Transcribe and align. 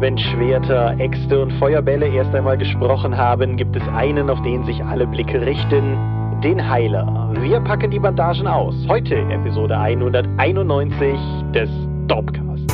Wenn 0.00 0.16
Schwerter, 0.16 0.94
Äxte 1.00 1.42
und 1.42 1.50
Feuerbälle 1.54 2.06
erst 2.06 2.32
einmal 2.32 2.56
gesprochen 2.56 3.16
haben, 3.16 3.56
gibt 3.56 3.74
es 3.74 3.82
einen, 3.88 4.30
auf 4.30 4.40
den 4.42 4.64
sich 4.64 4.80
alle 4.84 5.08
Blicke 5.08 5.44
richten, 5.44 5.98
den 6.40 6.70
Heiler. 6.70 7.34
Wir 7.40 7.58
packen 7.58 7.90
die 7.90 7.98
Bandagen 7.98 8.46
aus. 8.46 8.76
Heute 8.86 9.16
Episode 9.16 9.76
191 9.76 11.18
des 11.52 11.68
Dorpcast. 12.06 12.72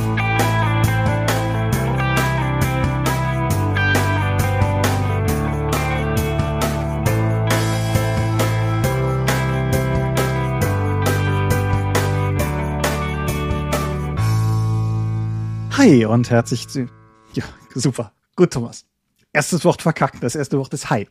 Hi 15.78 16.04
und 16.04 16.28
herzlich. 16.28 16.66
Ja, 17.34 17.42
super. 17.74 18.12
Gut, 18.36 18.52
Thomas. 18.52 18.86
Erstes 19.32 19.64
Wort 19.64 19.82
verkackt. 19.82 20.22
Das 20.22 20.36
erste 20.36 20.56
Wort 20.56 20.72
ist 20.72 20.88
Hi. 20.90 21.08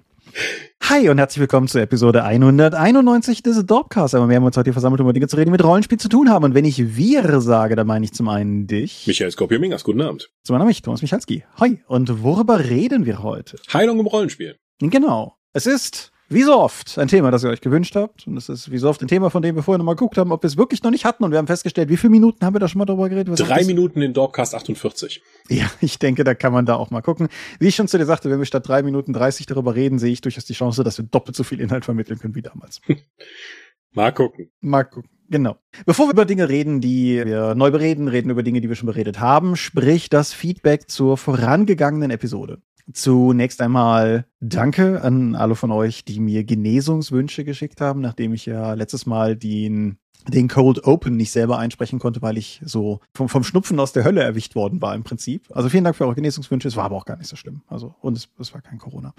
Hi 0.83 1.09
und 1.09 1.17
herzlich 1.17 1.41
willkommen 1.41 1.67
zur 1.67 1.81
Episode 1.81 2.23
191 2.23 3.43
des 3.43 3.65
Dorpcasts. 3.65 4.15
Aber 4.15 4.29
wir 4.29 4.37
haben 4.37 4.45
uns 4.45 4.55
heute 4.55 4.67
hier 4.67 4.73
versammelt, 4.73 5.01
um 5.01 5.07
über 5.07 5.11
Dinge 5.11 5.27
zu 5.27 5.35
reden, 5.35 5.47
die 5.47 5.51
mit 5.51 5.63
Rollenspiel 5.65 5.99
zu 5.99 6.07
tun 6.07 6.29
haben. 6.29 6.45
Und 6.45 6.53
wenn 6.53 6.63
ich 6.63 6.95
wir 6.95 7.41
sage, 7.41 7.75
dann 7.75 7.87
meine 7.87 8.05
ich 8.05 8.13
zum 8.13 8.29
einen 8.29 8.67
dich. 8.67 9.05
Michael 9.05 9.31
Skopje-Mingas, 9.31 9.83
guten 9.83 9.99
Abend. 9.99 10.29
Zum 10.43 10.55
anderen 10.55 10.69
mich, 10.69 10.81
Thomas 10.81 11.01
Michalski. 11.01 11.43
Hi. 11.59 11.83
Und 11.87 12.23
worüber 12.23 12.69
reden 12.69 13.05
wir 13.05 13.21
heute? 13.21 13.59
Heilung 13.73 13.99
im 13.99 14.07
Rollenspiel. 14.07 14.55
Genau. 14.79 15.35
Es 15.51 15.65
ist 15.65 16.12
wie 16.29 16.43
so 16.43 16.57
oft 16.57 16.97
ein 16.97 17.07
Thema, 17.07 17.31
das 17.31 17.43
ihr 17.43 17.49
euch 17.49 17.61
gewünscht 17.61 17.95
habt. 17.95 18.27
Und 18.27 18.37
es 18.37 18.49
ist 18.49 18.71
wie 18.71 18.77
so 18.77 18.89
oft 18.89 19.01
ein 19.01 19.07
Thema, 19.07 19.29
von 19.29 19.41
dem 19.41 19.55
wir 19.55 19.63
vorhin 19.63 19.79
nochmal 19.79 19.95
geguckt 19.95 20.17
haben, 20.17 20.31
ob 20.31 20.43
wir 20.43 20.47
es 20.47 20.57
wirklich 20.57 20.81
noch 20.83 20.91
nicht 20.91 21.05
hatten. 21.05 21.23
Und 21.23 21.31
wir 21.31 21.37
haben 21.37 21.47
festgestellt, 21.47 21.89
wie 21.89 21.97
viele 21.97 22.11
Minuten 22.11 22.45
haben 22.45 22.55
wir 22.55 22.59
da 22.59 22.67
schon 22.67 22.79
mal 22.79 22.85
drüber 22.85 23.09
geredet? 23.09 23.31
Was 23.31 23.39
Drei 23.39 23.63
Minuten 23.65 24.01
in 24.01 24.13
Dorpcast 24.13 24.55
48. 24.55 25.21
Ja, 25.49 25.69
ich 25.81 25.99
denke, 25.99 26.23
da 26.23 26.33
kann 26.33 26.53
man 26.53 26.65
da 26.65 26.75
auch 26.75 26.91
mal 26.91 27.01
gucken. 27.01 27.27
Wie 27.59 27.67
ich 27.67 27.75
schon 27.75 27.87
zu 27.87 27.97
dir 27.97 28.05
sagte, 28.05 28.29
wenn 28.29 28.39
wir 28.39 28.45
statt 28.45 28.67
drei 28.67 28.83
Minuten 28.83 29.13
30 29.13 29.45
darüber 29.45 29.75
reden, 29.75 29.99
sehe 29.99 30.11
ich 30.11 30.21
durchaus 30.21 30.45
die 30.45 30.53
Chance, 30.53 30.83
dass 30.83 30.97
wir 30.97 31.05
doppelt 31.05 31.35
so 31.35 31.43
viel 31.43 31.59
Inhalt 31.59 31.85
vermitteln 31.85 32.19
können 32.19 32.35
wie 32.35 32.41
damals. 32.41 32.81
mal 33.91 34.11
gucken. 34.11 34.49
Mal 34.61 34.83
gucken. 34.83 35.09
Genau. 35.29 35.57
Bevor 35.85 36.07
wir 36.07 36.11
über 36.11 36.25
Dinge 36.25 36.49
reden, 36.49 36.79
die 36.81 37.23
wir 37.25 37.55
neu 37.55 37.71
bereden, 37.71 38.07
reden 38.07 38.29
über 38.29 38.43
Dinge, 38.43 38.61
die 38.61 38.69
wir 38.69 38.75
schon 38.75 38.87
beredet 38.87 39.19
haben, 39.19 39.55
sprich 39.55 40.09
das 40.09 40.33
Feedback 40.33 40.89
zur 40.89 41.17
vorangegangenen 41.17 42.11
Episode. 42.11 42.61
Zunächst 42.91 43.61
einmal 43.61 44.25
danke 44.41 45.01
an 45.01 45.35
alle 45.35 45.55
von 45.55 45.71
euch, 45.71 46.03
die 46.03 46.19
mir 46.19 46.43
Genesungswünsche 46.43 47.45
geschickt 47.45 47.79
haben, 47.79 48.01
nachdem 48.01 48.33
ich 48.33 48.45
ja 48.45 48.73
letztes 48.73 49.05
Mal 49.05 49.37
den 49.37 49.99
den 50.27 50.47
Cold 50.47 50.83
Open 50.85 51.15
nicht 51.15 51.31
selber 51.31 51.57
einsprechen 51.57 51.99
konnte, 51.99 52.21
weil 52.21 52.37
ich 52.37 52.61
so 52.63 52.99
vom, 53.13 53.29
vom 53.29 53.43
Schnupfen 53.43 53.79
aus 53.79 53.93
der 53.93 54.03
Hölle 54.03 54.21
erwischt 54.21 54.55
worden 54.55 54.81
war 54.81 54.95
im 54.95 55.03
Prinzip. 55.03 55.47
Also 55.51 55.69
vielen 55.69 55.83
Dank 55.83 55.95
für 55.95 56.05
eure 56.05 56.15
Genesungswünsche. 56.15 56.67
Es 56.67 56.75
war 56.75 56.85
aber 56.85 56.95
auch 56.95 57.05
gar 57.05 57.17
nicht 57.17 57.29
so 57.29 57.35
schlimm. 57.35 57.61
Also 57.67 57.95
und 58.01 58.17
es, 58.17 58.29
es 58.39 58.53
war 58.53 58.61
kein 58.61 58.77
Corona. 58.77 59.13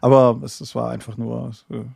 Aber 0.00 0.40
es, 0.44 0.60
es 0.60 0.74
war 0.74 0.90
einfach 0.90 1.16
nur, 1.16 1.50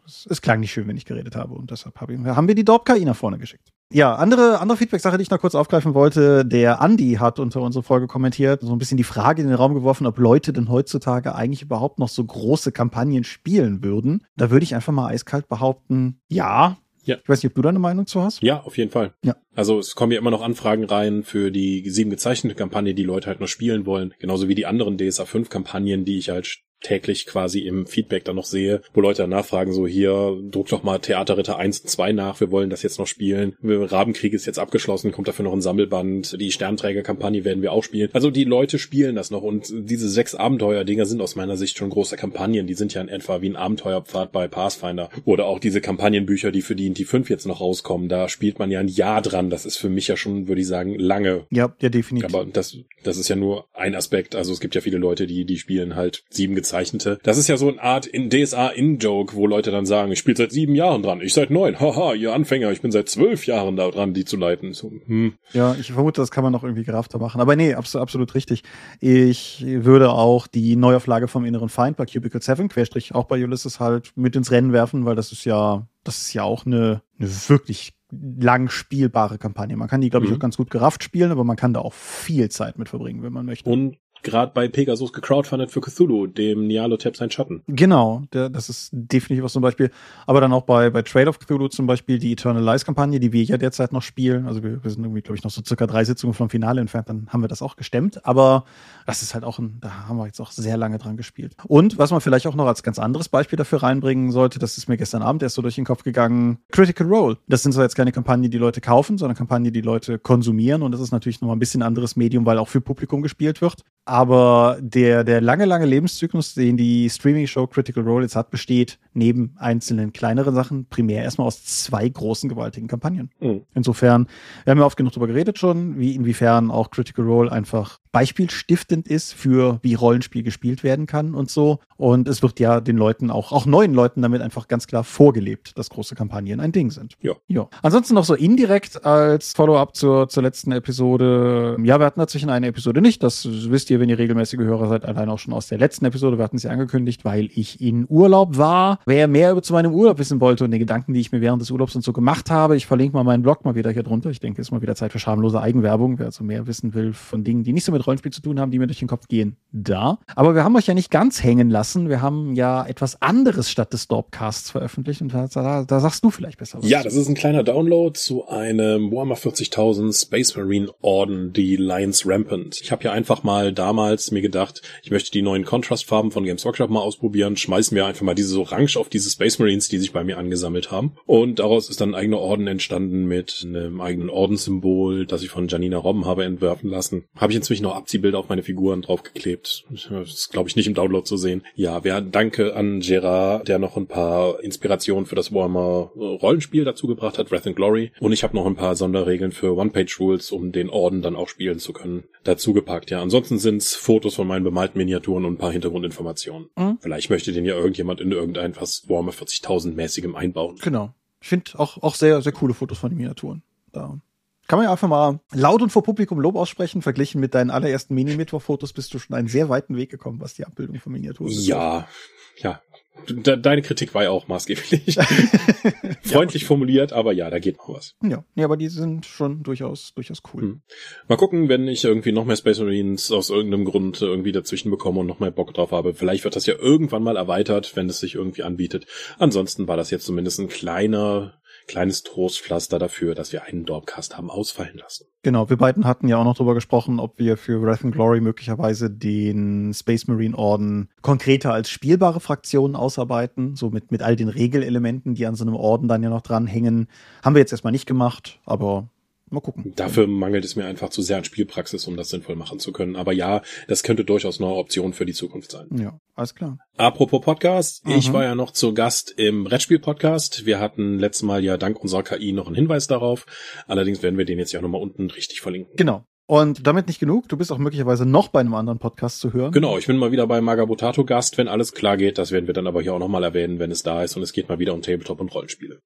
es, 0.07 0.27
es 0.29 0.43
klang 0.43 0.61
nicht 0.61 0.73
schön, 0.73 0.89
wenn 0.89 0.97
ich 0.97 1.05
geredet 1.05 1.37
habe 1.37 1.55
und 1.55 1.71
deshalb 1.71 2.01
hab 2.01 2.11
ich, 2.11 2.19
haben 2.19 2.49
wir 2.49 2.55
die 2.55 2.65
Dorp-KI 2.65 3.05
nach 3.05 3.17
vorne 3.17 3.39
geschickt. 3.39 3.71
Ja, 3.93 4.17
andere, 4.17 4.59
andere 4.59 4.77
Feedback-Sache, 4.77 5.19
die 5.19 5.23
ich 5.23 5.31
noch 5.31 5.39
kurz 5.39 5.55
aufgreifen 5.55 5.95
wollte. 5.95 6.45
Der 6.45 6.81
Andi 6.81 7.15
hat 7.21 7.39
unter 7.39 7.61
unserer 7.61 7.85
Folge 7.85 8.09
kommentiert, 8.09 8.63
so 8.63 8.73
ein 8.73 8.79
bisschen 8.79 8.97
die 8.97 9.05
Frage 9.05 9.43
in 9.43 9.47
den 9.47 9.57
Raum 9.57 9.75
geworfen, 9.75 10.07
ob 10.07 10.19
Leute 10.19 10.53
denn 10.53 10.69
heutzutage 10.69 11.35
eigentlich 11.35 11.63
überhaupt 11.63 11.99
noch 11.99 12.09
so 12.09 12.25
große 12.25 12.73
Kampagnen 12.73 13.25
spielen 13.25 13.85
würden. 13.85 14.25
Da 14.37 14.51
würde 14.51 14.65
ich 14.65 14.75
einfach 14.75 14.93
mal 14.93 15.09
eiskalt 15.09 15.49
behaupten, 15.49 16.19
ja, 16.29 16.79
ja. 17.07 17.17
Ich 17.23 17.29
weiß 17.29 17.43
nicht, 17.43 17.51
ob 17.51 17.55
du 17.55 17.63
da 17.63 17.69
eine 17.69 17.79
Meinung 17.79 18.07
zu 18.07 18.23
hast? 18.23 18.43
Ja, 18.43 18.63
auf 18.63 18.77
jeden 18.79 18.91
Fall. 18.91 19.15
Ja. 19.23 19.37
Also 19.55 19.79
es 19.79 19.95
kommen 19.95 20.13
ja 20.13 20.19
immer 20.19 20.31
noch 20.31 20.43
Anfragen 20.43 20.85
rein 20.85 21.23
für 21.23 21.51
die 21.51 21.89
sieben 21.89 22.11
gezeichnete 22.11 22.57
Kampagne, 22.57 22.95
die 22.95 23.05
Leute 23.05 23.29
halt 23.29 23.41
noch 23.41 23.49
spielen 23.49 23.87
wollen. 23.87 24.15
Genauso 24.19 24.49
wie 24.49 24.55
die 24.55 24.67
anderen 24.67 24.99
DSA 24.99 25.25
5 25.25 25.49
Kampagnen, 25.49 26.05
die 26.05 26.19
ich 26.19 26.31
halt 26.31 26.64
täglich 26.85 27.27
quasi 27.27 27.61
im 27.61 27.87
Feedback 27.87 28.25
dann 28.25 28.37
noch 28.37 28.45
sehe, 28.45 28.83
wo 28.93 29.01
Leute 29.01 29.27
nachfragen, 29.27 29.73
so 29.73 29.87
hier, 29.87 30.39
druck 30.51 30.69
doch 30.69 30.83
mal 30.83 30.99
Theaterritter 30.99 31.59
1 31.59 31.81
und 31.81 31.89
2 31.89 32.13
nach, 32.13 32.41
wir 32.41 32.51
wollen 32.51 32.71
das 32.71 32.83
jetzt 32.83 32.99
noch 32.99 33.07
spielen. 33.07 33.57
Rabenkrieg 33.63 34.33
ist 34.33 34.47
jetzt 34.47 34.59
abgeschlossen, 34.59 35.13
kommt 35.13 35.29
dafür 35.29 35.45
noch 35.45 35.53
ein 35.53 35.63
Sammelband, 35.63 36.41
die 36.41 36.53
Sternträgerkampagne 36.53 37.45
werden 37.45 37.63
wir 37.63 37.73
auch 37.73 37.83
spielen. 37.83 38.11
Also 38.13 38.31
die 38.31 38.45
Leute 38.45 38.79
spielen 38.79 39.17
das 39.17 39.31
noch 39.31 39.43
und 39.43 39.73
diese 39.73 40.09
sechs 40.09 40.35
Abenteuer-Dinger 40.35 41.07
sind 41.07 41.21
aus 41.21 41.37
meiner 41.37 41.57
Sicht 41.57 41.79
schon 41.79 41.91
große 41.91 42.17
Kampagnen, 42.17 42.67
die 42.67 42.75
sind 42.75 42.95
ja 42.95 43.01
in 43.01 43.09
etwa 43.09 43.41
wie 43.41 43.49
ein 43.49 43.57
Abenteuerpfad 43.57 44.31
bei 44.31 44.47
Pathfinder. 44.47 45.11
Oder 45.25 45.47
auch 45.47 45.59
diese 45.59 45.81
Kampagnenbücher, 45.81 46.53
die 46.53 46.63
für 46.63 46.77
die 46.77 46.91
die 46.91 47.05
5 47.05 47.31
jetzt 47.31 47.47
noch 47.47 47.61
rauskommen, 47.61 48.09
da 48.09 48.29
spielt 48.29 48.59
man 48.59 48.71
ja 48.71 48.81
ein 48.81 48.89
Jahr 48.89 49.23
dran, 49.23 49.51
das 49.51 49.65
ist 49.65 49.77
für 49.77 49.89
mich 49.89 50.09
ja 50.09 50.17
schon, 50.17 50.49
würde 50.49 50.61
ich 50.61 50.67
sagen, 50.67 50.95
lange. 50.99 51.47
Ja, 51.51 51.75
ja, 51.81 51.89
definitiv. 51.89 52.35
Aber 52.35 52.45
das, 52.45 52.77
das 53.03 53.17
ist 53.17 53.29
ja 53.29 53.37
nur 53.37 53.67
ein 53.73 53.95
Aspekt, 53.95 54.35
also 54.35 54.53
es 54.53 54.61
gibt 54.61 54.75
ja 54.75 54.81
viele 54.81 54.99
Leute, 54.99 55.27
die, 55.27 55.45
die 55.45 55.57
spielen 55.57 55.97
halt 55.97 56.25
sieben 56.29 56.55
gezeigt 56.55 56.74
Gezeichnete. 56.75 57.19
Das 57.23 57.39
ist 57.39 57.49
ja 57.49 57.57
so 57.57 57.69
eine 57.69 57.81
Art 57.81 58.07
in 58.07 58.31
DSA 58.31 58.69
In-Joke, 58.69 59.35
wo 59.35 59.47
Leute 59.47 59.71
dann 59.71 59.87
sagen, 59.87 60.11
ich 60.11 60.19
spiele 60.19 60.37
seit 60.37 60.51
sieben 60.51 60.75
Jahren 60.75 61.03
dran, 61.03 61.21
ich 61.21 61.33
seit 61.33 61.51
neun, 61.51 61.79
haha, 61.79 62.15
ihr 62.15 62.35
Anfänger, 62.35 62.73
ich 62.73 62.81
bin 62.81 62.91
seit 62.91 63.09
zwölf 63.09 63.47
Jahren 63.47 63.77
da 63.77 63.89
dran, 63.91 64.13
die 64.13 64.25
zu 64.25 64.37
leiten. 64.37 64.73
So, 64.73 64.93
hm. 65.07 65.35
Ja, 65.53 65.77
ich 65.79 65.93
vermute, 65.93 66.21
das 66.21 66.31
kann 66.31 66.43
man 66.43 66.53
noch 66.53 66.65
irgendwie 66.65 66.85
gerafter 66.85 67.19
machen. 67.19 67.41
Aber 67.41 67.55
nee, 67.55 67.75
absolut, 67.75 68.03
absolut 68.03 68.35
richtig. 68.35 68.65
Ich 69.01 69.65
würde 69.67 70.11
auch 70.11 70.47
die 70.47 70.75
Neuauflage 70.75 71.29
vom 71.29 71.45
Inneren 71.45 71.69
Feind 71.69 71.97
bei 71.97 72.07
Cubicle 72.07 72.43
7, 72.43 72.69
Querstrich 72.69 73.15
auch 73.15 73.27
bei 73.27 73.43
Ulysses 73.43 73.79
halt 73.79 74.13
mit 74.17 74.35
ins 74.35 74.51
Rennen 74.51 74.73
werfen, 74.73 75.05
weil 75.05 75.15
das 75.15 75.31
ist 75.31 75.45
ja, 75.45 75.87
das 76.03 76.23
ist 76.23 76.35
ja 76.35 76.43
auch 76.43 76.67
eine, 76.67 77.03
eine 77.19 77.29
wirklich 77.49 77.93
lang 78.11 78.69
spielbare 78.69 79.39
Kampagne. 79.39 79.77
Man 79.77 79.89
kann 79.89 80.01
die, 80.01 80.11
glaube 80.11 80.27
ich, 80.27 80.31
mhm. 80.31 80.37
auch 80.37 80.41
ganz 80.41 80.57
gut 80.57 80.71
gerafft 80.71 81.03
spielen, 81.03 81.31
aber 81.31 81.45
man 81.45 81.57
kann 81.57 81.73
da 81.73 81.81
auch 81.81 81.93
viel 81.93 82.49
Zeit 82.49 82.79
mit 82.79 82.89
verbringen, 82.89 83.23
wenn 83.23 83.33
man 83.33 83.47
möchte. 83.47 83.69
Und 83.69 83.99
gerade 84.25 84.53
bei 84.53 84.69
Pegasus 84.69 85.13
gecrowdfundet 85.13 85.71
für 85.71 85.81
Cthulhu, 85.81 86.27
dem 86.27 86.67
Nialotep 86.67 87.17
sein 87.17 87.31
Schatten. 87.31 87.63
Genau, 87.69 88.23
der, 88.33 88.49
das 88.49 88.69
ist 88.69 88.91
definitiv 88.93 89.45
was 89.45 89.53
zum 89.53 89.63
Beispiel. 89.63 89.91
Aber 90.27 90.41
dann 90.41 90.53
auch 90.53 90.63
bei, 90.63 90.91
bei 90.91 91.03
Trade 91.03 91.29
of 91.29 91.39
Cthulhu 91.39 91.69
zum 91.69 91.87
Beispiel 91.87 92.19
die 92.19 92.33
Eternal 92.33 92.65
Lies 92.65 92.85
Kampagne, 92.85 93.21
die 93.21 93.33
wir 93.33 93.43
ja 93.45 93.57
derzeit 93.57 93.93
noch 93.93 94.03
spielen. 94.03 94.47
Also 94.47 94.63
wir, 94.63 94.83
wir 94.83 94.91
sind 94.91 95.05
irgendwie, 95.05 95.23
glaube 95.23 95.37
ich, 95.37 95.45
noch 95.45 95.51
so 95.51 95.63
circa 95.65 95.87
drei 95.87 96.05
Sitzungen 96.05 96.35
vom 96.35 96.51
Finale 96.51 96.81
entfernt, 96.81 97.09
dann 97.09 97.29
haben 97.29 97.43
wir 97.43 97.49
das 97.49 97.63
auch 97.63 97.77
gestemmt. 97.77 98.27
Aber 98.27 98.65
das 99.07 99.23
ist 99.23 99.35
halt 99.35 99.45
auch 99.45 99.59
ein, 99.59 99.79
da 99.81 100.09
haben 100.09 100.17
wir 100.17 100.27
jetzt 100.27 100.41
auch 100.41 100.51
sehr 100.51 100.77
lange 100.77 100.99
dran 100.99 101.17
gespielt. 101.17 101.55
Und 101.67 101.99
was 101.99 102.11
man 102.11 102.21
vielleicht 102.21 102.47
auch 102.47 102.55
noch 102.55 102.67
als 102.67 102.83
ganz 102.83 102.99
anderes 102.99 103.29
Beispiel 103.29 103.57
dafür 103.57 103.83
reinbringen 103.83 104.31
sollte, 104.31 104.59
das 104.59 104.79
ist 104.79 104.89
mir 104.89 104.97
gestern 104.97 105.23
Abend 105.23 105.43
erst 105.43 105.55
so 105.57 105.63
durch 105.63 105.75
den 105.75 105.85
Kopf 105.85 106.03
gegangen, 106.03 106.59
Critical 106.73 107.07
Role. 107.07 107.37
Das 107.47 107.63
sind 107.63 107.73
zwar 107.73 107.85
jetzt 107.85 107.95
keine 107.95 108.13
Kampagnen, 108.13 108.51
die 108.51 108.59
Leute 108.59 108.81
kaufen, 108.81 109.19
sondern 109.19 109.37
Kampagnen, 109.37 109.73
die 109.73 109.81
Leute 109.81 110.19
konsumieren. 110.19 110.83
Und 110.83 110.93
das 110.93 111.01
ist 111.01 111.13
natürlich 111.13 111.41
noch 111.41 111.49
mal 111.49 111.55
ein 111.55 111.59
bisschen 111.59 111.83
anderes 111.83 112.17
Medium, 112.17 112.47
weil 112.47 112.59
auch 112.59 112.69
für 112.69 112.81
Publikum 112.81 113.23
gespielt 113.23 113.61
wird. 113.61 113.85
Aber 114.15 114.79
der, 114.81 115.25
der 115.25 115.41
lange, 115.41 115.65
lange 115.65 115.87
Lebenszyklus, 115.87 116.55
den 116.55 116.77
die 116.77 117.11
Streaming-Show 117.11 117.67
Critical 117.67 118.05
Role 118.05 118.23
jetzt 118.23 118.37
hat, 118.37 118.53
besteht 118.53 119.01
neben 119.13 119.57
einzelnen 119.57 120.13
kleineren 120.13 120.55
Sachen 120.55 120.87
primär 120.87 121.25
erstmal 121.25 121.49
aus 121.49 121.65
zwei 121.65 122.09
großen, 122.09 122.49
gewaltigen 122.49 122.87
Kampagnen. 122.87 123.33
Mhm. 123.41 123.63
Insofern, 123.75 124.29
wir 124.63 124.71
haben 124.71 124.79
ja 124.79 124.85
oft 124.85 124.97
genug 124.97 125.15
darüber 125.15 125.27
geredet 125.27 125.59
schon, 125.59 125.99
wie 125.99 126.15
inwiefern 126.15 126.71
auch 126.71 126.93
Critical 126.93 127.25
Role 127.25 127.51
einfach 127.51 127.99
beispielstiftend 128.15 129.09
ist 129.09 129.35
für 129.35 129.81
wie 129.83 129.95
Rollenspiel 129.95 130.45
gespielt 130.45 130.85
werden 130.85 131.07
kann 131.07 131.35
und 131.35 131.51
so. 131.51 131.81
Und 131.97 132.29
es 132.29 132.43
wird 132.43 132.61
ja 132.61 132.81
den 132.81 132.97
Leuten 132.97 133.29
auch, 133.29 133.51
auch 133.51 133.67
neuen 133.67 133.93
Leuten 133.93 134.23
damit 134.23 134.41
einfach 134.41 134.69
ganz 134.69 134.87
klar 134.87 135.03
vorgelebt, 135.03 135.77
dass 135.77 135.91
große 135.91 136.15
Kampagnen 136.15 136.61
ein 136.61 136.71
Ding 136.71 136.93
sind. 136.93 137.17
Ja. 137.21 137.33
ja. 137.49 137.69
Ansonsten 137.83 138.15
noch 138.15 138.25
so 138.25 138.35
indirekt 138.35 139.05
als 139.05 139.53
Follow-up 139.53 139.97
zur, 139.97 140.29
zur 140.29 140.45
letzten 140.45 140.71
Episode. 140.71 141.77
Ja, 141.83 141.99
wir 141.99 142.07
hatten 142.07 142.21
dazwischen 142.21 142.51
eine 142.51 142.69
Episode 142.69 143.01
nicht. 143.01 143.21
Das 143.25 143.49
wisst 143.51 143.91
ihr, 143.91 143.99
wenn 143.99 144.09
ihr 144.09 144.19
regelmäßige 144.19 144.61
Hörer 144.61 144.89
seid, 144.89 145.05
allein 145.05 145.29
auch 145.29 145.41
schon 145.41 145.53
aus 145.53 145.67
der 145.67 145.79
letzten 145.79 146.05
Episode. 146.05 146.39
Wir 146.39 146.45
hatten 146.45 146.59
sie 146.59 146.69
angekündigt, 146.69 147.25
weil 147.25 147.49
ich 147.53 147.81
in 147.81 148.07
Urlaub 148.09 148.57
war. 148.57 149.01
Wer 149.07 149.27
mehr 149.27 149.51
über 149.51 149.63
zu 149.63 149.73
meinem 149.73 149.93
Urlaub 149.93 150.19
wissen 150.19 150.41
wollte 150.41 150.65
und 150.65 150.71
die 150.71 150.79
Gedanken, 150.79 151.15
die 151.15 151.21
ich 151.21 151.33
mir 151.33 151.41
während 151.41 151.61
des 151.61 151.73
Urlaubs 151.73 151.97
und 151.97 152.03
so 152.03 152.13
gemacht 152.13 152.49
habe, 152.53 152.77
ich 152.77 152.87
verlinke 152.87 153.17
mal 153.17 153.25
meinen 153.25 153.43
Blog 153.43 153.65
mal 153.65 153.75
wieder 153.75 153.91
hier 153.91 154.05
drunter. 154.05 154.31
Ich 154.31 154.39
denke, 154.39 154.63
es 154.63 154.69
ist 154.69 154.73
mal 154.73 154.83
wieder 154.83 154.95
Zeit 154.95 155.11
für 155.11 155.19
schamlose 155.19 155.61
Eigenwerbung. 155.61 156.21
Wer 156.21 156.27
also 156.27 156.45
mehr 156.45 156.69
wissen 156.69 156.95
will 156.95 157.13
von 157.13 157.43
Dingen, 157.43 157.65
die 157.65 157.73
nicht 157.73 157.85
so 157.85 157.91
mit 157.91 158.04
Rollenspiel 158.07 158.33
zu 158.33 158.43
tun 158.43 158.61
haben, 158.61 158.71
die 158.71 158.79
mir 158.79 158.87
durch 158.87 158.99
den 158.99 159.09
Kopf 159.09 159.29
gehen, 159.29 159.57
da. 159.73 160.19
Aber 160.35 160.55
wir 160.55 160.65
haben 160.65 160.77
euch 160.77 160.87
ja 160.87 160.95
nicht 160.95 161.11
ganz 161.11 161.43
hängen 161.43 161.71
lassen. 161.71 162.09
Wir 162.09 162.23
haben 162.23 162.55
ja 162.55 162.87
etwas 162.87 163.21
anderes 163.21 163.71
statt 163.71 163.93
des 163.93 164.09
Dorpcasts 164.09 164.71
veröffentlicht 164.71 165.21
und 165.21 165.35
da, 165.35 165.47
da, 165.47 165.85
da 165.85 166.01
sagst 166.01 166.25
du 166.25 166.31
vielleicht 166.31 166.59
besser 166.59 166.79
was. 166.79 166.89
Ja, 166.89 167.03
das 167.03 167.15
ist 167.15 167.29
ein 167.29 167.35
kleiner 167.35 167.65
Download 167.65 168.19
zu 168.19 168.49
einem 168.49 169.11
Warhammer 169.11 169.37
40.000 169.37 170.19
Space 170.19 170.57
Marine 170.57 170.91
Orden, 171.01 171.53
die 171.53 171.77
Lions 171.77 172.27
Rampant. 172.27 172.81
Ich 172.81 172.93
habe 172.93 173.05
ja 173.05 173.13
einfach 173.13 173.43
mal 173.43 173.73
damals 173.73 174.31
mir 174.31 174.43
gedacht, 174.43 174.83
ich 175.03 175.11
möchte 175.11 175.31
die 175.31 175.43
neuen 175.43 175.65
Contrast-Farben 175.65 176.31
von 176.31 176.45
Games 176.45 176.65
Workshop 176.65 176.91
mal 176.91 177.01
ausprobieren, 177.01 177.57
schmeißen 177.57 177.95
wir 177.95 178.07
einfach 178.07 178.23
mal 178.23 178.35
diese 178.35 178.61
Orange 178.61 178.97
auf 178.97 179.09
diese 179.09 179.31
Space 179.31 179.59
Marines, 179.59 179.89
die 179.89 179.99
sich 179.99 180.13
bei 180.13 180.25
mir 180.25 180.39
angesammelt 180.39 180.91
haben. 180.91 181.17
Und 181.27 181.59
daraus 181.59 181.91
ist 181.91 182.01
dann 182.01 182.11
ein 182.11 182.15
eigener 182.15 182.39
Orden 182.39 182.67
entstanden 182.67 183.25
mit 183.25 183.65
einem 183.67 184.01
eigenen 184.01 184.31
Ordenssymbol, 184.31 185.27
das 185.27 185.43
ich 185.43 185.51
von 185.51 185.69
Janina 185.69 185.97
Robben 185.97 186.27
habe 186.27 186.45
entwerfen 186.45 186.91
lassen. 186.91 187.25
Habe 187.37 187.53
ich 187.53 187.57
inzwischen 187.57 187.83
noch 187.85 187.94
Abziehbilder 187.95 188.39
auf 188.39 188.49
meine 188.49 188.63
Figuren 188.63 189.03
draufgeklebt. 189.03 189.85
Das 189.91 190.11
ist, 190.29 190.51
glaube 190.51 190.69
ich, 190.69 190.77
nicht 190.77 190.87
im 190.87 190.95
Download 190.95 191.25
zu 191.25 191.37
sehen. 191.37 191.63
Ja, 191.75 192.05
wer, 192.05 192.21
danke 192.21 192.75
an 192.75 193.01
Gerard, 193.01 193.69
der 193.69 193.79
noch 193.79 193.97
ein 193.97 194.07
paar 194.07 194.63
Inspirationen 194.63 195.27
für 195.27 195.35
das 195.35 195.53
Warhammer 195.53 196.11
äh, 196.15 196.19
Rollenspiel 196.19 196.85
dazu 196.85 197.07
gebracht 197.07 197.39
hat, 197.39 197.51
Wrath 197.51 197.67
and 197.67 197.77
Glory. 197.77 198.13
Und 198.21 198.33
ich 198.33 198.43
habe 198.43 198.57
noch 198.57 198.67
ein 198.67 198.77
paar 198.77 198.97
Sonderregeln 198.97 199.53
für 199.53 199.77
One-Page-Rules, 199.77 200.53
um 200.53 200.73
den 200.73 200.91
Orden 200.91 201.23
dann 201.23 201.37
auch 201.37 201.49
spielen 201.49 201.79
zu 201.79 201.93
können, 201.93 202.25
dazu 202.45 202.73
gepackt. 202.73 203.11
Ja, 203.11 203.23
ansonsten 203.23 203.59
sind's 203.59 203.95
Fotos 203.95 204.35
von 204.35 204.47
meinen 204.47 204.65
bemalten 204.65 204.99
Miniaturen 204.99 205.45
und 205.45 205.55
ein 205.55 205.59
paar 205.59 205.73
Hintergrundinformationen. 205.73 206.69
Mhm. 206.77 206.99
Vielleicht 207.01 207.31
möchte 207.31 207.53
den 207.53 207.65
ja 207.65 207.75
irgendjemand 207.75 208.21
in 208.21 208.33
irgendein 208.33 208.77
was 208.77 209.05
Warhammer 209.09 209.33
40.000 209.33 209.95
mäßigem 209.95 210.35
einbauen. 210.35 210.77
Genau. 210.83 211.15
Ich 211.41 211.49
finde 211.49 211.79
auch, 211.79 212.03
auch 212.03 212.15
sehr, 212.15 212.41
sehr 212.41 212.53
coole 212.53 212.75
Fotos 212.75 212.99
von 212.99 213.11
den 213.11 213.19
Miniaturen. 213.19 213.63
Da 213.93 214.19
kann 214.67 214.79
man 214.79 214.85
ja 214.85 214.93
einfach 214.93 215.09
mal 215.09 215.41
laut 215.53 215.83
und 215.83 215.91
vor 215.91 216.03
Publikum 216.03 216.41
Lob 216.41 216.57
aussprechen. 216.57 217.03
Verglichen 217.03 217.41
mit 217.41 217.55
deinen 217.55 217.71
allerersten 217.71 218.15
Mini-Mittwoch-Fotos 218.15 218.93
bist 218.93 219.13
du 219.13 219.19
schon 219.19 219.37
einen 219.37 219.49
sehr 219.49 219.69
weiten 219.69 219.97
Weg 219.97 220.11
gekommen, 220.11 220.41
was 220.41 220.55
die 220.55 220.65
Abbildung 220.65 220.99
von 221.01 221.13
Miniaturen 221.13 221.51
ist. 221.51 221.67
Ja, 221.67 222.09
ja. 222.57 222.81
Deine 223.27 223.81
Kritik 223.81 224.13
war 224.15 224.25
ja 224.25 224.31
auch 224.31 224.49
maßgeblich. 224.49 225.17
Freundlich 226.23 226.63
ja. 226.63 226.69
formuliert, 226.69 227.13
aber 227.13 227.33
ja, 227.33 227.49
da 227.49 227.59
geht 227.59 227.79
noch 227.79 227.95
was. 227.95 228.17
Ja, 228.23 228.45
ja, 228.55 228.65
aber 228.65 228.77
die 228.77 228.89
sind 228.89 229.25
schon 229.25 229.63
durchaus, 229.63 230.13
durchaus 230.15 230.43
cool. 230.53 230.63
Hm. 230.63 230.83
Mal 231.29 231.37
gucken, 231.37 231.69
wenn 231.69 231.87
ich 231.87 232.05
irgendwie 232.05 232.33
noch 232.33 232.45
mehr 232.45 232.57
Space 232.57 232.81
Marines 232.81 233.31
aus 233.31 233.51
irgendeinem 233.51 233.85
Grund 233.85 234.21
irgendwie 234.21 234.53
dazwischen 234.53 234.91
bekomme 234.91 235.21
und 235.21 235.27
noch 235.27 235.39
mehr 235.39 235.53
Bock 235.53 235.73
drauf 235.73 235.93
habe. 235.93 236.15
Vielleicht 236.15 236.45
wird 236.45 236.57
das 236.57 236.67
ja 236.67 236.75
irgendwann 236.75 237.23
mal 237.23 237.37
erweitert, 237.37 237.95
wenn 237.95 238.09
es 238.09 238.19
sich 238.19 238.35
irgendwie 238.35 238.65
anbietet. 238.65 239.07
Ansonsten 239.39 239.87
war 239.87 239.97
das 239.97 240.11
jetzt 240.11 240.27
zumindest 240.27 240.59
ein 240.59 240.69
kleiner 240.69 241.55
kleines 241.87 242.23
Trostpflaster 242.23 242.99
dafür, 242.99 243.35
dass 243.35 243.53
wir 243.53 243.65
einen 243.65 243.85
Dorpcast 243.85 244.37
haben 244.37 244.51
ausfallen 244.51 244.97
lassen. 244.97 245.27
Genau, 245.43 245.69
wir 245.69 245.77
beiden 245.77 246.07
hatten 246.07 246.29
ja 246.29 246.39
auch 246.39 246.45
noch 246.45 246.57
drüber 246.57 246.75
gesprochen, 246.75 247.21
ob 247.21 247.39
wir 247.39 247.57
für 247.57 247.83
Wrath 247.83 248.05
and 248.05 248.15
Glory 248.15 248.41
möglicherweise 248.41 249.11
den 249.11 249.93
Space 249.93 250.27
Marine 250.27 250.57
Orden 250.57 251.11
konkreter 251.21 251.73
als 251.73 251.91
spielbare 251.91 252.41
Fraktion 252.41 252.97
ausarbeiten, 252.97 253.77
so 253.77 253.91
mit, 253.91 254.11
mit 254.11 254.23
all 254.23 254.37
den 254.37 254.49
Regelelementen, 254.49 255.35
die 255.35 255.47
an 255.47 255.55
so 255.55 255.65
einem 255.65 255.77
Orden 255.77 256.09
dann 256.09 256.23
ja 256.23 256.31
noch 256.31 256.43
dranhängen. 256.43 257.09
Haben 257.43 257.55
wir 257.55 257.61
jetzt 257.61 257.73
erstmal 257.73 257.93
nicht 257.93 258.07
gemacht, 258.07 258.61
aber 258.65 259.09
Mal 259.51 259.61
gucken. 259.61 259.93
Dafür 259.97 260.27
mangelt 260.27 260.65
es 260.65 260.75
mir 260.75 260.87
einfach 260.87 261.11
zu 261.11 261.23
sehr 261.23 261.37
an 261.37 261.45
Spielpraxis, 261.45 262.07
um 262.07 262.17
das 262.17 262.31
sinnvoll 262.31 262.57
machen 262.57 262.79
zu 262.79 262.93
können. 262.93 263.15
Aber 263.15 263.33
ja, 263.33 263.63
das 263.89 264.03
könnte 264.03 264.25
durchaus 264.25 264.61
eine 264.61 264.71
Option 264.71 265.13
für 265.13 265.27
die 265.27 265.35
Zukunft 265.35 265.71
sein. 265.71 265.87
Ja, 265.97 266.19
alles 266.35 266.55
klar. 266.55 266.79
Apropos 266.97 267.43
Podcast, 267.43 268.07
mhm. 268.07 268.13
ich 268.13 268.33
war 268.33 268.45
ja 268.45 268.55
noch 268.55 268.71
zu 268.71 268.95
Gast 268.95 269.35
im 269.37 269.65
Brettspiel-Podcast. 269.65 270.67
Wir 270.67 270.81
hatten 270.81 271.19
letztes 271.19 271.43
Mal 271.43 271.63
ja 271.63 271.77
dank 271.77 272.01
unserer 272.01 272.23
KI 272.23 272.53
noch 272.53 272.67
einen 272.67 272.77
Hinweis 272.77 273.07
darauf. 273.07 273.47
Allerdings 273.87 274.23
werden 274.23 274.39
wir 274.39 274.45
den 274.45 274.59
jetzt 274.59 274.73
ja 274.73 274.81
nochmal 274.81 275.03
unten 275.03 275.31
richtig 275.31 275.61
verlinken. 275.61 275.95
Genau. 275.97 276.25
Und 276.47 276.87
damit 276.87 277.07
nicht 277.07 277.21
genug, 277.21 277.49
du 277.49 277.57
bist 277.57 277.73
auch 277.73 277.79
möglicherweise 277.79 278.27
noch 278.27 278.49
bei 278.49 278.61
einem 278.61 278.75
anderen 278.75 278.99
Podcast 278.99 279.41
zu 279.41 279.55
hören. 279.55 279.73
Genau, 279.73 279.97
ich 279.97 280.07
bin 280.07 280.19
mal 280.19 280.31
wieder 280.31 280.47
bei 280.47 280.61
Magabotato 280.61 281.25
Gast, 281.25 281.57
wenn 281.57 281.69
alles 281.69 281.93
klar 281.93 282.19
geht. 282.19 282.37
Das 282.37 282.51
werden 282.51 282.67
wir 282.67 282.75
dann 282.75 282.87
aber 282.87 283.01
hier 283.01 283.15
auch 283.15 283.19
nochmal 283.19 283.45
erwähnen, 283.45 283.79
wenn 283.79 283.91
es 283.91 284.03
da 284.03 284.23
ist. 284.23 284.37
Und 284.37 284.43
es 284.43 284.53
geht 284.53 284.69
mal 284.69 284.79
wieder 284.79 284.93
um 284.93 285.01
Tabletop 285.01 285.41
und 285.41 285.55
Rollenspiele. 285.55 286.01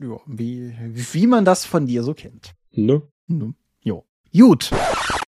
Ja, 0.00 0.20
wie, 0.26 0.74
wie 0.92 1.26
man 1.26 1.44
das 1.44 1.64
von 1.64 1.86
dir 1.86 2.02
so 2.02 2.12
kennt. 2.12 2.52
Ne? 2.72 3.02
Ne. 3.26 3.54
Jo. 3.82 4.04
Gut. 4.32 4.70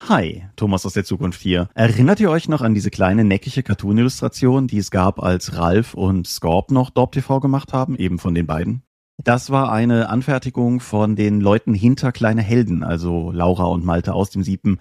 Hi, 0.07 0.45
Thomas 0.55 0.85
aus 0.85 0.93
der 0.93 1.05
Zukunft 1.05 1.41
hier. 1.41 1.69
Erinnert 1.73 2.19
ihr 2.19 2.29
euch 2.29 2.49
noch 2.49 2.61
an 2.61 2.73
diese 2.73 2.89
kleine 2.89 3.23
neckige 3.23 3.63
Cartoon-Illustration, 3.63 4.67
die 4.67 4.79
es 4.79 4.91
gab, 4.91 5.21
als 5.21 5.55
Ralf 5.55 5.93
und 5.93 6.27
Scorp 6.27 6.71
noch 6.71 6.89
Dorp 6.89 7.11
TV 7.13 7.39
gemacht 7.39 7.71
haben, 7.71 7.95
eben 7.95 8.19
von 8.19 8.33
den 8.33 8.47
beiden? 8.47 8.83
Das 9.23 9.51
war 9.51 9.71
eine 9.71 10.09
Anfertigung 10.09 10.79
von 10.79 11.15
den 11.15 11.41
Leuten 11.41 11.75
hinter 11.75 12.11
Kleine 12.11 12.41
Helden, 12.41 12.83
also 12.83 13.31
Laura 13.31 13.65
und 13.65 13.85
Malte 13.85 14.13
aus 14.13 14.31
dem 14.31 14.41
Siepen. 14.41 14.79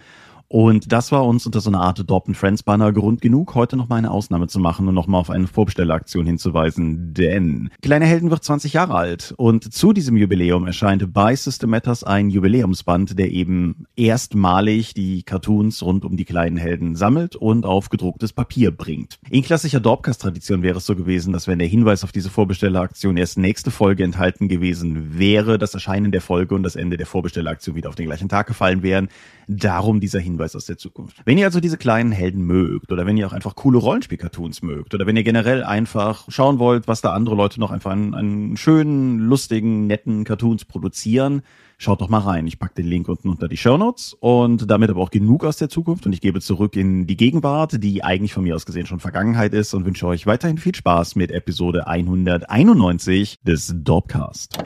Und 0.53 0.91
das 0.91 1.13
war 1.13 1.25
uns 1.25 1.47
unter 1.47 1.61
so 1.61 1.71
einer 1.71 1.81
Art 1.81 2.11
Dorp 2.11 2.35
Friends 2.35 2.65
Banner 2.65 2.93
Grund 2.93 3.21
genug, 3.21 3.55
heute 3.55 3.77
noch 3.77 3.89
mal 3.89 3.97
eine 3.97 4.11
Ausnahme 4.11 4.49
zu 4.49 4.59
machen 4.59 4.89
und 4.89 4.97
noch 4.97 5.07
mal 5.07 5.19
auf 5.19 5.31
eine 5.31 5.47
Vorbestelleraktion 5.47 6.27
hinzuweisen. 6.27 7.15
Denn 7.15 7.71
Kleine 7.83 8.05
Helden 8.05 8.33
wird 8.33 8.43
20 8.43 8.73
Jahre 8.73 8.97
alt 8.97 9.33
und 9.37 9.73
zu 9.73 9.93
diesem 9.93 10.17
Jubiläum 10.17 10.67
erscheint 10.67 11.13
bei 11.13 11.37
System 11.37 11.71
Matters 11.71 12.03
ein 12.03 12.31
Jubiläumsband, 12.31 13.17
der 13.17 13.31
eben 13.31 13.87
erstmalig 13.95 14.93
die 14.93 15.23
Cartoons 15.23 15.85
rund 15.85 16.05
um 16.05 16.17
die 16.17 16.25
kleinen 16.25 16.57
Helden 16.57 16.97
sammelt 16.97 17.37
und 17.37 17.65
auf 17.65 17.89
gedrucktes 17.89 18.33
Papier 18.33 18.73
bringt. 18.73 19.21
In 19.31 19.45
klassischer 19.45 19.79
Dorpcast-Tradition 19.79 20.65
wäre 20.65 20.79
es 20.79 20.87
so 20.87 20.97
gewesen, 20.97 21.33
dass 21.33 21.47
wenn 21.47 21.61
der 21.61 21.69
Hinweis 21.69 22.03
auf 22.03 22.11
diese 22.11 22.29
Vorbestelleraktion 22.29 23.17
erst 23.17 23.39
nächste 23.39 23.71
Folge 23.71 24.03
enthalten 24.03 24.49
gewesen 24.49 25.17
wäre, 25.17 25.59
das 25.59 25.75
Erscheinen 25.75 26.11
der 26.11 26.23
Folge 26.23 26.57
und 26.57 26.65
das 26.65 26.75
Ende 26.75 26.97
der 26.97 27.07
Vorbestelleraktion 27.07 27.77
wieder 27.77 27.89
auf 27.89 27.95
den 27.95 28.07
gleichen 28.07 28.29
Tag 28.29 28.49
gefallen 28.49 28.83
wären. 28.83 29.09
Darum 29.47 30.01
dieser 30.01 30.19
Hinweis 30.21 30.40
Hinweis 30.41 30.57
aus 30.57 30.65
der 30.65 30.79
Zukunft. 30.79 31.21
Wenn 31.25 31.39
ihr 31.39 31.47
also 31.47 31.61
diese 31.61 31.77
kleinen 31.77 32.13
Helden 32.13 32.45
mögt 32.45 32.93
oder 32.93 33.07
wenn 33.07 33.17
ihr 33.17 33.27
auch 33.27 33.33
einfach 33.33 33.55
coole 33.55 33.79
Rollenspiel-Cartoons 33.79 34.63
mögt 34.63 34.95
oder 34.95 35.07
wenn 35.07 35.17
ihr 35.17 35.23
generell 35.23 35.63
einfach 35.63 36.25
schauen 36.29 36.59
wollt, 36.59 36.89
was 36.89 37.03
da 37.03 37.13
andere 37.13 37.35
Leute 37.35 37.61
noch 37.61 37.71
einfach 37.71 37.91
an, 37.91 38.15
an 38.15 38.57
schönen, 38.57 39.19
lustigen, 39.19 39.87
netten 39.87 40.25
Cartoons 40.25 40.65
produzieren, 40.65 41.43
schaut 41.77 42.01
doch 42.01 42.09
mal 42.09 42.21
rein. 42.21 42.47
Ich 42.47 42.59
pack 42.59 42.75
den 42.75 42.87
Link 42.87 43.09
unten 43.09 43.29
unter 43.29 43.49
die 43.49 43.57
Show 43.57 43.77
Notes 43.77 44.17
und 44.19 44.71
damit 44.71 44.91
aber 44.91 45.01
auch 45.01 45.11
genug 45.11 45.45
aus 45.45 45.59
der 45.59 45.69
Zukunft 45.69 46.07
und 46.07 46.13
ich 46.13 46.21
gebe 46.21 46.41
zurück 46.41 46.77
in 46.77 47.07
die 47.07 47.17
Gegenwart, 47.17 47.83
die 47.83 48.03
eigentlich 48.03 48.33
von 48.33 48.45
mir 48.45 48.55
aus 48.55 48.67
gesehen 48.67 48.87
schon 48.87 49.01
Vergangenheit 49.01 49.53
ist 49.53 49.75
und 49.75 49.85
wünsche 49.85 50.07
euch 50.07 50.27
weiterhin 50.27 50.59
viel 50.59 50.75
Spaß 50.75 51.17
mit 51.17 51.31
Episode 51.31 51.87
191 51.87 53.41
des 53.43 53.75
Dorpcast. 53.77 54.59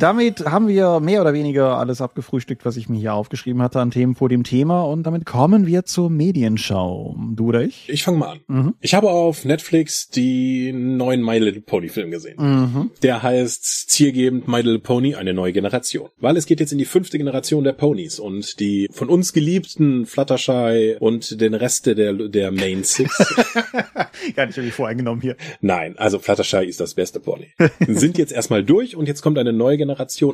Damit 0.00 0.46
haben 0.46 0.68
wir 0.68 1.00
mehr 1.00 1.20
oder 1.20 1.34
weniger 1.34 1.76
alles 1.76 2.00
abgefrühstückt, 2.00 2.64
was 2.64 2.76
ich 2.76 2.88
mir 2.88 2.98
hier 2.98 3.14
aufgeschrieben 3.14 3.60
hatte 3.62 3.80
an 3.80 3.90
Themen 3.90 4.14
vor 4.14 4.28
dem 4.28 4.44
Thema. 4.44 4.82
Und 4.82 5.04
damit 5.04 5.26
kommen 5.26 5.66
wir 5.66 5.84
zur 5.84 6.10
Medienschau. 6.10 7.16
Du 7.34 7.48
oder 7.48 7.62
ich? 7.62 7.88
Ich 7.88 8.02
fange 8.02 8.18
mal 8.18 8.30
an. 8.30 8.40
Mhm. 8.46 8.74
Ich 8.80 8.94
habe 8.94 9.10
auf 9.10 9.44
Netflix 9.44 10.08
die 10.08 10.72
neuen 10.72 11.22
My 11.22 11.38
Little 11.38 11.60
Pony 11.60 11.88
Film 11.88 12.10
gesehen. 12.10 12.36
Mhm. 12.38 12.90
Der 13.02 13.22
heißt 13.22 13.90
zielgebend 13.90 14.48
My 14.48 14.58
Little 14.58 14.78
Pony, 14.78 15.14
eine 15.14 15.34
neue 15.34 15.52
Generation. 15.52 16.08
Weil 16.18 16.36
es 16.36 16.46
geht 16.46 16.60
jetzt 16.60 16.72
in 16.72 16.78
die 16.78 16.84
fünfte 16.84 17.18
Generation 17.18 17.64
der 17.64 17.72
Ponys 17.72 18.18
und 18.18 18.58
die 18.58 18.88
von 18.90 19.08
uns 19.08 19.32
geliebten 19.32 20.06
Fluttershy 20.06 20.96
und 20.98 21.40
den 21.40 21.54
Rest 21.54 21.86
der, 21.86 22.12
der 22.14 22.52
Main 22.52 22.84
Six. 22.84 23.16
Gar 24.36 24.46
nicht 24.46 24.56
irgendwie 24.56 24.70
voreingenommen 24.70 25.20
hier. 25.20 25.36
Nein, 25.60 25.94
also 25.98 26.18
Fluttershy 26.18 26.64
ist 26.64 26.80
das 26.80 26.94
beste 26.94 27.20
Pony. 27.20 27.48
Sind 27.86 28.18
jetzt 28.18 28.32
erstmal 28.32 28.64
durch 28.64 28.96
und 28.96 29.06
jetzt 29.06 29.20
kommt 29.22 29.38
eine 29.38 29.52
neue 29.52 29.76
Generation, 29.76 29.89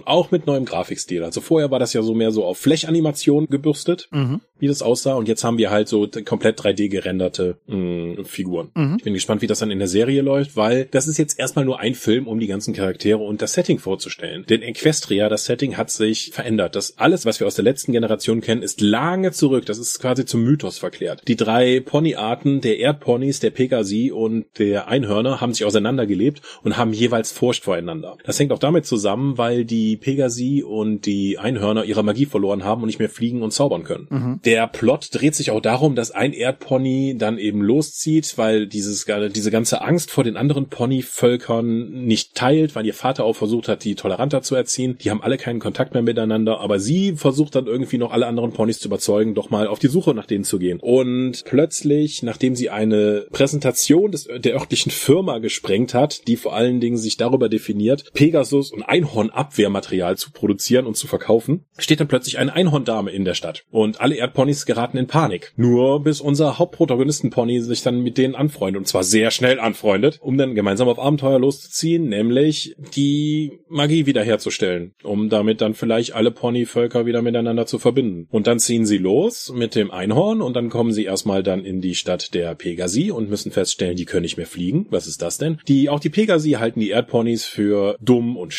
auch 0.07 0.31
mit 0.31 0.47
neuem 0.47 0.65
Grafikstil. 0.65 1.23
Also 1.25 1.41
vorher 1.41 1.71
war 1.71 1.79
das 1.79 1.93
ja 1.93 2.03
so 2.03 2.15
mehr 2.15 2.31
so 2.31 2.45
auf 2.45 2.59
Flächanimation 2.59 3.47
gebürstet, 3.47 4.09
mhm. 4.11 4.41
wie 4.59 4.67
das 4.67 4.83
aussah. 4.83 5.15
Und 5.15 5.29
jetzt 5.29 5.45
haben 5.45 5.59
wir 5.59 5.71
halt 5.71 5.89
so 5.89 6.09
komplett 6.25 6.61
3D 6.61 6.89
gerenderte 6.89 7.59
mh, 7.67 7.77
mm, 7.77 8.25
Figuren. 8.25 8.71
Mhm. 8.75 8.95
Ich 8.99 9.05
bin 9.05 9.15
gespannt, 9.15 9.43
wie 9.43 9.47
das 9.47 9.59
dann 9.59 9.71
in 9.71 9.79
der 9.79 9.89
Serie 9.89 10.23
läuft, 10.23 10.57
weil 10.57 10.87
das 10.87 11.07
ist 11.09 11.19
jetzt 11.19 11.39
erstmal 11.39 11.65
nur 11.65 11.81
ein 11.81 11.95
Film, 11.95 12.27
um 12.27 12.41
die 12.41 12.47
ganzen 12.47 12.75
Charaktere 12.75 13.19
und 13.19 13.43
das 13.43 13.55
Setting 13.55 13.79
vorzustellen. 13.79 14.45
Denn 14.49 14.63
Equestria, 14.63 15.29
das 15.29 15.45
Setting 15.45 15.77
hat 15.77 15.91
sich 15.91 16.31
verändert. 16.33 16.77
Das 16.77 16.99
alles, 16.99 17.27
was 17.27 17.41
wir 17.41 17.47
aus 17.47 17.55
der 17.55 17.65
letzten 17.65 17.93
Generation 17.93 18.41
kennen, 18.41 18.63
ist 18.63 18.81
lange 18.81 19.33
zurück. 19.33 19.67
Das 19.67 19.79
ist 19.79 20.01
quasi 20.01 20.25
zum 20.25 20.43
Mythos 20.43 20.79
verklärt. 20.79 21.23
Die 21.29 21.37
drei 21.37 21.81
Ponyarten 21.81 22.61
der 22.61 22.79
Erdponys, 22.79 23.41
der 23.41 23.51
Pegasi 23.51 24.11
und 24.11 24.47
der 24.59 24.89
Einhörner 24.89 25.41
haben 25.41 25.53
sich 25.53 25.65
auseinandergelebt 25.65 26.43
und 26.63 26.77
haben 26.77 26.93
jeweils 26.93 27.33
Furcht 27.33 27.65
voreinander. 27.65 28.17
Das 28.25 28.39
hängt 28.39 28.53
auch 28.53 28.59
damit 28.59 28.87
zusammen, 28.87 29.36
weil 29.39 29.65
die 29.65 29.97
Pegasi 29.97 30.63
und 30.63 31.07
die 31.07 31.39
Einhörner 31.39 31.85
ihre 31.85 32.03
Magie 32.03 32.27
verloren 32.27 32.65
haben 32.65 32.83
und 32.83 32.87
nicht 32.87 32.99
mehr 32.99 33.09
fliegen 33.09 33.43
und 33.43 33.53
zaubern 33.53 33.85
können. 33.85 34.07
Mhm. 34.11 34.41
Der 34.45 34.67
Plot 34.67 35.09
dreht 35.13 35.35
sich 35.35 35.51
auch 35.51 35.61
darum, 35.61 35.95
dass 35.95 36.11
ein 36.11 36.33
Erdpony 36.33 37.17
dann 37.19 37.39
eben 37.39 37.63
loszieht, 37.63 38.37
weil 38.37 38.67
dieses, 38.67 39.07
diese 39.07 39.51
ganze 39.51 39.83
Angst 39.83 40.11
vor 40.11 40.25
den 40.25 40.37
anderen 40.37 40.69
Ponyvölkern 40.69 42.07
nicht 42.07 42.35
teilt, 42.35 42.75
weil 42.75 42.87
ihr 42.87 42.95
Vater 42.95 43.25
auch 43.25 43.37
versucht 43.37 43.69
hat, 43.69 43.85
die 43.85 43.95
toleranter 43.95 44.43
zu 44.43 44.55
erziehen. 44.55 44.99
Die 45.01 45.11
haben 45.11 45.23
alle 45.23 45.39
keinen 45.39 45.61
Kontakt 45.61 45.95
mehr 45.95 46.03
miteinander, 46.03 46.61
aber 46.61 46.79
sie 46.79 47.13
versucht 47.17 47.55
dann 47.55 47.67
irgendwie 47.67 47.99
noch 47.99 48.13
alle 48.13 48.27
anderen 48.27 48.53
Ponys 48.53 48.79
zu 48.79 48.89
überzeugen, 48.89 49.35
doch 49.35 49.51
mal 49.51 49.67
auf 49.67 49.79
die 49.79 49.89
Suche 49.89 50.15
nach 50.15 50.27
denen 50.27 50.45
zu 50.45 50.59
gehen. 50.59 50.81
Und 50.81 51.45
plötzlich, 51.45 52.23
nachdem 52.23 52.55
sie 52.55 52.71
eine 52.71 53.27
Präsentation 53.31 54.13
des, 54.13 54.29
der 54.37 54.55
örtlichen 54.55 54.91
Firma 54.91 55.39
gesprengt 55.39 55.95
hat, 55.95 56.27
die 56.27 56.37
vor 56.37 56.55
allen 56.55 56.81
Dingen 56.81 56.97
sich 56.97 57.17
darüber 57.17 57.49
definiert, 57.49 58.13
Pegasus 58.13 58.73
und 58.73 58.83
Einhorn 58.83 59.26
Einhorn-Abwehrmaterial 59.27 60.17
zu 60.17 60.31
produzieren 60.31 60.87
und 60.87 60.97
zu 60.97 61.07
verkaufen, 61.07 61.65
steht 61.79 62.01
dann 62.01 62.09
plötzlich 62.09 62.39
eine 62.39 62.53
Einhorndame 62.53 63.11
in 63.11 63.25
der 63.25 63.35
Stadt. 63.35 63.65
Und 63.71 64.01
alle 64.01 64.17
Erdponys 64.17 64.67
geraten 64.67 64.99
in 64.99 65.07
Panik. 65.07 65.53
Nur 65.57 66.03
bis 66.03 66.21
unser 66.21 66.59
Hauptprotagonistenpony 66.59 67.61
sich 67.61 67.83
dann 67.83 68.03
mit 68.03 68.19
denen 68.19 68.35
anfreundet 68.35 68.81
und 68.81 68.87
zwar 68.87 69.05
sehr 69.05 69.31
schnell 69.31 69.61
anfreundet, 69.61 70.19
um 70.21 70.39
dann 70.39 70.55
gemeinsam 70.55 70.89
auf 70.89 70.99
Abenteuer 70.99 71.39
loszuziehen, 71.39 72.09
nämlich 72.09 72.75
die 72.95 73.61
Magie 73.69 74.07
wiederherzustellen, 74.07 74.95
um 75.03 75.29
damit 75.29 75.61
dann 75.61 75.75
vielleicht 75.75 76.15
alle 76.15 76.31
Ponyvölker 76.31 77.07
wieder 77.07 77.23
miteinander 77.23 77.67
zu 77.67 77.79
verbinden. 77.79 78.27
Und 78.31 78.47
dann 78.47 78.59
ziehen 78.59 78.87
sie 78.87 78.99
los 78.99 79.53
mit 79.55 79.75
dem 79.75 79.91
Einhorn 79.91 80.43
und 80.43 80.55
dann 80.55 80.71
kommen 80.71 80.93
sie 80.93 81.05
erstmal 81.05 81.43
dann 81.43 81.65
in 81.65 81.81
die 81.81 81.95
Stadt 81.95 82.35
der 82.35 82.55
Pegasi 82.55 83.11
und 83.11 83.29
müssen 83.31 83.53
feststellen, 83.53 83.97
die 83.97 84.05
können 84.05 84.23
nicht 84.23 84.37
mehr 84.37 84.47
fliegen. 84.47 84.87
Was 84.91 85.07
ist 85.07 85.23
das 85.23 85.39
denn? 85.39 85.59
Die, 85.69 85.89
auch 85.89 86.01
die 86.01 86.11
Pegasi 86.11 86.53
halten 86.53 86.81
die 86.81 86.91
Erdponys 86.91 87.45
für 87.45 87.97
dumm 88.01 88.37
und 88.37 88.53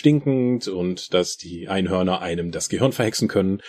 stinkend 0.57 0.67
und 0.67 1.13
dass 1.13 1.37
die 1.37 1.67
Einhörner 1.67 2.21
einem 2.21 2.51
das 2.51 2.69
Gehirn 2.69 2.91
verhexen 2.91 3.27
können. 3.27 3.61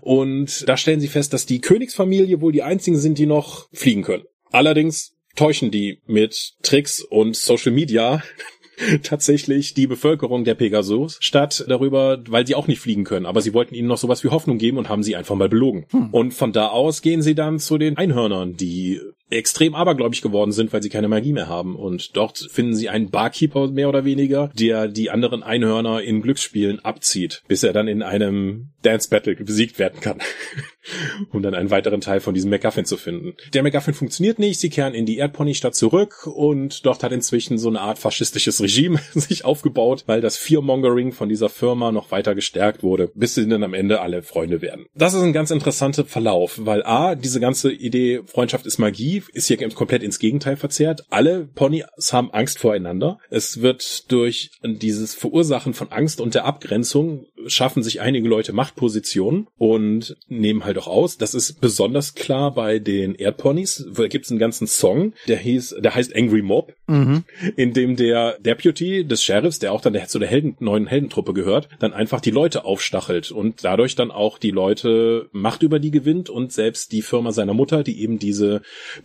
Und 0.00 0.68
da 0.68 0.76
stellen 0.76 1.00
sie 1.00 1.08
fest, 1.08 1.32
dass 1.32 1.46
die 1.46 1.60
Königsfamilie 1.60 2.40
wohl 2.40 2.52
die 2.52 2.62
einzigen 2.62 2.98
sind, 2.98 3.18
die 3.18 3.26
noch 3.26 3.68
fliegen 3.72 4.02
können. 4.02 4.24
Allerdings 4.50 5.14
täuschen 5.36 5.70
die 5.70 6.00
mit 6.06 6.54
Tricks 6.62 7.00
und 7.00 7.36
Social 7.36 7.72
Media 7.72 8.22
tatsächlich 9.02 9.74
die 9.74 9.86
Bevölkerung 9.86 10.44
der 10.44 10.54
Pegasus 10.54 11.16
statt 11.20 11.64
darüber, 11.68 12.22
weil 12.28 12.46
sie 12.46 12.54
auch 12.54 12.66
nicht 12.66 12.80
fliegen 12.80 13.04
können. 13.04 13.26
Aber 13.26 13.40
sie 13.40 13.54
wollten 13.54 13.74
ihnen 13.74 13.88
noch 13.88 13.98
sowas 13.98 14.24
wie 14.24 14.28
Hoffnung 14.28 14.58
geben 14.58 14.78
und 14.78 14.88
haben 14.88 15.02
sie 15.02 15.16
einfach 15.16 15.34
mal 15.34 15.48
belogen. 15.48 15.86
Hm. 15.90 16.10
Und 16.10 16.34
von 16.34 16.52
da 16.52 16.68
aus 16.68 17.02
gehen 17.02 17.22
sie 17.22 17.34
dann 17.34 17.58
zu 17.58 17.78
den 17.78 17.96
Einhörnern, 17.96 18.56
die 18.56 19.00
extrem 19.32 19.74
abergläubig 19.74 20.22
geworden 20.22 20.52
sind, 20.52 20.72
weil 20.72 20.82
sie 20.82 20.88
keine 20.88 21.08
Magie 21.08 21.32
mehr 21.32 21.48
haben. 21.48 21.76
Und 21.76 22.16
dort 22.16 22.38
finden 22.50 22.74
sie 22.74 22.88
einen 22.88 23.10
Barkeeper 23.10 23.68
mehr 23.68 23.88
oder 23.88 24.04
weniger, 24.04 24.50
der 24.54 24.88
die 24.88 25.10
anderen 25.10 25.42
Einhörner 25.42 26.02
in 26.02 26.22
Glücksspielen 26.22 26.84
abzieht, 26.84 27.42
bis 27.48 27.62
er 27.62 27.72
dann 27.72 27.88
in 27.88 28.02
einem 28.02 28.70
Dance 28.82 29.08
Battle 29.08 29.36
besiegt 29.36 29.78
werden 29.78 30.00
kann. 30.00 30.18
um 31.30 31.42
dann 31.42 31.54
einen 31.54 31.70
weiteren 31.70 32.00
Teil 32.00 32.20
von 32.20 32.34
diesem 32.34 32.50
MacGuffin 32.50 32.84
zu 32.84 32.96
finden. 32.96 33.34
Der 33.54 33.62
MacGuffin 33.62 33.94
funktioniert 33.94 34.38
nicht, 34.38 34.58
sie 34.58 34.70
kehren 34.70 34.94
in 34.94 35.06
die 35.06 35.18
Erdponystadt 35.18 35.74
zurück 35.74 36.26
und 36.26 36.84
dort 36.84 37.02
hat 37.02 37.12
inzwischen 37.12 37.58
so 37.58 37.68
eine 37.68 37.80
Art 37.80 37.98
faschistisches 37.98 38.60
Regime 38.60 39.00
sich 39.14 39.44
aufgebaut, 39.44 40.04
weil 40.06 40.20
das 40.20 40.36
Fearmongering 40.36 41.12
von 41.12 41.28
dieser 41.28 41.48
Firma 41.48 41.92
noch 41.92 42.10
weiter 42.10 42.34
gestärkt 42.34 42.82
wurde, 42.82 43.10
bis 43.14 43.34
sie 43.34 43.48
dann 43.48 43.62
am 43.62 43.74
Ende 43.74 44.00
alle 44.00 44.22
Freunde 44.22 44.60
werden. 44.60 44.86
Das 44.94 45.14
ist 45.14 45.22
ein 45.22 45.32
ganz 45.32 45.50
interessanter 45.50 46.04
Verlauf, 46.04 46.58
weil 46.62 46.82
A, 46.82 47.14
diese 47.14 47.40
ganze 47.40 47.72
Idee 47.72 48.22
Freundschaft 48.26 48.66
ist 48.66 48.78
Magie 48.78 49.21
ist 49.32 49.46
hier 49.48 49.56
komplett 49.70 50.02
ins 50.02 50.18
Gegenteil 50.18 50.56
verzerrt. 50.56 51.04
Alle 51.10 51.46
Ponys 51.46 51.84
haben 52.12 52.32
Angst 52.32 52.58
voreinander. 52.58 53.18
Es 53.30 53.62
wird 53.62 54.10
durch 54.10 54.50
dieses 54.62 55.14
Verursachen 55.14 55.74
von 55.74 55.90
Angst 55.90 56.20
und 56.20 56.34
der 56.34 56.44
Abgrenzung 56.44 57.26
schaffen 57.46 57.82
sich 57.82 58.00
einige 58.00 58.28
Leute 58.28 58.52
Machtpositionen 58.52 59.48
und 59.58 60.16
nehmen 60.28 60.64
halt 60.64 60.78
auch 60.78 60.86
aus. 60.86 61.18
Das 61.18 61.34
ist 61.34 61.60
besonders 61.60 62.14
klar 62.14 62.54
bei 62.54 62.78
den 62.78 63.14
Erdponys. 63.14 63.86
Da 63.94 64.08
gibt 64.08 64.24
es 64.24 64.30
einen 64.30 64.40
ganzen 64.40 64.66
Song, 64.66 65.12
der 65.28 65.38
hieß, 65.38 65.76
der 65.80 65.94
heißt 65.94 66.14
Angry 66.14 66.42
Mob, 66.42 66.74
mhm. 66.86 67.24
in 67.56 67.72
dem 67.72 67.96
der 67.96 68.38
Deputy 68.38 69.06
des 69.06 69.22
Sheriffs, 69.22 69.58
der 69.58 69.72
auch 69.72 69.80
dann 69.80 69.92
der, 69.92 70.06
zu 70.06 70.18
der 70.18 70.28
Helden, 70.28 70.56
neuen 70.60 70.86
Heldentruppe 70.86 71.32
gehört, 71.32 71.68
dann 71.78 71.92
einfach 71.92 72.20
die 72.20 72.30
Leute 72.30 72.64
aufstachelt 72.64 73.30
und 73.30 73.64
dadurch 73.64 73.94
dann 73.94 74.10
auch 74.10 74.38
die 74.38 74.50
Leute 74.50 75.28
Macht 75.32 75.62
über 75.62 75.78
die 75.78 75.90
gewinnt 75.90 76.30
und 76.30 76.52
selbst 76.52 76.92
die 76.92 77.02
Firma 77.02 77.32
seiner 77.32 77.54
Mutter, 77.54 77.82
die 77.82 78.02
eben 78.02 78.18
diese 78.18 78.62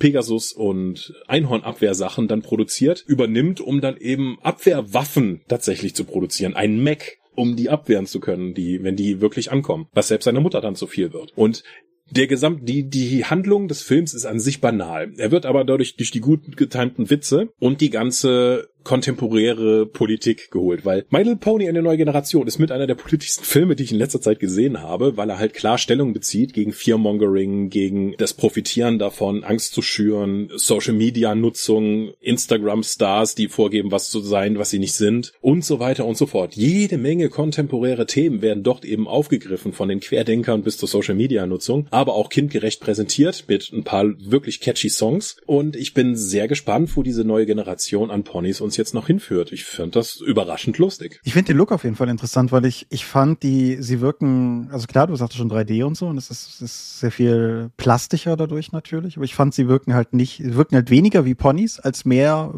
Pegasus 0.07 0.53
und 0.53 1.13
Einhornabwehrsachen 1.27 2.29
dann 2.29 2.41
produziert, 2.41 3.03
übernimmt, 3.07 3.59
um 3.59 3.81
dann 3.81 3.97
eben 3.97 4.37
Abwehrwaffen 4.41 5.41
tatsächlich 5.49 5.95
zu 5.95 6.05
produzieren. 6.05 6.53
Ein 6.53 6.81
Mac 6.81 7.17
um 7.35 7.57
die 7.57 7.69
abwehren 7.69 8.07
zu 8.07 8.21
können, 8.21 8.53
die, 8.53 8.83
wenn 8.83 8.95
die 8.95 9.19
wirklich 9.19 9.51
ankommen, 9.51 9.87
was 9.93 10.07
selbst 10.07 10.25
seiner 10.25 10.39
Mutter 10.39 10.61
dann 10.61 10.75
zu 10.75 10.87
viel 10.87 11.11
wird. 11.13 11.33
Und 11.35 11.63
der 12.09 12.25
Gesamt, 12.25 12.67
die, 12.67 12.89
die 12.89 13.25
Handlung 13.25 13.67
des 13.67 13.81
Films 13.81 14.13
ist 14.13 14.25
an 14.25 14.39
sich 14.39 14.61
banal. 14.61 15.11
Er 15.17 15.31
wird 15.31 15.45
aber 15.45 15.65
dadurch 15.65 15.97
durch 15.97 16.09
die 16.09 16.21
gut 16.21 16.55
getimten 16.55 17.09
Witze 17.09 17.49
und 17.59 17.81
die 17.81 17.89
ganze 17.89 18.69
kontemporäre 18.87 19.85
Politik 19.85 20.49
geholt, 20.49 20.85
weil 20.85 21.05
My 21.09 21.17
Little 21.17 21.35
Pony 21.35 21.67
eine 21.67 21.81
neue 21.81 21.97
Generation 21.97 22.47
ist 22.47 22.57
mit 22.57 22.71
einer 22.71 22.87
der 22.87 22.95
politischsten 22.95 23.43
Filme, 23.43 23.75
die 23.75 23.83
ich 23.83 23.91
in 23.91 23.97
letzter 23.97 24.21
Zeit 24.21 24.39
gesehen 24.39 24.81
habe, 24.81 25.17
weil 25.17 25.29
er 25.29 25.39
halt 25.39 25.53
klar 25.53 25.77
Stellung 25.77 26.13
bezieht 26.13 26.53
gegen 26.53 26.71
Fearmongering, 26.71 27.69
gegen 27.69 28.15
das 28.17 28.33
Profitieren 28.33 28.97
davon, 28.97 29.43
Angst 29.43 29.73
zu 29.73 29.81
schüren, 29.81 30.49
Social 30.55 30.93
Media 30.93 31.35
Nutzung, 31.35 32.13
Instagram 32.21 32.81
Stars, 32.81 33.35
die 33.35 33.49
vorgeben, 33.49 33.91
was 33.91 34.09
zu 34.09 34.21
sein, 34.21 34.57
was 34.57 34.69
sie 34.69 34.79
nicht 34.79 34.93
sind 34.93 35.33
und 35.41 35.65
so 35.65 35.81
weiter 35.81 36.05
und 36.05 36.15
so 36.15 36.25
fort. 36.25 36.55
Jede 36.55 36.97
Menge 36.97 37.27
kontemporäre 37.27 38.05
Themen 38.05 38.41
werden 38.41 38.63
dort 38.63 38.85
eben 38.85 39.05
aufgegriffen 39.05 39.73
von 39.73 39.89
den 39.89 39.99
Querdenkern 39.99 40.63
bis 40.63 40.77
zur 40.77 40.87
Social 40.87 41.15
Media 41.15 41.45
Nutzung, 41.45 41.87
aber 41.91 42.15
auch 42.15 42.29
kindgerecht 42.29 42.79
präsentiert 42.79 43.43
mit 43.49 43.69
ein 43.73 43.83
paar 43.83 44.05
wirklich 44.17 44.61
catchy 44.61 44.89
Songs 44.89 45.35
und 45.45 45.75
ich 45.75 45.93
bin 45.93 46.15
sehr 46.15 46.47
gespannt, 46.47 46.95
wo 46.95 47.03
diese 47.03 47.25
neue 47.25 47.45
Generation 47.45 48.11
an 48.11 48.23
Ponys 48.23 48.61
uns 48.61 48.76
jetzt 48.77 48.93
noch 48.93 49.07
hinführt. 49.07 49.51
Ich 49.51 49.65
fand 49.65 49.95
das 49.95 50.17
überraschend 50.17 50.77
lustig. 50.77 51.19
Ich 51.23 51.33
finde 51.33 51.53
den 51.53 51.57
Look 51.57 51.71
auf 51.71 51.83
jeden 51.83 51.95
Fall 51.95 52.09
interessant, 52.09 52.51
weil 52.51 52.65
ich, 52.65 52.87
ich 52.89 53.05
fand 53.05 53.43
die, 53.43 53.77
sie 53.81 54.01
wirken, 54.01 54.69
also 54.71 54.87
klar, 54.87 55.07
du 55.07 55.15
sagtest 55.15 55.39
schon 55.39 55.51
3D 55.51 55.83
und 55.83 55.95
so, 55.95 56.07
und 56.07 56.17
es 56.17 56.29
ist, 56.29 56.61
ist 56.61 56.99
sehr 56.99 57.11
viel 57.11 57.69
plastischer 57.77 58.35
dadurch 58.35 58.71
natürlich, 58.71 59.17
aber 59.17 59.25
ich 59.25 59.35
fand, 59.35 59.53
sie 59.53 59.67
wirken 59.67 59.93
halt 59.93 60.13
nicht, 60.13 60.41
wirken 60.55 60.75
halt 60.75 60.89
weniger 60.89 61.25
wie 61.25 61.35
Ponys, 61.35 61.79
als 61.79 62.05
mehr 62.05 62.53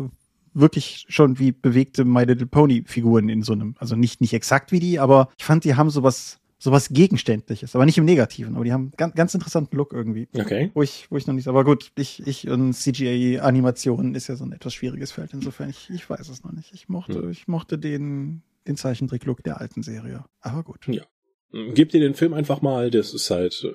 wirklich 0.53 1.05
schon 1.09 1.39
wie 1.39 1.51
bewegte 1.51 2.05
My 2.05 2.23
Little 2.23 2.47
Pony 2.47 2.83
Figuren 2.85 3.29
in 3.29 3.43
so 3.43 3.53
einem, 3.53 3.75
also 3.79 3.95
nicht, 3.95 4.21
nicht 4.21 4.33
exakt 4.33 4.71
wie 4.71 4.79
die, 4.79 4.99
aber 4.99 5.29
ich 5.37 5.45
fand, 5.45 5.63
die 5.63 5.75
haben 5.75 5.89
sowas, 5.89 6.38
sowas 6.59 6.89
Gegenständliches, 6.89 7.73
aber 7.73 7.85
nicht 7.85 7.97
im 7.97 8.05
Negativen, 8.05 8.55
aber 8.55 8.65
die 8.65 8.73
haben 8.73 8.91
ganz, 8.97 9.15
ganz 9.15 9.33
interessanten 9.33 9.75
Look 9.77 9.93
irgendwie. 9.93 10.27
Okay. 10.37 10.71
Wo 10.73 10.83
ich, 10.83 11.07
wo 11.09 11.17
ich 11.17 11.25
noch 11.25 11.33
nicht, 11.33 11.47
aber 11.47 11.63
gut, 11.63 11.91
ich, 11.97 12.25
ich 12.27 12.49
und 12.49 12.73
CGI-Animationen 12.73 14.13
ist 14.13 14.27
ja 14.27 14.35
so 14.35 14.43
ein 14.43 14.51
etwas 14.51 14.73
schwieriges 14.73 15.11
Feld, 15.11 15.33
insofern, 15.33 15.69
ich, 15.69 15.89
ich 15.89 16.09
weiß 16.09 16.27
es 16.27 16.43
noch 16.43 16.51
nicht. 16.51 16.73
Ich 16.73 16.89
mochte, 16.89 17.21
hm. 17.21 17.31
ich 17.31 17.47
mochte 17.47 17.79
den, 17.79 18.43
den 18.67 18.75
Zeichentrick-Look 18.75 19.41
der 19.43 19.59
alten 19.59 19.81
Serie. 19.81 20.25
Aber 20.41 20.63
gut. 20.63 20.85
Ja. 20.87 21.03
Gebt 21.51 21.93
ihr 21.93 21.99
den 21.99 22.13
Film 22.13 22.33
einfach 22.33 22.61
mal, 22.61 22.91
das 22.91 23.13
ist 23.13 23.31
halt, 23.31 23.67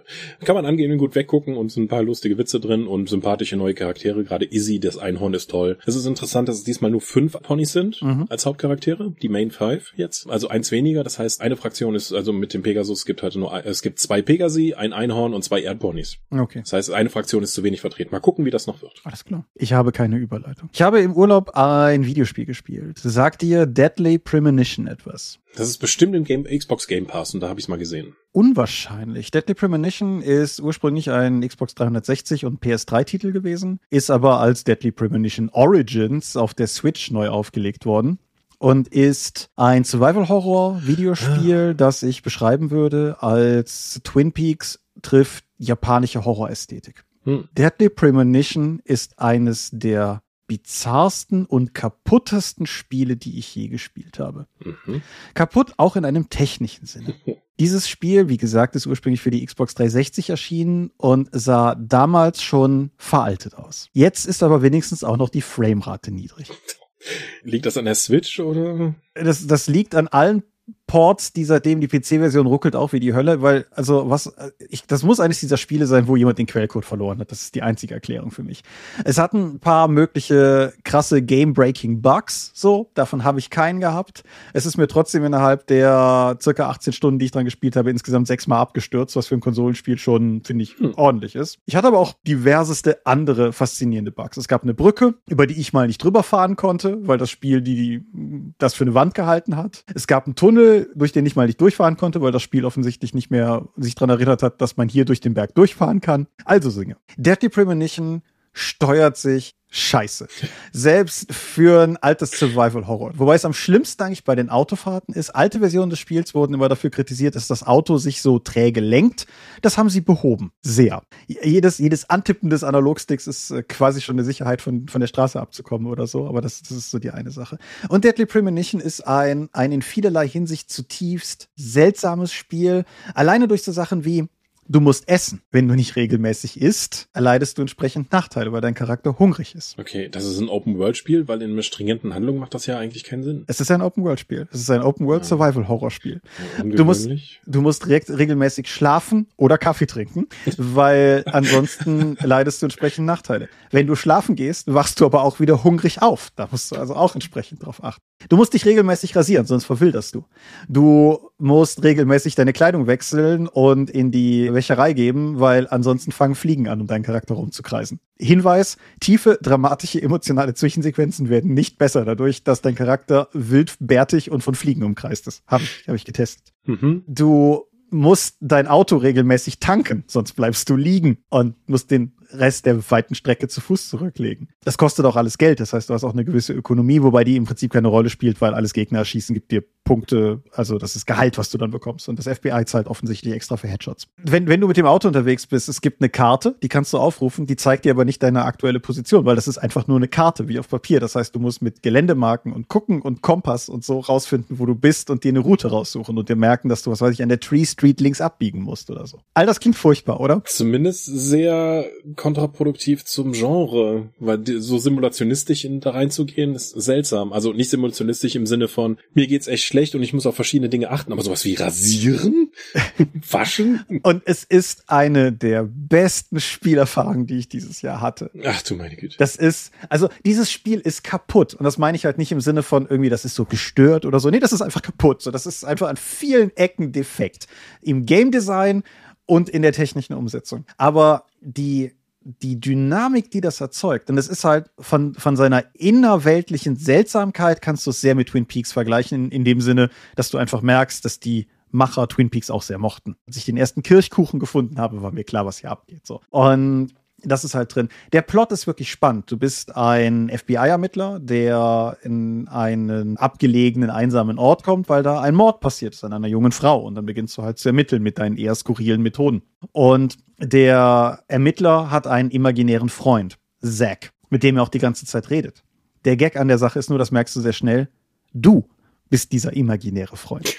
kann 0.45 0.55
man 0.55 0.65
angehen 0.65 0.93
und 0.93 0.99
gut 0.99 1.15
weggucken 1.17 1.57
und 1.57 1.73
sind 1.73 1.85
ein 1.85 1.89
paar 1.89 2.05
lustige 2.05 2.39
Witze 2.39 2.61
drin 2.61 2.87
und 2.87 3.09
sympathische 3.09 3.57
neue 3.57 3.75
Charaktere. 3.75 4.23
Gerade 4.23 4.45
Izzy, 4.45 4.79
das 4.79 4.97
Einhorn, 4.97 5.35
ist 5.35 5.51
toll. 5.51 5.79
Es 5.85 5.97
ist 5.97 6.07
interessant, 6.07 6.49
dass 6.49 6.59
es 6.59 6.65
diesmal 6.65 6.93
nur 6.93 7.01
fünf 7.01 7.33
Ponys 7.43 7.73
sind 7.73 8.01
mhm. 8.01 8.27
als 8.29 8.47
Hauptcharaktere, 8.47 9.15
die 9.21 9.29
Main 9.29 9.51
Five 9.51 9.93
jetzt. 9.97 10.29
Also 10.31 10.49
eins 10.49 10.71
weniger, 10.71 11.03
das 11.03 11.19
heißt, 11.19 11.41
eine 11.41 11.57
Fraktion 11.57 11.95
ist, 11.97 12.13
also 12.13 12.33
mit 12.33 12.55
dem 12.55 12.63
Pegasus 12.63 13.05
gibt 13.05 13.23
halt 13.23 13.35
nur, 13.35 13.53
es 13.65 13.83
gibt 13.83 13.99
zwei 13.99 14.23
Pegasi, 14.23 14.75
ein 14.75 14.93
Einhorn 14.93 15.35
und 15.35 15.43
zwei 15.43 15.61
Erdponys. 15.61 16.19
Okay. 16.31 16.61
Das 16.61 16.73
heißt, 16.73 16.93
eine 16.93 17.11
Fraktion 17.11 17.43
ist 17.43 17.55
zu 17.55 17.65
wenig 17.65 17.81
vertreten. 17.81 18.11
Mal 18.13 18.21
gucken, 18.21 18.45
wie 18.45 18.51
das 18.51 18.69
noch 18.69 18.83
wird. 18.83 19.01
Alles 19.03 19.25
klar. 19.25 19.47
Ich 19.55 19.73
habe 19.73 19.91
keine 19.91 20.17
Überleitung. 20.17 20.69
Ich 20.73 20.83
habe 20.83 21.01
im 21.01 21.15
Urlaub 21.15 21.51
ein 21.55 22.07
Videospiel 22.07 22.45
gespielt. 22.45 22.99
Sagt 22.99 23.43
dir 23.43 23.67
Deadly 23.67 24.19
Premonition 24.19 24.87
etwas? 24.87 25.41
Das 25.57 25.69
ist 25.69 25.79
bestimmt 25.79 26.15
im 26.15 26.25
Game, 26.25 26.45
Xbox 26.45 26.87
Game 26.87 27.07
Pass 27.07 27.35
und 27.35 27.41
da 27.41 27.49
habe 27.49 27.61
ich 27.61 27.65
es 27.65 27.69
mal 27.69 27.79
gesehen. 27.79 28.17
Unwahrscheinlich. 28.33 29.31
Deadly 29.31 29.55
Premonition 29.55 30.21
ist 30.21 30.61
ursprünglich 30.61 31.11
ein 31.11 31.47
Xbox 31.47 31.75
360 31.75 32.45
und 32.45 32.61
PS3-Titel 32.61 33.33
gewesen, 33.33 33.81
ist 33.91 34.11
aber 34.11 34.41
als 34.41 34.65
Deadly 34.65 34.91
Premonition 34.91 35.51
Origins 35.51 36.37
auf 36.37 36.55
der 36.55 36.67
Switch 36.67 37.11
neu 37.11 37.29
aufgelegt 37.29 37.87
worden 37.87 38.19
und 38.59 38.89
ist 38.89 39.51
ein 39.57 39.85
Survival-Horror-Videospiel, 39.85 41.71
ah. 41.71 41.75
das 41.75 42.03
ich 42.03 42.23
beschreiben 42.23 42.71
würde 42.71 43.17
als 43.21 44.01
Twin 44.05 44.33
Peaks 44.33 44.81
trifft 45.03 45.45
japanische 45.59 46.25
Horrorästhetik. 46.25 47.05
Hm. 47.25 47.49
Deadly 47.57 47.89
Premonition 47.89 48.81
ist 48.85 49.19
eines 49.19 49.71
der 49.73 50.23
bizarrsten 50.47 51.47
und 51.47 51.75
kaputtesten 51.75 52.67
Spiele, 52.67 53.17
die 53.17 53.39
ich 53.39 53.55
je 53.55 53.69
gespielt 53.69 54.19
habe. 54.19 54.47
Mhm. 54.59 55.03
Kaputt 55.35 55.75
auch 55.77 55.97
in 55.97 56.05
einem 56.05 56.31
technischen 56.31 56.87
Sinne. 56.87 57.15
Dieses 57.61 57.89
Spiel, 57.89 58.29
wie 58.29 58.37
gesagt, 58.37 58.75
ist 58.75 58.87
ursprünglich 58.87 59.21
für 59.21 59.31
die 59.31 59.45
Xbox 59.45 59.75
360 59.75 60.31
erschienen 60.31 60.91
und 60.97 61.29
sah 61.33 61.77
damals 61.77 62.43
schon 62.43 62.91
veraltet 62.97 63.55
aus. 63.55 63.89
Jetzt 63.93 64.27
ist 64.27 64.43
aber 64.43 64.61
wenigstens 64.63 65.05
auch 65.05 65.17
noch 65.17 65.29
die 65.29 65.41
Framerate 65.41 66.11
niedrig. 66.11 66.51
Liegt 67.43 67.67
das 67.67 67.77
an 67.77 67.85
der 67.85 67.95
Switch 67.95 68.41
oder? 68.41 68.95
Das, 69.15 69.47
das 69.47 69.67
liegt 69.67 69.95
an 69.95 70.09
allen 70.09 70.43
Ports, 70.87 71.33
die 71.33 71.45
seitdem 71.45 71.81
die 71.81 71.89
PC-Version 71.89 72.47
ruckelt 72.47 72.77
auch 72.77 72.93
wie 72.93 73.01
die 73.01 73.15
Hölle, 73.15 73.43
weil, 73.43 73.67
also 73.71 74.11
was, 74.11 74.35
ich, 74.69 74.87
das 74.87 75.03
muss 75.03 75.19
eines 75.19 75.41
dieser 75.41 75.57
Spiele 75.57 75.87
sein, 75.87 76.09
wo 76.09 76.17
jemand 76.17 76.39
den 76.39 76.47
Quellcode 76.47 76.85
verloren 76.85 77.19
hat. 77.21 77.31
Das 77.31 77.43
ist 77.43 77.55
die 77.55 77.63
einzige 77.63 77.95
Erklärung 77.95 78.31
für 78.31 78.43
mich. 78.43 78.63
Es 79.05 79.19
hat 79.19 79.33
ein 79.33 79.61
paar 79.61 79.89
mögliche 79.89 80.73
krasse 80.85 81.23
Game-Breaking 81.23 82.03
Bugs, 82.03 82.51
so, 82.55 82.91
davon 82.95 83.25
habe 83.25 83.39
ich 83.39 83.51
keinen 83.51 83.81
gehabt. 83.81 84.25
Es 84.53 84.67
ist 84.67 84.77
mir 84.77 84.87
trotzdem 84.87 85.25
innerhalb 85.25 85.67
der 85.69 86.39
circa 86.41 86.69
18 86.69 86.93
Stunden, 86.93 87.19
die 87.19 87.27
ich 87.27 87.33
dran 87.33 87.45
gespielt 87.45 87.77
habe, 87.77 87.91
insgesamt 87.91 88.27
sechsmal 88.27 88.61
abgestürzt, 88.61 89.17
was 89.17 89.27
für 89.27 89.35
ein 89.35 89.41
Konsolenspiel 89.41 89.99
schon, 89.99 90.43
finde 90.45 90.65
ich, 90.65 90.79
hm. 90.79 90.95
ordentlich 90.97 91.35
ist. 91.35 91.59
Ich 91.67 91.77
hatte 91.77 91.89
aber 91.89 91.99
auch 91.99 92.15
diverseste 92.27 93.05
andere 93.07 93.53
faszinierende 93.53 94.13
Bugs. 94.13 94.37
Es 94.37 94.49
gab 94.49 94.63
eine 94.63 94.75
Brücke, 94.75 95.15
über 95.29 95.47
die 95.47 95.59
ich 95.59 95.73
mal 95.73 95.87
nicht 95.87 96.03
drüber 96.03 96.23
fahren 96.23 96.57
konnte, 96.57 96.99
weil 97.07 97.19
das 97.19 97.31
Spiel 97.31 97.63
die, 97.63 97.75
die 97.75 98.55
das 98.59 98.75
für 98.75 98.85
eine 98.85 98.95
Wand 98.95 99.15
gehalten 99.15 99.57
hat. 99.57 99.85
Es 99.95 100.07
gab 100.07 100.27
einen 100.27 100.35
Tunnel, 100.35 100.74
Durch 100.95 101.13
den 101.13 101.27
ich 101.27 101.37
mal 101.37 101.47
nicht 101.47 101.61
durchfahren 101.61 101.97
konnte, 101.97 102.21
weil 102.21 102.33
das 102.33 102.43
Spiel 102.43 102.65
offensichtlich 102.65 103.15
nicht 103.15 103.31
mehr 103.31 103.69
sich 103.77 103.95
dran 103.95 104.11
erinnert 104.11 104.43
hat, 104.43 104.61
dass 104.61 104.77
man 104.77 104.89
hier 104.89 105.05
durch 105.05 105.21
den 105.21 105.35
Berg 105.35 105.55
durchfahren 105.55 106.01
kann. 106.01 106.27
Also 106.45 106.71
singe. 106.71 106.97
Deadly 107.17 107.49
Premonition 107.49 108.23
steuert 108.55 109.17
sich 109.17 109.55
scheiße. 109.75 110.29
Selbst 110.73 111.33
für 111.35 111.83
ein 111.83 111.97
altes 111.97 112.31
Survival-Horror. 112.31 113.13
Wobei 113.17 113.35
es 113.35 113.45
am 113.45 113.53
schlimmsten 113.53 114.05
eigentlich 114.05 114.23
bei 114.23 114.37
den 114.37 114.49
Autofahrten 114.49 115.13
ist. 115.15 115.31
Alte 115.31 115.59
Versionen 115.59 115.91
des 115.91 115.99
Spiels 115.99 116.33
wurden 116.33 116.55
immer 116.55 116.69
dafür 116.69 116.91
kritisiert, 116.91 117.35
dass 117.35 117.49
das 117.49 117.65
Auto 117.65 117.99
sich 117.99 118.23
so 118.23 118.39
träge 118.39 118.81
lenkt. 118.81 119.27
Das 119.63 119.77
haben 119.77 119.91
sie 119.91 120.01
behoben. 120.01 120.53
Sehr. 120.63 121.03
Jedes, 121.27 121.79
jedes 121.79 122.09
Antippen 122.09 122.51
des 122.51 122.63
Analogsticks 122.63 123.27
ist 123.27 123.51
äh, 123.51 123.65
quasi 123.65 124.01
schon 124.01 124.15
eine 124.15 124.25
Sicherheit, 124.25 124.63
von, 124.63 124.87
von 124.87 125.01
der 125.01 125.09
Straße 125.09 125.41
abzukommen 125.41 125.89
oder 125.89 126.07
so. 126.07 126.29
Aber 126.29 126.41
das, 126.41 126.63
das 126.63 126.71
ist 126.71 126.93
so 126.93 127.01
die 127.01 127.11
eine 127.11 127.33
Sache. 127.33 127.59
Und 127.89 128.05
Deadly 128.05 128.27
Premonition 128.27 128.81
ist 128.81 129.05
ein, 129.07 129.49
ein 129.53 129.73
in 129.73 129.83
vielerlei 129.83 130.29
Hinsicht 130.29 130.71
zutiefst 130.71 131.49
seltsames 131.57 132.33
Spiel. 132.33 132.85
Alleine 133.15 133.49
durch 133.49 133.65
so 133.65 133.73
Sachen 133.73 134.05
wie, 134.05 134.29
Du 134.67 134.81
musst 134.81 135.09
essen. 135.09 135.43
Wenn 135.51 135.69
du 135.69 135.75
nicht 135.75 135.97
regelmäßig 135.97 136.61
isst, 136.61 137.09
erleidest 137.13 137.59
du 137.59 137.63
entsprechend 137.63 138.13
Nachteile, 138.13 138.53
weil 138.53 138.61
dein 138.61 138.75
Charakter 138.75 139.19
hungrig 139.19 139.55
ist. 139.55 139.79
Okay, 139.79 140.09
das 140.09 140.25
ist 140.25 140.39
ein 140.41 140.49
Open-World-Spiel, 140.49 141.29
weil 141.29 141.43
in 141.43 141.53
einer 141.53 141.63
stringenten 141.63 142.15
Handlung 142.15 142.39
macht 142.39 142.55
das 142.55 142.67
ja 142.67 142.79
eigentlich 142.79 143.05
keinen 143.05 143.23
Sinn. 143.23 143.45
Es 143.47 143.61
ist 143.61 143.71
ein 143.71 143.83
Open-World-Spiel. 143.83 144.49
Es 144.51 144.61
ist 144.61 144.71
ein 144.71 144.83
Open-World-Survival-Horror-Spiel. 144.83 146.21
du 146.63 146.85
musst, 146.85 147.09
du 147.47 147.61
musst 147.61 147.85
direkt 147.85 148.11
regelmäßig 148.11 148.69
schlafen 148.69 149.27
oder 149.37 149.59
Kaffee 149.59 149.87
trinken, 149.87 150.29
weil 150.57 151.25
ansonsten 151.27 152.17
leidest 152.21 152.63
du 152.63 152.67
entsprechend 152.67 153.07
Nachteile. 153.07 153.49
Wenn 153.71 153.87
du 153.87 153.97
schlafen 153.97 154.35
gehst, 154.35 154.73
wachst 154.73 155.01
du 155.01 155.07
aber 155.07 155.23
auch 155.23 155.41
wieder 155.41 155.65
hungrig 155.65 156.01
auf. 156.01 156.31
Da 156.37 156.49
musst 156.51 156.71
du 156.71 156.77
also 156.77 156.95
auch 156.95 157.15
entsprechend 157.15 157.65
drauf 157.65 157.83
achten. 157.83 158.03
Du 158.29 158.37
musst 158.37 158.55
dich 158.55 158.65
regelmäßig 158.65 159.15
rasieren, 159.17 159.47
sonst 159.47 159.65
verwilderst 159.65 160.15
du. 160.15 160.25
Du 160.69 161.31
musst 161.39 161.83
regelmäßig 161.83 162.35
deine 162.35 162.53
Kleidung 162.53 162.87
wechseln 162.87 163.49
und 163.49 163.91
in 163.91 164.11
die 164.11 164.53
Wäscherei 164.53 164.93
geben, 164.93 165.41
weil 165.41 165.67
ansonsten 165.69 166.13
fangen 166.13 166.35
Fliegen 166.35 166.69
an, 166.69 166.81
um 166.81 166.87
deinen 166.87 167.03
Charakter 167.03 167.35
rumzukreisen. 167.35 168.01
Hinweis, 168.19 168.77
tiefe, 169.01 169.39
dramatische, 169.43 170.01
emotionale 170.01 170.55
Zwischensequenzen 170.55 171.29
werden 171.29 171.53
nicht 171.55 171.77
besser 171.77 172.05
dadurch, 172.05 172.45
dass 172.45 172.63
dein 172.63 172.75
Charakter 172.75 173.29
wild, 173.33 173.77
bärtig 173.81 174.31
und 174.31 174.43
von 174.43 174.55
Fliegen 174.55 174.85
umkreist 174.85 175.27
ist. 175.27 175.43
Habe 175.47 175.65
ich, 175.65 175.89
hab 175.89 175.95
ich 175.95 176.05
getestet. 176.05 176.55
Mhm. 176.65 177.03
Du 177.07 177.65
musst 177.91 178.37
dein 178.41 178.67
Auto 178.67 178.97
regelmäßig 178.97 179.61
tanken, 179.61 180.05
sonst 180.07 180.33
bleibst 180.33 180.69
du 180.69 180.77
liegen 180.77 181.19
und 181.29 181.57
musst 181.69 181.91
den 181.91 182.13
Rest 182.39 182.67
der 182.67 182.91
weiten 182.91 183.15
Strecke 183.15 183.49
zu 183.49 183.61
Fuß 183.61 183.89
zurücklegen. 183.89 184.49
Das 184.65 184.79
kostet 184.79 185.07
auch 185.07 185.17
alles 185.17 185.39
Geld, 185.39 185.61
das 185.61 185.73
heißt, 185.73 185.89
du 185.89 185.95
hast 185.95 186.05
auch 186.05 186.13
eine 186.13 186.25
gewisse 186.25 186.53
Ökonomie, 186.53 187.03
wobei 187.03 187.25
die 187.25 187.37
im 187.37 187.45
Prinzip 187.45 187.73
keine 187.73 187.89
Rolle 187.89 188.11
spielt, 188.11 188.41
weil 188.41 188.55
alles 188.55 188.73
Gegner 188.73 189.01
erschießen 189.01 189.35
gibt 189.35 189.51
dir 189.51 189.65
Punkte, 189.85 190.43
also 190.51 190.79
das 190.79 190.97
ist 190.97 191.07
Gehalt, 191.07 191.37
was 191.39 191.51
du 191.51 191.59
dann 191.59 191.71
bekommst. 191.71 192.09
Und 192.09 192.19
das 192.19 192.27
FBI 192.27 192.65
zahlt 192.65 192.87
offensichtlich 192.87 193.35
extra 193.35 193.57
für 193.57 193.69
Headshots. 193.69 194.09
Wenn, 194.17 194.49
wenn 194.49 194.61
du 194.61 194.67
mit 194.67 194.79
dem 194.79 194.87
Auto 194.87 195.07
unterwegs 195.07 195.47
bist, 195.47 195.69
es 195.69 195.83
gibt 195.83 196.01
eine 196.01 196.09
Karte, 196.09 196.57
die 196.63 196.69
kannst 196.69 196.93
du 196.95 196.99
aufrufen, 196.99 197.47
die 197.47 197.57
zeigt 197.57 197.85
dir 197.85 197.93
aber 197.93 198.05
nicht 198.05 198.23
deine 198.23 198.45
aktuelle 198.45 198.81
Position, 198.81 199.27
weil 199.27 199.37
das 199.37 199.47
ist 199.47 199.59
einfach 199.59 199.87
nur 199.87 199.99
eine 199.99 200.09
Karte, 200.09 200.49
wie 200.49 200.59
auf 200.59 200.69
Papier. 200.69 201.01
Das 201.01 201.15
heißt, 201.15 201.35
du 201.35 201.39
musst 201.39 201.61
mit 201.61 201.83
Geländemarken 201.83 202.53
und 202.53 202.69
gucken 202.69 203.03
und 203.03 203.21
Kompass 203.21 203.69
und 203.69 203.85
so 203.85 204.01
rausfinden, 204.01 204.59
wo 204.59 204.67
du 204.67 204.75
bist 204.75 205.11
und 205.11 205.23
dir 205.23 205.29
eine 205.29 205.41
Route 205.41 205.69
raussuchen 205.69 206.17
und 206.17 206.29
dir 206.31 206.37
merken, 206.37 206.71
dass 206.71 206.83
du, 206.83 206.91
was 206.91 207.03
weiß 207.03 207.13
ich, 207.13 207.23
an 207.23 207.29
der 207.29 207.41
Tree 207.41 207.67
Street 207.67 208.01
links 208.01 208.23
abbiegen 208.23 208.63
musst 208.63 208.91
oder 208.91 209.07
so. 209.07 209.21
All 209.35 209.45
das 209.45 209.61
klingt 209.61 209.77
furchtbar, 209.77 210.21
oder? 210.21 210.43
Zumindest 210.45 211.05
sehr 211.05 211.85
kontraproduktiv 212.25 213.05
zum 213.05 213.33
Genre, 213.33 214.09
weil 214.19 214.43
so 214.47 214.79
simulationistisch 214.79 215.67
in 215.67 215.81
da 215.81 215.91
reinzugehen 215.91 216.55
ist 216.55 216.71
seltsam. 216.71 217.35
Also 217.35 217.53
nicht 217.53 217.69
simulationistisch 217.69 218.35
im 218.35 218.47
Sinne 218.47 218.67
von, 218.67 218.97
mir 219.13 219.27
geht's 219.27 219.47
echt 219.47 219.67
schlecht 219.67 219.95
und 219.95 220.03
ich 220.03 220.15
muss 220.15 220.25
auf 220.25 220.35
verschiedene 220.35 220.71
Dinge 220.71 220.91
achten, 220.91 221.13
aber 221.13 221.21
sowas 221.21 221.45
wie 221.45 221.53
rasieren, 221.53 222.51
waschen. 223.31 223.85
Und 224.03 224.23
es 224.25 224.43
ist 224.43 224.85
eine 224.87 225.33
der 225.33 225.65
besten 225.65 226.41
Spielerfahrungen, 226.41 227.27
die 227.27 227.37
ich 227.37 227.51
dieses 227.51 227.83
Jahr 227.83 228.01
hatte. 228.01 228.31
Ach 228.43 228.63
du 228.63 228.75
meine 228.77 228.97
Güte. 228.97 229.19
Das 229.19 229.37
ist, 229.37 229.71
also 229.91 230.09
dieses 230.25 230.51
Spiel 230.51 230.81
ist 230.81 231.05
kaputt. 231.05 231.53
Und 231.53 231.65
das 231.65 231.77
meine 231.77 231.95
ich 231.95 232.07
halt 232.07 232.17
nicht 232.17 232.33
im 232.33 232.41
Sinne 232.41 232.63
von 232.63 232.87
irgendwie, 232.89 233.11
das 233.11 233.27
ist 233.27 233.35
so 233.35 233.45
gestört 233.45 234.07
oder 234.07 234.19
so. 234.19 234.31
Nee, 234.31 234.41
das 234.41 234.55
ist 234.55 234.63
einfach 234.63 234.81
kaputt. 234.81 235.21
So, 235.21 235.31
das 235.31 235.45
ist 235.45 235.67
einfach 235.67 235.89
an 235.89 235.99
vielen 235.99 236.57
Ecken 236.57 236.91
defekt. 236.91 237.49
Im 237.83 238.07
Game 238.07 238.31
Design 238.31 238.83
und 239.27 239.51
in 239.51 239.61
der 239.61 239.73
technischen 239.73 240.15
Umsetzung. 240.15 240.65
Aber 240.79 241.27
die 241.43 241.93
die 242.25 242.59
Dynamik, 242.59 243.31
die 243.31 243.41
das 243.41 243.61
erzeugt, 243.61 244.09
und 244.11 244.19
es 244.19 244.29
ist 244.29 244.45
halt 244.45 244.71
von, 244.79 245.15
von 245.15 245.37
seiner 245.37 245.65
innerweltlichen 245.75 246.77
Seltsamkeit, 246.77 247.61
kannst 247.61 247.87
du 247.87 247.91
es 247.91 248.01
sehr 248.01 248.15
mit 248.15 248.29
Twin 248.29 248.47
Peaks 248.47 248.73
vergleichen, 248.73 249.27
in, 249.27 249.31
in 249.31 249.45
dem 249.45 249.61
Sinne, 249.61 249.91
dass 250.17 250.31
du 250.31 250.39
einfach 250.39 250.63
merkst, 250.63 251.05
dass 251.05 251.21
die 251.21 251.49
Macher 251.71 252.09
Twin 252.09 252.31
Peaks 252.31 252.51
auch 252.51 252.63
sehr 252.63 252.79
mochten. 252.79 253.17
Als 253.27 253.37
ich 253.37 253.45
den 253.45 253.57
ersten 253.57 253.83
Kirchkuchen 253.83 254.39
gefunden 254.39 254.79
habe, 254.79 255.03
war 255.03 255.13
mir 255.13 255.25
klar, 255.25 255.45
was 255.45 255.59
hier 255.59 255.71
abgeht. 255.71 256.07
So. 256.07 256.21
Und 256.31 256.95
das 257.25 257.45
ist 257.45 257.55
halt 257.55 257.75
drin. 257.75 257.89
Der 258.13 258.23
Plot 258.23 258.53
ist 258.53 258.67
wirklich 258.67 258.91
spannend. 258.91 259.31
Du 259.31 259.37
bist 259.37 259.77
ein 259.77 260.31
FBI-Ermittler, 260.31 261.21
der 261.21 261.97
in 262.03 262.49
einen 262.49 263.17
abgelegenen, 263.17 263.91
einsamen 263.91 264.39
Ort 264.39 264.63
kommt, 264.63 264.89
weil 264.89 265.03
da 265.03 265.21
ein 265.21 265.35
Mord 265.35 265.61
passiert 265.61 265.95
ist 265.95 266.05
an 266.05 266.13
einer 266.13 266.29
jungen 266.29 266.53
Frau. 266.53 266.81
Und 266.81 266.95
dann 266.95 267.07
beginnst 267.07 267.37
du 267.37 267.43
halt 267.43 267.59
zu 267.59 267.69
ermitteln 267.69 268.03
mit 268.03 268.19
deinen 268.19 268.37
eher 268.37 268.55
skurrilen 268.55 269.03
Methoden. 269.03 269.43
Und 269.73 270.17
der 270.39 271.23
Ermittler 271.29 271.91
hat 271.91 272.07
einen 272.07 272.31
imaginären 272.31 272.89
Freund, 272.89 273.39
Zack, 273.63 274.13
mit 274.31 274.43
dem 274.43 274.57
er 274.57 274.63
auch 274.63 274.69
die 274.69 274.79
ganze 274.79 275.07
Zeit 275.07 275.31
redet. 275.31 275.63
Der 276.05 276.17
Gag 276.17 276.37
an 276.37 276.49
der 276.49 276.59
Sache 276.59 276.79
ist 276.79 276.91
nur, 276.91 276.99
das 276.99 277.11
merkst 277.11 277.35
du 277.37 277.41
sehr 277.41 277.53
schnell, 277.53 277.89
du 278.33 278.69
bist 279.15 279.31
dieser 279.31 279.53
imaginäre 279.53 280.17
Freund. 280.17 280.57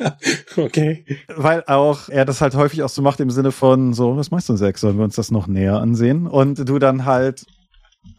okay. 0.56 1.04
Weil 1.28 1.62
auch 1.68 2.08
er 2.08 2.24
das 2.24 2.40
halt 2.40 2.56
häufig 2.56 2.82
auch 2.82 2.88
so 2.88 3.00
macht 3.00 3.20
im 3.20 3.30
Sinne 3.30 3.52
von 3.52 3.94
so, 3.94 4.16
was 4.16 4.32
meinst 4.32 4.48
du, 4.48 4.56
Zack, 4.56 4.76
sollen 4.76 4.96
wir 4.96 5.04
uns 5.04 5.14
das 5.14 5.30
noch 5.30 5.46
näher 5.46 5.76
ansehen? 5.76 6.26
Und 6.26 6.68
du 6.68 6.80
dann 6.80 7.04
halt 7.04 7.46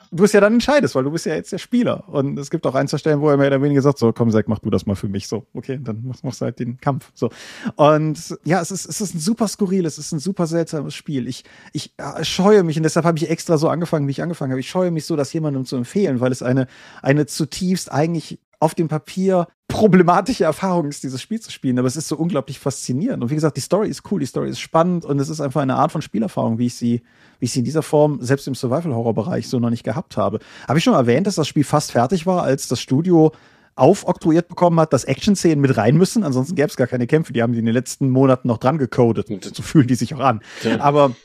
du 0.10 0.24
es 0.24 0.32
ja 0.32 0.40
dann 0.40 0.54
entscheidest, 0.54 0.96
weil 0.96 1.04
du 1.04 1.12
bist 1.12 1.26
ja 1.26 1.36
jetzt 1.36 1.52
der 1.52 1.58
Spieler. 1.58 2.08
Und 2.08 2.40
es 2.40 2.50
gibt 2.50 2.66
auch 2.66 2.76
ein, 2.76 2.88
zwei 2.88 2.98
Stellen, 2.98 3.20
wo 3.20 3.30
er 3.30 3.36
mehr 3.36 3.48
oder 3.48 3.62
weniger 3.62 3.82
sagt, 3.82 3.98
so, 3.98 4.14
komm, 4.14 4.32
Zack, 4.32 4.48
mach 4.48 4.60
du 4.60 4.70
das 4.70 4.86
mal 4.86 4.96
für 4.96 5.10
mich. 5.10 5.28
So, 5.28 5.46
okay, 5.54 5.82
dann 5.84 6.14
machst 6.24 6.40
du 6.40 6.46
halt 6.46 6.60
den 6.60 6.78
Kampf. 6.78 7.12
So. 7.14 7.30
Und 7.76 8.40
ja, 8.46 8.62
es 8.62 8.72
ist, 8.72 8.86
es 8.86 9.02
ist 9.02 9.16
ein 9.16 9.20
super 9.20 9.50
skurril, 9.50 9.86
es 9.86 9.98
ist 9.98 10.14
ein 10.14 10.20
super 10.20 10.48
seltsames 10.48 10.96
Spiel. 10.96 11.28
Ich, 11.28 11.44
ich 11.74 11.94
scheue 12.22 12.64
mich, 12.64 12.78
und 12.78 12.84
deshalb 12.84 13.06
habe 13.06 13.18
ich 13.18 13.30
extra 13.30 13.58
so 13.58 13.68
angefangen, 13.68 14.08
wie 14.08 14.12
ich 14.12 14.22
angefangen 14.22 14.52
habe. 14.52 14.62
Ich 14.62 14.70
scheue 14.70 14.92
mich 14.92 15.04
so, 15.04 15.18
das 15.18 15.34
jemandem 15.34 15.66
zu 15.66 15.76
empfehlen, 15.76 16.22
weil 16.22 16.32
es 16.32 16.42
eine, 16.42 16.68
eine 17.02 17.26
zutiefst 17.26 17.92
eigentlich 17.92 18.40
auf 18.60 18.76
dem 18.76 18.88
Papier 18.88 19.48
problematische 19.68 20.46
Erfahrung 20.46 20.88
ist, 20.88 21.04
dieses 21.04 21.22
Spiel 21.22 21.40
zu 21.40 21.52
spielen, 21.52 21.78
aber 21.78 21.88
es 21.88 21.98
ist 21.98 22.08
so 22.08 22.16
unglaublich 22.16 22.58
faszinierend. 22.58 23.22
Und 23.22 23.30
wie 23.30 23.36
gesagt, 23.36 23.58
die 23.58 23.62
Story 23.62 23.90
ist 23.90 24.10
cool, 24.10 24.20
die 24.20 24.26
Story 24.26 24.50
ist 24.50 24.60
spannend 24.60 25.06
und 25.06 25.20
es 25.20 25.30
ist 25.30 25.42
einfach 25.42 25.62
eine 25.62 25.76
Art 25.76 25.92
von 25.92 26.02
Spielerfahrung, 26.02 26.58
wie 26.58 26.68
ich 26.68 26.76
sie, 26.76 27.02
wie 27.40 27.46
ich 27.46 27.52
sie 27.52 27.60
in 27.60 27.66
dieser 27.66 27.84
Form 27.84 28.20
selbst 28.22 28.48
im 28.48 28.56
Survival-Horror-Bereich 28.56 29.48
so 29.48 29.60
noch 29.60 29.70
nicht 29.70 29.84
gehabt 29.84 30.18
habe. 30.18 30.40
Habe 30.68 30.80
ich 30.80 30.84
schon 30.84 30.94
erwähnt, 30.94 31.28
dass 31.28 31.36
das 31.36 31.48
Spiel 31.48 31.66
fast 31.66 31.92
fertig 31.92 32.26
war, 32.26 32.44
als 32.44 32.68
das 32.68 32.80
Studio 32.80 33.34
aufoktroyiert 33.76 34.48
bekommen 34.48 34.80
hat, 34.80 34.94
dass 34.94 35.04
Action-Szenen 35.04 35.62
mit 35.62 35.78
rein 35.78 35.98
müssen, 35.98 36.24
ansonsten 36.24 36.56
gäbe 36.56 36.70
es 36.70 36.78
gar 36.78 36.88
keine 36.88 37.06
Kämpfe. 37.06 37.34
Die 37.34 37.44
haben 37.44 37.54
die 37.54 37.60
in 37.60 37.66
den 37.66 37.76
letzten 37.76 38.10
Monaten 38.10 38.48
noch 38.48 38.58
dran 38.58 38.78
gecodet. 38.78 39.30
Und 39.30 39.44
so 39.44 39.62
fühlen 39.62 39.88
die 39.88 39.96
sich 39.96 40.16
auch 40.16 40.20
an. 40.20 40.42
Ja. 40.64 40.80
Aber, 40.80 41.16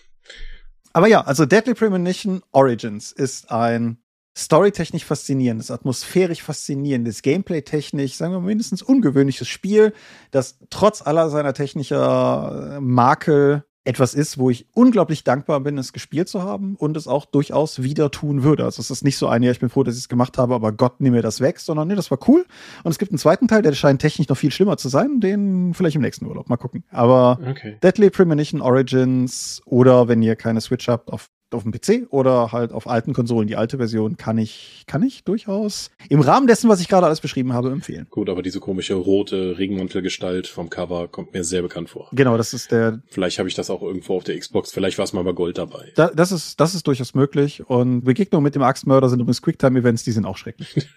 aber 0.93 1.07
ja, 1.07 1.23
also 1.23 1.47
Deadly 1.47 1.75
Premonition 1.75 2.43
Origins 2.51 3.13
ist 3.13 3.51
ein 3.51 4.02
storytechnisch 4.37 5.05
faszinierendes, 5.05 5.71
atmosphärisch 5.71 6.43
faszinierendes, 6.43 7.23
gameplay-technisch, 7.23 8.15
sagen 8.15 8.33
wir 8.33 8.41
mindestens 8.41 8.83
ungewöhnliches 8.83 9.49
Spiel, 9.49 9.93
das 10.31 10.59
trotz 10.71 11.03
aller 11.03 11.29
seiner 11.29 11.53
technischer 11.55 12.79
Makel 12.81 13.65
etwas 13.85 14.15
ist, 14.15 14.39
wo 14.39 14.49
ich 14.49 14.67
unglaublich 14.73 15.25
dankbar 15.25 15.59
bin, 15.61 15.77
es 15.77 15.93
gespielt 15.93 16.29
zu 16.29 16.43
haben 16.43 16.77
und 16.77 16.97
es 16.97 17.09
auch 17.09 17.25
durchaus 17.25 17.83
wieder 17.83 18.11
tun 18.11 18.45
würde. 18.45 18.65
Also 18.65 18.81
es 18.81 18.91
ist 18.91 19.03
nicht 19.03 19.17
so 19.19 19.27
ein, 19.27 19.43
ja, 19.43 19.51
ich 19.51 19.59
bin 19.59 19.71
froh, 19.71 19.83
dass 19.83 19.97
ich 19.97 20.03
es 20.03 20.09
gemacht 20.09 20.39
habe, 20.39 20.55
aber 20.55 20.73
Gott, 20.73 21.01
nimm 21.01 21.13
mir 21.13 21.23
das 21.23 21.41
weg, 21.41 21.59
sondern 21.59 21.89
nee, 21.89 21.97
das 21.97 22.11
war 22.11 22.19
cool. 22.29 22.47
Und 22.85 22.93
es 22.93 22.99
gibt 22.99 23.11
einen 23.11 23.19
zweiten 23.19 23.49
Teil, 23.49 23.63
der 23.63 23.73
scheint 23.73 24.01
technisch 24.01 24.29
noch 24.29 24.37
viel 24.37 24.53
schlimmer 24.53 24.77
zu 24.77 24.89
sein, 24.89 25.21
den 25.21 25.75
vielleicht 25.75 25.97
im 25.97 26.03
nächsten 26.03 26.27
Urlaub 26.27 26.49
mal 26.49 26.57
gucken. 26.57 26.85
Aber 26.91 27.41
okay. 27.49 27.79
Deadly 27.83 28.11
Premonition 28.11 28.61
Origins 28.61 29.61
oder 29.65 30.07
wenn 30.07 30.23
ihr 30.23 30.37
keine 30.37 30.61
Switch 30.61 30.87
habt, 30.89 31.13
auf 31.13 31.29
auf 31.55 31.63
dem 31.63 31.73
PC 31.73 32.07
oder 32.11 32.53
halt 32.53 32.73
auf 32.73 32.87
alten 32.87 33.13
Konsolen. 33.13 33.47
Die 33.49 33.57
alte 33.57 33.79
Version 33.79 34.17
kann 34.17 34.39
ich, 34.39 34.85
kann 34.87 35.03
ich 35.03 35.25
durchaus 35.25 35.91
im 36.09 36.21
Rahmen 36.21 36.47
dessen, 36.47 36.69
was 36.69 36.81
ich 36.81 36.89
gerade 36.89 37.07
alles 37.07 37.21
beschrieben 37.21 37.53
habe, 37.53 37.71
empfehlen. 37.71 38.07
Gut, 38.11 38.29
aber 38.29 38.43
diese 38.43 38.61
komische 38.61 38.95
rote 38.95 39.59
Regenmantelgestalt 39.59 40.47
vom 40.47 40.71
Cover 40.71 41.09
kommt 41.09 41.33
mir 41.33 41.45
sehr 41.45 41.63
bekannt 41.63 41.91
vor. 41.91 42.09
Genau, 42.13 42.37
das 42.37 42.55
ist 42.55 42.73
der. 42.73 43.03
Vielleicht 43.09 43.39
habe 43.39 43.49
ich 43.49 43.55
das 43.55 43.71
auch 43.71 43.83
irgendwo 43.83 44.17
auf 44.17 44.25
der 44.25 44.39
Xbox. 44.39 44.73
Vielleicht 44.73 44.99
war 44.99 45.05
es 45.05 45.13
mal 45.13 45.25
bei 45.25 45.33
Gold 45.33 45.59
dabei. 45.59 45.93
Da, 45.95 46.09
das 46.09 46.33
ist, 46.33 46.61
das 46.61 46.75
ist 46.75 46.87
durchaus 46.87 47.15
möglich. 47.15 47.69
Und 47.69 48.05
Begegnungen 48.05 48.45
mit 48.45 48.55
dem 48.55 48.63
Axtmörder 48.63 49.09
sind 49.09 49.21
übrigens 49.21 49.43
Quicktime-Events, 49.43 50.05
die 50.05 50.13
sind 50.13 50.25
auch 50.25 50.37
schrecklich. 50.37 50.89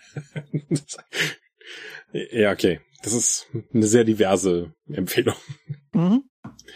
ja, 2.31 2.51
okay. 2.51 2.79
Das 3.03 3.13
ist 3.13 3.47
eine 3.73 3.85
sehr 3.85 4.03
diverse 4.03 4.73
Empfehlung. 4.87 5.35
Mhm. 5.93 6.23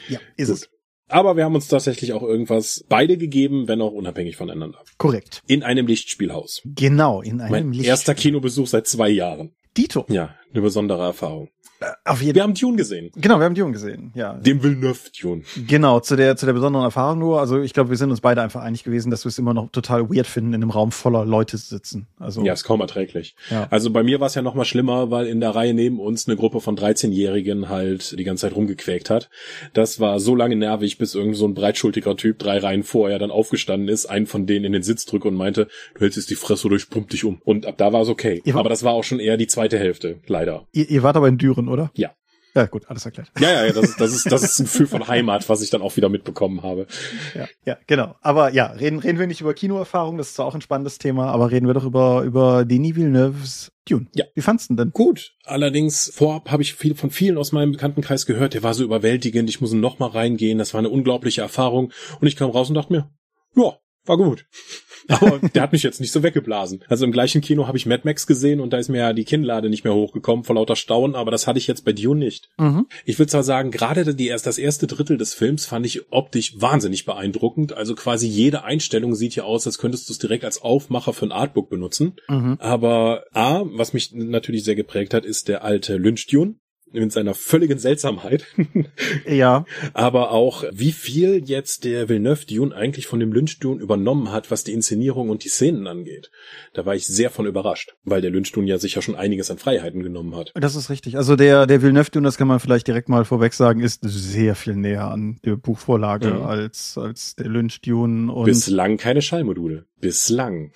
Ja, 0.08 0.20
ist 0.38 0.48
Gut. 0.50 0.58
es. 0.58 0.70
Aber 1.10 1.36
wir 1.36 1.44
haben 1.44 1.56
uns 1.56 1.68
tatsächlich 1.68 2.14
auch 2.14 2.22
irgendwas 2.22 2.86
beide 2.88 3.18
gegeben, 3.18 3.68
wenn 3.68 3.82
auch 3.82 3.92
unabhängig 3.92 4.38
voneinander. 4.38 4.80
Korrekt. 4.98 5.42
In 5.48 5.64
einem 5.64 5.88
Lichtspielhaus. 5.88 6.62
Genau, 6.66 7.22
in 7.22 7.42
einem 7.42 7.52
mein 7.52 7.68
Lichtspiel. 7.70 7.90
Erster 7.90 8.16
Kinobesuch 8.16 8.68
seit 8.68 8.88
zwei 8.88 9.10
Jahren. 9.10 9.52
Dito. 9.76 10.06
Ja, 10.08 10.36
eine 10.52 10.62
besondere 10.62 11.04
Erfahrung. 11.04 11.50
Äh, 11.80 11.86
Auf 12.06 12.22
jeden 12.22 12.36
Wir 12.36 12.44
haben 12.44 12.54
Dune 12.54 12.78
gesehen. 12.78 13.12
Genau, 13.16 13.40
wir 13.40 13.46
haben 13.46 13.56
Dune 13.56 13.72
gesehen, 13.72 14.12
ja. 14.16 14.34
Dem 14.34 14.62
Villeneuve 14.64 15.00
Dune. 15.20 15.44
Genau, 15.68 16.00
zu 16.00 16.16
der, 16.16 16.36
zu 16.36 16.46
der 16.46 16.54
besonderen 16.54 16.86
Erfahrung 16.86 17.20
nur. 17.20 17.40
Also 17.40 17.62
ich 17.62 17.74
glaube, 17.74 17.90
wir 17.90 17.98
sind 17.98 18.12
uns 18.12 18.22
beide 18.22 18.42
einfach 18.42 18.62
einig 18.62 18.84
gewesen, 18.84 19.12
dass 19.12 19.26
wir 19.26 19.30
es 19.30 19.38
immer 19.38 19.54
noch 19.54 19.72
total 19.72 20.10
weird 20.10 20.28
finden, 20.28 20.54
in 20.54 20.62
einem 20.62 20.72
Raum 20.72 20.92
voller 20.92 21.26
Leute 21.26 21.58
zu 21.58 21.68
sitzen. 21.68 22.08
Also 22.20 22.44
Ja, 22.44 22.54
ist 22.54 22.64
kaum 22.64 22.82
erträglich. 22.82 23.36
Ja. 23.50 23.68
Also 23.70 23.92
bei 23.92 24.04
mir 24.04 24.20
war 24.20 24.28
es 24.28 24.36
ja 24.36 24.42
noch 24.42 24.56
mal 24.56 24.66
schlimmer, 24.66 25.12
weil 25.12 25.28
in 25.28 25.40
der 25.40 25.52
Reihe 25.52 25.74
neben 25.74 26.00
uns 26.00 26.28
eine 26.28 26.36
Gruppe 26.36 26.60
von 26.62 26.76
13-Jährigen 26.78 27.70
halt 27.70 28.18
die 28.18 28.24
ganze 28.24 28.42
Zeit 28.48 28.56
rumgequäkt 28.56 29.10
hat. 29.10 29.30
Das 29.74 30.00
war 30.00 30.20
so 30.20 30.36
lange 30.36 30.56
nervig, 30.56 30.98
bis 30.98 31.16
irgend 31.16 31.36
so 31.38 31.48
ein 31.48 31.54
breitschultiger 31.54 32.16
Typ 32.18 32.40
drei 32.40 32.58
Reihen 32.58 32.84
vorher 32.84 33.20
dann 33.20 33.32
aufgestanden 33.32 33.88
ist, 33.88 34.06
einen 34.08 34.28
von 34.28 34.46
denen 34.46 34.66
in 34.66 34.74
den 34.74 34.84
Sitz 34.84 35.06
drücke 35.06 35.28
und 35.28 35.36
meinte, 35.36 35.68
du 35.96 36.02
hältst 36.02 36.18
jetzt 36.18 36.30
die 36.30 36.36
Fresse 36.36 36.68
oder 36.68 36.76
ich 36.76 36.90
pump 36.90 37.10
dich 37.10 37.24
um. 37.24 37.42
Und 37.46 37.66
ab 37.66 37.76
da 37.78 37.94
war 37.94 38.02
es 38.02 38.10
okay. 38.10 38.42
Ja. 38.44 38.56
Aber 38.56 38.70
das 38.70 38.84
war 38.84 38.94
auch 38.94 39.04
schon 39.04 39.20
eher 39.20 39.38
die 39.38 39.48
zweite 39.48 39.80
Hälfte, 39.80 40.20
leider. 40.28 40.68
ihr, 40.74 40.90
ihr 40.90 41.04
wart 41.04 41.16
aber 41.16 41.28
in 41.28 41.38
Düren, 41.38 41.69
oder? 41.70 41.92
Ja. 41.96 42.12
Ja, 42.56 42.66
gut, 42.66 42.90
alles 42.90 43.06
erklärt. 43.06 43.32
Ja, 43.40 43.52
ja, 43.52 43.66
ja, 43.68 43.72
das, 43.74 43.90
ist- 43.90 44.02
das 44.02 44.12
ist 44.12 44.32
das 44.32 44.42
ist 44.42 44.60
ein 44.60 44.64
Gefühl 44.66 44.88
von 44.88 45.08
Heimat, 45.08 45.48
was 45.50 45.62
ich 45.62 45.70
dann 45.70 45.84
auch 45.84 45.96
wieder 45.98 46.10
mitbekommen 46.10 46.64
habe. 46.64 46.88
Ja, 47.36 47.48
ja, 47.64 47.78
genau. 47.86 48.16
Aber 48.22 48.52
ja, 48.52 48.66
reden, 48.72 48.98
reden 48.98 49.20
wir 49.20 49.28
nicht 49.28 49.40
über 49.42 49.54
Kinoerfahrung, 49.54 50.18
das 50.18 50.30
ist 50.30 50.36
zwar 50.36 50.48
auch 50.48 50.56
ein 50.56 50.62
spannendes 50.62 50.98
Thema, 50.98 51.28
aber 51.28 51.52
reden 51.52 51.68
wir 51.68 51.76
doch 51.76 51.86
über, 51.86 52.24
über 52.24 52.66
Denis 52.66 52.96
Villeneuves 52.96 53.72
Dune. 53.88 54.08
Ja. 54.16 54.26
Wie 54.34 54.42
fandst 54.42 54.72
du 54.72 54.76
denn? 54.76 54.90
Gut. 54.90 55.36
Allerdings 55.46 56.12
vorab 56.14 56.50
habe 56.50 56.64
ich 56.64 56.74
viel 56.74 56.96
von 56.96 57.12
vielen 57.12 57.38
aus 57.38 57.52
meinem 57.52 57.72
Bekanntenkreis 57.74 58.26
gehört, 58.26 58.56
der 58.56 58.64
war 58.64 58.74
so 58.74 58.84
überwältigend, 58.84 59.48
ich 59.48 59.62
muss 59.62 59.72
noch 59.74 60.00
mal 60.00 60.10
reingehen, 60.10 60.58
das 60.58 60.74
war 60.74 60.80
eine 60.80 60.90
unglaubliche 60.90 61.42
Erfahrung 61.42 61.94
und 62.20 62.28
ich 62.28 62.36
kam 62.36 62.50
raus 62.50 62.70
und 62.70 62.76
dachte 62.76 62.92
mir, 62.94 63.12
ja, 63.56 63.74
war 64.06 64.18
gut. 64.18 64.46
Aber 65.08 65.40
der 65.40 65.64
hat 65.64 65.72
mich 65.72 65.84
jetzt 65.84 66.00
nicht 66.00 66.12
so 66.12 66.22
weggeblasen. 66.24 66.84
Also 66.88 67.06
im 67.06 67.12
gleichen 67.12 67.42
Kino 67.42 67.68
habe 67.68 67.78
ich 67.78 67.86
Mad 67.86 68.02
Max 68.06 68.28
gesehen 68.28 68.60
und 68.60 68.72
da 68.72 68.78
ist 68.78 68.90
mir 68.90 69.00
ja 69.00 69.14
die 69.14 69.24
Kinnlade 69.24 69.70
nicht 69.70 69.84
mehr 69.84 69.94
hochgekommen 69.94 70.44
vor 70.44 70.56
lauter 70.56 70.76
Staunen, 70.76 71.16
aber 71.16 71.32
das 71.32 71.48
hatte 71.48 71.58
ich 71.58 71.68
jetzt 71.68 71.84
bei 71.84 71.94
Dune 71.94 72.20
nicht. 72.20 72.50
Mhm. 72.58 72.86
Ich 73.06 73.18
würde 73.18 73.32
zwar 73.32 73.44
sagen, 73.44 73.72
gerade 73.72 74.14
die, 74.14 74.28
erst 74.28 74.46
das 74.46 74.58
erste 74.58 74.88
Drittel 74.88 75.18
des 75.18 75.34
Films 75.34 75.66
fand 75.66 75.86
ich 75.86 76.12
optisch 76.12 76.54
wahnsinnig 76.60 77.06
beeindruckend. 77.06 77.74
Also 77.74 77.96
quasi 77.96 78.28
jede 78.28 78.64
Einstellung 78.64 79.16
sieht 79.16 79.36
ja 79.36 79.44
aus, 79.44 79.66
als 79.66 79.80
könntest 79.80 80.10
du 80.10 80.14
es 80.14 80.20
direkt 80.20 80.46
als 80.46 80.62
Aufmacher 80.62 81.14
für 81.14 81.26
ein 81.26 81.32
Artbook 81.32 81.70
benutzen. 81.70 82.16
Mhm. 82.28 82.58
Aber 82.60 83.24
A, 83.32 83.64
was 83.66 83.94
mich 83.94 84.12
natürlich 84.14 84.64
sehr 84.64 84.76
geprägt 84.76 85.14
hat, 85.14 85.26
ist 85.26 85.48
der 85.48 85.64
alte 85.64 85.98
Lynch-Dune 85.98 86.56
mit 86.92 87.12
seiner 87.12 87.34
völligen 87.34 87.80
Seltsamheit. 87.80 88.46
Ja, 89.28 89.66
Aber 89.94 90.32
auch, 90.32 90.64
wie 90.72 90.92
viel 90.92 91.42
jetzt 91.46 91.84
der 91.84 92.10
Villeneuve-Dune 92.10 92.76
eigentlich 92.76 93.08
von 93.08 93.20
dem 93.20 93.32
Lynch-Dune 93.32 93.82
übernommen 93.82 94.32
hat, 94.32 94.50
was 94.52 94.64
die 94.64 94.74
Inszenierung 94.74 95.30
und 95.30 95.44
die 95.44 95.50
Szenen 95.50 95.88
angeht. 95.88 96.32
Da 96.74 96.86
war 96.86 96.96
ich 96.96 97.06
sehr 97.08 97.30
von 97.30 97.46
überrascht, 97.46 97.96
weil 98.04 98.22
der 98.22 98.32
Lynch-Dune 98.32 98.68
ja 98.68 98.78
sicher 98.78 99.02
schon 99.02 99.16
einiges 99.16 99.52
an 99.52 99.58
Freiheiten 99.58 100.04
genommen 100.04 100.36
hat. 100.36 100.52
das 100.56 100.76
ist 100.76 100.90
richtig. 100.90 101.18
Also 101.18 101.36
der, 101.36 101.68
der 101.68 101.82
Villeneuve 101.82 102.12
Dune, 102.12 102.26
das 102.26 102.38
kann 102.38 102.48
man 102.48 102.60
vielleicht 102.60 102.88
direkt 102.88 103.10
mal 103.10 103.26
vorweg 103.26 103.54
sagen, 103.54 103.82
ist 103.82 104.02
sehr 104.04 104.56
viel 104.56 104.76
näher 104.76 105.06
an 105.10 105.40
der 105.46 105.56
Buchvorlage 105.56 106.28
Mhm. 106.32 106.42
als, 106.44 106.98
als 106.98 107.36
der 107.36 107.48
Lynch 107.48 107.82
Dune 107.82 108.32
und 108.32 108.46
Bislang 108.46 108.98
keine 108.98 109.22
Schallmodule. 109.22 109.86
Bislang. 110.00 110.72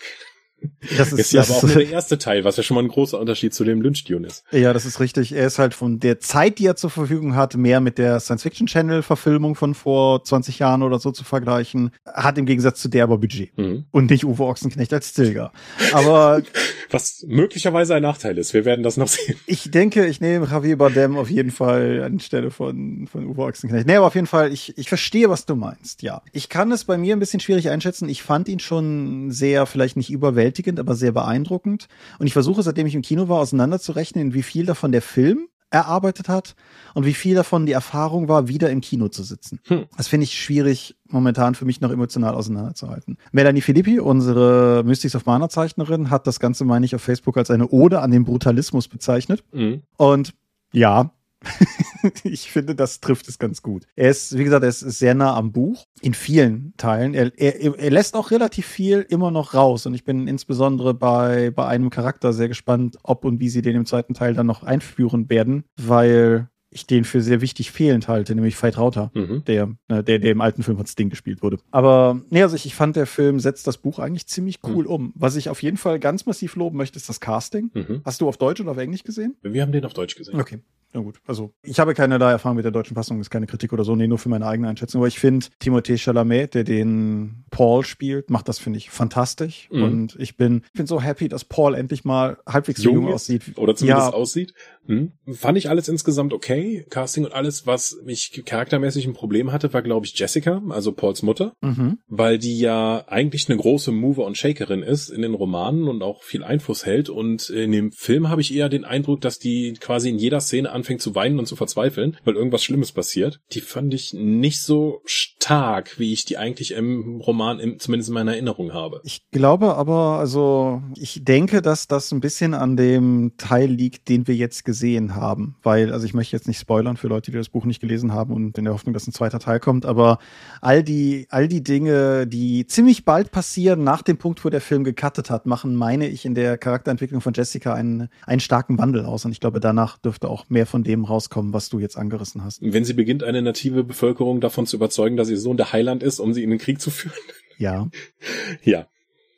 Das 0.97 1.11
Ist, 1.11 1.19
ist, 1.19 1.33
ja 1.33 1.41
das 1.41 1.49
aber 1.49 1.57
auch 1.59 1.63
nur 1.63 1.75
der 1.75 1.89
erste 1.89 2.17
Teil, 2.17 2.43
was 2.43 2.57
ja 2.57 2.63
schon 2.63 2.75
mal 2.75 2.83
ein 2.83 2.89
großer 2.89 3.19
Unterschied 3.19 3.53
zu 3.53 3.63
dem 3.63 3.81
Lynch-Dune 3.81 4.27
ist. 4.27 4.43
Ja, 4.51 4.73
das 4.73 4.85
ist 4.85 4.99
richtig. 4.99 5.33
Er 5.33 5.47
ist 5.47 5.59
halt 5.59 5.73
von 5.73 5.99
der 5.99 6.19
Zeit, 6.19 6.59
die 6.59 6.65
er 6.65 6.75
zur 6.75 6.89
Verfügung 6.89 7.35
hat, 7.35 7.55
mehr 7.55 7.79
mit 7.79 7.97
der 7.97 8.19
Science-Fiction-Channel-Verfilmung 8.19 9.55
von 9.55 9.73
vor 9.73 10.23
20 10.23 10.59
Jahren 10.59 10.83
oder 10.83 10.99
so 10.99 11.11
zu 11.11 11.23
vergleichen. 11.23 11.91
Hat 12.05 12.37
im 12.37 12.45
Gegensatz 12.45 12.81
zu 12.81 12.89
der 12.89 13.03
aber 13.03 13.17
Budget. 13.17 13.57
Mhm. 13.57 13.85
Und 13.91 14.09
nicht 14.09 14.25
Uwe 14.25 14.43
Ochsenknecht 14.43 14.93
als 14.93 15.09
Stilgar. 15.09 15.51
Aber 15.93 16.41
Was 16.93 17.25
möglicherweise 17.27 17.95
ein 17.95 18.03
Nachteil 18.03 18.37
ist. 18.37 18.53
Wir 18.53 18.65
werden 18.65 18.83
das 18.83 18.97
noch 18.97 19.07
sehen. 19.07 19.35
ich 19.47 19.71
denke, 19.71 20.05
ich 20.05 20.21
nehme 20.21 20.45
Javier 20.45 20.77
Bardem 20.77 21.17
auf 21.17 21.29
jeden 21.29 21.49
Fall 21.49 22.03
anstelle 22.03 22.51
von, 22.51 23.07
von 23.07 23.25
Uwe 23.25 23.41
Ochsenknecht. 23.41 23.87
Nee, 23.87 23.95
aber 23.95 24.05
auf 24.05 24.13
jeden 24.13 24.27
Fall, 24.27 24.53
ich, 24.53 24.77
ich 24.77 24.89
verstehe, 24.89 25.27
was 25.27 25.47
du 25.47 25.55
meinst, 25.55 26.03
ja. 26.03 26.21
Ich 26.31 26.49
kann 26.49 26.71
es 26.71 26.85
bei 26.85 26.99
mir 26.99 27.15
ein 27.15 27.19
bisschen 27.19 27.39
schwierig 27.39 27.69
einschätzen. 27.71 28.09
Ich 28.09 28.21
fand 28.21 28.47
ihn 28.47 28.59
schon 28.59 29.31
sehr, 29.31 29.65
vielleicht 29.65 29.97
nicht 29.97 30.11
überwältigend, 30.11 30.52
aber 30.79 30.95
sehr 30.95 31.11
beeindruckend. 31.11 31.87
Und 32.19 32.27
ich 32.27 32.33
versuche, 32.33 32.63
seitdem 32.63 32.87
ich 32.87 32.95
im 32.95 33.01
Kino 33.01 33.29
war, 33.29 33.39
auseinanderzurechnen, 33.39 34.33
wie 34.33 34.43
viel 34.43 34.65
davon 34.65 34.91
der 34.91 35.01
Film 35.01 35.47
erarbeitet 35.73 36.29
hat 36.29 36.55
und 36.93 37.05
wie 37.05 37.15
viel 37.15 37.35
davon 37.35 37.65
die 37.65 37.71
Erfahrung 37.71 38.27
war, 38.27 38.47
wieder 38.47 38.69
im 38.69 38.79
Kino 38.79 39.07
zu 39.07 39.23
sitzen. 39.23 39.59
Hm. 39.65 39.85
Das 39.97 40.07
finde 40.07 40.25
ich 40.25 40.39
schwierig, 40.39 40.95
momentan 41.07 41.55
für 41.55 41.65
mich 41.65 41.81
noch 41.81 41.91
emotional 41.91 42.35
auseinanderzuhalten. 42.35 43.17
Melanie 43.31 43.61
Filippi, 43.61 43.99
unsere 43.99 44.83
Mystics 44.85 45.15
of 45.15 45.25
Mana 45.25 45.49
Zeichnerin, 45.49 46.11
hat 46.11 46.27
das 46.27 46.39
Ganze, 46.39 46.63
meine 46.63 46.85
ich, 46.85 46.93
auf 46.93 47.01
Facebook 47.01 47.37
als 47.37 47.49
eine 47.49 47.67
Ode 47.69 48.01
an 48.01 48.11
den 48.11 48.23
Brutalismus 48.23 48.87
bezeichnet. 48.87 49.43
Mhm. 49.51 49.81
Und 49.97 50.33
ja, 50.71 51.11
ich 52.23 52.51
finde, 52.51 52.75
das 52.75 52.99
trifft 52.99 53.27
es 53.27 53.39
ganz 53.39 53.61
gut. 53.61 53.85
Er 53.95 54.09
ist, 54.09 54.37
wie 54.37 54.43
gesagt, 54.43 54.63
er 54.63 54.69
ist 54.69 54.79
sehr 54.79 55.13
nah 55.15 55.35
am 55.35 55.51
Buch 55.51 55.83
in 56.01 56.13
vielen 56.13 56.73
Teilen. 56.77 57.13
Er, 57.13 57.31
er, 57.37 57.77
er 57.77 57.91
lässt 57.91 58.15
auch 58.15 58.31
relativ 58.31 58.65
viel 58.65 59.05
immer 59.09 59.31
noch 59.31 59.53
raus. 59.53 59.85
Und 59.85 59.93
ich 59.93 60.03
bin 60.03 60.27
insbesondere 60.27 60.93
bei, 60.93 61.51
bei 61.51 61.67
einem 61.67 61.89
Charakter 61.89 62.33
sehr 62.33 62.47
gespannt, 62.47 62.97
ob 63.03 63.25
und 63.25 63.39
wie 63.39 63.49
sie 63.49 63.61
den 63.61 63.75
im 63.75 63.85
zweiten 63.85 64.13
Teil 64.13 64.33
dann 64.33 64.47
noch 64.47 64.63
einführen 64.63 65.29
werden, 65.29 65.63
weil 65.81 66.49
ich 66.75 66.87
den 66.87 67.03
für 67.03 67.21
sehr 67.21 67.39
wichtig 67.41 67.71
fehlend 67.71 68.07
halte, 68.07 68.33
nämlich 68.33 68.61
Veit 68.61 68.79
Rauter 68.79 69.11
Mhm. 69.13 69.43
der, 69.45 69.75
äh, 69.89 70.03
der, 70.03 70.17
der 70.17 70.31
im 70.31 70.41
alten 70.41 70.63
Film 70.63 70.75
von 70.77 70.87
Sting 70.87 71.11
gespielt 71.11 71.43
wurde. 71.43 71.59
Aber 71.69 72.19
nee, 72.31 72.41
also 72.41 72.55
ich, 72.55 72.65
ich 72.65 72.73
fand, 72.73 72.95
der 72.95 73.05
Film 73.05 73.39
setzt 73.39 73.67
das 73.67 73.77
Buch 73.77 73.99
eigentlich 73.99 74.25
ziemlich 74.25 74.57
cool 74.63 74.87
um. 74.87 75.13
Was 75.15 75.35
ich 75.35 75.49
auf 75.49 75.61
jeden 75.61 75.77
Fall 75.77 75.99
ganz 75.99 76.25
massiv 76.25 76.55
loben 76.55 76.77
möchte, 76.77 76.97
ist 76.97 77.07
das 77.07 77.19
Casting. 77.19 77.69
Mhm. 77.75 78.01
Hast 78.03 78.21
du 78.21 78.27
auf 78.27 78.37
Deutsch 78.37 78.59
oder 78.59 78.71
auf 78.71 78.77
Englisch 78.79 79.03
gesehen? 79.03 79.35
Wir 79.43 79.61
haben 79.61 79.71
den 79.71 79.85
auf 79.85 79.93
Deutsch 79.93 80.15
gesehen. 80.15 80.39
Okay. 80.41 80.61
Na 80.93 81.01
gut, 81.01 81.19
also 81.25 81.53
ich 81.63 81.79
habe 81.79 81.93
keinerlei 81.93 82.31
Erfahrung 82.31 82.55
mit 82.55 82.65
der 82.65 82.71
deutschen 82.71 82.93
Fassung, 82.95 83.19
ist 83.19 83.29
keine 83.29 83.47
Kritik 83.47 83.73
oder 83.73 83.83
so, 83.83 83.95
nee, 83.95 84.07
nur 84.07 84.19
für 84.19 84.29
meine 84.29 84.45
eigene 84.45 84.67
Einschätzung. 84.69 85.01
Aber 85.01 85.07
ich 85.07 85.19
finde, 85.19 85.47
Timothée 85.61 85.97
Chalamet, 85.97 86.53
der 86.53 86.63
den 86.63 87.45
Paul 87.49 87.83
spielt, 87.83 88.29
macht 88.29 88.47
das, 88.47 88.59
finde 88.59 88.77
ich, 88.77 88.89
fantastisch. 88.91 89.69
Mhm. 89.71 89.83
Und 89.83 90.15
ich 90.19 90.37
bin, 90.37 90.61
bin 90.73 90.85
so 90.85 91.01
happy, 91.01 91.27
dass 91.29 91.45
Paul 91.45 91.75
endlich 91.75 92.05
mal 92.05 92.37
halbwegs 92.47 92.83
jung 92.83 93.07
ist, 93.07 93.13
aussieht. 93.15 93.41
Oder 93.57 93.75
zumindest 93.75 94.07
Ja. 94.11 94.13
aussieht. 94.13 94.53
Hm. 94.85 95.13
Fand 95.31 95.57
ich 95.57 95.69
alles 95.69 95.87
insgesamt 95.87 96.33
okay. 96.33 96.85
Casting 96.89 97.23
und 97.23 97.33
alles, 97.33 97.65
was 97.65 97.97
mich 98.03 98.43
charaktermäßig 98.45 99.07
ein 99.07 99.13
Problem 99.13 99.53
hatte, 99.53 99.71
war, 99.73 99.81
glaube 99.81 100.05
ich, 100.05 100.19
Jessica, 100.19 100.61
also 100.69 100.91
Pauls 100.91 101.21
Mutter, 101.23 101.53
Mhm. 101.61 101.99
weil 102.07 102.37
die 102.37 102.59
ja 102.59 103.05
eigentlich 103.07 103.49
eine 103.49 103.57
große 103.57 103.91
Mover 103.93 104.25
und 104.25 104.37
Shakerin 104.37 104.83
ist 104.83 105.09
in 105.09 105.21
den 105.21 105.33
Romanen 105.35 105.87
und 105.87 106.01
auch 106.03 106.23
viel 106.23 106.43
Einfluss 106.43 106.85
hält. 106.85 107.09
Und 107.09 107.49
in 107.49 107.71
dem 107.71 107.91
Film 107.93 108.29
habe 108.29 108.41
ich 108.41 108.53
eher 108.53 108.67
den 108.67 108.83
Eindruck, 108.83 109.21
dass 109.21 109.39
die 109.39 109.73
quasi 109.79 110.09
in 110.09 110.17
jeder 110.17 110.41
Szene 110.41 110.69
anfängt 110.83 111.01
zu 111.01 111.15
weinen 111.15 111.39
und 111.39 111.45
zu 111.45 111.55
verzweifeln, 111.55 112.17
weil 112.25 112.35
irgendwas 112.35 112.61
Schlimmes 112.61 112.91
passiert. 112.91 113.39
Die 113.53 113.61
fand 113.61 113.93
ich 113.93 114.13
nicht 114.13 114.61
so 114.61 115.01
stark, 115.05 115.97
wie 115.97 116.11
ich 116.11 116.25
die 116.25 116.37
eigentlich 116.37 116.73
im 116.73 117.21
Roman, 117.21 117.59
im, 117.59 117.79
zumindest 117.79 118.09
in 118.09 118.13
meiner 118.13 118.33
Erinnerung 118.33 118.73
habe. 118.73 118.99
Ich 119.05 119.29
glaube 119.31 119.75
aber, 119.75 120.19
also 120.19 120.83
ich 120.97 121.23
denke, 121.23 121.61
dass 121.61 121.87
das 121.87 122.11
ein 122.11 122.19
bisschen 122.19 122.53
an 122.53 122.75
dem 122.75 123.33
Teil 123.37 123.69
liegt, 123.69 124.09
den 124.09 124.27
wir 124.27 124.35
jetzt 124.35 124.65
gesehen 124.65 125.15
haben. 125.15 125.55
Weil, 125.63 125.93
also 125.93 126.05
ich 126.05 126.13
möchte 126.13 126.35
jetzt 126.35 126.47
nicht 126.47 126.59
spoilern 126.59 126.97
für 126.97 127.07
Leute, 127.07 127.31
die 127.31 127.37
das 127.37 127.49
Buch 127.49 127.63
nicht 127.63 127.79
gelesen 127.79 128.11
haben 128.11 128.33
und 128.33 128.57
in 128.57 128.65
der 128.65 128.73
Hoffnung, 128.73 128.93
dass 128.93 129.07
ein 129.07 129.13
zweiter 129.13 129.39
Teil 129.39 129.61
kommt, 129.61 129.85
aber 129.85 130.19
all 130.59 130.83
die, 130.83 131.27
all 131.29 131.47
die 131.47 131.63
Dinge, 131.63 132.27
die 132.27 132.67
ziemlich 132.67 133.05
bald 133.05 133.31
passieren 133.31 133.85
nach 133.85 134.01
dem 134.01 134.17
Punkt, 134.17 134.43
wo 134.43 134.49
der 134.49 134.61
Film 134.61 134.83
gecuttet 134.83 135.29
hat, 135.29 135.45
machen, 135.45 135.75
meine 135.75 136.07
ich, 136.07 136.25
in 136.25 136.35
der 136.35 136.57
Charakterentwicklung 136.57 137.21
von 137.21 137.33
Jessica 137.33 137.73
einen, 137.73 138.09
einen 138.25 138.41
starken 138.41 138.77
Wandel 138.77 139.05
aus. 139.05 139.23
Und 139.23 139.31
ich 139.31 139.39
glaube, 139.39 139.61
danach 139.61 139.97
dürfte 139.97 140.27
auch 140.27 140.49
mehr 140.49 140.65
von 140.73 140.83
dem 140.83 141.05
rauskommen, 141.05 141.53
was 141.53 141.69
du 141.69 141.77
jetzt 141.77 141.97
angerissen 141.97 142.43
hast. 142.43 142.57
Wenn 142.63 142.83
sie 142.83 142.93
beginnt, 142.93 143.21
eine 143.23 143.43
native 143.43 143.83
Bevölkerung 143.83 144.41
davon 144.41 144.65
zu 144.65 144.75
überzeugen, 144.77 145.17
dass 145.17 145.29
ihr 145.29 145.37
Sohn 145.37 145.55
der 145.55 145.71
Heiland 145.71 146.01
ist, 146.01 146.19
um 146.19 146.33
sie 146.33 146.41
in 146.41 146.49
den 146.49 146.57
Krieg 146.57 146.81
zu 146.81 146.89
führen. 146.89 147.13
Ja. 147.59 147.89
Ja. 148.63 148.87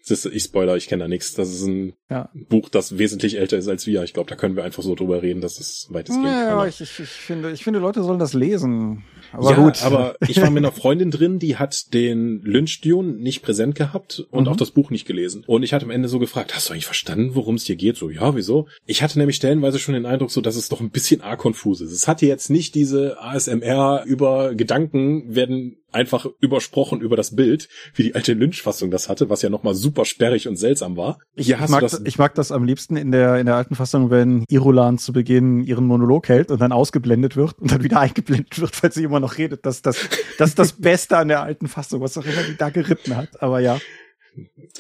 Ist, 0.08 0.26
ich 0.28 0.44
spoiler, 0.44 0.78
ich 0.78 0.88
kenne 0.88 1.04
da 1.04 1.08
nichts. 1.10 1.34
Das 1.34 1.50
ist 1.50 1.66
ein 1.66 1.94
Ja. 2.10 2.30
Buch, 2.48 2.70
das 2.70 2.98
wesentlich 2.98 3.38
älter 3.38 3.58
ist 3.58 3.68
als 3.68 3.86
wir. 3.88 4.04
Ich 4.04 4.14
glaube, 4.14 4.30
da 4.30 4.36
können 4.38 4.56
wir 4.56 4.64
einfach 4.64 4.84
so 4.84 4.96
drüber 4.96 5.22
reden, 5.24 5.42
dass 5.42 5.60
es 5.60 5.88
weitestgehend 5.90 6.28
Ja, 6.32 6.50
keiner- 6.50 6.68
ich, 6.68 6.80
ich, 6.80 7.00
ich 7.00 7.10
finde, 7.10 7.52
ich 7.52 7.64
finde, 7.64 7.80
Leute 7.80 8.02
sollen 8.04 8.20
das 8.20 8.34
lesen. 8.34 9.04
Aber 9.32 9.52
ja, 9.52 9.56
gut. 9.58 9.82
aber 9.84 10.16
ich 10.28 10.42
war 10.42 10.50
mit 10.50 10.64
einer 10.64 10.72
Freundin 10.72 11.12
drin, 11.12 11.40
die 11.40 11.58
hat 11.58 11.94
den 11.94 12.42
Lynch 12.42 12.82
nicht 12.86 13.42
präsent 13.42 13.76
gehabt 13.76 14.26
und 14.32 14.44
Mhm. 14.44 14.50
auch 14.50 14.56
das 14.58 14.72
Buch 14.72 14.90
nicht 14.92 15.06
gelesen. 15.08 15.44
Und 15.48 15.64
ich 15.64 15.74
hatte 15.74 15.86
am 15.86 15.92
Ende 15.92 16.08
so 16.08 16.20
gefragt, 16.20 16.56
hast 16.56 16.70
du 16.70 16.74
eigentlich 16.74 16.86
verstanden, 16.86 17.32
worum 17.34 17.56
es 17.56 17.64
dir 17.64 17.76
geht? 17.76 17.98
So, 17.98 18.10
ja, 18.10 18.36
wieso? 18.36 18.68
Ich 18.86 19.02
hatte 19.02 19.18
nämlich 19.18 19.38
stellenweise 19.38 19.80
schon 19.80 19.94
den 19.96 20.06
Eindruck, 20.06 20.32
so, 20.32 20.42
dass 20.42 20.56
es 20.56 20.70
doch 20.70 20.82
ein 20.82 20.90
bisschen 20.92 21.22
arg 21.22 21.40
konfus 21.40 21.82
ist. 21.82 21.92
Es 21.92 22.08
hatte 22.08 22.26
jetzt 22.26 22.50
nicht 22.50 22.76
diese 22.76 23.22
ASMR 23.22 24.04
über 24.06 24.54
Gedanken 24.56 25.36
werden 25.36 25.78
einfach 25.96 26.28
übersprochen 26.40 27.02
über 27.02 27.16
das 27.16 27.36
Bild, 27.36 27.70
wie 27.94 28.04
die 28.04 28.16
alte 28.16 28.34
Lynch-Fassung 28.34 28.92
das 28.92 29.10
hatte, 29.10 29.30
was 29.30 29.42
ja 29.42 29.50
nochmal 29.50 29.74
super 29.74 30.06
sperrig 30.06 30.48
und 30.48 30.58
seltsam 30.58 30.98
war. 30.98 31.20
Ich, 31.34 31.50
ich, 31.50 31.68
mag, 31.70 31.82
das, 31.82 32.02
ich 32.04 32.18
mag 32.18 32.36
das 32.36 32.52
am 32.52 32.66
liebsten 32.66 32.98
in 32.98 33.12
der, 33.12 33.40
in 33.40 33.46
der 33.46 33.56
alten 33.56 33.76
Fassung, 33.76 34.12
wenn 34.12 34.44
Irulan 34.50 34.98
zu 34.98 35.14
Beginn 35.14 35.64
ihren 35.64 35.86
Monolog 35.86 36.28
hält 36.28 36.52
und 36.52 36.62
dann 36.62 36.72
ausgeblendet 36.72 37.36
wird 37.36 37.58
und 37.60 37.72
dann 37.72 37.84
wieder 37.84 38.00
eingeblendet 38.02 38.60
wird, 38.60 38.84
weil 38.84 38.92
sie 38.92 39.04
immer 39.04 39.20
noch 39.20 39.38
redet. 39.38 39.66
Das, 39.66 39.82
das, 39.82 40.08
das 40.38 40.50
ist 40.50 40.60
das 40.60 40.72
Beste 40.82 41.18
an 41.18 41.30
der 41.30 41.42
alten 41.42 41.68
Fassung, 41.68 42.02
was 42.02 42.18
auch 42.18 42.26
immer 42.26 42.44
die 42.44 42.58
da 42.58 42.70
geritten 42.70 43.16
hat. 43.16 43.42
Aber 43.42 43.62
ja. 43.62 43.80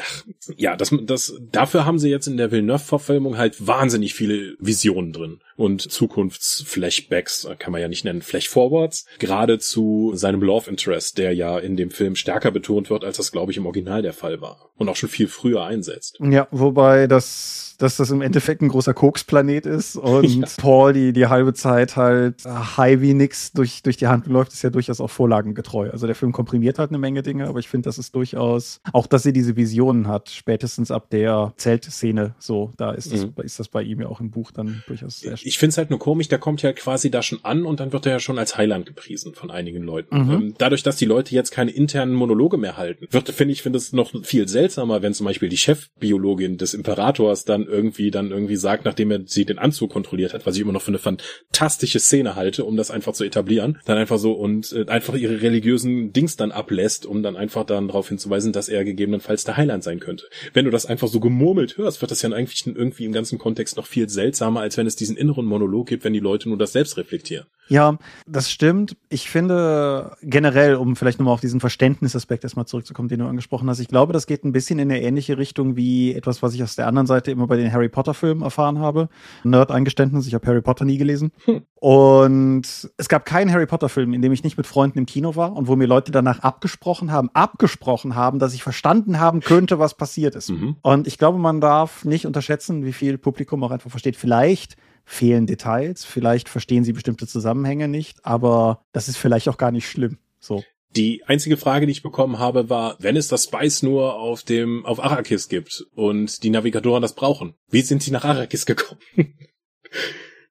ach, 0.01 0.23
ja, 0.57 0.75
das, 0.75 0.93
das, 1.03 1.33
dafür 1.51 1.85
haben 1.85 1.97
sie 1.97 2.09
jetzt 2.09 2.27
in 2.27 2.37
der 2.37 2.51
Villeneuve-Verfilmung 2.51 3.37
halt 3.37 3.65
wahnsinnig 3.65 4.13
viele 4.13 4.55
Visionen 4.59 5.13
drin 5.13 5.39
und 5.55 5.81
Zukunftsflashbacks, 5.81 7.47
kann 7.59 7.71
man 7.71 7.81
ja 7.81 7.87
nicht 7.87 8.05
nennen, 8.05 8.21
Flashforwards, 8.21 9.05
gerade 9.19 9.59
zu 9.59 10.11
seinem 10.15 10.41
Love 10.41 10.69
Interest, 10.69 11.17
der 11.17 11.33
ja 11.33 11.57
in 11.57 11.77
dem 11.77 11.91
Film 11.91 12.15
stärker 12.15 12.51
betont 12.51 12.89
wird, 12.89 13.03
als 13.03 13.17
das, 13.17 13.31
glaube 13.31 13.51
ich, 13.51 13.57
im 13.57 13.65
Original 13.65 14.01
der 14.01 14.13
Fall 14.13 14.41
war 14.41 14.69
und 14.77 14.89
auch 14.89 14.95
schon 14.95 15.09
viel 15.09 15.27
früher 15.27 15.63
einsetzt. 15.65 16.19
Ja, 16.19 16.47
wobei 16.51 17.07
das 17.07 17.65
dass 17.77 17.97
das 17.97 18.09
im 18.11 18.21
Endeffekt 18.21 18.61
ein 18.61 18.69
großer 18.69 18.93
Koksplanet 18.93 19.65
ist 19.65 19.95
und 19.95 20.23
ja. 20.23 20.47
Paul 20.57 20.93
die, 20.93 21.13
die 21.13 21.27
halbe 21.27 21.53
Zeit 21.53 21.95
halt 21.95 22.43
high 22.45 23.01
wie 23.01 23.13
nix 23.13 23.51
durch, 23.51 23.83
durch 23.83 23.97
die 23.97 24.07
Hand 24.07 24.27
läuft, 24.27 24.53
ist 24.53 24.61
ja 24.61 24.69
durchaus 24.69 25.01
auch 25.01 25.09
vorlagengetreu. 25.09 25.89
Also 25.89 26.07
der 26.07 26.15
Film 26.15 26.31
komprimiert 26.31 26.79
halt 26.79 26.91
eine 26.91 26.97
Menge 26.97 27.21
Dinge, 27.23 27.47
aber 27.47 27.59
ich 27.59 27.67
finde, 27.67 27.87
das 27.87 27.97
ist 27.97 28.15
durchaus, 28.15 28.79
auch 28.93 29.07
dass 29.07 29.23
sie 29.23 29.33
diese 29.33 29.55
Visionen 29.55 30.07
hat, 30.07 30.29
spätestens 30.29 30.91
ab 30.91 31.09
der 31.09 31.53
Zeltszene 31.57 32.35
so, 32.39 32.71
da 32.77 32.91
ist 32.91 33.11
das, 33.11 33.25
mhm. 33.25 33.33
ist 33.43 33.59
das 33.59 33.67
bei 33.67 33.81
ihm 33.81 34.01
ja 34.01 34.07
auch 34.07 34.19
im 34.19 34.31
Buch 34.31 34.51
dann 34.51 34.83
durchaus 34.87 35.19
sehr 35.19 35.37
Ich 35.45 35.59
finde 35.59 35.71
es 35.71 35.77
halt 35.77 35.89
nur 35.89 35.99
komisch, 35.99 36.27
der 36.27 36.39
kommt 36.39 36.61
ja 36.61 36.73
quasi 36.73 37.11
da 37.11 37.21
schon 37.21 37.39
an 37.43 37.65
und 37.65 37.79
dann 37.79 37.93
wird 37.93 38.05
er 38.05 38.13
ja 38.13 38.19
schon 38.19 38.39
als 38.39 38.57
Heiland 38.57 38.85
gepriesen 38.85 39.33
von 39.35 39.51
einigen 39.51 39.83
Leuten. 39.83 40.17
Mhm. 40.17 40.31
Ähm, 40.31 40.55
dadurch, 40.57 40.83
dass 40.83 40.97
die 40.97 41.05
Leute 41.05 41.35
jetzt 41.35 41.51
keine 41.51 41.71
internen 41.71 42.13
Monologe 42.13 42.57
mehr 42.57 42.77
halten, 42.77 43.07
wird, 43.11 43.29
finde 43.29 43.51
ich, 43.53 43.61
finde 43.61 43.77
es 43.77 43.93
noch 43.93 44.11
viel 44.23 44.47
seltsamer, 44.47 45.01
wenn 45.01 45.13
zum 45.13 45.25
Beispiel 45.25 45.49
die 45.49 45.57
Chefbiologin 45.57 46.57
des 46.57 46.73
Imperators 46.73 47.45
dann 47.45 47.67
irgendwie 47.67 48.11
dann 48.11 48.31
irgendwie 48.31 48.55
sagt, 48.55 48.85
nachdem 48.85 49.11
er 49.11 49.21
sie 49.25 49.45
den 49.45 49.59
Anzug 49.59 49.91
kontrolliert 49.91 50.33
hat, 50.33 50.45
was 50.45 50.55
ich 50.55 50.61
immer 50.61 50.73
noch 50.73 50.81
für 50.81 50.91
eine 50.91 50.99
fantastische 50.99 51.99
Szene 51.99 52.35
halte, 52.35 52.65
um 52.65 52.75
das 52.75 52.91
einfach 52.91 53.13
zu 53.13 53.23
etablieren, 53.23 53.77
dann 53.85 53.97
einfach 53.97 54.17
so 54.17 54.33
und 54.33 54.71
äh, 54.73 54.85
einfach 54.87 55.15
ihre 55.15 55.41
religiösen 55.41 56.11
Dings 56.11 56.35
dann 56.35 56.51
ablässt, 56.51 57.05
um 57.05 57.21
dann 57.21 57.35
einfach 57.35 57.65
dann 57.65 57.87
darauf 57.87 58.09
hinzuweisen, 58.09 58.51
dass 58.51 58.69
er 58.69 58.83
gegebenenfalls 58.83 59.43
der 59.43 59.57
Heiland 59.57 59.83
sein 59.83 59.99
könnte. 59.99 60.25
Wenn 60.53 60.65
du 60.65 60.71
das 60.71 60.85
einfach 60.85 61.07
so 61.07 61.19
gemurmelt 61.19 61.77
hörst, 61.77 62.01
wird 62.01 62.11
das 62.11 62.21
ja 62.21 62.31
eigentlich 62.31 62.65
irgendwie 62.65 63.05
im 63.05 63.11
ganzen 63.11 63.37
Kontext 63.37 63.77
noch 63.77 63.85
viel 63.85 64.09
seltsamer, 64.09 64.61
als 64.61 64.77
wenn 64.77 64.87
es 64.87 64.95
diesen 64.95 65.17
inneren 65.17 65.34
Monolog 65.43 65.87
gibt, 65.87 66.05
wenn 66.05 66.13
die 66.13 66.19
Leute 66.19 66.47
nur 66.47 66.57
das 66.57 66.71
selbst 66.71 66.97
reflektieren. 66.97 67.47
Ja, 67.67 67.97
das 68.27 68.51
stimmt. 68.51 68.95
Ich 69.09 69.29
finde 69.29 70.15
generell, 70.21 70.75
um 70.75 70.95
vielleicht 70.95 71.19
nochmal 71.19 71.33
auf 71.33 71.41
diesen 71.41 71.59
Verständnisaspekt 71.59 72.43
erstmal 72.43 72.67
zurückzukommen, 72.67 73.09
den 73.09 73.19
du 73.19 73.25
angesprochen 73.25 73.67
hast, 73.69 73.79
ich 73.79 73.87
glaube, 73.87 74.13
das 74.13 74.27
geht 74.27 74.43
ein 74.43 74.51
bisschen 74.51 74.77
in 74.77 74.91
eine 74.91 75.01
ähnliche 75.01 75.37
Richtung 75.37 75.75
wie 75.75 76.13
etwas, 76.13 76.43
was 76.43 76.53
ich 76.53 76.61
aus 76.61 76.75
der 76.75 76.87
anderen 76.87 77.07
Seite 77.07 77.31
immer 77.31 77.47
bei 77.47 77.57
den 77.57 77.71
Harry 77.71 77.89
Potter-Filmen 77.89 78.43
erfahren 78.43 78.79
habe. 78.79 79.09
Nerd-Eingeständnis, 79.43 80.27
ich 80.27 80.35
habe 80.35 80.45
Harry 80.45 80.61
Potter 80.61 80.85
nie 80.85 80.97
gelesen. 80.97 81.31
Hm. 81.45 81.63
Und 81.75 82.63
es 82.97 83.09
gab 83.09 83.25
keinen 83.25 83.51
Harry 83.51 83.65
Potter-Film, 83.65 84.13
in 84.13 84.21
dem 84.21 84.31
ich 84.31 84.43
nicht 84.43 84.57
mit 84.57 84.67
Freunden 84.67 84.99
im 84.99 85.05
Kino 85.05 85.35
war 85.35 85.53
und 85.53 85.67
wo 85.67 85.75
mir 85.75 85.87
Leute 85.87 86.11
danach 86.11 86.39
abgesprochen 86.39 87.11
haben, 87.11 87.29
abgesprochen 87.33 88.15
haben, 88.15 88.37
dass 88.37 88.53
ich 88.53 88.63
verstanden 88.63 89.19
haben 89.19 89.39
könnte, 89.39 89.79
was 89.79 89.95
passiert 89.95 90.35
ist. 90.35 90.51
Mhm. 90.51 90.75
Und 90.81 91.07
ich 91.07 91.17
glaube, 91.17 91.39
man 91.39 91.61
darf 91.61 92.05
nicht 92.05 92.27
unterschätzen, 92.27 92.85
wie 92.85 92.93
viel 92.93 93.17
Publikum 93.17 93.63
auch 93.63 93.71
einfach 93.71 93.89
versteht. 93.89 94.15
Vielleicht 94.15 94.77
fehlen 95.05 95.45
Details, 95.45 96.03
vielleicht 96.03 96.49
verstehen 96.49 96.83
sie 96.83 96.93
bestimmte 96.93 97.27
Zusammenhänge 97.27 97.87
nicht, 97.87 98.25
aber 98.25 98.83
das 98.91 99.07
ist 99.07 99.17
vielleicht 99.17 99.47
auch 99.47 99.57
gar 99.57 99.71
nicht 99.71 99.87
schlimm. 99.87 100.17
So. 100.39 100.63
Die 100.95 101.23
einzige 101.25 101.57
Frage, 101.57 101.85
die 101.85 101.91
ich 101.91 102.03
bekommen 102.03 102.39
habe, 102.39 102.69
war, 102.69 102.95
wenn 102.99 103.17
es 103.17 103.27
das 103.27 103.45
Spice 103.45 103.83
nur 103.83 104.15
auf 104.15 104.43
dem, 104.43 104.85
auf 104.85 105.03
Arrakis 105.03 105.49
gibt 105.49 105.85
und 105.93 106.43
die 106.43 106.49
Navigatoren 106.49 107.01
das 107.01 107.13
brauchen, 107.13 107.55
wie 107.69 107.81
sind 107.81 108.01
sie 108.01 108.11
nach 108.11 108.23
Arrakis 108.23 108.65
gekommen? 108.65 109.01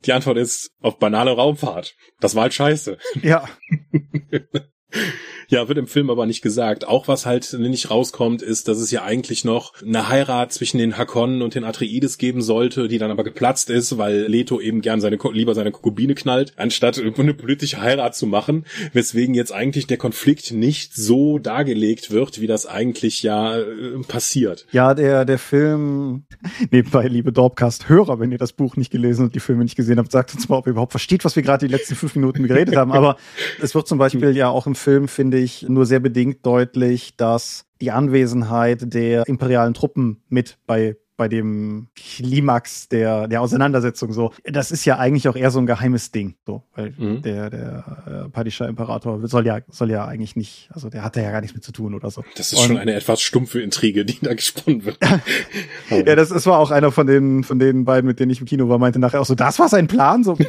die 0.05 0.13
Antwort 0.13 0.37
ist 0.37 0.71
auf 0.81 0.99
banale 0.99 1.33
Raumfahrt. 1.33 1.95
Das 2.21 2.35
war 2.35 2.43
halt 2.43 2.55
scheiße. 2.55 2.99
Ja. 3.23 3.49
Ja, 5.49 5.69
wird 5.69 5.79
im 5.79 5.87
Film 5.87 6.11
aber 6.11 6.27
nicht 6.27 6.43
gesagt. 6.43 6.87
Auch 6.87 7.09
was 7.09 7.27
halt 7.27 7.53
nicht 7.59 7.91
rauskommt, 7.91 8.43
ist, 8.43 8.69
dass 8.69 8.79
es 8.79 8.91
ja 8.91 9.03
eigentlich 9.03 9.45
noch 9.45 9.73
eine 9.83 10.09
Heirat 10.09 10.53
zwischen 10.53 10.79
den 10.79 10.97
Hakonnen 10.97 11.43
und 11.43 11.55
den 11.55 11.65
Atreides 11.65 12.19
geben 12.19 12.43
sollte, 12.43 12.89
die 12.89 12.99
dann 12.99 13.11
aber 13.11 13.25
geplatzt 13.25 13.71
ist, 13.71 13.99
weil 13.99 14.27
Leto 14.27 14.61
eben 14.61 14.81
gern 14.81 15.01
seine, 15.01 15.19
lieber 15.33 15.55
seine 15.55 15.71
Kokubine 15.71 16.15
knallt, 16.15 16.53
anstatt 16.57 16.99
eine 17.19 17.35
politische 17.35 17.81
Heirat 17.81 18.17
zu 18.17 18.27
machen, 18.27 18.65
weswegen 18.93 19.35
jetzt 19.35 19.53
eigentlich 19.53 19.87
der 19.87 19.97
Konflikt 19.97 20.53
nicht 20.53 20.95
so 20.95 21.39
dargelegt 21.39 22.11
wird, 22.11 22.41
wie 22.41 22.47
das 22.47 22.67
eigentlich 22.67 23.23
ja 23.23 23.59
äh, 23.59 23.65
passiert. 24.07 24.67
Ja, 24.73 24.95
der, 24.95 25.25
der 25.25 25.39
Film, 25.39 26.25
nebenbei, 26.71 27.09
liebe 27.09 27.33
Dorpcast-Hörer, 27.33 28.21
wenn 28.21 28.33
ihr 28.33 28.39
das 28.39 28.53
Buch 28.53 28.77
nicht 28.77 28.91
gelesen 28.91 29.27
und 29.27 29.35
die 29.35 29.41
Filme 29.41 29.65
nicht 29.65 29.77
gesehen 29.77 29.99
habt, 29.99 30.13
sagt 30.13 30.35
uns 30.35 30.49
mal, 30.49 30.57
ob 30.57 30.67
ihr 30.67 30.73
überhaupt 30.73 30.93
versteht, 30.93 31.25
was 31.25 31.37
wir 31.37 31.43
gerade 31.43 31.67
die 31.67 31.73
letzten 31.73 31.95
fünf 31.95 32.15
Minuten 32.15 32.47
geredet 32.47 32.77
haben. 32.77 32.93
Aber 32.93 33.17
es 33.61 33.75
wird 33.75 33.87
zum 33.87 33.99
Beispiel 33.99 34.37
ja 34.37 34.49
auch 34.49 34.67
im 34.67 34.75
Film, 34.75 35.09
finde 35.09 35.34
ich, 35.39 35.69
nur 35.69 35.87
sehr 35.87 36.01
bedingt 36.01 36.45
deutlich, 36.45 37.17
dass 37.17 37.67
die 37.81 37.91
Anwesenheit 37.91 38.95
der 38.95 39.27
imperialen 39.27 39.75
Truppen 39.75 40.23
mit 40.29 40.59
bei 40.67 40.97
bei 41.17 41.29
dem 41.29 41.89
Klimax 41.95 42.89
der, 42.89 43.29
der 43.29 43.41
Auseinandersetzung 43.41 44.13
so. 44.13 44.33
Das 44.45 44.71
ist 44.71 44.85
ja 44.85 44.99
eigentlich 44.99 45.29
auch 45.29 45.37
eher 45.37 45.51
so 45.51 45.59
ein 45.61 45.67
geheimes 45.67 46.11
Ding, 46.11 46.35
so, 46.45 46.63
weil 46.75 46.95
mhm. 46.97 47.23
der, 47.23 47.51
der 47.51 48.25
äh, 48.27 48.29
Padischer 48.31 48.69
Imperator 48.69 49.27
soll 49.29 49.47
ja, 49.47 49.61
soll 49.69 49.91
ja 49.91 50.05
eigentlich 50.07 50.37
nicht, 50.37 50.69
also 50.73 50.91
der 50.91 51.05
hat 51.05 51.17
da 51.17 51.21
ja 51.21 51.31
gar 51.31 51.41
nichts 51.41 51.55
mit 51.55 51.65
zu 51.65 51.73
tun 51.73 51.95
oder 51.95 52.11
so. 52.11 52.25
Das 52.37 52.53
ist 52.53 52.59
Und, 52.59 52.67
schon 52.67 52.79
eine 52.79 52.95
etwas 52.95 53.21
stumpfe 53.21 53.61
Intrige, 53.61 54.05
die 54.05 54.19
da 54.21 54.35
gesponnen 54.35 54.85
wird. 54.85 54.99
ja, 55.91 56.03
das, 56.03 56.31
das 56.31 56.47
war 56.47 56.59
auch 56.59 56.71
einer 56.71 56.91
von 56.91 57.07
den, 57.07 57.45
von 57.45 57.59
den 57.59 57.85
beiden, 57.85 58.07
mit 58.07 58.19
denen 58.19 58.31
ich 58.31 58.41
im 58.41 58.47
Kino 58.47 58.69
war, 58.69 58.79
meinte 58.79 58.99
nachher 58.99 59.21
auch 59.21 59.27
so, 59.27 59.35
das 59.35 59.59
war 59.59 59.69
sein 59.69 59.87
Plan, 59.87 60.25
so. 60.25 60.37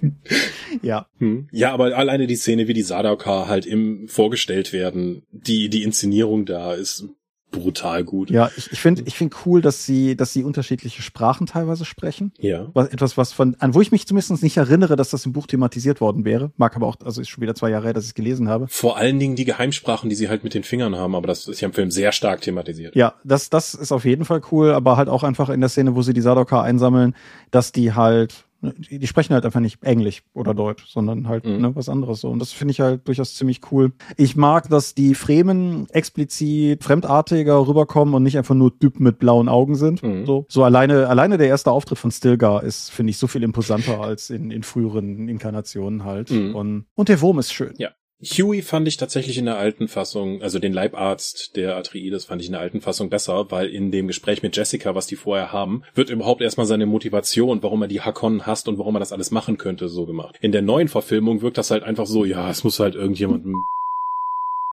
ja. 0.82 1.06
Hm. 1.18 1.48
Ja, 1.50 1.72
aber 1.72 1.96
alleine 1.96 2.26
die 2.26 2.36
Szene, 2.36 2.68
wie 2.68 2.74
die 2.74 2.82
Sadaka 2.82 3.48
halt 3.48 3.66
im 3.66 4.08
vorgestellt 4.08 4.72
werden, 4.72 5.22
die, 5.32 5.68
die 5.68 5.82
Inszenierung 5.82 6.46
da 6.46 6.74
ist 6.74 7.08
brutal 7.50 8.04
gut. 8.04 8.30
Ja, 8.30 8.50
ich, 8.56 8.70
ich 8.72 8.80
finde 8.80 9.02
ich 9.06 9.14
finde 9.14 9.36
cool, 9.44 9.62
dass 9.62 9.84
sie, 9.84 10.16
dass 10.16 10.32
sie 10.32 10.44
unterschiedliche 10.44 11.02
Sprachen 11.02 11.46
teilweise 11.46 11.84
sprechen. 11.84 12.32
Ja. 12.38 12.68
Was, 12.74 12.88
etwas, 12.88 13.16
was 13.16 13.32
von, 13.32 13.56
an 13.58 13.74
wo 13.74 13.80
ich 13.80 13.92
mich 13.92 14.06
zumindest 14.06 14.42
nicht 14.42 14.56
erinnere, 14.56 14.96
dass 14.96 15.10
das 15.10 15.24
im 15.26 15.32
Buch 15.32 15.46
thematisiert 15.46 16.00
worden 16.00 16.24
wäre. 16.24 16.50
Mag 16.56 16.76
aber 16.76 16.86
auch, 16.86 16.96
also 17.04 17.20
ist 17.20 17.28
schon 17.28 17.42
wieder 17.42 17.54
zwei 17.54 17.70
Jahre 17.70 17.86
her, 17.86 17.92
dass 17.92 18.04
ich 18.04 18.10
es 18.10 18.14
gelesen 18.14 18.48
habe. 18.48 18.66
Vor 18.68 18.96
allen 18.96 19.18
Dingen 19.18 19.36
die 19.36 19.44
Geheimsprachen, 19.44 20.10
die 20.10 20.16
sie 20.16 20.28
halt 20.28 20.44
mit 20.44 20.54
den 20.54 20.64
Fingern 20.64 20.96
haben, 20.96 21.14
aber 21.14 21.26
das 21.26 21.46
ist 21.48 21.60
ja 21.60 21.68
im 21.68 21.74
Film 21.74 21.90
sehr 21.90 22.12
stark 22.12 22.40
thematisiert. 22.40 22.94
Ja, 22.96 23.14
das, 23.24 23.50
das 23.50 23.74
ist 23.74 23.92
auf 23.92 24.04
jeden 24.04 24.24
Fall 24.24 24.40
cool, 24.50 24.72
aber 24.72 24.96
halt 24.96 25.08
auch 25.08 25.22
einfach 25.22 25.48
in 25.48 25.60
der 25.60 25.68
Szene, 25.68 25.94
wo 25.94 26.02
sie 26.02 26.12
die 26.12 26.20
Sadoka 26.20 26.62
einsammeln, 26.62 27.14
dass 27.50 27.72
die 27.72 27.92
halt 27.92 28.45
die, 28.76 28.98
die, 28.98 29.06
sprechen 29.06 29.34
halt 29.34 29.44
einfach 29.44 29.60
nicht 29.60 29.82
Englisch 29.82 30.22
oder 30.34 30.54
Deutsch, 30.54 30.86
sondern 30.86 31.28
halt 31.28 31.46
mhm. 31.46 31.60
ne, 31.60 31.76
was 31.76 31.88
anderes 31.88 32.20
so. 32.20 32.28
Und 32.28 32.38
das 32.38 32.52
finde 32.52 32.72
ich 32.72 32.80
halt 32.80 33.06
durchaus 33.06 33.34
ziemlich 33.34 33.60
cool. 33.70 33.92
Ich 34.16 34.36
mag, 34.36 34.68
dass 34.68 34.94
die 34.94 35.14
Fremen 35.14 35.88
explizit 35.90 36.84
fremdartiger 36.84 37.66
rüberkommen 37.66 38.14
und 38.14 38.22
nicht 38.22 38.38
einfach 38.38 38.54
nur 38.54 38.78
Typen 38.78 39.04
mit 39.04 39.18
blauen 39.18 39.48
Augen 39.48 39.74
sind. 39.74 40.02
Mhm. 40.02 40.26
So, 40.26 40.46
so 40.48 40.64
alleine, 40.64 41.08
alleine 41.08 41.38
der 41.38 41.48
erste 41.48 41.70
Auftritt 41.70 41.98
von 41.98 42.10
Stilgar 42.10 42.62
ist, 42.62 42.90
finde 42.90 43.10
ich, 43.10 43.18
so 43.18 43.26
viel 43.26 43.42
imposanter 43.42 44.00
als 44.00 44.30
in, 44.30 44.50
in 44.50 44.62
früheren 44.62 45.28
Inkarnationen 45.28 46.04
halt. 46.04 46.30
Mhm. 46.30 46.54
Und, 46.54 46.86
und 46.94 47.08
der 47.08 47.20
Wurm 47.20 47.38
ist 47.38 47.52
schön. 47.52 47.74
Ja. 47.78 47.90
Huey 48.22 48.62
fand 48.62 48.88
ich 48.88 48.96
tatsächlich 48.96 49.36
in 49.36 49.44
der 49.44 49.58
alten 49.58 49.88
Fassung, 49.88 50.40
also 50.40 50.58
den 50.58 50.72
Leibarzt 50.72 51.54
der 51.54 51.76
Atreides 51.76 52.24
fand 52.24 52.40
ich 52.40 52.46
in 52.46 52.52
der 52.52 52.62
alten 52.62 52.80
Fassung 52.80 53.10
besser, 53.10 53.50
weil 53.50 53.68
in 53.68 53.90
dem 53.90 54.06
Gespräch 54.06 54.42
mit 54.42 54.56
Jessica, 54.56 54.94
was 54.94 55.06
die 55.06 55.16
vorher 55.16 55.52
haben, 55.52 55.82
wird 55.94 56.08
überhaupt 56.08 56.40
erstmal 56.40 56.66
seine 56.66 56.86
Motivation, 56.86 57.62
warum 57.62 57.82
er 57.82 57.88
die 57.88 58.00
Hakon 58.00 58.46
hasst 58.46 58.68
und 58.68 58.78
warum 58.78 58.96
er 58.96 59.00
das 59.00 59.12
alles 59.12 59.30
machen 59.30 59.58
könnte, 59.58 59.88
so 59.88 60.06
gemacht. 60.06 60.36
In 60.40 60.52
der 60.52 60.62
neuen 60.62 60.88
Verfilmung 60.88 61.42
wirkt 61.42 61.58
das 61.58 61.70
halt 61.70 61.82
einfach 61.82 62.06
so, 62.06 62.24
ja, 62.24 62.48
es 62.48 62.64
muss 62.64 62.80
halt 62.80 62.94
irgendjemandem. 62.94 63.54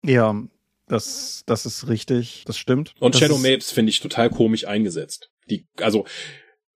Ja, 0.04 0.32
das, 0.86 1.42
das 1.46 1.66
ist 1.66 1.88
richtig, 1.88 2.44
das 2.46 2.56
stimmt. 2.56 2.94
Und 3.00 3.16
das 3.16 3.20
Shadow 3.20 3.36
Mapes 3.36 3.72
finde 3.72 3.90
ich 3.90 3.98
total 3.98 4.30
komisch 4.30 4.64
eingesetzt. 4.64 5.28
Die, 5.50 5.64
also, 5.76 6.06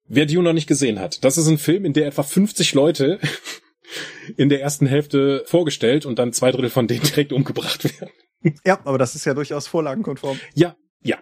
wer 0.09 0.27
Dune 0.27 0.43
noch 0.43 0.53
nicht 0.53 0.67
gesehen 0.67 0.99
hat, 0.99 1.25
das 1.25 1.39
ist 1.39 1.47
ein 1.47 1.59
Film, 1.59 1.85
in 1.85 1.93
der 1.93 2.09
etwa 2.09 2.25
50 2.25 2.75
Leute 2.75 3.21
in 4.37 4.49
der 4.49 4.61
ersten 4.61 4.87
Hälfte 4.87 5.45
vorgestellt 5.47 6.07
und 6.07 6.19
dann 6.19 6.33
zwei 6.33 6.51
Drittel 6.51 6.71
von 6.71 6.87
denen 6.87 7.03
direkt 7.03 7.33
umgebracht 7.33 7.85
werden. 7.85 8.13
Ja, 8.65 8.81
aber 8.85 8.99
das 8.99 9.15
ist 9.15 9.25
ja 9.25 9.35
durchaus 9.35 9.67
vorlagenkonform. 9.67 10.39
Ja, 10.55 10.75
ja. 11.03 11.19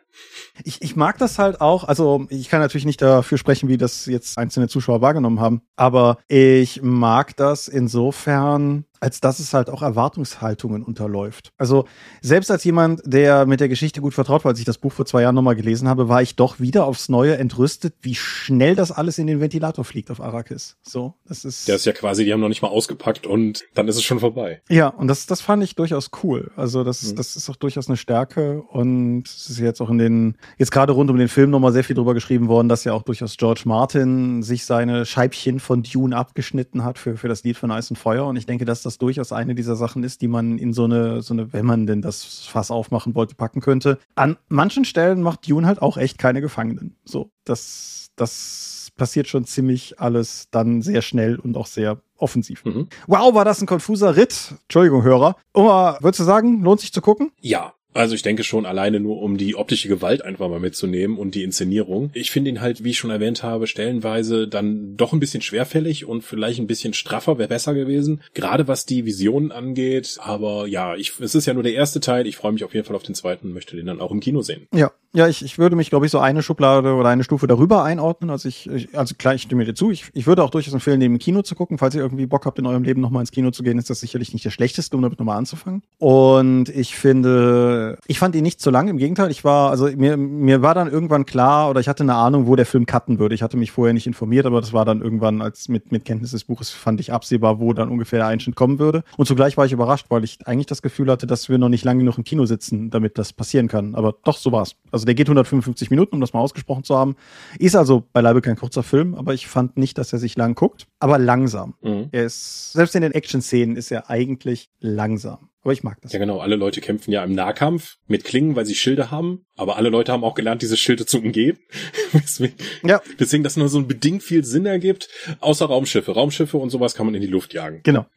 Ich, 0.64 0.82
ich 0.82 0.96
mag 0.96 1.18
das 1.18 1.38
halt 1.38 1.60
auch. 1.60 1.84
Also 1.84 2.26
ich 2.28 2.48
kann 2.48 2.60
natürlich 2.60 2.84
nicht 2.84 3.00
dafür 3.00 3.38
sprechen, 3.38 3.68
wie 3.68 3.78
das 3.78 4.06
jetzt 4.06 4.36
einzelne 4.38 4.68
Zuschauer 4.68 5.00
wahrgenommen 5.00 5.40
haben, 5.40 5.62
aber 5.76 6.18
ich 6.28 6.82
mag 6.82 7.36
das 7.36 7.68
insofern, 7.68 8.84
als 9.00 9.20
dass 9.20 9.38
es 9.38 9.54
halt 9.54 9.70
auch 9.70 9.82
Erwartungshaltungen 9.82 10.82
unterläuft. 10.82 11.52
Also 11.56 11.86
selbst 12.20 12.50
als 12.50 12.64
jemand, 12.64 13.00
der 13.04 13.46
mit 13.46 13.60
der 13.60 13.68
Geschichte 13.68 14.00
gut 14.00 14.14
vertraut 14.14 14.44
war, 14.44 14.50
als 14.50 14.58
ich 14.58 14.66
das 14.66 14.78
Buch 14.78 14.92
vor 14.92 15.06
zwei 15.06 15.22
Jahren 15.22 15.34
nochmal 15.34 15.56
gelesen 15.56 15.88
habe, 15.88 16.08
war 16.08 16.22
ich 16.22 16.36
doch 16.36 16.60
wieder 16.60 16.84
aufs 16.84 17.08
Neue 17.08 17.36
entrüstet, 17.38 17.94
wie 18.02 18.14
schnell 18.14 18.74
das 18.74 18.92
alles 18.92 19.18
in 19.18 19.26
den 19.26 19.40
Ventilator 19.40 19.84
fliegt 19.84 20.10
auf 20.10 20.20
Arrakis. 20.20 20.76
So, 20.82 21.14
das 21.26 21.44
ist. 21.44 21.66
Der 21.66 21.76
ist 21.76 21.86
ja 21.86 21.92
quasi, 21.92 22.24
die 22.24 22.32
haben 22.32 22.40
noch 22.40 22.48
nicht 22.48 22.62
mal 22.62 22.68
ausgepackt 22.68 23.26
und 23.26 23.64
dann 23.74 23.88
ist 23.88 23.96
es 23.96 24.02
schon 24.02 24.20
vorbei. 24.20 24.62
Ja, 24.68 24.88
und 24.88 25.08
das, 25.08 25.26
das 25.26 25.40
fand 25.40 25.62
ich 25.64 25.74
durchaus 25.74 26.10
cool. 26.22 26.50
Also 26.56 26.84
das, 26.84 27.02
mhm. 27.02 27.16
das 27.16 27.36
ist 27.36 27.48
auch 27.48 27.56
durchaus 27.56 27.88
eine 27.88 27.96
Stärke 27.96 28.62
und 28.62 29.26
es 29.26 29.48
ist 29.48 29.58
jetzt 29.58 29.80
auch 29.80 29.90
in 29.90 29.98
den, 29.98 30.36
jetzt 30.58 30.72
gerade 30.72 30.92
rund 30.92 31.10
um 31.10 31.16
den 31.16 31.28
Film 31.28 31.50
nochmal 31.50 31.72
sehr 31.72 31.84
viel 31.84 31.96
drüber 31.96 32.12
geschrieben 32.12 32.48
worden, 32.48 32.68
dass 32.68 32.84
ja 32.84 32.92
auch 32.92 33.02
durchaus 33.02 33.36
George 33.36 33.62
Martin 33.64 34.42
sich 34.42 34.66
seine 34.66 35.06
Scheibchen 35.06 35.58
von 35.58 35.82
Dune 35.82 36.14
abgeschnitten 36.14 36.84
hat 36.84 36.98
für, 36.98 37.16
für 37.16 37.28
das 37.28 37.44
Lied 37.44 37.56
von 37.56 37.70
Eis 37.70 37.90
und 37.90 37.96
Feuer 37.96 38.26
und 38.26 38.36
ich 38.36 38.46
denke, 38.46 38.64
dass 38.64 38.82
das 38.82 38.89
das 38.90 38.98
durchaus 38.98 39.30
eine 39.30 39.54
dieser 39.54 39.76
Sachen 39.76 40.02
ist, 40.02 40.20
die 40.20 40.26
man 40.26 40.58
in 40.58 40.72
so 40.72 40.84
eine, 40.84 41.22
so 41.22 41.32
eine, 41.32 41.52
wenn 41.52 41.64
man 41.64 41.86
denn 41.86 42.02
das 42.02 42.24
Fass 42.24 42.72
aufmachen 42.72 43.14
wollte, 43.14 43.36
packen 43.36 43.60
könnte. 43.60 43.98
An 44.16 44.36
manchen 44.48 44.84
Stellen 44.84 45.22
macht 45.22 45.48
Dune 45.48 45.64
halt 45.66 45.80
auch 45.80 45.96
echt 45.96 46.18
keine 46.18 46.40
Gefangenen. 46.40 46.96
So, 47.04 47.30
das, 47.44 48.10
das 48.16 48.90
passiert 48.96 49.28
schon 49.28 49.44
ziemlich 49.44 50.00
alles 50.00 50.48
dann 50.50 50.82
sehr 50.82 51.02
schnell 51.02 51.36
und 51.36 51.56
auch 51.56 51.66
sehr 51.66 52.02
offensiv. 52.16 52.64
Mhm. 52.64 52.88
Wow, 53.06 53.32
war 53.32 53.44
das 53.44 53.60
ein 53.62 53.66
konfuser 53.66 54.16
Ritt. 54.16 54.54
Entschuldigung, 54.62 55.04
Hörer. 55.04 55.36
Oma, 55.54 55.98
würdest 56.00 56.20
du 56.20 56.24
sagen, 56.24 56.62
lohnt 56.62 56.80
sich 56.80 56.92
zu 56.92 57.00
gucken? 57.00 57.30
Ja, 57.40 57.74
also 57.92 58.14
ich 58.14 58.22
denke 58.22 58.44
schon 58.44 58.66
alleine 58.66 59.00
nur, 59.00 59.20
um 59.20 59.36
die 59.36 59.56
optische 59.56 59.88
Gewalt 59.88 60.22
einfach 60.22 60.48
mal 60.48 60.60
mitzunehmen 60.60 61.18
und 61.18 61.34
die 61.34 61.42
Inszenierung. 61.42 62.10
Ich 62.14 62.30
finde 62.30 62.50
ihn 62.50 62.60
halt, 62.60 62.84
wie 62.84 62.90
ich 62.90 62.98
schon 62.98 63.10
erwähnt 63.10 63.42
habe, 63.42 63.66
stellenweise 63.66 64.46
dann 64.46 64.96
doch 64.96 65.12
ein 65.12 65.20
bisschen 65.20 65.42
schwerfällig 65.42 66.04
und 66.04 66.22
vielleicht 66.22 66.60
ein 66.60 66.66
bisschen 66.66 66.94
straffer 66.94 67.38
wäre 67.38 67.48
besser 67.48 67.74
gewesen. 67.74 68.20
Gerade 68.34 68.68
was 68.68 68.86
die 68.86 69.04
Visionen 69.06 69.50
angeht. 69.50 70.18
Aber 70.20 70.66
ja, 70.66 70.94
ich, 70.96 71.18
es 71.20 71.34
ist 71.34 71.46
ja 71.46 71.54
nur 71.54 71.62
der 71.62 71.74
erste 71.74 72.00
Teil. 72.00 72.26
Ich 72.26 72.36
freue 72.36 72.52
mich 72.52 72.64
auf 72.64 72.74
jeden 72.74 72.86
Fall 72.86 72.96
auf 72.96 73.02
den 73.02 73.14
zweiten 73.14 73.48
und 73.48 73.54
möchte 73.54 73.76
den 73.76 73.86
dann 73.86 74.00
auch 74.00 74.12
im 74.12 74.20
Kino 74.20 74.42
sehen. 74.42 74.66
Ja, 74.72 74.92
ja, 75.12 75.26
ich, 75.26 75.44
ich 75.44 75.58
würde 75.58 75.74
mich, 75.74 75.90
glaube 75.90 76.06
ich, 76.06 76.12
so 76.12 76.20
eine 76.20 76.42
Schublade 76.42 76.94
oder 76.94 77.08
eine 77.08 77.24
Stufe 77.24 77.48
darüber 77.48 77.82
einordnen. 77.82 78.30
Also 78.30 78.48
ich, 78.48 78.70
ich 78.70 78.96
also 78.96 79.14
klar, 79.16 79.34
ich 79.34 79.42
stimme 79.42 79.64
dir 79.64 79.74
zu. 79.74 79.90
Ich, 79.90 80.04
ich 80.14 80.26
würde 80.28 80.44
auch 80.44 80.50
durchaus 80.50 80.72
empfehlen, 80.72 81.00
den 81.00 81.12
im 81.12 81.18
Kino 81.18 81.42
zu 81.42 81.56
gucken. 81.56 81.78
Falls 81.78 81.96
ihr 81.96 82.00
irgendwie 82.00 82.26
Bock 82.26 82.46
habt, 82.46 82.60
in 82.60 82.66
eurem 82.66 82.84
Leben 82.84 83.00
nochmal 83.00 83.22
ins 83.22 83.32
Kino 83.32 83.50
zu 83.50 83.64
gehen, 83.64 83.76
ist 83.78 83.90
das 83.90 83.98
sicherlich 84.00 84.32
nicht 84.32 84.44
der 84.44 84.50
schlechteste, 84.50 84.96
um 84.96 85.02
damit 85.02 85.18
nochmal 85.18 85.36
anzufangen. 85.36 85.82
Und 85.98 86.68
ich 86.68 86.94
finde, 86.94 87.98
ich 88.06 88.20
fand 88.20 88.36
ihn 88.36 88.44
nicht 88.44 88.60
zu 88.60 88.70
lang. 88.70 88.86
Im 88.86 88.98
Gegenteil, 88.98 89.32
ich 89.32 89.42
war, 89.42 89.70
also 89.70 89.88
mir, 89.88 90.16
mir 90.16 90.62
war 90.62 90.74
dann 90.74 90.88
irgendwann 90.88 91.26
klar 91.26 91.70
oder 91.70 91.80
ich 91.80 91.88
hatte 91.88 92.04
eine 92.04 92.14
Ahnung, 92.14 92.46
wo 92.46 92.54
der 92.54 92.66
Film 92.66 92.86
cutten 92.86 93.18
würde. 93.18 93.34
Ich 93.34 93.42
hatte 93.42 93.56
mich 93.56 93.72
vorher 93.72 93.94
nicht 93.94 94.06
informiert, 94.06 94.46
aber 94.46 94.60
das 94.60 94.72
war 94.72 94.84
dann 94.84 95.00
irgendwann, 95.00 95.42
als 95.42 95.68
mit, 95.68 95.90
mit 95.90 96.04
Kenntnis 96.04 96.30
des 96.30 96.44
Buches 96.44 96.70
fand 96.70 97.00
ich 97.00 97.12
absehbar, 97.12 97.58
wo 97.58 97.72
dann 97.72 97.88
ungefähr 97.88 98.20
der 98.20 98.28
Einschnitt 98.28 98.54
kommen 98.54 98.78
würde. 98.78 99.02
Und 99.16 99.26
zugleich 99.26 99.56
war 99.56 99.66
ich 99.66 99.72
überrascht, 99.72 100.06
weil 100.08 100.22
ich 100.22 100.38
eigentlich 100.46 100.66
das 100.66 100.82
Gefühl 100.82 101.10
hatte, 101.10 101.26
dass 101.26 101.48
wir 101.48 101.58
noch 101.58 101.68
nicht 101.68 101.84
lange 101.84 101.98
genug 101.98 102.16
im 102.16 102.24
Kino 102.24 102.46
sitzen, 102.46 102.90
damit 102.90 103.18
das 103.18 103.32
passieren 103.32 103.66
kann. 103.66 103.96
Aber 103.96 104.14
doch, 104.24 104.36
so 104.36 104.52
war's. 104.52 104.76
Also 104.92 104.99
der 105.06 105.14
geht 105.14 105.26
155 105.26 105.80
50 105.80 105.90
Minuten, 105.90 106.14
um 106.14 106.20
das 106.20 106.32
mal 106.32 106.40
ausgesprochen 106.40 106.84
zu 106.84 106.96
haben. 106.96 107.16
Ist 107.58 107.76
also 107.76 108.04
beileibe 108.12 108.42
kein 108.42 108.56
kurzer 108.56 108.82
Film, 108.82 109.14
aber 109.14 109.34
ich 109.34 109.46
fand 109.46 109.76
nicht, 109.76 109.98
dass 109.98 110.12
er 110.12 110.18
sich 110.18 110.36
lang 110.36 110.54
guckt, 110.54 110.86
aber 110.98 111.18
langsam. 111.18 111.74
Mhm. 111.82 112.08
Er 112.12 112.24
ist, 112.24 112.72
selbst 112.72 112.94
in 112.94 113.02
den 113.02 113.12
Action-Szenen 113.12 113.76
ist 113.76 113.90
er 113.90 114.10
eigentlich 114.10 114.70
langsam. 114.78 115.48
Aber 115.62 115.74
ich 115.74 115.82
mag 115.82 116.00
das. 116.00 116.12
Ja, 116.12 116.18
genau. 116.18 116.38
Alle 116.38 116.56
Leute 116.56 116.80
kämpfen 116.80 117.12
ja 117.12 117.22
im 117.22 117.32
Nahkampf 117.32 117.98
mit 118.06 118.24
Klingen, 118.24 118.56
weil 118.56 118.64
sie 118.64 118.74
Schilde 118.74 119.10
haben. 119.10 119.44
Aber 119.56 119.76
alle 119.76 119.90
Leute 119.90 120.10
haben 120.10 120.24
auch 120.24 120.34
gelernt, 120.34 120.62
diese 120.62 120.78
Schilde 120.78 121.04
zu 121.04 121.18
umgehen. 121.18 121.58
deswegen, 122.14 122.54
ja. 122.82 123.02
deswegen, 123.18 123.44
dass 123.44 123.58
nur 123.58 123.68
so 123.68 123.78
ein 123.78 123.86
bedingt 123.86 124.22
viel 124.22 124.42
Sinn 124.44 124.64
ergibt. 124.64 125.08
Außer 125.40 125.66
Raumschiffe. 125.66 126.12
Raumschiffe 126.12 126.56
und 126.56 126.70
sowas 126.70 126.94
kann 126.94 127.04
man 127.04 127.14
in 127.14 127.20
die 127.20 127.26
Luft 127.26 127.52
jagen. 127.52 127.80
Genau. 127.82 128.06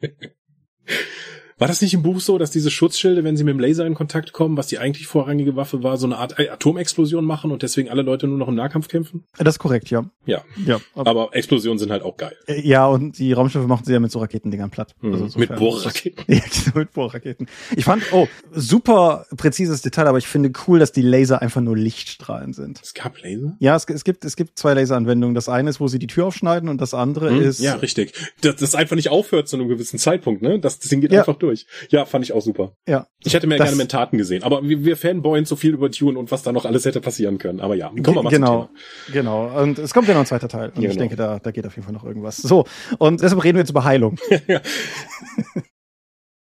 War 1.58 1.68
das 1.68 1.80
nicht 1.80 1.94
im 1.94 2.02
Buch 2.02 2.20
so, 2.20 2.38
dass 2.38 2.50
diese 2.50 2.70
Schutzschilde, 2.70 3.24
wenn 3.24 3.36
sie 3.36 3.44
mit 3.44 3.54
dem 3.54 3.60
Laser 3.60 3.86
in 3.86 3.94
Kontakt 3.94 4.32
kommen, 4.32 4.56
was 4.56 4.66
die 4.66 4.78
eigentlich 4.78 5.06
vorrangige 5.06 5.56
Waffe 5.56 5.82
war, 5.82 5.96
so 5.96 6.06
eine 6.06 6.16
Art 6.16 6.38
Atomexplosion 6.38 7.24
machen 7.24 7.52
und 7.52 7.62
deswegen 7.62 7.88
alle 7.88 8.02
Leute 8.02 8.26
nur 8.26 8.38
noch 8.38 8.48
im 8.48 8.54
Nahkampf 8.54 8.88
kämpfen? 8.88 9.24
Das 9.38 9.54
ist 9.54 9.58
korrekt, 9.58 9.90
ja. 9.90 10.04
Ja. 10.26 10.42
ja 10.66 10.80
aber, 10.94 11.10
aber 11.10 11.34
Explosionen 11.34 11.78
sind 11.78 11.90
halt 11.90 12.02
auch 12.02 12.16
geil. 12.16 12.36
Äh, 12.46 12.60
ja, 12.66 12.86
und 12.86 13.18
die 13.18 13.32
Raumschiffe 13.32 13.66
machen 13.66 13.84
sie 13.84 13.92
ja 13.92 14.00
mit 14.00 14.10
so 14.10 14.18
Raketendingern 14.18 14.70
platt. 14.70 14.94
Mhm. 15.00 15.14
Also 15.14 15.38
mit 15.38 15.54
Bohrraketen. 15.54 16.24
Ja, 16.34 16.40
genau, 16.40 16.78
mit 16.78 16.92
Bohrraketen. 16.92 17.46
Ich 17.76 17.84
fand, 17.84 18.02
oh, 18.12 18.26
super 18.52 19.26
präzises 19.36 19.82
Detail, 19.82 20.08
aber 20.08 20.18
ich 20.18 20.26
finde 20.26 20.50
cool, 20.66 20.78
dass 20.78 20.90
die 20.90 21.02
Laser 21.02 21.42
einfach 21.42 21.60
nur 21.60 21.76
Lichtstrahlen 21.76 22.52
sind. 22.52 22.80
Es 22.82 22.94
gab 22.94 23.22
Laser? 23.22 23.56
Ja, 23.60 23.76
es, 23.76 23.84
es 23.88 24.04
gibt, 24.04 24.24
es 24.24 24.34
gibt 24.36 24.58
zwei 24.58 24.74
Laseranwendungen. 24.74 25.34
Das 25.34 25.48
eine 25.48 25.70
ist, 25.70 25.80
wo 25.80 25.86
sie 25.86 25.98
die 25.98 26.06
Tür 26.06 26.26
aufschneiden 26.26 26.68
und 26.68 26.80
das 26.80 26.94
andere 26.94 27.30
mhm. 27.30 27.42
ist. 27.42 27.60
Ja, 27.60 27.74
richtig. 27.76 28.14
Das, 28.40 28.56
das 28.56 28.74
einfach 28.74 28.96
nicht 28.96 29.10
aufhört 29.10 29.48
zu 29.48 29.56
einem 29.56 29.68
gewissen 29.68 29.98
Zeitpunkt, 29.98 30.42
ne? 30.42 30.58
Das, 30.58 30.78
das 30.78 30.88
Ding 30.88 31.00
geht 31.00 31.12
ja. 31.12 31.20
einfach 31.20 31.36
durch. 31.36 31.43
Ja, 31.90 32.04
fand 32.04 32.24
ich 32.24 32.32
auch 32.32 32.42
super. 32.42 32.72
Ja. 32.88 33.06
Ich 33.22 33.34
hätte 33.34 33.46
mehr 33.46 33.58
gerne 33.58 33.76
mit 33.76 33.90
Taten 33.90 34.18
gesehen, 34.18 34.42
aber 34.42 34.62
wir, 34.62 34.84
wir 34.84 34.96
fanboyen 34.96 35.44
so 35.44 35.56
viel 35.56 35.72
über 35.72 35.90
Tune 35.90 36.18
und 36.18 36.30
was 36.30 36.42
da 36.42 36.52
noch 36.52 36.64
alles 36.64 36.84
hätte 36.84 37.00
passieren 37.00 37.38
können. 37.38 37.60
Aber 37.60 37.74
ja, 37.74 37.88
kommen 37.88 38.16
wir 38.16 38.22
mal 38.22 38.30
genau, 38.30 38.68
Genau. 39.12 39.62
Und 39.62 39.78
es 39.78 39.94
kommt 39.94 40.08
ja 40.08 40.14
noch 40.14 40.20
ein 40.20 40.26
zweiter 40.26 40.48
Teil. 40.48 40.70
Und 40.70 40.82
ja, 40.82 40.90
ich 40.90 40.96
genau. 40.96 41.00
denke, 41.00 41.16
da, 41.16 41.38
da 41.38 41.50
geht 41.50 41.66
auf 41.66 41.74
jeden 41.76 41.84
Fall 41.84 41.94
noch 41.94 42.04
irgendwas. 42.04 42.36
So. 42.36 42.64
Und 42.98 43.22
deshalb 43.22 43.42
reden 43.42 43.56
wir 43.56 43.62
jetzt 43.62 43.70
über 43.70 43.84
Heilung. 43.84 44.18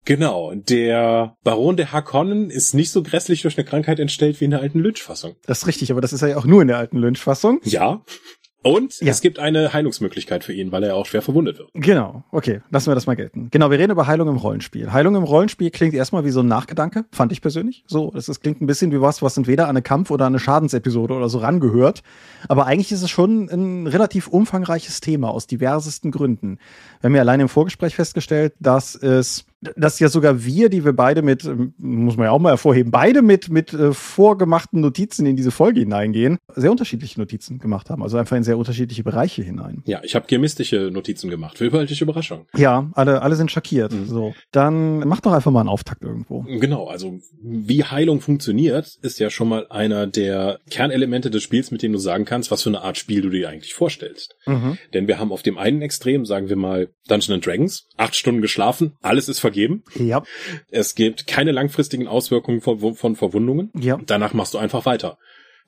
Genau, 0.09 0.55
der 0.55 1.37
Baron 1.43 1.77
der 1.77 1.91
Harkonnen 1.91 2.49
ist 2.49 2.73
nicht 2.73 2.91
so 2.91 3.03
grässlich 3.03 3.43
durch 3.43 3.59
eine 3.59 3.65
Krankheit 3.65 3.99
entstellt 3.99 4.41
wie 4.41 4.45
in 4.45 4.49
der 4.49 4.59
alten 4.59 4.79
Lynch-Fassung. 4.79 5.35
Das 5.45 5.59
ist 5.59 5.67
richtig, 5.67 5.91
aber 5.91 6.01
das 6.01 6.13
ist 6.13 6.21
ja 6.21 6.35
auch 6.35 6.45
nur 6.45 6.63
in 6.63 6.67
der 6.67 6.79
alten 6.79 6.97
Lynch-Fassung. 6.97 7.59
Ja. 7.63 8.03
Und 8.61 8.99
ja. 8.99 9.07
es 9.07 9.21
gibt 9.21 9.39
eine 9.39 9.71
Heilungsmöglichkeit 9.71 10.43
für 10.43 10.53
ihn, 10.53 10.71
weil 10.71 10.83
er 10.83 10.95
auch 10.95 11.05
schwer 11.05 11.21
verwundet 11.21 11.59
wird. 11.59 11.69
Genau, 11.73 12.23
okay, 12.31 12.61
lassen 12.69 12.91
wir 12.91 12.95
das 12.95 13.07
mal 13.07 13.15
gelten. 13.15 13.47
Genau, 13.51 13.71
wir 13.71 13.79
reden 13.79 13.91
über 13.91 14.05
Heilung 14.05 14.27
im 14.27 14.35
Rollenspiel. 14.35 14.91
Heilung 14.91 15.15
im 15.15 15.23
Rollenspiel 15.23 15.71
klingt 15.71 15.93
erstmal 15.93 16.25
wie 16.25 16.31
so 16.31 16.41
ein 16.41 16.47
Nachgedanke, 16.47 17.05
fand 17.11 17.31
ich 17.31 17.41
persönlich. 17.41 17.83
So, 17.87 18.11
es, 18.15 18.27
es 18.27 18.41
klingt 18.41 18.61
ein 18.61 18.67
bisschen 18.67 18.91
wie 18.91 18.99
was, 18.99 19.21
was 19.21 19.37
entweder 19.37 19.65
an 19.65 19.71
eine 19.71 19.81
Kampf- 19.81 20.11
oder 20.11 20.25
eine 20.25 20.39
Schadensepisode 20.39 21.13
oder 21.13 21.29
so 21.29 21.37
rangehört. 21.37 22.03
Aber 22.49 22.65
eigentlich 22.65 22.91
ist 22.91 23.01
es 23.01 23.09
schon 23.09 23.49
ein 23.49 23.87
relativ 23.87 24.27
umfangreiches 24.27 24.99
Thema 24.99 25.29
aus 25.29 25.47
diversesten 25.47 26.11
Gründen. 26.11 26.59
Wir 26.99 27.07
haben 27.07 27.15
ja 27.15 27.21
alleine 27.21 27.43
im 27.43 27.49
Vorgespräch 27.49 27.95
festgestellt, 27.95 28.53
dass 28.59 28.95
es 28.95 29.45
dass 29.61 29.99
ja 29.99 30.09
sogar 30.09 30.43
wir, 30.45 30.69
die 30.69 30.85
wir 30.85 30.93
beide 30.93 31.21
mit, 31.21 31.43
ähm, 31.45 31.73
muss 31.77 32.17
man 32.17 32.25
ja 32.25 32.31
auch 32.31 32.39
mal 32.39 32.51
hervorheben, 32.51 32.91
beide 32.91 33.21
mit, 33.21 33.49
mit 33.49 33.73
äh, 33.73 33.93
vorgemachten 33.93 34.81
Notizen 34.81 35.25
in 35.25 35.35
diese 35.35 35.51
Folge 35.51 35.81
hineingehen, 35.81 36.37
sehr 36.55 36.71
unterschiedliche 36.71 37.19
Notizen 37.19 37.59
gemacht 37.59 37.89
haben. 37.89 38.03
Also 38.03 38.17
einfach 38.17 38.37
in 38.37 38.43
sehr 38.43 38.57
unterschiedliche 38.57 39.03
Bereiche 39.03 39.43
hinein. 39.43 39.83
Ja, 39.85 40.01
ich 40.03 40.15
habe 40.15 40.27
gemistische 40.27 40.89
Notizen 40.91 41.29
gemacht. 41.29 41.57
Für 41.57 41.65
überhaltige 41.65 42.03
Überraschung. 42.03 42.45
Ja, 42.55 42.89
alle, 42.93 43.21
alle 43.21 43.35
sind 43.35 43.51
schockiert. 43.51 43.91
Mhm. 43.91 44.05
So. 44.05 44.33
Dann 44.51 44.99
mach 44.99 45.21
doch 45.21 45.33
einfach 45.33 45.51
mal 45.51 45.61
einen 45.61 45.69
Auftakt 45.69 46.03
irgendwo. 46.03 46.41
Genau, 46.41 46.87
also 46.87 47.19
wie 47.41 47.83
Heilung 47.83 48.21
funktioniert, 48.21 48.97
ist 49.01 49.19
ja 49.19 49.29
schon 49.29 49.49
mal 49.49 49.67
einer 49.69 50.07
der 50.07 50.59
Kernelemente 50.69 51.29
des 51.29 51.43
Spiels, 51.43 51.71
mit 51.71 51.81
dem 51.81 51.91
du 51.91 51.99
sagen 51.99 52.25
kannst, 52.25 52.51
was 52.51 52.63
für 52.63 52.69
eine 52.69 52.81
Art 52.81 52.97
Spiel 52.97 53.21
du 53.21 53.29
dir 53.29 53.49
eigentlich 53.49 53.73
vorstellst. 53.73 54.35
Mhm. 54.45 54.77
Denn 54.93 55.07
wir 55.07 55.19
haben 55.19 55.31
auf 55.31 55.43
dem 55.43 55.57
einen 55.57 55.81
Extrem, 55.81 56.25
sagen 56.25 56.49
wir 56.49 56.55
mal, 56.55 56.89
Dungeons 57.07 57.43
Dragons, 57.43 57.87
acht 57.97 58.15
Stunden 58.15 58.41
geschlafen, 58.41 58.93
alles 59.01 59.27
ist 59.29 59.39
vergeben. 59.49 59.83
Ja. 59.95 60.23
Es 60.69 60.95
gibt 60.95 61.27
keine 61.27 61.51
langfristigen 61.51 62.07
Auswirkungen 62.07 62.61
von, 62.61 62.95
von 62.95 63.15
Verwundungen. 63.15 63.71
Ja. 63.75 63.99
Danach 64.05 64.33
machst 64.33 64.53
du 64.53 64.57
einfach 64.57 64.85
weiter. 64.85 65.17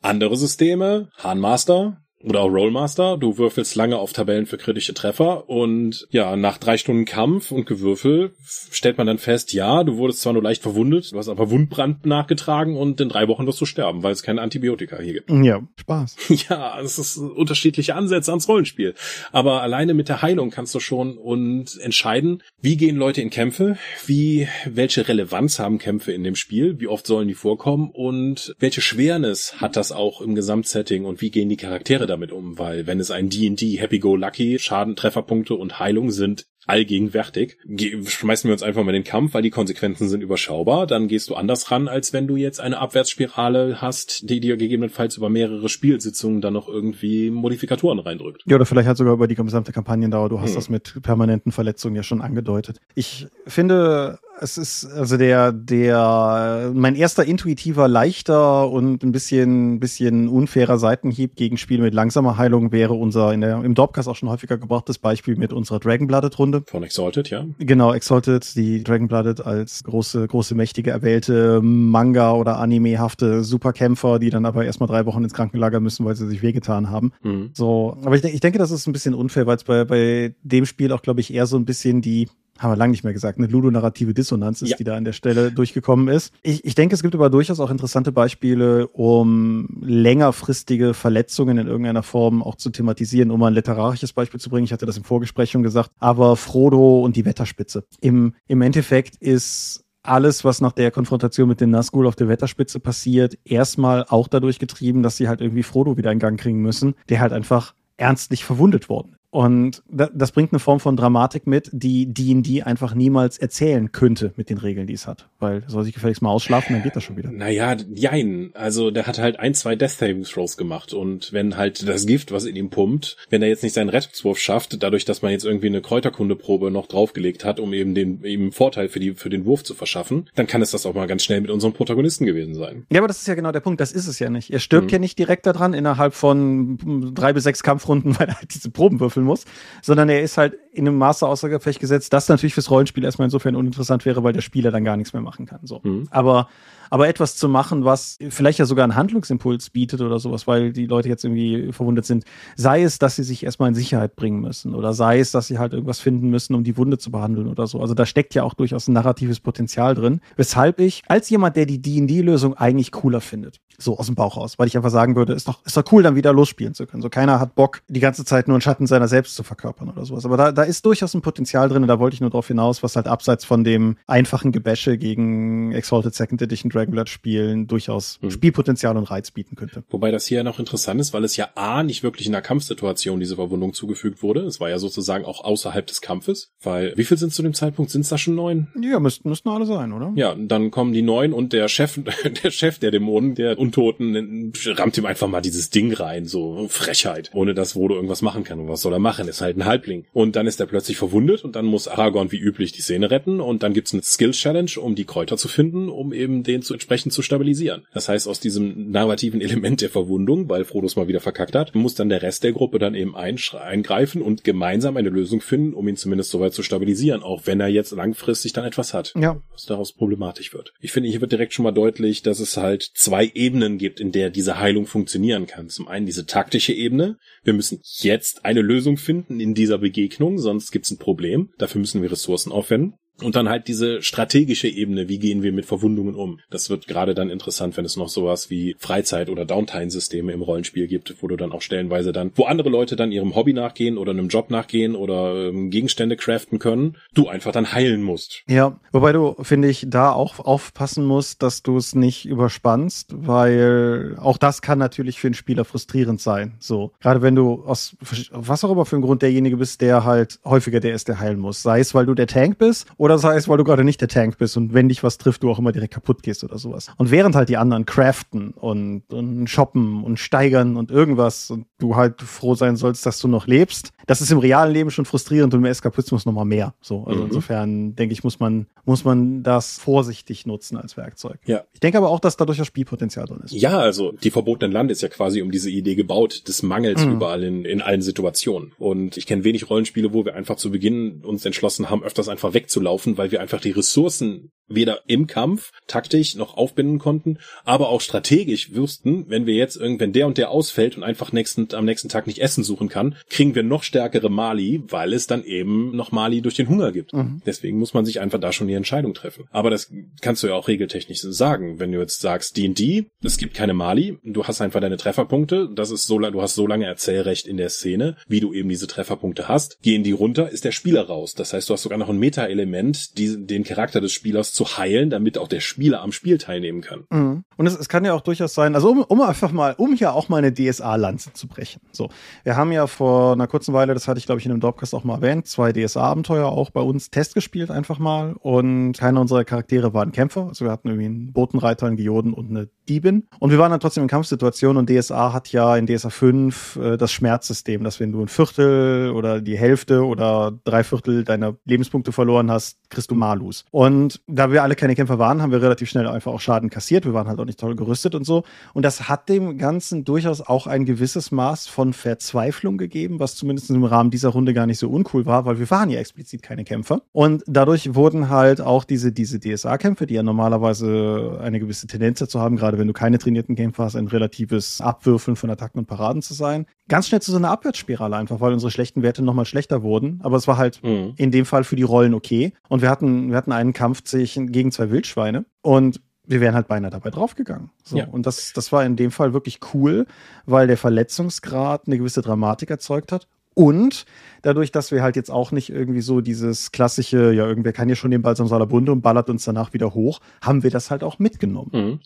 Andere 0.02 0.36
Systeme, 0.38 1.10
Handmaster, 1.18 2.02
oder 2.24 2.42
auch 2.42 2.50
Rollmaster. 2.50 3.18
Du 3.18 3.38
würfelst 3.38 3.76
lange 3.76 3.98
auf 3.98 4.14
Tabellen 4.14 4.46
für 4.46 4.58
kritische 4.58 4.94
Treffer 4.94 5.50
und 5.50 6.08
ja, 6.12 6.36
nach 6.36 6.58
drei 6.58 6.78
Stunden 6.78 7.06
Kampf 7.06 7.52
und 7.52 7.66
Gewürfel 7.66 8.32
stellt 8.72 8.98
man 8.98 9.08
dann 9.08 9.18
fest, 9.18 9.54
ja, 9.54 9.84
du 9.84 9.98
wurdest 9.98 10.22
zwar 10.22 10.34
nur 10.34 10.44
leicht 10.44 10.62
verwundet, 10.62 11.12
du 11.12 11.18
hast 11.18 11.30
aber 11.30 11.50
Wundbrand 11.50 12.06
nachgetragen 12.06 12.76
und 12.76 13.00
in 13.02 13.10
drei 13.10 13.28
Wochen 13.28 13.46
wirst 13.48 13.62
du 13.62 13.66
sterben, 13.66 14.04
weil 14.04 14.12
es 14.12 14.24
keine 14.24 14.42
Antibiotika 14.42 15.00
hier 15.00 15.14
gibt. 15.14 15.30
Ja, 15.30 15.62
Spaß. 15.80 16.18
Ja, 16.50 16.80
es 16.82 16.98
ist 16.98 17.18
unterschiedliche 17.18 17.96
Ansätze 17.96 18.32
ans 18.32 18.48
Rollenspiel. 18.48 18.96
Aber 19.32 19.62
alleine 19.62 19.94
mit 19.94 20.10
der 20.10 20.22
Heilung 20.22 20.50
kannst 20.50 20.74
du 20.74 20.80
schon 20.80 21.18
und 21.18 21.78
entscheiden, 21.80 22.42
wie 22.62 22.78
gehen 22.78 22.96
Leute 22.96 23.22
in 23.22 23.30
Kämpfe, 23.30 23.78
wie, 24.06 24.48
welche 24.66 25.08
Relevanz 25.08 25.60
haben 25.60 25.78
Kämpfe 25.78 26.12
in 26.14 26.24
dem 26.24 26.36
Spiel, 26.36 26.80
wie 26.80 26.88
oft 26.88 27.06
sollen 27.06 27.28
die 27.28 27.34
vorkommen 27.34 27.92
und 27.92 28.56
welche 28.60 28.82
Schwernis 28.82 29.62
hat 29.62 29.76
das 29.76 29.92
auch 29.92 30.22
im 30.22 30.36
Gesamtsetting 30.36 31.06
und 31.06 31.22
wie 31.22 31.32
gehen 31.32 31.50
die 31.50 31.58
Charaktere 31.58 32.08
damit 32.12 32.32
um, 32.32 32.60
weil 32.60 32.86
wenn 32.86 33.00
es 33.00 33.10
ein 33.10 33.30
D&D 33.30 33.80
Happy-Go-Lucky, 33.80 34.60
Schaden, 34.60 34.96
Trefferpunkte 34.96 35.56
und 35.56 35.80
Heilung 35.80 36.12
sind 36.12 36.46
allgegenwärtig, 36.68 37.58
schmeißen 38.06 38.48
wir 38.48 38.54
uns 38.54 38.62
einfach 38.62 38.84
mal 38.84 38.92
in 38.92 39.02
den 39.02 39.04
Kampf, 39.04 39.34
weil 39.34 39.42
die 39.42 39.50
Konsequenzen 39.50 40.08
sind 40.08 40.22
überschaubar, 40.22 40.86
dann 40.86 41.08
gehst 41.08 41.30
du 41.30 41.36
anders 41.36 41.72
ran, 41.72 41.88
als 41.88 42.14
wenn 42.14 42.28
du 42.28 42.36
jetzt 42.36 42.60
eine 42.60 42.78
Abwärtsspirale 42.78 43.82
hast, 43.82 44.30
die 44.30 44.40
dir 44.40 44.58
gegebenenfalls 44.58 45.18
über 45.18 45.30
mehrere 45.30 45.70
Spielsitzungen 45.70 46.40
dann 46.40 46.54
noch 46.54 46.70
irgendwie 46.70 47.32
Modifikatoren 47.32 48.00
reindrückt. 48.00 48.44
Ja, 48.46 48.56
oder 48.56 48.66
vielleicht 48.66 48.88
halt 48.88 48.98
sogar 48.98 49.14
über 49.14 49.28
die 49.28 49.36
gesamte 49.36 49.72
Kampagnendauer. 49.72 50.30
Du 50.30 50.40
hast 50.40 50.52
hm. 50.52 50.56
das 50.56 50.70
mit 50.70 51.02
permanenten 51.02 51.52
Verletzungen 51.52 51.96
ja 51.96 52.04
schon 52.04 52.22
angedeutet. 52.22 52.78
Ich 52.94 53.28
finde, 53.48 54.20
es 54.42 54.58
ist 54.58 54.86
also 54.86 55.18
der 55.18 55.52
der 55.52 56.72
mein 56.74 56.96
erster 56.96 57.24
intuitiver 57.24 57.88
leichter 57.88 58.70
und 58.70 59.04
ein 59.04 59.12
bisschen 59.12 59.80
bisschen 59.80 60.28
unfairer 60.28 60.80
Seitenhieb 60.80 61.36
gegen 61.36 61.58
Spiele 61.58 61.84
mit 61.84 61.94
langsamer 61.94 62.38
Heilung 62.38 62.72
wäre 62.72 62.96
unser 62.96 63.34
in 63.34 63.42
der 63.42 63.64
im 63.64 63.76
Dorpcast 63.76 64.10
auch 64.10 64.16
schon 64.16 64.30
häufiger 64.30 64.58
gebrauchtes 64.58 64.98
Beispiel 64.98 65.36
mit 65.36 65.54
unserer 65.54 65.80
Dragonblooded 65.80 66.38
Runde 66.40 66.64
von 66.66 66.84
Exalted 66.84 67.30
ja. 67.30 67.46
Genau 67.60 67.94
Exalted 67.94 68.56
die 68.56 68.84
Dragonblooded 68.84 69.46
als 69.46 69.84
große 69.84 70.28
große 70.28 70.56
mächtige 70.56 70.90
erwählte 70.90 71.62
Manga 71.62 72.34
oder 72.34 72.58
Animehafte 72.58 73.44
Superkämpfer 73.44 74.18
die 74.18 74.32
dann 74.32 74.46
aber 74.46 74.66
erstmal 74.66 74.88
drei 74.88 75.06
Wochen 75.06 75.24
ins 75.24 75.34
Krankenlager 75.34 75.80
müssen 75.80 76.06
weil 76.06 76.16
sie 76.16 76.28
sich 76.28 76.42
wehgetan 76.42 76.90
haben. 76.90 77.12
Mhm. 77.22 77.52
so 77.54 77.96
aber 78.04 78.16
ich, 78.16 78.24
ich 78.24 78.40
denke 78.40 78.58
das 78.58 78.72
ist 78.72 78.88
ein 78.88 78.94
bisschen 78.94 79.14
unfair 79.14 79.46
weil 79.46 79.58
es 79.58 79.64
bei 79.64 79.86
bei 79.86 80.34
dem 80.42 80.66
Spiel 80.66 80.92
auch 80.92 81.04
glaube 81.04 81.22
ich 81.22 81.34
eher 81.34 81.46
so 81.46 81.58
ein 81.58 81.66
bisschen 81.66 82.02
die 82.02 82.28
haben 82.60 82.72
wir 82.72 82.76
lange 82.76 82.92
nicht 82.92 83.04
mehr 83.04 83.14
gesagt, 83.14 83.38
eine 83.38 83.48
ludonarrative 83.48 84.14
Dissonanz 84.14 84.62
ist, 84.62 84.70
ja. 84.72 84.78
die 84.78 84.84
da 84.84 84.96
an 84.96 85.04
der 85.04 85.14
Stelle 85.14 85.52
durchgekommen 85.52 86.08
ist. 86.08 86.34
Ich, 86.44 86.64
ich 86.64 86.76
denke, 86.76 86.96
es 86.96 87.02
gibt 87.02 87.16
aber 87.16 87.30
durchaus 87.30 87.60
auch 87.60 87.72
interessante 87.72 88.12
Beispiele, 88.12 88.88
um 88.88 89.68
längerfristige 89.82 90.94
Verletzungen 90.94 91.58
in 91.58 91.68
irgendeiner 91.68 92.04
Form 92.04 92.44
auch 92.44 92.56
zu 92.56 92.70
thematisieren, 92.70 93.32
um 93.32 93.40
mal 93.40 93.48
ein 93.48 93.54
literarisches 93.54 94.14
Beispiel 94.14 94.40
zu 94.40 94.50
bringen. 94.50 94.66
Ich 94.66 94.74
hatte 94.74 94.86
das 94.86 94.98
im 94.98 95.04
Vorgespräch 95.04 95.52
schon 95.52 95.64
gesagt, 95.64 95.90
aber 96.00 96.36
Frodo 96.36 97.02
und 97.02 97.16
die 97.16 97.26
Wetterspitze. 97.26 97.84
Im, 98.00 98.36
im 98.48 98.62
Endeffekt 98.62 99.16
ist 99.18 99.84
alles, 100.04 100.44
was 100.44 100.62
nach 100.62 100.72
der 100.72 100.92
Konfrontation 100.92 101.48
mit 101.48 101.62
den 101.62 101.70
Nazgul 101.70 102.08
auf 102.08 102.16
der 102.16 102.28
Wetterspitze 102.28 102.80
passiert, 102.80 103.38
erstmal 103.46 104.06
auch 104.08 104.28
dadurch 104.28 104.60
getrieben, 104.60 105.04
dass 105.04 105.18
sie 105.18 105.28
halt 105.28 105.42
irgendwie 105.42 105.64
Frodo 105.64 105.98
wieder 105.98 106.12
in 106.12 106.20
Gang 106.20 106.40
kriegen 106.40 106.62
müssen, 106.62 106.96
der 107.10 107.20
halt 107.20 107.34
einfach 107.34 107.74
ernstlich 107.98 108.44
verwundet 108.44 108.90
worden 108.90 109.16
und 109.32 109.82
das 109.90 110.34
bringt 110.34 110.52
eine 110.52 110.60
Form 110.60 110.82
von 110.82 110.98
Dramatik 110.98 111.48
mit, 111.48 111.70
die 111.72 112.06
D&D 112.06 112.64
einfach 112.64 112.94
niemals 112.94 113.38
erzählen 113.38 113.94
könnte 113.94 114.34
mit 114.36 114.50
den 114.50 114.58
Regeln, 114.58 114.88
die 114.88 114.94
es 114.94 115.08
hat. 115.08 115.30
Weil 115.40 115.64
soll 115.68 115.86
sich 115.86 115.94
gefälligst 115.94 116.22
mal 116.22 116.30
ausschlafen, 116.30 116.74
dann 116.76 116.84
geht 116.84 116.98
das 116.98 117.04
schon 117.06 117.16
wieder. 117.16 117.32
Naja, 117.32 117.78
jein. 117.96 118.52
Also 118.54 118.92
der 118.92 119.08
hat 119.08 119.20
halt 119.20 119.40
ein, 119.40 119.54
zwei 119.54 119.78
Death 119.78 119.92
Saving 119.92 120.24
Throws 120.24 120.58
gemacht. 120.58 120.94
Und 120.94 121.32
wenn 121.32 121.56
halt 121.56 121.88
das 121.88 122.06
Gift, 122.06 122.34
was 122.34 122.44
in 122.44 122.58
ihm 122.58 122.70
pumpt, 122.70 123.16
wenn 123.30 123.42
er 123.42 123.48
jetzt 123.48 123.64
nicht 123.64 123.74
seinen 123.74 123.88
Rettungswurf 123.88 124.38
schafft, 124.38 124.84
dadurch, 124.84 125.06
dass 125.06 125.22
man 125.22 125.32
jetzt 125.32 125.46
irgendwie 125.46 125.68
eine 125.68 125.82
Kräuterkundeprobe 125.82 126.70
noch 126.70 126.88
draufgelegt 126.88 127.46
hat, 127.46 127.62
um 127.62 127.72
eben 127.72 127.96
den 127.96 128.26
eben 128.26 128.52
Vorteil 128.52 128.90
für, 128.90 129.00
die, 129.00 129.14
für 129.14 129.30
den 129.30 129.46
Wurf 129.46 129.64
zu 129.64 129.74
verschaffen, 129.74 130.30
dann 130.36 130.48
kann 130.48 130.62
es 130.62 130.72
das 130.72 130.86
auch 130.86 130.94
mal 130.94 131.08
ganz 131.08 131.24
schnell 131.24 131.40
mit 131.40 131.52
unserem 131.52 131.72
Protagonisten 131.72 132.26
gewesen 132.26 132.56
sein. 132.56 132.86
Ja, 132.92 133.00
aber 133.00 133.08
das 133.08 133.20
ist 133.20 133.28
ja 133.30 133.36
genau 133.36 133.54
der 133.54 133.62
Punkt. 133.62 133.80
Das 133.80 133.94
ist 133.94 134.08
es 134.08 134.20
ja 134.20 134.30
nicht. 134.30 134.52
Er 134.52 134.60
stirbt 134.60 134.88
mhm. 134.88 134.92
ja 134.92 135.00
nicht 135.00 135.18
direkt 135.18 135.46
daran 135.46 135.74
innerhalb 135.74 136.14
von 136.14 137.14
drei 137.16 137.32
bis 137.32 137.44
sechs 137.44 137.64
Kampfrunden, 137.64 138.14
weil 138.20 138.28
er 138.28 138.36
halt 138.36 138.54
diese 138.54 138.70
Probenwürfel 138.70 139.21
würfeln 139.22 139.24
muss, 139.24 139.46
sondern 139.82 140.10
er 140.10 140.22
ist 140.22 140.38
halt 140.38 140.58
in 140.74 140.88
einem 140.88 140.98
Maße 140.98 141.50
Gefecht 141.50 141.80
gesetzt, 141.80 142.14
das 142.14 142.30
natürlich 142.30 142.54
fürs 142.54 142.70
Rollenspiel 142.70 143.04
erstmal 143.04 143.26
insofern 143.26 143.56
uninteressant 143.56 144.06
wäre, 144.06 144.24
weil 144.24 144.34
der 144.34 144.42
Spieler 144.42 144.72
dann 144.72 144.84
gar 144.84 144.98
nichts 144.98 145.14
mehr 145.14 145.22
machen 145.22 145.46
kann. 145.46 145.60
So. 145.64 145.82
Mhm. 145.84 146.08
Aber 146.12 146.48
aber 146.92 147.08
etwas 147.08 147.38
zu 147.38 147.48
machen, 147.48 147.86
was 147.86 148.18
vielleicht 148.30 148.60
ja 148.60 148.66
sogar 148.66 148.84
einen 148.84 148.96
Handlungsimpuls 148.96 149.70
bietet 149.70 150.02
oder 150.02 150.20
sowas, 150.20 150.46
weil 150.46 150.74
die 150.74 150.86
Leute 150.86 151.08
jetzt 151.08 151.24
irgendwie 151.24 151.72
verwundet 151.72 152.06
sind. 152.06 152.26
Sei 152.58 152.84
es, 152.84 153.00
dass 153.00 153.16
sie 153.16 153.24
sich 153.24 153.46
erstmal 153.46 153.70
in 153.70 153.76
Sicherheit 153.76 154.18
bringen 154.18 154.42
müssen 154.42 154.76
oder 154.76 154.94
sei 154.94 155.20
es, 155.20 155.32
dass 155.32 155.48
sie 155.48 155.58
halt 155.58 155.72
irgendwas 155.72 156.02
finden 156.02 156.30
müssen, 156.30 156.54
um 156.54 156.66
die 156.66 156.76
Wunde 156.76 156.98
zu 156.98 157.10
behandeln 157.10 157.48
oder 157.48 157.66
so. 157.66 157.80
Also 157.80 157.94
da 157.94 158.06
steckt 158.06 158.36
ja 158.36 158.44
auch 158.44 158.54
durchaus 158.54 158.90
ein 158.90 158.94
narratives 158.94 159.40
Potenzial 159.40 159.96
drin, 159.96 160.20
weshalb 160.36 160.82
ich 160.82 161.02
als 161.08 161.30
jemand, 161.30 161.56
der 161.56 161.66
die 161.66 161.82
D&D-Lösung 161.82 162.56
eigentlich 162.56 162.92
cooler 162.92 163.22
findet, 163.22 163.62
so 163.78 163.98
aus 163.98 164.08
dem 164.08 164.16
Bauch 164.16 164.36
raus, 164.36 164.60
weil 164.60 164.68
ich 164.68 164.76
einfach 164.76 164.90
sagen 164.90 165.16
würde, 165.16 165.32
ist 165.32 165.48
doch, 165.48 165.66
ist 165.66 165.78
doch 165.78 165.86
cool, 165.94 166.04
dann 166.04 166.16
wieder 166.16 166.34
losspielen 166.34 166.74
zu 166.74 166.86
können. 166.86 167.02
So 167.02 167.10
keiner 167.10 167.40
hat 167.40 167.56
Bock, 167.56 167.84
die 167.88 168.02
ganze 168.02 168.26
Zeit 168.26 168.50
nur 168.50 168.56
einen 168.56 168.62
Schatten 168.62 168.86
seiner 168.86 169.08
selbst 169.12 169.36
zu 169.36 169.44
verkörpern 169.44 169.90
oder 169.90 170.04
sowas. 170.06 170.26
Aber 170.26 170.38
da, 170.38 170.52
da 170.52 170.64
ist 170.64 170.86
durchaus 170.86 171.14
ein 171.14 171.22
Potenzial 171.22 171.70
drin 171.70 171.84
und 171.84 171.88
da 171.88 172.00
wollte 172.00 172.16
ich 172.16 172.22
nur 172.22 172.32
drauf 172.32 172.48
hinaus, 172.48 172.82
was 172.82 172.96
halt 172.96 173.06
abseits 173.06 173.46
von 173.46 173.64
dem 173.64 173.98
einfachen 174.08 174.52
Gebäsche 174.52 174.98
gegen 174.98 175.72
Exalted 175.72 176.16
Second 176.16 176.42
Edition 176.42 176.72
Dragonblood 176.72 177.10
Spielen 177.10 177.68
durchaus 177.68 178.18
mhm. 178.22 178.32
Spielpotenzial 178.32 178.98
und 178.98 179.04
Reiz 179.04 179.30
bieten 179.30 179.56
könnte. 179.56 179.84
Wobei 179.90 180.10
das 180.10 180.26
hier 180.26 180.40
ja 180.40 180.44
noch 180.44 180.60
interessant 180.60 181.00
ist, 181.00 181.14
weil 181.14 181.24
es 181.24 181.38
ja 181.38 181.50
A, 181.56 181.84
nicht 181.84 182.02
wirklich 182.02 182.26
in 182.26 182.32
der 182.32 182.42
Kampfsituation 182.42 183.20
diese 183.20 183.36
Verwundung 183.36 183.74
zugefügt 183.74 184.24
wurde. 184.24 184.42
Es 184.42 184.60
war 184.60 184.70
ja 184.70 184.80
sozusagen 184.80 185.26
auch 185.26 185.44
außerhalb 185.44 185.86
des 185.86 186.02
Kampfes, 186.02 186.52
weil 186.62 186.94
wie 186.96 187.04
viel 187.04 187.18
sind 187.18 187.34
zu 187.34 187.44
dem 187.44 187.54
Zeitpunkt? 187.54 187.92
Sind 187.92 188.02
es 188.02 188.10
da 188.10 188.18
schon 188.18 188.36
neun? 188.36 188.68
Ja, 188.82 189.00
müssten, 189.00 189.30
müssten 189.30 189.50
alle 189.50 189.66
sein, 189.66 189.94
oder? 189.94 190.12
Ja, 190.16 190.36
dann 190.36 190.72
kommen 190.72 190.94
die 190.94 191.02
neun 191.02 191.34
und 191.34 191.54
der 191.54 191.68
Chef, 191.68 192.00
der 192.44 192.52
Chef 192.52 192.80
der 192.80 192.92
Dämonen, 192.92 193.36
der 193.36 193.60
Untoten, 193.60 194.54
rammt 194.66 194.98
ihm 194.98 195.06
einfach 195.06 195.28
mal 195.28 195.42
dieses 195.42 195.70
Ding 195.70 195.94
rein, 195.94 196.26
so 196.26 196.68
Frechheit, 196.70 197.32
ohne 197.34 197.54
dass 197.54 197.74
Frodo 197.74 197.96
irgendwas 197.96 198.22
machen 198.22 198.44
kann. 198.44 198.60
Und 198.60 198.68
was 198.68 198.82
soll 198.82 198.94
er 198.94 199.00
machen? 199.02 199.28
Ist 199.28 199.42
halt 199.42 199.58
ein 199.58 199.66
Halbling. 199.66 200.06
Und 200.14 200.36
dann 200.36 200.48
ist 200.48 200.60
er 200.60 200.66
plötzlich 200.66 200.98
verwundet 200.98 201.44
und 201.44 201.56
dann 201.56 201.66
muss 201.66 201.88
Aragorn 201.88 202.32
wie 202.32 202.40
üblich 202.40 202.72
die 202.72 202.82
Szene 202.82 203.12
retten 203.12 203.42
und 203.42 203.64
dann 203.64 203.74
gibt's 203.74 203.94
eine 203.94 204.04
Skill 204.04 204.32
Challenge, 204.32 204.72
um 204.80 204.96
die 204.96 205.06
Kräuter 205.06 205.38
zu 205.38 205.48
finden, 205.48 205.90
um 205.90 206.14
eben 206.14 206.44
den 206.44 206.62
zu 206.62 206.74
entsprechend 206.74 207.14
zu 207.14 207.22
stabilisieren. 207.22 207.86
Das 207.94 208.10
heißt, 208.10 208.28
aus 208.28 208.40
diesem 208.40 208.92
narrativen 208.92 209.42
Element 209.52 209.82
der 209.82 209.90
Verwundung, 209.90 210.50
weil 210.50 210.64
Frodo's 210.64 210.96
mal 210.96 211.08
wieder 211.08 211.20
verkackt 211.20 211.56
hat, 211.56 211.76
muss 211.76 211.96
dann 211.96 212.10
der 212.10 212.22
Rest 212.22 212.44
der 212.44 212.54
Gruppe 212.54 212.80
dann 212.80 212.96
eben 212.96 213.16
eingreifen 213.16 214.22
und 214.22 214.44
gemeinsam 214.44 214.98
eine 214.98 215.10
Lösung 215.10 215.42
finden, 215.42 215.74
um 215.74 215.88
ihn 215.88 215.98
zumindest 215.98 216.32
soweit 216.32 216.54
zu 216.54 216.64
stabilisieren, 216.64 217.24
auch 217.24 217.46
wenn 217.46 217.60
er 217.60 217.68
jetzt 217.68 217.92
langfristig 217.92 218.54
dann 218.54 218.66
etwas 218.66 218.94
hat. 218.94 219.14
Ja. 219.20 219.42
Was 219.52 219.66
daraus 219.66 219.94
problematisch 219.94 220.54
wird. 220.54 220.74
Ich 220.80 220.92
finde, 220.92 221.10
hier 221.10 221.22
wird 221.22 221.32
direkt 221.32 221.54
schon 221.54 221.64
mal 221.64 221.72
deutlich, 221.72 222.22
dass 222.22 222.40
es 222.40 222.58
halt 222.58 222.90
zwei 222.94 223.32
Ebenen 223.34 223.78
gibt, 223.78 224.00
in 224.00 224.12
der 224.12 224.30
diese 224.30 224.60
Heilung 224.60 224.86
funktionieren 224.86 225.48
kann. 225.48 225.70
Zum 225.70 225.88
einen 225.88 226.06
diese 226.06 226.26
taktische 226.26 226.74
Ebene. 226.74 227.18
Wir 227.44 227.54
müssen 227.54 227.82
jetzt 227.84 228.46
eine 228.46 228.62
Lösung 228.62 228.91
finden 228.98 229.40
in 229.40 229.54
dieser 229.54 229.78
Begegnung, 229.78 230.38
sonst 230.38 230.72
gibt's 230.72 230.92
ein 230.92 230.98
Problem. 230.98 231.50
Dafür 231.58 231.80
müssen 231.80 232.02
wir 232.02 232.12
Ressourcen 232.12 232.52
aufwenden. 232.52 232.96
Und 233.22 233.36
dann 233.36 233.50
halt 233.50 233.68
diese 233.68 234.02
strategische 234.02 234.68
Ebene, 234.68 235.08
wie 235.08 235.20
gehen 235.20 235.44
wir 235.44 235.52
mit 235.52 235.66
Verwundungen 235.66 236.16
um? 236.16 236.40
Das 236.50 236.70
wird 236.70 236.88
gerade 236.88 237.14
dann 237.14 237.30
interessant, 237.30 237.78
wenn 237.78 237.86
es 237.86 237.98
noch 237.98 238.10
sowas 238.10 238.50
wie 238.50 238.76
Freizeit- 238.80 239.30
oder 239.30 239.46
Downtime-Systeme 239.46 240.32
im 240.32 240.42
Rollenspiel 240.42 240.88
gibt, 240.88 241.16
wo 241.22 241.28
du 241.28 241.36
dann 241.36 241.52
auch 241.52 241.62
stellenweise 241.62 242.12
dann, 242.12 242.32
wo 242.36 242.46
andere 242.46 242.70
Leute 242.70 242.96
dann 242.96 243.12
ihrem 243.12 243.36
Hobby 243.36 243.54
nachgehen 243.54 243.98
oder 243.98 244.12
einem 244.12 244.28
Job 244.28 244.50
nachgehen 244.50 244.96
oder 244.96 245.50
ähm, 245.50 245.70
Gegenstände 245.70 246.18
craften 246.18 246.60
können, 246.60 246.98
du 247.14 247.28
einfach 247.28 247.52
dann 247.52 247.72
heilen 247.72 248.02
musst. 248.02 248.44
Ja, 248.48 248.80
wobei 248.92 249.12
du, 249.12 249.36
finde 249.42 249.70
ich, 249.70 249.86
da 249.88 250.12
auch 250.12 250.40
aufpassen 250.40 251.06
musst, 251.06 251.44
dass 251.44 251.62
du 251.62 251.78
es 251.78 251.94
nicht 251.94 252.26
überspannst, 252.26 253.14
weil 253.16 254.16
auch 254.20 254.38
das 254.38 254.62
kann 254.62 254.80
natürlich 254.80 255.20
für 255.20 255.28
einen 255.28 255.36
Spieler 255.36 255.66
frustrierend 255.66 256.22
sein. 256.22 256.54
So, 256.60 256.92
gerade 257.00 257.22
wenn 257.22 257.36
du 257.36 257.64
aus 257.66 257.96
was 258.32 258.64
auch 258.64 258.72
immer 258.72 258.86
für 258.86 258.96
einen 258.96 259.04
Grund 259.04 259.22
derjenige 259.22 259.58
bist, 259.58 259.82
der 259.82 260.04
halt 260.04 260.40
häufiger 260.44 260.80
der 260.80 260.94
ist, 260.94 261.08
der 261.08 261.20
heilen 261.20 261.40
muss. 261.40 261.62
Sei 261.62 261.80
es, 261.80 261.94
weil 261.94 262.06
du 262.06 262.16
der 262.16 262.28
Tank 262.28 262.58
bist 262.58 262.88
oder 263.02 263.18
sei 263.18 263.36
es, 263.36 263.50
weil 263.50 263.58
du 263.58 263.64
gerade 263.64 263.84
nicht 263.84 264.00
der 264.00 264.10
Tank 264.10 264.38
bist 264.38 264.58
und 264.58 264.76
wenn 264.76 264.88
dich 264.88 265.02
was 265.02 265.18
trifft, 265.18 265.42
du 265.42 265.50
auch 265.50 265.58
immer 265.58 265.72
direkt 265.72 265.96
kaputt 265.96 266.22
gehst 266.22 266.44
oder 266.44 266.60
sowas. 266.60 266.86
Und 266.98 267.10
während 267.10 267.36
halt 267.36 267.50
die 267.50 267.58
anderen 267.58 267.88
craften 267.88 268.52
und, 268.52 269.12
und 269.12 269.48
shoppen 269.48 270.04
und 270.04 270.20
steigern 270.20 270.78
und 270.78 270.92
irgendwas 270.92 271.50
und 271.50 271.66
du 271.80 271.96
halt 271.96 272.22
froh 272.22 272.54
sein 272.54 272.76
sollst, 272.76 273.04
dass 273.08 273.18
du 273.18 273.28
noch 273.28 273.48
lebst, 273.48 273.92
das 274.08 274.22
ist 274.22 274.32
im 274.32 274.40
realen 274.40 274.74
Leben 274.74 274.92
schon 274.92 275.06
frustrierend 275.06 275.54
und 275.54 275.62
im 275.62 275.66
Eskapismus 275.66 276.26
nochmal 276.26 276.46
mehr. 276.46 276.74
So, 276.82 277.06
also 277.06 277.22
mhm. 277.22 277.28
insofern 277.28 277.96
denke 277.96 278.14
ich, 278.14 278.24
muss 278.24 278.40
man, 278.40 278.68
muss 278.86 279.04
man 279.04 279.44
das 279.44 279.78
vorsichtig 279.78 280.46
nutzen 280.46 280.78
als 280.78 280.98
Werkzeug. 280.98 281.40
Ja. 281.46 281.64
Ich 281.74 281.80
denke 281.80 281.98
aber 281.98 282.10
auch, 282.10 282.20
dass 282.20 282.38
da 282.38 282.46
durchaus 282.46 282.68
Spielpotenzial 282.68 283.26
drin 283.26 283.42
ist. 283.44 283.54
Ja, 283.54 283.80
also 283.80 284.12
die 284.12 284.32
verbotenen 284.32 284.72
Land 284.72 284.92
ist 284.92 285.02
ja 285.02 285.10
quasi 285.10 285.42
um 285.42 285.52
diese 285.52 285.70
Idee 285.70 285.96
gebaut 285.96 286.48
des 286.48 286.64
Mangels 286.64 287.06
mhm. 287.06 287.14
überall 287.14 287.44
in, 287.44 287.66
in 287.66 287.82
allen 287.82 288.02
Situationen. 288.02 288.74
Und 288.78 289.18
ich 289.18 289.26
kenne 289.26 289.44
wenig 289.44 289.70
Rollenspiele, 289.70 290.14
wo 290.14 290.26
wir 290.26 290.36
einfach 290.36 290.56
zu 290.56 290.72
Beginn 290.72 291.24
uns 291.24 291.46
entschlossen 291.46 291.90
haben, 291.90 292.04
öfters 292.04 292.30
einfach 292.30 292.54
wegzulaufen, 292.54 293.18
weil 293.18 293.32
wir 293.32 293.42
einfach 293.42 293.62
die 293.62 293.72
Ressourcen 293.72 294.52
weder 294.76 295.02
im 295.08 295.28
Kampf 295.28 295.72
taktisch 295.88 296.36
noch 296.36 296.58
aufbinden 296.58 297.00
konnten, 297.00 297.38
aber 297.66 297.90
auch 297.90 298.02
strategisch 298.02 298.74
wüssten, 298.74 299.26
wenn 299.30 299.46
wir 299.46 299.56
jetzt 299.56 299.76
irgendwann 299.76 300.14
der 300.14 300.28
und 300.28 300.38
der 300.38 300.52
ausfällt 300.52 300.98
und 300.98 301.04
einfach 301.04 301.32
nächsten, 301.32 301.68
am 301.74 301.86
nächsten 301.86 302.10
Tag 302.10 302.28
nicht 302.28 302.40
Essen 302.40 302.64
suchen 302.64 302.90
kann, 302.90 303.16
kriegen 303.30 303.56
wir 303.56 303.64
noch 303.64 303.84
stärkere 303.84 304.30
Mali, 304.30 304.84
weil 304.88 305.14
es 305.14 305.28
dann 305.28 305.44
eben 305.44 305.96
noch 305.96 306.12
Mali 306.12 306.42
durch 306.42 306.56
den 306.56 306.70
Hunger 306.70 306.92
gibt. 306.92 307.14
Mhm. 307.14 307.42
Deswegen 307.46 307.78
muss 307.78 307.94
man 307.94 308.06
sich 308.06 308.20
einfach 308.20 308.40
da 308.40 308.52
schon 308.52 308.68
die 308.68 308.74
Entscheidung 308.74 309.14
treffen. 309.14 309.46
Aber 309.52 309.70
das 309.70 309.92
kannst 310.22 310.44
du 310.44 310.48
ja 310.48 310.54
auch 310.54 310.68
regeltechnisch 310.68 311.22
sagen. 311.22 311.80
Wenn 311.80 311.92
du 311.92 312.00
jetzt 312.00 312.22
sagst 312.22 312.58
D&D, 312.58 313.06
es 313.24 313.38
gibt 313.38 313.54
keine 313.54 313.74
Mali, 313.74 314.18
du 314.24 314.46
hast 314.46 314.62
einfach 314.62 314.82
deine 314.82 314.98
Trefferpunkte, 314.98 315.70
das 315.74 315.92
ist 315.92 316.08
so 316.08 316.20
du 316.20 316.42
hast 316.42 316.56
so 316.56 316.68
lange 316.68 316.86
Erzählrecht 316.86 317.48
in 317.48 317.58
der 317.58 317.70
Szene, 317.70 318.16
wie 318.28 318.40
du 318.40 318.54
eben 318.54 318.70
diese 318.70 318.88
Trefferpunkte 318.88 319.48
hast. 319.48 319.82
Gehen 319.82 320.04
die 320.04 320.12
runter, 320.12 320.50
ist 320.50 320.66
der 320.66 320.72
Spieler 320.72 321.04
raus. 321.08 321.34
Das 321.34 321.54
heißt, 321.54 321.70
du 321.70 321.74
hast 321.74 321.84
sogar 321.84 321.98
noch 321.98 322.10
ein 322.10 322.20
Meta-Element, 322.20 323.18
den 323.18 323.64
Charakter 323.64 324.02
des 324.02 324.12
Spielers 324.12 324.54
zu 324.54 324.61
heilen, 324.66 325.10
damit 325.10 325.38
auch 325.38 325.48
der 325.48 325.60
Spieler 325.60 326.02
am 326.02 326.12
Spiel 326.12 326.38
teilnehmen 326.38 326.82
kann. 326.82 327.04
Mhm. 327.10 327.44
Und 327.58 327.68
es, 327.68 327.78
es, 327.78 327.90
kann 327.90 328.06
ja 328.06 328.14
auch 328.14 328.22
durchaus 328.22 328.54
sein, 328.54 328.76
also 328.76 328.90
um, 328.90 329.02
um 329.02 329.22
einfach 329.22 329.52
mal, 329.52 329.76
um 329.78 329.94
hier 329.94 330.14
auch 330.14 330.30
mal 330.30 330.38
eine 330.38 330.54
DSA-Lanze 330.54 331.34
zu 331.34 331.48
brechen. 331.48 331.82
So, 331.92 332.10
wir 332.44 332.56
haben 332.56 332.72
ja 332.72 332.88
vor 332.88 333.34
einer 333.34 333.48
kurzen 333.48 333.74
Weile, 333.74 333.94
das 333.94 334.08
hatte 334.08 334.18
ich 334.18 334.26
glaube 334.26 334.40
ich 334.40 334.46
in 334.46 334.52
einem 334.52 334.62
Dropcast 334.62 334.96
auch 334.96 335.04
mal 335.04 335.16
erwähnt, 335.16 335.48
zwei 335.48 335.72
DSA-Abenteuer 335.72 336.48
auch 336.48 336.70
bei 336.70 336.82
uns 336.82 337.12
Test 337.12 337.36
gespielt 337.36 337.72
einfach 337.72 338.00
mal 338.00 338.34
und 338.40 338.94
keiner 338.94 339.22
unserer 339.22 339.44
Charaktere 339.44 339.94
waren 339.94 340.12
Kämpfer. 340.12 340.48
Also 340.48 340.66
wir 340.66 340.72
hatten 340.72 340.88
irgendwie 340.88 341.06
einen 341.06 341.34
Botenreiter, 341.34 341.88
einen 341.88 341.98
Geoden 341.98 342.34
und 342.34 342.50
eine 342.50 342.70
Diebin. 342.90 343.28
Und 343.40 343.52
wir 343.52 343.58
waren 343.58 343.72
dann 343.72 343.80
trotzdem 343.80 344.04
in 344.04 344.10
Kampfsituationen 344.10 344.78
und 344.78 344.90
DSA 344.90 345.34
hat 345.34 345.52
ja 345.52 345.76
in 345.76 345.88
DSA 345.88 346.10
5 346.10 346.76
äh, 346.76 346.98
das 346.98 347.12
Schmerzsystem, 347.12 347.84
dass 347.84 348.00
wenn 348.00 348.12
du 348.12 348.22
ein 348.22 348.28
Viertel 348.28 349.12
oder 349.12 349.42
die 349.42 349.58
Hälfte 349.58 350.06
oder 350.06 350.52
drei 350.64 350.84
Viertel 350.84 351.24
deiner 351.24 351.56
Lebenspunkte 351.66 352.12
verloren 352.12 352.52
hast, 352.52 352.78
kriegst 352.90 353.12
du 353.12 353.16
Malus. 353.16 353.66
Und 353.72 354.22
da 354.28 354.51
wir 354.52 354.64
alle 354.64 354.76
keine 354.76 354.96
Kämpfer 354.96 355.20
waren, 355.20 355.42
haben 355.42 355.52
wir 355.52 355.62
relativ 355.62 355.90
schnell 355.90 356.08
einfach 356.08 356.32
auch 356.32 356.40
Schaden 356.40 356.70
kassiert. 356.70 357.06
Wir 357.06 357.14
waren 357.14 357.28
halt 357.28 357.40
auch 357.40 357.46
nicht 357.46 357.60
toll 357.60 357.76
gerüstet 357.76 358.16
und 358.16 358.26
so. 358.26 358.44
Und 358.74 358.84
das 358.84 359.10
hat 359.10 359.30
dem 359.30 359.58
Ganzen 359.58 360.04
durchaus 360.04 360.42
auch 360.42 360.68
ein 360.68 360.86
gewisses 360.86 361.32
Maß 361.32 361.68
von 361.68 361.94
Verzweiflung 361.94 362.78
gegeben, 362.78 363.20
was 363.20 363.36
zumindest 363.36 363.70
im 363.70 363.84
Rahmen 363.84 364.12
dieser 364.12 364.30
Runde 364.30 364.54
gar 364.54 364.66
nicht 364.66 364.80
so 364.80 364.90
uncool 364.90 365.26
war, 365.26 365.46
weil 365.46 365.60
wir 365.60 365.70
waren 365.70 365.90
ja 365.90 366.00
explizit 366.00 366.42
keine 366.42 366.64
Kämpfer. 366.64 367.02
Und 367.12 367.44
dadurch 367.48 367.96
wurden 367.96 368.30
halt 368.30 368.62
auch 368.62 368.84
diese, 368.84 369.12
diese 369.12 369.40
DSA-Kämpfe, 369.40 370.06
die 370.06 370.16
ja 370.16 370.24
normalerweise 370.24 371.40
eine 371.42 371.60
gewisse 371.60 371.88
Tendenz 371.88 372.20
dazu 372.20 372.40
haben, 372.40 372.56
gerade 372.56 372.78
wenn 372.78 372.88
du 372.88 372.94
keine 372.94 373.18
trainierten 373.18 373.56
Kämpfer 373.56 373.86
hast, 373.86 373.96
ein 373.96 374.08
relatives 374.08 374.82
Abwürfeln 374.82 375.36
von 375.36 375.50
Attacken 375.50 375.80
und 375.80 375.86
Paraden 375.86 376.22
zu 376.22 376.34
sein. 376.34 376.66
Ganz 376.88 377.08
schnell 377.08 377.22
zu 377.22 377.32
so 377.32 377.38
einer 377.38 377.52
Abwärtsspirale 377.52 378.16
einfach, 378.16 378.42
weil 378.42 378.54
unsere 378.54 378.72
schlechten 378.72 379.02
Werte 379.02 379.24
nochmal 379.24 379.46
schlechter 379.46 379.84
wurden. 379.84 380.20
Aber 380.24 380.38
es 380.38 380.48
war 380.48 380.58
halt 380.58 380.84
mhm. 380.84 381.14
in 381.18 381.32
dem 381.32 381.46
Fall 381.46 381.64
für 381.64 381.76
die 381.76 381.84
Rollen 381.84 382.14
okay. 382.14 382.54
Und 382.68 382.82
wir 382.82 382.90
hatten, 382.90 383.30
wir 383.30 383.38
hatten 383.38 383.52
einen 383.52 383.74
Kampf 383.74 384.04
gegen 384.48 384.72
zwei 384.72 384.90
Wildschweine 384.90 385.46
und 385.62 386.02
wir 386.26 386.40
wären 386.40 386.56
halt 386.56 386.68
beinahe 386.68 386.92
dabei 386.92 387.10
draufgegangen. 387.10 387.72
So. 387.84 387.98
Ja. 387.98 388.08
Und 388.08 388.26
das, 388.26 388.54
das 388.54 388.72
war 388.72 388.86
in 388.86 388.96
dem 388.96 389.12
Fall 389.12 389.34
wirklich 389.34 389.60
cool, 389.74 390.06
weil 390.46 390.68
der 390.68 390.78
Verletzungsgrad 390.78 391.88
eine 391.88 391.98
gewisse 391.98 392.22
Dramatik 392.22 392.70
erzeugt 392.70 393.12
hat 393.12 393.28
und 393.54 394.06
dadurch, 394.42 394.72
dass 394.72 394.92
wir 394.92 395.04
halt 395.04 395.16
jetzt 395.16 395.30
auch 395.30 395.52
nicht 395.52 395.70
irgendwie 395.70 396.02
so 396.02 396.22
dieses 396.22 396.72
klassische, 396.72 397.34
ja, 397.34 397.46
irgendwer 397.46 397.74
kann 397.74 397.90
ja 397.90 397.96
schon 397.96 398.12
den 398.12 398.22
Balsam 398.22 398.48
Salabunde 398.48 398.92
und 398.92 399.02
ballert 399.02 399.30
uns 399.30 399.44
danach 399.44 399.74
wieder 399.74 399.94
hoch, 399.94 400.20
haben 400.42 400.64
wir 400.64 400.72
das 400.72 400.90
halt 400.90 401.04
auch 401.04 401.20
mitgenommen. 401.20 401.72
Mhm. 401.74 402.00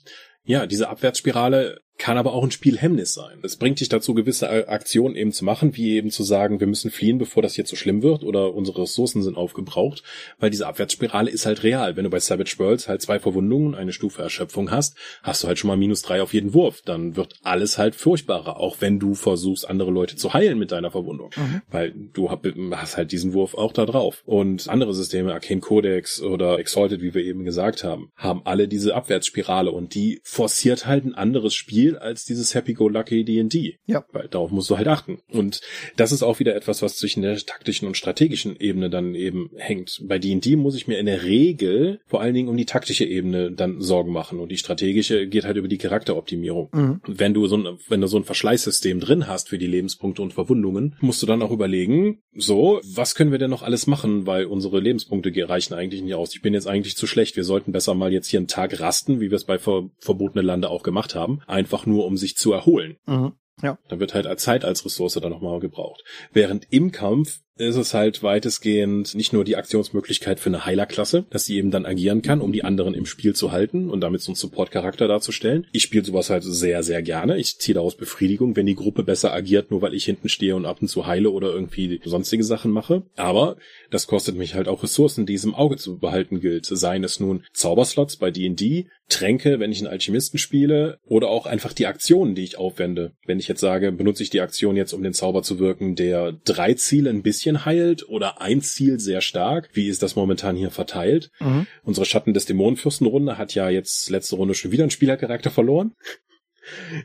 Ja, 0.46 0.68
diese 0.68 0.90
Abwärtsspirale 0.90 1.82
kann 1.98 2.18
aber 2.18 2.34
auch 2.34 2.44
ein 2.44 2.52
Spielhemmnis 2.52 3.14
sein. 3.14 3.40
Es 3.44 3.56
bringt 3.56 3.80
dich 3.80 3.88
dazu, 3.88 4.14
gewisse 4.14 4.68
Aktionen 4.68 5.16
eben 5.16 5.32
zu 5.32 5.46
machen, 5.46 5.78
wie 5.78 5.96
eben 5.96 6.12
zu 6.12 6.24
sagen, 6.24 6.60
wir 6.60 6.68
müssen 6.68 6.92
fliehen, 6.92 7.18
bevor 7.18 7.42
das 7.42 7.56
jetzt 7.56 7.70
so 7.70 7.78
schlimm 7.78 8.04
wird 8.04 8.24
oder 8.24 8.54
unsere 8.54 8.82
Ressourcen 8.82 9.24
sind 9.24 9.38
aufgebraucht, 9.38 10.04
weil 10.38 10.50
diese 10.50 10.68
Abwärtsspirale 10.68 11.32
ist 11.32 11.46
halt 11.46 11.64
real. 11.64 11.96
Wenn 11.96 12.04
du 12.04 12.10
bei 12.10 12.20
Savage 12.20 12.56
Worlds 12.58 12.90
halt 12.90 13.02
zwei 13.02 13.20
Verwundungen 13.20 13.68
und 13.68 13.76
eine 13.76 13.94
Stufe 13.94 14.22
Erschöpfung 14.22 14.72
hast, 14.72 14.98
hast 15.24 15.44
du 15.44 15.48
halt 15.48 15.58
schon 15.58 15.70
mal 15.70 15.78
minus 15.78 16.02
drei 16.02 16.22
auf 16.22 16.34
jeden 16.34 16.54
Wurf. 16.54 16.82
Dann 16.82 17.16
wird 17.16 17.36
alles 17.44 17.78
halt 17.78 17.96
furchtbarer, 17.96 18.60
auch 18.60 18.82
wenn 18.82 19.00
du 19.00 19.16
versuchst, 19.16 19.70
andere 19.70 19.92
Leute 19.92 20.18
zu 20.18 20.34
heilen 20.34 20.60
mit 20.60 20.74
deiner 20.74 20.92
Verwundung. 20.92 21.30
Mhm. 21.38 21.62
Weil 21.72 21.94
du 22.14 22.30
hast 22.30 22.98
halt 22.98 23.14
diesen 23.14 23.34
Wurf 23.34 23.54
auch 23.54 23.72
da 23.72 23.86
drauf. 23.86 24.22
Und 24.26 24.68
andere 24.68 24.94
Systeme, 24.94 25.34
Arcane 25.34 25.62
Codex 25.62 26.22
oder 26.22 26.60
Exalted, 26.60 27.02
wie 27.02 27.14
wir 27.14 27.24
eben 27.24 27.46
gesagt 27.46 27.86
haben, 27.86 28.12
haben 28.18 28.42
alle 28.44 28.68
diese 28.68 28.96
Abwärtsspirale 28.96 29.72
und 29.72 29.96
die 29.96 30.20
forciert 30.36 30.86
halt 30.86 31.06
ein 31.06 31.16
anderes 31.16 31.56
Spiel 31.56 31.98
als 31.98 32.26
dieses 32.26 32.54
Happy-Go-Lucky 32.54 33.24
D&D. 33.24 33.78
Ja. 33.86 34.04
Weil 34.12 34.28
darauf 34.28 34.52
musst 34.52 34.70
du 34.70 34.78
halt 34.78 34.90
achten. 34.90 35.20
Und 35.30 35.62
das 35.96 36.12
ist 36.12 36.24
auch 36.24 36.40
wieder 36.40 36.56
etwas, 36.56 36.82
was 36.82 36.98
zwischen 36.98 37.22
der 37.22 37.38
taktischen 37.38 37.88
und 37.88 37.96
strategischen 37.96 38.60
Ebene 38.60 38.90
dann 38.90 39.16
eben 39.16 39.50
hängt. 39.56 40.02
Bei 40.04 40.20
D&D 40.20 40.58
muss 40.58 40.76
ich 40.76 40.88
mir 40.88 41.00
in 41.00 41.06
der 41.06 41.24
Regel 41.24 42.02
vor 42.06 42.20
allen 42.20 42.34
Dingen 42.34 42.50
um 42.50 42.58
die 42.58 42.66
taktische 42.66 43.06
Ebene 43.06 43.50
dann 43.50 43.80
Sorgen 43.80 44.12
machen. 44.12 44.40
Und 44.40 44.50
die 44.52 44.58
strategische 44.58 45.26
geht 45.26 45.46
halt 45.46 45.56
über 45.56 45.70
die 45.70 45.78
Charakteroptimierung. 45.78 46.70
Mhm. 46.74 47.02
Wenn 47.08 47.34
du 47.34 47.48
so 47.48 47.56
ein, 47.56 47.78
wenn 47.88 48.02
du 48.02 48.08
so 48.08 48.18
ein 48.18 48.26
Verschleißsystem 48.26 49.00
drin 49.00 49.28
hast 49.28 49.48
für 49.48 49.58
die 49.58 49.68
Lebenspunkte 49.68 50.22
und 50.22 50.34
Verwundungen, 50.34 50.98
musst 51.00 51.22
du 51.22 51.28
dann 51.28 51.42
auch 51.44 51.52
überlegen, 51.52 52.20
so, 52.36 52.82
was 52.84 53.16
können 53.16 53.32
wir 53.32 53.40
denn 53.40 53.52
noch 53.52 53.64
alles 53.64 53.88
machen, 53.88 54.28
weil 54.28 54.46
unsere 54.46 54.82
Lebenspunkte 54.82 55.32
reichen 55.48 55.76
eigentlich 55.76 56.02
nicht 56.02 56.16
aus. 56.16 56.36
Ich 56.36 56.42
bin 56.42 56.54
jetzt 56.54 56.68
eigentlich 56.68 56.98
zu 56.98 57.08
schlecht. 57.08 57.38
Wir 57.38 57.46
sollten 57.46 57.72
besser 57.72 57.94
mal 57.94 58.12
jetzt 58.12 58.28
hier 58.28 58.40
einen 58.40 58.50
Tag 58.50 58.82
rasten, 58.82 59.22
wie 59.22 59.32
wir 59.32 59.38
es 59.38 59.46
bei 59.46 59.58
Ver 59.58 59.90
verbotene 60.26 60.46
Lande 60.46 60.70
auch 60.70 60.84
gemacht 60.84 61.16
haben. 61.16 61.42
Einfach 61.48 61.86
nur, 61.86 62.06
um 62.06 62.18
sich 62.18 62.38
zu 62.38 62.54
erholen. 62.54 62.98
Mhm. 63.06 63.34
Ja. 63.62 63.78
Da 63.88 64.00
wird 64.00 64.14
halt 64.14 64.40
Zeit 64.40 64.66
als 64.66 64.84
Ressource 64.86 65.14
dann 65.14 65.32
nochmal 65.32 65.60
gebraucht. 65.60 66.04
Während 66.34 66.68
im 66.72 66.92
Kampf 66.92 67.40
ist 67.58 67.78
es 67.78 67.94
halt 67.94 68.22
weitestgehend 68.22 69.16
nicht 69.16 69.32
nur 69.32 69.46
die 69.46 69.56
Aktionsmöglichkeit 69.56 70.42
für 70.42 70.50
eine 70.50 70.66
Heilerklasse, 70.66 71.26
dass 71.30 71.46
sie 71.46 71.56
eben 71.56 71.72
dann 71.72 71.86
agieren 71.86 72.22
kann, 72.22 72.42
um 72.42 72.52
die 72.52 72.66
anderen 72.66 72.94
im 72.94 73.06
Spiel 73.06 73.34
zu 73.34 73.54
halten 73.54 73.90
und 73.90 74.02
damit 74.02 74.22
so 74.22 74.32
einen 74.32 74.36
Support-Charakter 74.36 75.08
darzustellen. 75.08 75.66
Ich 75.72 75.84
spiele 75.84 76.04
sowas 76.04 76.30
halt 76.30 76.44
sehr, 76.44 76.84
sehr 76.84 77.02
gerne. 77.02 77.38
Ich 77.38 77.58
ziehe 77.58 77.76
daraus 77.76 77.96
Befriedigung, 77.96 78.58
wenn 78.58 78.66
die 78.66 78.76
Gruppe 78.76 79.04
besser 79.04 79.34
agiert, 79.34 79.72
nur 79.72 79.82
weil 79.82 79.94
ich 79.94 80.04
hinten 80.04 80.28
stehe 80.28 80.56
und 80.56 80.66
ab 80.66 80.82
und 80.82 80.90
zu 80.90 81.08
heile 81.08 81.32
oder 81.32 81.54
irgendwie 81.54 82.02
sonstige 82.04 82.44
Sachen 82.44 82.72
mache. 82.72 83.04
Aber 83.16 83.56
das 83.90 84.08
kostet 84.08 84.36
mich 84.36 84.54
halt 84.54 84.68
auch 84.68 84.84
Ressourcen, 84.84 85.26
die 85.26 85.36
es 85.36 85.46
im 85.46 85.56
Auge 85.56 85.78
zu 85.78 85.98
behalten 85.98 86.42
gilt. 86.42 86.66
Seien 86.66 87.06
es 87.06 87.22
nun 87.22 87.46
Zauberslots 87.54 88.18
bei 88.18 88.32
D&D, 88.32 88.88
Tränke, 89.08 89.60
wenn 89.60 89.72
ich 89.72 89.80
einen 89.80 89.88
Alchemisten 89.92 90.40
spiele, 90.40 91.00
oder 91.04 91.30
auch 91.30 91.46
einfach 91.46 91.74
die 91.74 91.86
Aktionen, 91.86 92.36
die 92.36 92.44
ich 92.44 92.58
aufwende. 92.58 93.14
Wenn 93.26 93.40
ich 93.40 93.48
jetzt 93.48 93.62
sage, 93.62 93.92
benutze 93.92 94.24
ich 94.24 94.30
die 94.30 94.42
Aktion 94.42 94.76
jetzt, 94.76 94.94
um 94.94 95.04
den 95.04 95.14
Zauber 95.14 95.44
zu 95.44 95.60
wirken, 95.60 95.96
der 95.96 96.34
drei 96.44 96.74
Ziele 96.74 97.12
ein 97.12 97.22
bisschen 97.22 97.66
heilt 97.66 98.08
oder 98.10 98.42
ein 98.42 98.62
Ziel 98.62 99.00
sehr 99.00 99.22
stark. 99.22 99.70
Wie 99.74 99.88
ist 99.88 100.02
das 100.02 100.16
momentan 100.16 100.56
hier 100.56 100.72
verteilt? 100.72 101.30
Mhm. 101.40 101.68
Unsere 101.84 102.06
Schatten 102.06 102.34
des 102.34 102.46
Dämonenfürstenrunde 102.46 103.38
hat 103.38 103.54
ja 103.54 103.70
jetzt 103.70 104.10
letzte 104.10 104.36
Runde 104.36 104.56
schon 104.56 104.72
wieder 104.72 104.84
einen 104.84 104.92
Spielercharakter 104.92 105.52
verloren. 105.52 105.94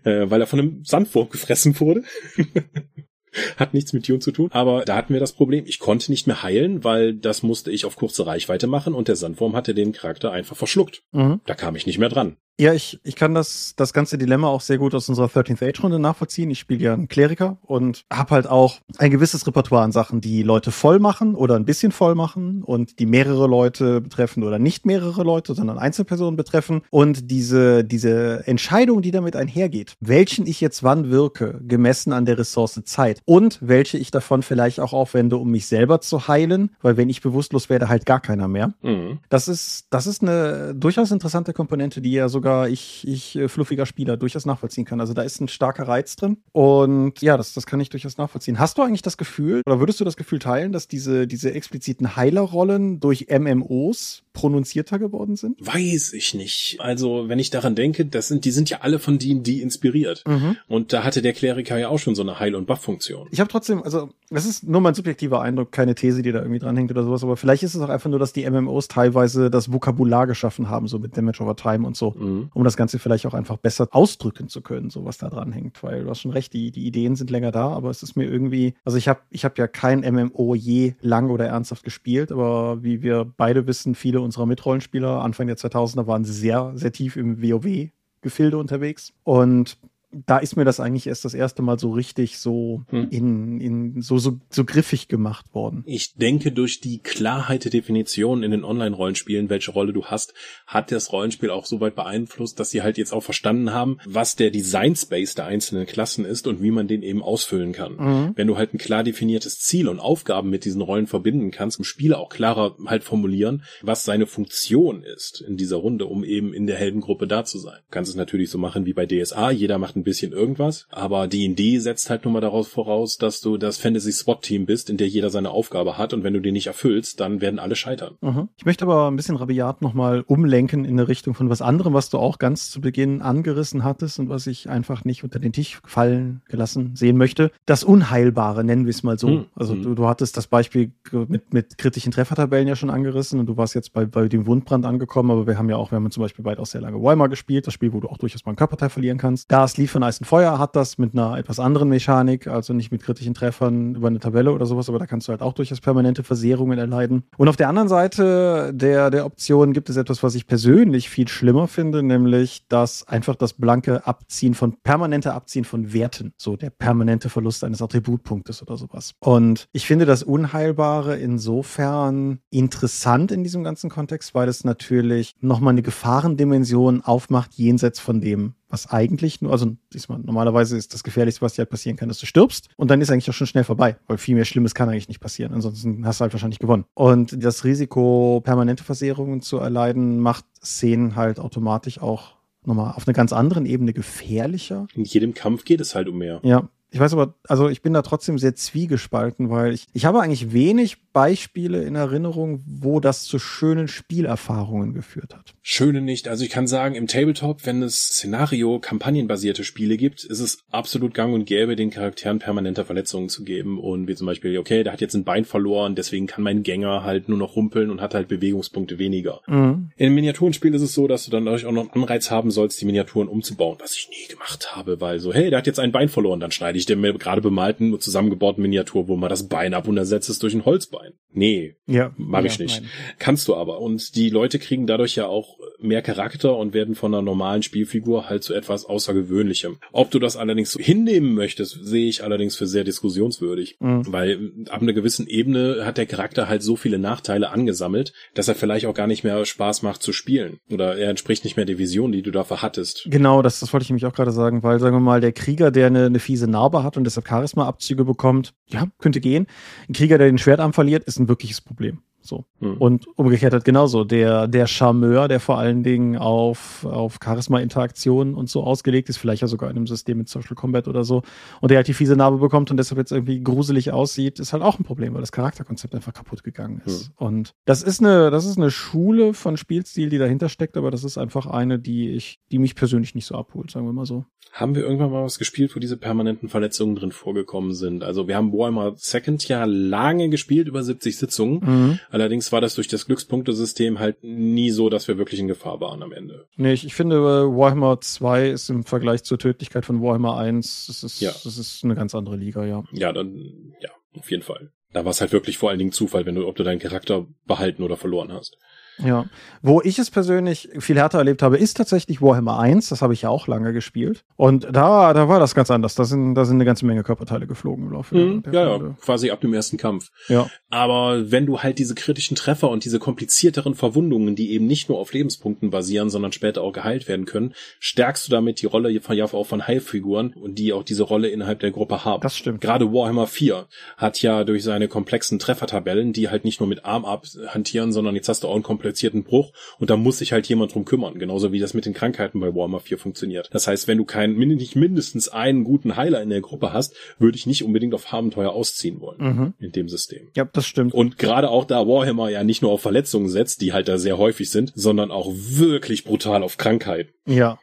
Äh, 0.05 0.30
weil 0.30 0.40
er 0.40 0.46
von 0.46 0.59
einem 0.59 0.84
Sandwurm 0.86 1.28
gefressen 1.28 1.78
wurde. 1.80 2.03
Hat 3.56 3.74
nichts 3.74 3.92
mit 3.92 4.08
Dune 4.08 4.20
zu 4.20 4.32
tun. 4.32 4.48
Aber 4.52 4.84
da 4.84 4.96
hatten 4.96 5.12
wir 5.12 5.20
das 5.20 5.32
Problem, 5.32 5.64
ich 5.66 5.78
konnte 5.78 6.10
nicht 6.10 6.26
mehr 6.26 6.42
heilen, 6.42 6.84
weil 6.84 7.14
das 7.14 7.42
musste 7.42 7.70
ich 7.70 7.84
auf 7.84 7.96
kurze 7.96 8.26
Reichweite 8.26 8.66
machen 8.66 8.94
und 8.94 9.08
der 9.08 9.16
Sandwurm 9.16 9.56
hatte 9.56 9.74
den 9.74 9.92
Charakter 9.92 10.32
einfach 10.32 10.56
verschluckt. 10.56 11.02
Mhm. 11.12 11.40
Da 11.46 11.54
kam 11.54 11.76
ich 11.76 11.86
nicht 11.86 11.98
mehr 11.98 12.08
dran. 12.08 12.36
Ja, 12.60 12.74
ich, 12.74 13.00
ich 13.04 13.16
kann 13.16 13.34
das, 13.34 13.72
das 13.76 13.94
ganze 13.94 14.18
Dilemma 14.18 14.48
auch 14.48 14.60
sehr 14.60 14.76
gut 14.76 14.94
aus 14.94 15.08
unserer 15.08 15.28
13th 15.28 15.66
Age-Runde 15.66 15.98
nachvollziehen. 15.98 16.50
Ich 16.50 16.58
spiele 16.58 16.84
ja 16.84 16.92
einen 16.92 17.08
Kleriker 17.08 17.56
und 17.62 18.04
habe 18.12 18.34
halt 18.34 18.46
auch 18.46 18.80
ein 18.98 19.10
gewisses 19.10 19.46
Repertoire 19.46 19.82
an 19.82 19.92
Sachen, 19.92 20.20
die 20.20 20.42
Leute 20.42 20.70
voll 20.70 20.98
machen 20.98 21.34
oder 21.34 21.56
ein 21.56 21.64
bisschen 21.64 21.90
voll 21.90 22.14
machen 22.14 22.62
und 22.62 22.98
die 22.98 23.06
mehrere 23.06 23.46
Leute 23.46 24.02
betreffen 24.02 24.42
oder 24.42 24.58
nicht 24.58 24.84
mehrere 24.84 25.22
Leute, 25.22 25.54
sondern 25.54 25.78
Einzelpersonen 25.78 26.36
betreffen. 26.36 26.82
Und 26.90 27.30
diese, 27.30 27.82
diese 27.82 28.46
Entscheidung, 28.46 29.00
die 29.00 29.10
damit 29.10 29.36
einhergeht, 29.36 29.94
welchen 30.00 30.46
ich 30.46 30.60
jetzt 30.60 30.82
wann 30.82 31.10
wirke, 31.10 31.62
gemessen 31.66 32.12
an 32.12 32.26
der 32.26 32.36
Ressource 32.36 32.78
Zeit 32.84 33.19
und 33.24 33.58
welche 33.60 33.98
ich 33.98 34.10
davon 34.10 34.42
vielleicht 34.42 34.80
auch 34.80 34.92
aufwende, 34.92 35.36
um 35.36 35.50
mich 35.50 35.66
selber 35.66 36.00
zu 36.00 36.28
heilen, 36.28 36.70
weil 36.82 36.96
wenn 36.96 37.08
ich 37.08 37.20
bewusstlos 37.20 37.68
werde, 37.70 37.88
halt 37.88 38.06
gar 38.06 38.20
keiner 38.20 38.48
mehr. 38.48 38.74
Mhm. 38.82 39.18
Das 39.28 39.48
ist, 39.48 39.86
das 39.90 40.06
ist 40.06 40.22
eine 40.22 40.74
durchaus 40.74 41.10
interessante 41.10 41.52
Komponente, 41.52 42.00
die 42.00 42.12
ja 42.12 42.28
sogar 42.28 42.68
ich, 42.68 43.06
ich 43.06 43.36
äh, 43.36 43.48
fluffiger 43.48 43.86
Spieler 43.86 44.16
durchaus 44.16 44.46
nachvollziehen 44.46 44.84
kann. 44.84 45.00
Also 45.00 45.14
da 45.14 45.22
ist 45.22 45.40
ein 45.40 45.48
starker 45.48 45.88
Reiz 45.88 46.16
drin. 46.16 46.38
Und 46.52 47.20
ja, 47.22 47.36
das, 47.36 47.52
das 47.54 47.66
kann 47.66 47.80
ich 47.80 47.90
durchaus 47.90 48.18
nachvollziehen. 48.18 48.58
Hast 48.58 48.78
du 48.78 48.82
eigentlich 48.82 49.02
das 49.02 49.16
Gefühl, 49.16 49.62
oder 49.66 49.80
würdest 49.80 50.00
du 50.00 50.04
das 50.04 50.16
Gefühl 50.16 50.38
teilen, 50.38 50.72
dass 50.72 50.88
diese, 50.88 51.26
diese 51.26 51.52
expliziten 51.52 52.16
Heilerrollen 52.16 53.00
durch 53.00 53.26
MMOs 53.30 54.22
pronunzierter 54.32 54.98
geworden 54.98 55.36
sind? 55.36 55.58
Weiß 55.60 56.12
ich 56.12 56.34
nicht. 56.34 56.76
Also, 56.78 57.28
wenn 57.28 57.38
ich 57.38 57.50
daran 57.50 57.74
denke, 57.74 58.06
das 58.06 58.28
sind, 58.28 58.44
die 58.44 58.50
sind 58.50 58.70
ja 58.70 58.78
alle 58.82 58.98
von 58.98 59.18
D&D 59.18 59.60
inspiriert. 59.60 60.22
Mhm. 60.26 60.56
Und 60.68 60.92
da 60.92 61.04
hatte 61.04 61.22
der 61.22 61.32
Kleriker 61.32 61.78
ja 61.78 61.88
auch 61.88 61.98
schon 61.98 62.14
so 62.14 62.22
eine 62.22 62.38
Heil- 62.38 62.54
und 62.54 62.66
Buff-Funktion. 62.66 63.28
Ich 63.30 63.40
habe 63.40 63.50
trotzdem, 63.50 63.82
also, 63.82 64.10
das 64.30 64.46
ist 64.46 64.66
nur 64.66 64.80
mein 64.80 64.94
subjektiver 64.94 65.40
Eindruck, 65.40 65.72
keine 65.72 65.94
These, 65.94 66.22
die 66.22 66.30
da 66.30 66.40
irgendwie 66.40 66.60
dranhängt 66.60 66.90
oder 66.90 67.02
sowas, 67.02 67.24
aber 67.24 67.36
vielleicht 67.36 67.64
ist 67.64 67.74
es 67.74 67.80
auch 67.80 67.88
einfach 67.88 68.08
nur, 68.08 68.20
dass 68.20 68.32
die 68.32 68.48
MMOs 68.48 68.88
teilweise 68.88 69.50
das 69.50 69.72
Vokabular 69.72 70.26
geschaffen 70.26 70.68
haben, 70.68 70.86
so 70.86 70.98
mit 70.98 71.16
Damage 71.16 71.42
over 71.42 71.56
Time 71.56 71.86
und 71.86 71.96
so, 71.96 72.14
mhm. 72.16 72.50
um 72.54 72.62
das 72.62 72.76
Ganze 72.76 72.98
vielleicht 72.98 73.26
auch 73.26 73.34
einfach 73.34 73.56
besser 73.56 73.88
ausdrücken 73.90 74.48
zu 74.48 74.62
können, 74.62 74.90
so 74.90 75.04
was 75.04 75.18
da 75.18 75.28
dran 75.28 75.52
hängt. 75.52 75.82
Weil 75.82 76.04
du 76.04 76.10
hast 76.10 76.20
schon 76.20 76.30
recht, 76.30 76.52
die, 76.52 76.70
die 76.70 76.86
Ideen 76.86 77.16
sind 77.16 77.30
länger 77.30 77.50
da, 77.50 77.68
aber 77.68 77.90
es 77.90 78.02
ist 78.02 78.16
mir 78.16 78.24
irgendwie, 78.24 78.74
also 78.84 78.96
ich 78.96 79.08
habe 79.08 79.20
ich 79.30 79.44
hab 79.44 79.58
ja 79.58 79.66
kein 79.66 80.00
MMO 80.00 80.54
je 80.54 80.94
lang 81.00 81.30
oder 81.30 81.46
ernsthaft 81.46 81.82
gespielt, 81.82 82.30
aber 82.30 82.82
wie 82.84 83.02
wir 83.02 83.24
beide 83.36 83.66
wissen, 83.66 83.94
viele 83.94 84.19
viele 84.20 84.24
unserer 84.24 84.46
Mitrollenspieler 84.46 85.22
Anfang 85.22 85.46
der 85.46 85.56
2000er 85.56 86.06
waren 86.06 86.24
sehr, 86.24 86.72
sehr 86.74 86.92
tief 86.92 87.16
im 87.16 87.42
WoW-Gefilde 87.42 88.58
unterwegs. 88.58 89.12
Und 89.24 89.78
da 90.12 90.38
ist 90.38 90.56
mir 90.56 90.64
das 90.64 90.80
eigentlich 90.80 91.06
erst 91.06 91.24
das 91.24 91.34
erste 91.34 91.62
Mal 91.62 91.78
so 91.78 91.92
richtig 91.92 92.38
so 92.38 92.82
hm. 92.88 93.08
in, 93.11 93.61
in 93.61 94.02
so, 94.02 94.18
so, 94.18 94.40
so 94.50 94.64
griffig 94.64 95.06
gemacht 95.08 95.46
worden. 95.54 95.84
Ich 95.86 96.14
denke, 96.14 96.50
durch 96.50 96.80
die 96.80 96.98
Klarheit 96.98 97.64
der 97.64 97.70
Definition 97.70 98.42
in 98.42 98.50
den 98.50 98.64
Online-Rollenspielen, 98.64 99.48
welche 99.50 99.70
Rolle 99.70 99.92
du 99.92 100.06
hast, 100.06 100.34
hat 100.66 100.90
das 100.90 101.12
Rollenspiel 101.12 101.50
auch 101.50 101.64
so 101.64 101.80
weit 101.80 101.94
beeinflusst, 101.94 102.58
dass 102.58 102.70
sie 102.70 102.82
halt 102.82 102.98
jetzt 102.98 103.12
auch 103.12 103.22
verstanden 103.22 103.72
haben, 103.72 103.98
was 104.04 104.34
der 104.34 104.50
Design-Space 104.50 105.34
der 105.34 105.46
einzelnen 105.46 105.86
Klassen 105.86 106.24
ist 106.24 106.48
und 106.48 106.61
wie 106.61 106.72
man 106.72 106.88
den 106.88 107.02
eben 107.02 107.22
ausfüllen 107.22 107.72
kann. 107.72 107.96
Mhm. 107.96 108.32
Wenn 108.34 108.48
du 108.48 108.56
halt 108.56 108.74
ein 108.74 108.78
klar 108.78 109.04
definiertes 109.04 109.61
Ziel 109.61 109.88
und 109.88 110.00
Aufgaben 110.00 110.50
mit 110.50 110.64
diesen 110.64 110.82
Rollen 110.82 111.06
verbinden 111.06 111.52
kannst, 111.52 111.78
im 111.78 111.84
Spiel 111.84 112.14
auch 112.14 112.30
klarer 112.30 112.76
halt 112.86 113.04
formulieren, 113.04 113.62
was 113.82 114.04
seine 114.04 114.26
Funktion 114.26 115.04
ist 115.04 115.40
in 115.40 115.56
dieser 115.56 115.76
Runde, 115.76 116.06
um 116.06 116.24
eben 116.24 116.52
in 116.52 116.66
der 116.66 116.76
Heldengruppe 116.76 117.28
da 117.28 117.44
zu 117.44 117.58
sein. 117.58 117.78
Du 117.86 117.90
kannst 117.92 118.11
es 118.11 118.16
natürlich 118.16 118.50
so 118.50 118.58
machen 118.58 118.86
wie 118.86 118.92
bei 118.92 119.06
DSA, 119.06 119.52
jeder 119.52 119.78
macht 119.78 119.99
ein 120.01 120.05
bisschen 120.05 120.32
irgendwas, 120.32 120.86
aber 120.90 121.28
D&D 121.28 121.78
setzt 121.78 122.11
halt 122.11 122.24
nur 122.24 122.32
mal 122.32 122.40
daraus 122.40 122.68
voraus, 122.68 123.18
dass 123.18 123.40
du 123.40 123.57
das 123.57 123.78
Fantasy 123.78 124.12
SWAT 124.12 124.42
Team 124.42 124.66
bist, 124.66 124.90
in 124.90 124.96
der 124.96 125.09
jeder 125.09 125.30
seine 125.30 125.51
Aufgabe 125.51 125.98
hat 125.98 126.12
und 126.12 126.24
wenn 126.24 126.34
du 126.34 126.40
die 126.40 126.53
nicht 126.53 126.66
erfüllst, 126.66 127.20
dann 127.20 127.40
werden 127.40 127.59
alle 127.59 127.76
scheitern. 127.76 128.16
Mhm. 128.20 128.48
Ich 128.57 128.64
möchte 128.64 128.84
aber 128.84 129.11
ein 129.11 129.16
bisschen 129.16 129.36
rabiat 129.36 129.82
nochmal 129.82 130.24
umlenken 130.26 130.84
in 130.84 130.98
eine 130.98 131.09
Richtung 131.09 131.34
von 131.34 131.51
was 131.51 131.62
anderem, 131.62 131.94
was 131.94 132.11
du 132.11 132.18
auch 132.18 132.38
ganz 132.38 132.70
zu 132.70 132.80
Beginn 132.80 133.22
angerissen 133.22 133.84
hattest 133.84 134.18
und 134.18 134.28
was 134.28 134.46
ich 134.46 134.68
einfach 134.68 135.05
nicht 135.05 135.24
unter 135.24 135.38
den 135.38 135.53
Tisch 135.53 135.80
fallen 135.84 136.42
gelassen 136.48 136.96
sehen 136.96 137.16
möchte. 137.16 137.51
Das 137.66 137.84
Unheilbare, 137.84 138.64
nennen 138.64 138.86
wir 138.86 138.90
es 138.90 139.03
mal 139.03 139.18
so. 139.18 139.28
Mhm. 139.28 139.44
Also 139.55 139.74
du, 139.74 139.94
du 139.94 140.07
hattest 140.07 140.36
das 140.36 140.46
Beispiel 140.46 140.92
mit, 141.12 141.53
mit 141.53 141.78
kritischen 141.78 142.12
Treffertabellen 142.12 142.68
ja 142.68 142.76
schon 142.76 142.90
angerissen 142.90 143.40
und 143.40 143.46
du 143.46 143.57
warst 143.57 143.74
jetzt 143.74 143.92
bei, 143.92 144.05
bei 144.07 144.28
dem 144.28 144.46
Wundbrand 144.46 144.86
angekommen, 144.86 145.30
aber 145.30 145.46
wir 145.46 145.59
haben 145.59 145.68
ja 145.68 145.76
auch, 145.76 145.92
wir 145.92 145.96
haben 145.96 146.11
zum 146.11 146.22
Beispiel 146.22 146.44
weitaus 146.44 146.70
sehr 146.70 146.80
lange 146.80 147.03
Weimar 147.03 147.28
gespielt, 147.28 147.66
das 147.66 147.74
Spiel, 147.74 147.92
wo 147.92 148.01
du 148.01 148.09
auch 148.09 148.18
durchaus 148.18 148.44
mal 148.44 148.51
einen 148.51 148.57
Körperteil 148.57 148.90
verlieren 148.90 149.18
kannst. 149.18 149.51
Da 149.51 149.64
es 149.64 149.76
lief 149.76 149.89
von 149.91 150.03
Eisen 150.03 150.24
Feuer 150.24 150.59
hat 150.59 150.76
das 150.76 150.99
mit 150.99 151.14
einer 151.14 151.36
etwas 151.38 151.61
anderen 151.61 151.88
Mechanik, 151.88 152.47
also 152.47 152.72
nicht 152.72 152.93
mit 152.93 153.03
kritischen 153.03 153.34
Treffern 153.34 153.95
über 153.95 154.09
eine 154.09 154.20
Tabelle 154.20 154.53
oder 154.53 154.66
sowas, 154.66 154.88
aber 154.88 154.99
da 154.99 155.07
kannst 155.07 155.28
du 155.28 155.32
halt 155.32 155.43
auch 155.43 155.53
durchaus 155.53 155.80
permanente 155.80 156.22
Versehrungen 156.22 156.78
erleiden. 156.78 157.24
Und 157.36 157.49
auf 157.49 157.57
der 157.57 157.68
anderen 157.68 157.88
Seite 157.88 158.72
der, 158.74 159.11
der 159.11 159.26
Option 159.26 159.72
gibt 159.72 159.91
es 159.91 159.97
etwas, 159.97 160.22
was 160.22 160.34
ich 160.34 160.47
persönlich 160.47 161.11
viel 161.11 161.28
schlimmer 161.28 161.68
finde, 161.68 162.03
nämlich 162.03 162.64
das 162.68 163.07
einfach 163.07 163.36
das 163.36 163.53
blanke 163.53 164.07
Abziehen 164.07 164.55
von, 164.55 164.76
permanente 164.82 165.32
Abziehen 165.32 165.64
von 165.64 165.93
Werten. 165.93 166.32
So 166.36 166.57
der 166.57 166.70
permanente 166.70 167.28
Verlust 167.28 167.64
eines 167.64 167.82
Attributpunktes 167.82 168.62
oder 168.62 168.76
sowas. 168.76 169.14
Und 169.20 169.68
ich 169.72 169.86
finde 169.86 170.07
das 170.07 170.22
Unheilbare 170.22 171.18
insofern 171.18 172.38
interessant 172.51 173.32
in 173.32 173.45
diesem 173.45 173.64
ganzen 173.64 173.91
Kontext, 173.91 174.34
weil 174.34 174.49
es 174.49 174.64
natürlich 174.64 175.34
nochmal 175.41 175.72
eine 175.72 175.82
Gefahrendimension 175.82 177.03
aufmacht 177.03 177.55
jenseits 177.55 178.01
von 178.01 178.20
dem, 178.20 178.55
was 178.70 178.88
eigentlich 178.90 179.42
nur, 179.42 179.52
also 179.52 179.76
diesmal, 179.92 180.18
normalerweise 180.20 180.76
ist 180.76 180.94
das 180.94 181.02
Gefährlichste, 181.02 181.42
was 181.42 181.54
dir 181.54 181.58
halt 181.58 181.70
passieren 181.70 181.96
kann, 181.96 182.08
dass 182.08 182.18
du 182.18 182.26
stirbst 182.26 182.68
und 182.76 182.90
dann 182.90 183.00
ist 183.00 183.10
eigentlich 183.10 183.28
auch 183.28 183.34
schon 183.34 183.46
schnell 183.46 183.64
vorbei, 183.64 183.96
weil 184.06 184.16
viel 184.16 184.34
mehr 184.34 184.44
Schlimmes 184.44 184.74
kann 184.74 184.88
eigentlich 184.88 185.08
nicht 185.08 185.20
passieren. 185.20 185.52
Ansonsten 185.52 186.06
hast 186.06 186.20
du 186.20 186.22
halt 186.22 186.32
wahrscheinlich 186.32 186.60
gewonnen. 186.60 186.84
Und 186.94 187.44
das 187.44 187.64
Risiko, 187.64 188.40
permanente 188.42 188.84
Versehrungen 188.84 189.42
zu 189.42 189.58
erleiden, 189.58 190.20
macht 190.20 190.44
Szenen 190.62 191.16
halt 191.16 191.38
automatisch 191.38 192.00
auch 192.00 192.36
nochmal 192.64 192.94
auf 192.94 193.06
einer 193.06 193.14
ganz 193.14 193.32
anderen 193.32 193.66
Ebene 193.66 193.92
gefährlicher. 193.92 194.86
In 194.94 195.04
jedem 195.04 195.34
Kampf 195.34 195.64
geht 195.64 195.80
es 195.80 195.94
halt 195.94 196.08
um 196.08 196.18
mehr. 196.18 196.40
Ja, 196.42 196.68
ich 196.91 197.01
weiß 197.01 197.12
aber, 197.12 197.34
also 197.49 197.68
ich 197.68 197.82
bin 197.82 197.93
da 197.93 198.03
trotzdem 198.03 198.38
sehr 198.38 198.55
zwiegespalten, 198.55 199.51
weil 199.51 199.72
ich, 199.74 199.86
ich 199.93 200.05
habe 200.05 200.20
eigentlich 200.20 200.53
wenig 200.53 200.99
Beispiele 201.12 201.82
in 201.82 201.97
Erinnerung, 201.97 202.62
wo 202.66 203.01
das 203.01 203.24
zu 203.24 203.38
schönen 203.38 203.88
Spielerfahrungen 203.88 204.95
geführt 204.95 205.34
hat. 205.34 205.55
Schöne 205.62 206.01
nicht. 206.01 206.28
Also 206.28 206.45
ich 206.45 206.51
kann 206.51 206.66
sagen, 206.66 206.95
im 206.95 207.07
Tabletop, 207.07 207.66
wenn 207.66 207.82
es 207.82 208.09
Szenario, 208.09 208.78
kampagnenbasierte 208.78 209.64
Spiele 209.64 209.97
gibt, 209.97 210.24
ist 210.24 210.41
es 210.41 210.59
absolut 210.70 211.14
gang 211.14 211.34
und 211.34 211.47
gäbe, 211.47 211.74
den 211.74 211.91
Charakteren 211.91 212.38
permanente 212.38 212.84
Verletzungen 212.84 213.28
zu 213.28 213.45
geben. 213.45 213.78
Und 213.78 214.07
wie 214.07 214.14
zum 214.14 214.26
Beispiel, 214.26 214.57
okay, 214.59 214.84
der 214.84 214.93
hat 214.93 215.01
jetzt 215.01 215.14
ein 215.14 215.24
Bein 215.24 215.45
verloren, 215.45 215.95
deswegen 215.95 216.26
kann 216.26 216.45
mein 216.45 216.62
Gänger 216.62 217.05
halt 217.05 217.28
nur 217.28 217.38
noch 217.38 217.57
rumpeln 217.57 217.91
und 217.91 218.01
hat 218.01 218.14
halt 218.14 218.28
Bewegungspunkte 218.28 218.99
weniger. 218.99 219.41
Mhm. 219.47 219.91
In 219.97 220.14
Miniaturenspielen 220.14 220.74
ist 220.74 220.82
es 220.82 220.95
so, 220.95 221.09
dass 221.09 221.24
du 221.24 221.30
dann 221.30 221.45
dadurch 221.45 221.66
auch 221.66 221.72
noch 221.72 221.93
einen 221.93 222.03
Anreiz 222.03 222.30
haben 222.30 222.51
sollst, 222.51 222.80
die 222.80 222.86
Miniaturen 222.86 223.28
umzubauen, 223.28 223.78
was 223.80 223.97
ich 223.97 224.09
nie 224.11 224.32
gemacht 224.32 224.76
habe, 224.76 225.01
weil 225.01 225.18
so, 225.18 225.32
hey, 225.32 225.51
der 225.51 225.59
hat 225.59 225.66
jetzt 225.66 225.80
ein 225.80 225.93
Bein 225.93 226.09
verloren, 226.09 226.41
dann 226.41 226.53
schneide 226.53 226.78
ich 226.78 226.79
der 226.86 226.96
gerade 226.96 227.40
bemalten, 227.40 227.98
zusammengebauten 228.00 228.62
Miniatur, 228.62 229.08
wo 229.08 229.16
man 229.16 229.28
das 229.28 229.48
Bein 229.48 229.74
ab 229.74 229.88
und 229.88 229.96
ersetzt 229.96 230.30
es 230.30 230.38
durch 230.38 230.54
ein 230.54 230.64
Holzbein. 230.64 231.12
Nee, 231.32 231.76
ja, 231.86 232.12
mach 232.16 232.44
ich 232.44 232.58
ja, 232.58 232.64
nicht. 232.64 232.80
Nein. 232.80 232.90
Kannst 233.18 233.46
du 233.48 233.54
aber. 233.54 233.80
Und 233.80 234.16
die 234.16 234.30
Leute 234.30 234.58
kriegen 234.58 234.86
dadurch 234.86 235.14
ja 235.16 235.26
auch 235.26 235.58
mehr 235.78 236.02
Charakter 236.02 236.56
und 236.56 236.74
werden 236.74 236.94
von 236.94 237.14
einer 237.14 237.22
normalen 237.22 237.62
Spielfigur 237.62 238.28
halt 238.28 238.42
zu 238.42 238.54
etwas 238.54 238.84
Außergewöhnlichem. 238.84 239.78
Ob 239.92 240.10
du 240.10 240.18
das 240.18 240.36
allerdings 240.36 240.72
so 240.72 240.80
hinnehmen 240.80 241.34
möchtest, 241.34 241.78
sehe 241.84 242.08
ich 242.08 242.22
allerdings 242.22 242.56
für 242.56 242.66
sehr 242.66 242.84
diskussionswürdig. 242.84 243.76
Mhm. 243.80 244.04
Weil 244.08 244.50
ab 244.68 244.82
einer 244.82 244.92
gewissen 244.92 245.26
Ebene 245.26 245.84
hat 245.84 245.98
der 245.98 246.06
Charakter 246.06 246.48
halt 246.48 246.62
so 246.62 246.76
viele 246.76 246.98
Nachteile 246.98 247.50
angesammelt, 247.50 248.12
dass 248.34 248.48
er 248.48 248.54
vielleicht 248.54 248.86
auch 248.86 248.94
gar 248.94 249.06
nicht 249.06 249.24
mehr 249.24 249.44
Spaß 249.44 249.82
macht 249.82 250.02
zu 250.02 250.12
spielen. 250.12 250.58
Oder 250.70 250.96
er 250.96 251.10
entspricht 251.10 251.44
nicht 251.44 251.56
mehr 251.56 251.66
der 251.66 251.78
Vision, 251.78 252.12
die 252.12 252.22
du 252.22 252.30
dafür 252.30 252.62
hattest. 252.62 253.06
Genau, 253.08 253.42
das, 253.42 253.60
das 253.60 253.72
wollte 253.72 253.84
ich 253.84 253.90
nämlich 253.90 254.06
auch 254.06 254.14
gerade 254.14 254.32
sagen, 254.32 254.62
weil, 254.62 254.80
sagen 254.80 254.96
wir 254.96 255.00
mal, 255.00 255.20
der 255.20 255.32
Krieger, 255.32 255.70
der 255.70 255.86
eine, 255.86 256.06
eine 256.06 256.18
fiese 256.18 256.48
Narbe 256.48 256.69
hat 256.72 256.96
und 256.96 257.04
deshalb 257.04 257.28
Charisma-Abzüge 257.28 258.04
bekommt, 258.04 258.54
ja, 258.68 258.86
könnte 258.98 259.20
gehen. 259.20 259.46
Ein 259.88 259.94
Krieger, 259.94 260.18
der 260.18 260.28
den 260.28 260.38
Schwertarm 260.38 260.72
verliert, 260.72 261.04
ist 261.04 261.18
ein 261.18 261.28
wirkliches 261.28 261.60
Problem. 261.60 262.02
So. 262.30 262.44
Hm. 262.60 262.76
Und 262.78 263.06
umgekehrt 263.18 263.52
halt 263.52 263.64
genauso. 263.64 264.04
Der, 264.04 264.46
der 264.46 264.68
Charmeur, 264.68 265.26
der 265.26 265.40
vor 265.40 265.58
allen 265.58 265.82
Dingen 265.82 266.16
auf, 266.16 266.84
auf 266.84 267.18
Charisma-Interaktionen 267.22 268.34
und 268.34 268.48
so 268.48 268.62
ausgelegt 268.62 269.08
ist, 269.08 269.16
vielleicht 269.16 269.42
ja 269.42 269.48
sogar 269.48 269.68
in 269.68 269.76
einem 269.76 269.88
System 269.88 270.18
mit 270.18 270.28
Social 270.28 270.54
Combat 270.54 270.86
oder 270.86 271.02
so, 271.02 271.22
und 271.60 271.70
der 271.70 271.78
halt 271.78 271.88
die 271.88 271.94
fiese 271.94 272.14
Narbe 272.14 272.38
bekommt 272.38 272.70
und 272.70 272.76
deshalb 272.76 272.98
jetzt 272.98 273.10
irgendwie 273.10 273.42
gruselig 273.42 273.90
aussieht, 273.90 274.38
ist 274.38 274.52
halt 274.52 274.62
auch 274.62 274.78
ein 274.78 274.84
Problem, 274.84 275.12
weil 275.12 275.20
das 275.20 275.32
Charakterkonzept 275.32 275.92
einfach 275.92 276.14
kaputt 276.14 276.44
gegangen 276.44 276.82
ist. 276.86 277.06
Hm. 277.06 277.26
Und 277.26 277.54
das 277.64 277.82
ist 277.82 278.00
eine, 278.00 278.30
das 278.30 278.46
ist 278.46 278.56
eine 278.56 278.70
Schule 278.70 279.34
von 279.34 279.56
Spielstil, 279.56 280.08
die 280.08 280.18
dahinter 280.18 280.48
steckt, 280.48 280.76
aber 280.76 280.92
das 280.92 281.02
ist 281.02 281.18
einfach 281.18 281.46
eine, 281.46 281.80
die 281.80 282.10
ich, 282.10 282.38
die 282.52 282.60
mich 282.60 282.76
persönlich 282.76 283.16
nicht 283.16 283.26
so 283.26 283.34
abholt, 283.34 283.72
sagen 283.72 283.86
wir 283.86 283.92
mal 283.92 284.06
so. 284.06 284.24
Haben 284.52 284.74
wir 284.74 284.82
irgendwann 284.82 285.10
mal 285.10 285.24
was 285.24 285.38
gespielt, 285.38 285.74
wo 285.76 285.80
diese 285.80 285.96
permanenten 285.96 286.48
Verletzungen 286.48 286.96
drin 286.96 287.12
vorgekommen 287.12 287.72
sind? 287.72 288.02
Also 288.02 288.26
wir 288.26 288.36
haben 288.36 288.52
Warhammer 288.52 288.94
Second 288.96 289.46
ja 289.48 289.64
lange 289.64 290.28
gespielt, 290.28 290.66
über 290.68 290.82
70 290.82 291.16
Sitzungen. 291.16 291.60
Mhm. 291.64 291.98
Allerdings 292.20 292.52
war 292.52 292.60
das 292.60 292.74
durch 292.74 292.88
das 292.88 293.06
Glückspunktesystem 293.06 293.98
halt 293.98 294.22
nie 294.22 294.70
so, 294.70 294.88
dass 294.88 295.08
wir 295.08 295.18
wirklich 295.18 295.40
in 295.40 295.48
Gefahr 295.48 295.80
waren 295.80 296.02
am 296.02 296.12
Ende. 296.12 296.46
Nee, 296.56 296.72
ich, 296.72 296.84
ich 296.84 296.94
finde, 296.94 297.22
Warhammer 297.22 298.00
2 298.00 298.50
ist 298.50 298.70
im 298.70 298.84
Vergleich 298.84 299.24
zur 299.24 299.38
Tödlichkeit 299.38 299.84
von 299.84 300.02
Warhammer 300.02 300.36
1, 300.36 300.86
das 300.86 301.02
ist, 301.02 301.20
ja. 301.20 301.30
das 301.30 301.58
ist 301.58 301.84
eine 301.84 301.94
ganz 301.94 302.14
andere 302.14 302.36
Liga, 302.36 302.64
ja. 302.64 302.84
Ja, 302.92 303.12
dann, 303.12 303.74
ja, 303.80 303.90
auf 304.16 304.30
jeden 304.30 304.42
Fall. 304.42 304.70
Da 304.92 305.04
war 305.04 305.12
es 305.12 305.20
halt 305.20 305.32
wirklich 305.32 305.56
vor 305.58 305.70
allen 305.70 305.78
Dingen 305.78 305.92
Zufall, 305.92 306.26
wenn 306.26 306.34
du, 306.34 306.46
ob 306.46 306.56
du 306.56 306.64
deinen 306.64 306.80
Charakter 306.80 307.26
behalten 307.46 307.82
oder 307.82 307.96
verloren 307.96 308.32
hast. 308.32 308.56
Ja. 309.05 309.26
Wo 309.62 309.82
ich 309.82 309.98
es 309.98 310.11
persönlich 310.11 310.70
viel 310.78 310.96
härter 310.96 311.18
erlebt 311.18 311.42
habe, 311.42 311.59
ist 311.59 311.76
tatsächlich 311.76 312.22
Warhammer 312.22 312.59
1. 312.59 312.88
Das 312.88 313.03
habe 313.03 313.12
ich 313.12 313.22
ja 313.22 313.28
auch 313.28 313.46
lange 313.46 313.72
gespielt. 313.72 314.24
Und 314.36 314.66
da, 314.70 315.12
da 315.12 315.28
war 315.28 315.38
das 315.38 315.55
ganz 315.55 315.70
anders. 315.70 315.94
Da 315.94 316.05
sind, 316.05 316.34
da 316.34 316.44
sind 316.44 316.57
eine 316.57 316.64
ganze 316.64 316.86
Menge 316.86 317.03
Körperteile 317.03 317.46
geflogen 317.46 317.86
im 317.86 317.92
Laufe 317.92 318.14
mhm, 318.16 318.42
der, 318.42 318.53
der 318.53 318.62
Ja, 318.62 318.76
ja, 318.76 318.96
quasi 319.01 319.30
ab 319.30 319.40
dem 319.40 319.53
ersten 319.53 319.76
Kampf. 319.76 320.11
Ja. 320.28 320.48
Aber 320.70 321.30
wenn 321.30 321.46
du 321.46 321.61
halt 321.61 321.78
diese 321.78 321.94
kritischen 321.94 322.36
Treffer 322.36 322.70
und 322.70 322.84
diese 322.84 322.98
komplizierteren 322.98 323.74
Verwundungen, 323.74 324.34
die 324.34 324.53
eben 324.53 324.66
nicht 324.66 324.88
nur 324.88 324.98
auf 324.98 325.12
Lebenspunkten 325.12 325.70
basieren, 325.70 326.09
sondern 326.09 326.32
später 326.32 326.62
auch 326.62 326.72
geheilt 326.72 327.09
werden 327.09 327.26
können, 327.26 327.55
stärkst 327.80 328.26
du 328.26 328.30
damit 328.30 328.62
die 328.62 328.66
Rolle 328.66 329.01
von, 329.01 329.16
ja, 329.16 329.24
auch 329.24 329.46
von 329.46 329.66
Heilfiguren 329.66 330.32
und 330.32 330.59
die 330.59 330.72
auch 330.72 330.84
diese 330.84 331.03
Rolle 331.03 331.28
innerhalb 331.28 331.61
der 331.61 331.70
Gruppe 331.70 332.05
haben. 332.05 332.22
Das 332.22 332.36
stimmt. 332.36 332.61
Gerade 332.61 332.92
Warhammer 332.92 333.26
4 333.26 333.66
hat 333.96 334.22
ja 334.22 334.44
durch 334.44 334.64
seine 334.64 334.88
komplexen 334.88 335.38
Treffertabellen, 335.38 336.12
die 336.12 336.28
halt 336.28 336.44
nicht 336.44 336.61
nur 336.61 336.68
mit 336.68 336.84
Arm 336.84 337.05
ab 337.05 337.26
hantieren, 337.48 337.92
sondern 337.92 338.14
jetzt 338.14 338.28
hast 338.28 338.44
du 338.44 338.48
auch 338.48 338.55
einen 338.55 338.62
komplizierten 338.91 339.22
Bruch 339.24 339.53
und 339.78 339.91
da 339.91 339.97
muss 339.97 340.18
sich 340.18 340.32
halt 340.32 340.49
jemand 340.49 340.74
drum 340.74 340.84
kümmern. 340.84 341.18
Genauso 341.18 341.53
wie 341.53 341.61
das 341.61 341.74
mit 341.74 341.86
den 341.86 341.95
Krankheiten 341.95 342.41
bei 342.41 342.55
Warhammer 342.55 342.80
4 342.80 342.99
funktioniert. 342.99 343.49
Das 343.53 343.66
heißt, 343.66 343.86
wenn 343.86 343.99
du 343.99 344.05
keinen, 344.05 344.36
nicht 344.36 344.74
mindestens 344.74 345.28
einen 345.28 345.64
guten 345.64 345.97
Heiler 345.97 346.20
in 346.22 346.30
der 346.30 346.41
Gruppe 346.41 346.72
hast, 346.72 346.97
würde 347.18 347.36
ich 347.36 347.47
nicht 347.47 347.62
unbedingt 347.62 347.95
auf 347.95 348.12
Abenteuer 348.12 348.51
ausziehen 348.51 349.01
wollen. 349.01 349.18
Mhm. 349.20 349.55
In 349.61 349.72
dem 349.72 349.88
System. 349.88 350.28
Ja, 350.34 350.45
das 350.45 350.66
stimmt. 350.66 350.93
Und 350.93 351.18
gerade 351.18 351.51
auch 351.51 351.64
da 351.64 351.86
Warhammer 351.86 352.30
ja 352.30 352.43
nicht 352.43 352.62
nur 352.62 352.72
auf 352.72 352.82
Verletzungen 352.82 353.28
setzt, 353.28 353.61
die 353.61 353.72
halt 353.72 353.86
da 353.88 353.99
sehr 353.99 354.18
häufig 354.18 354.51
sind, 354.51 354.72
sondern 354.74 355.11
auch 355.11 355.30
wirklich 355.32 356.05
brutal 356.05 356.43
auf 356.43 356.57
Krankheiten. 356.57 357.12
Ja. 357.26 357.59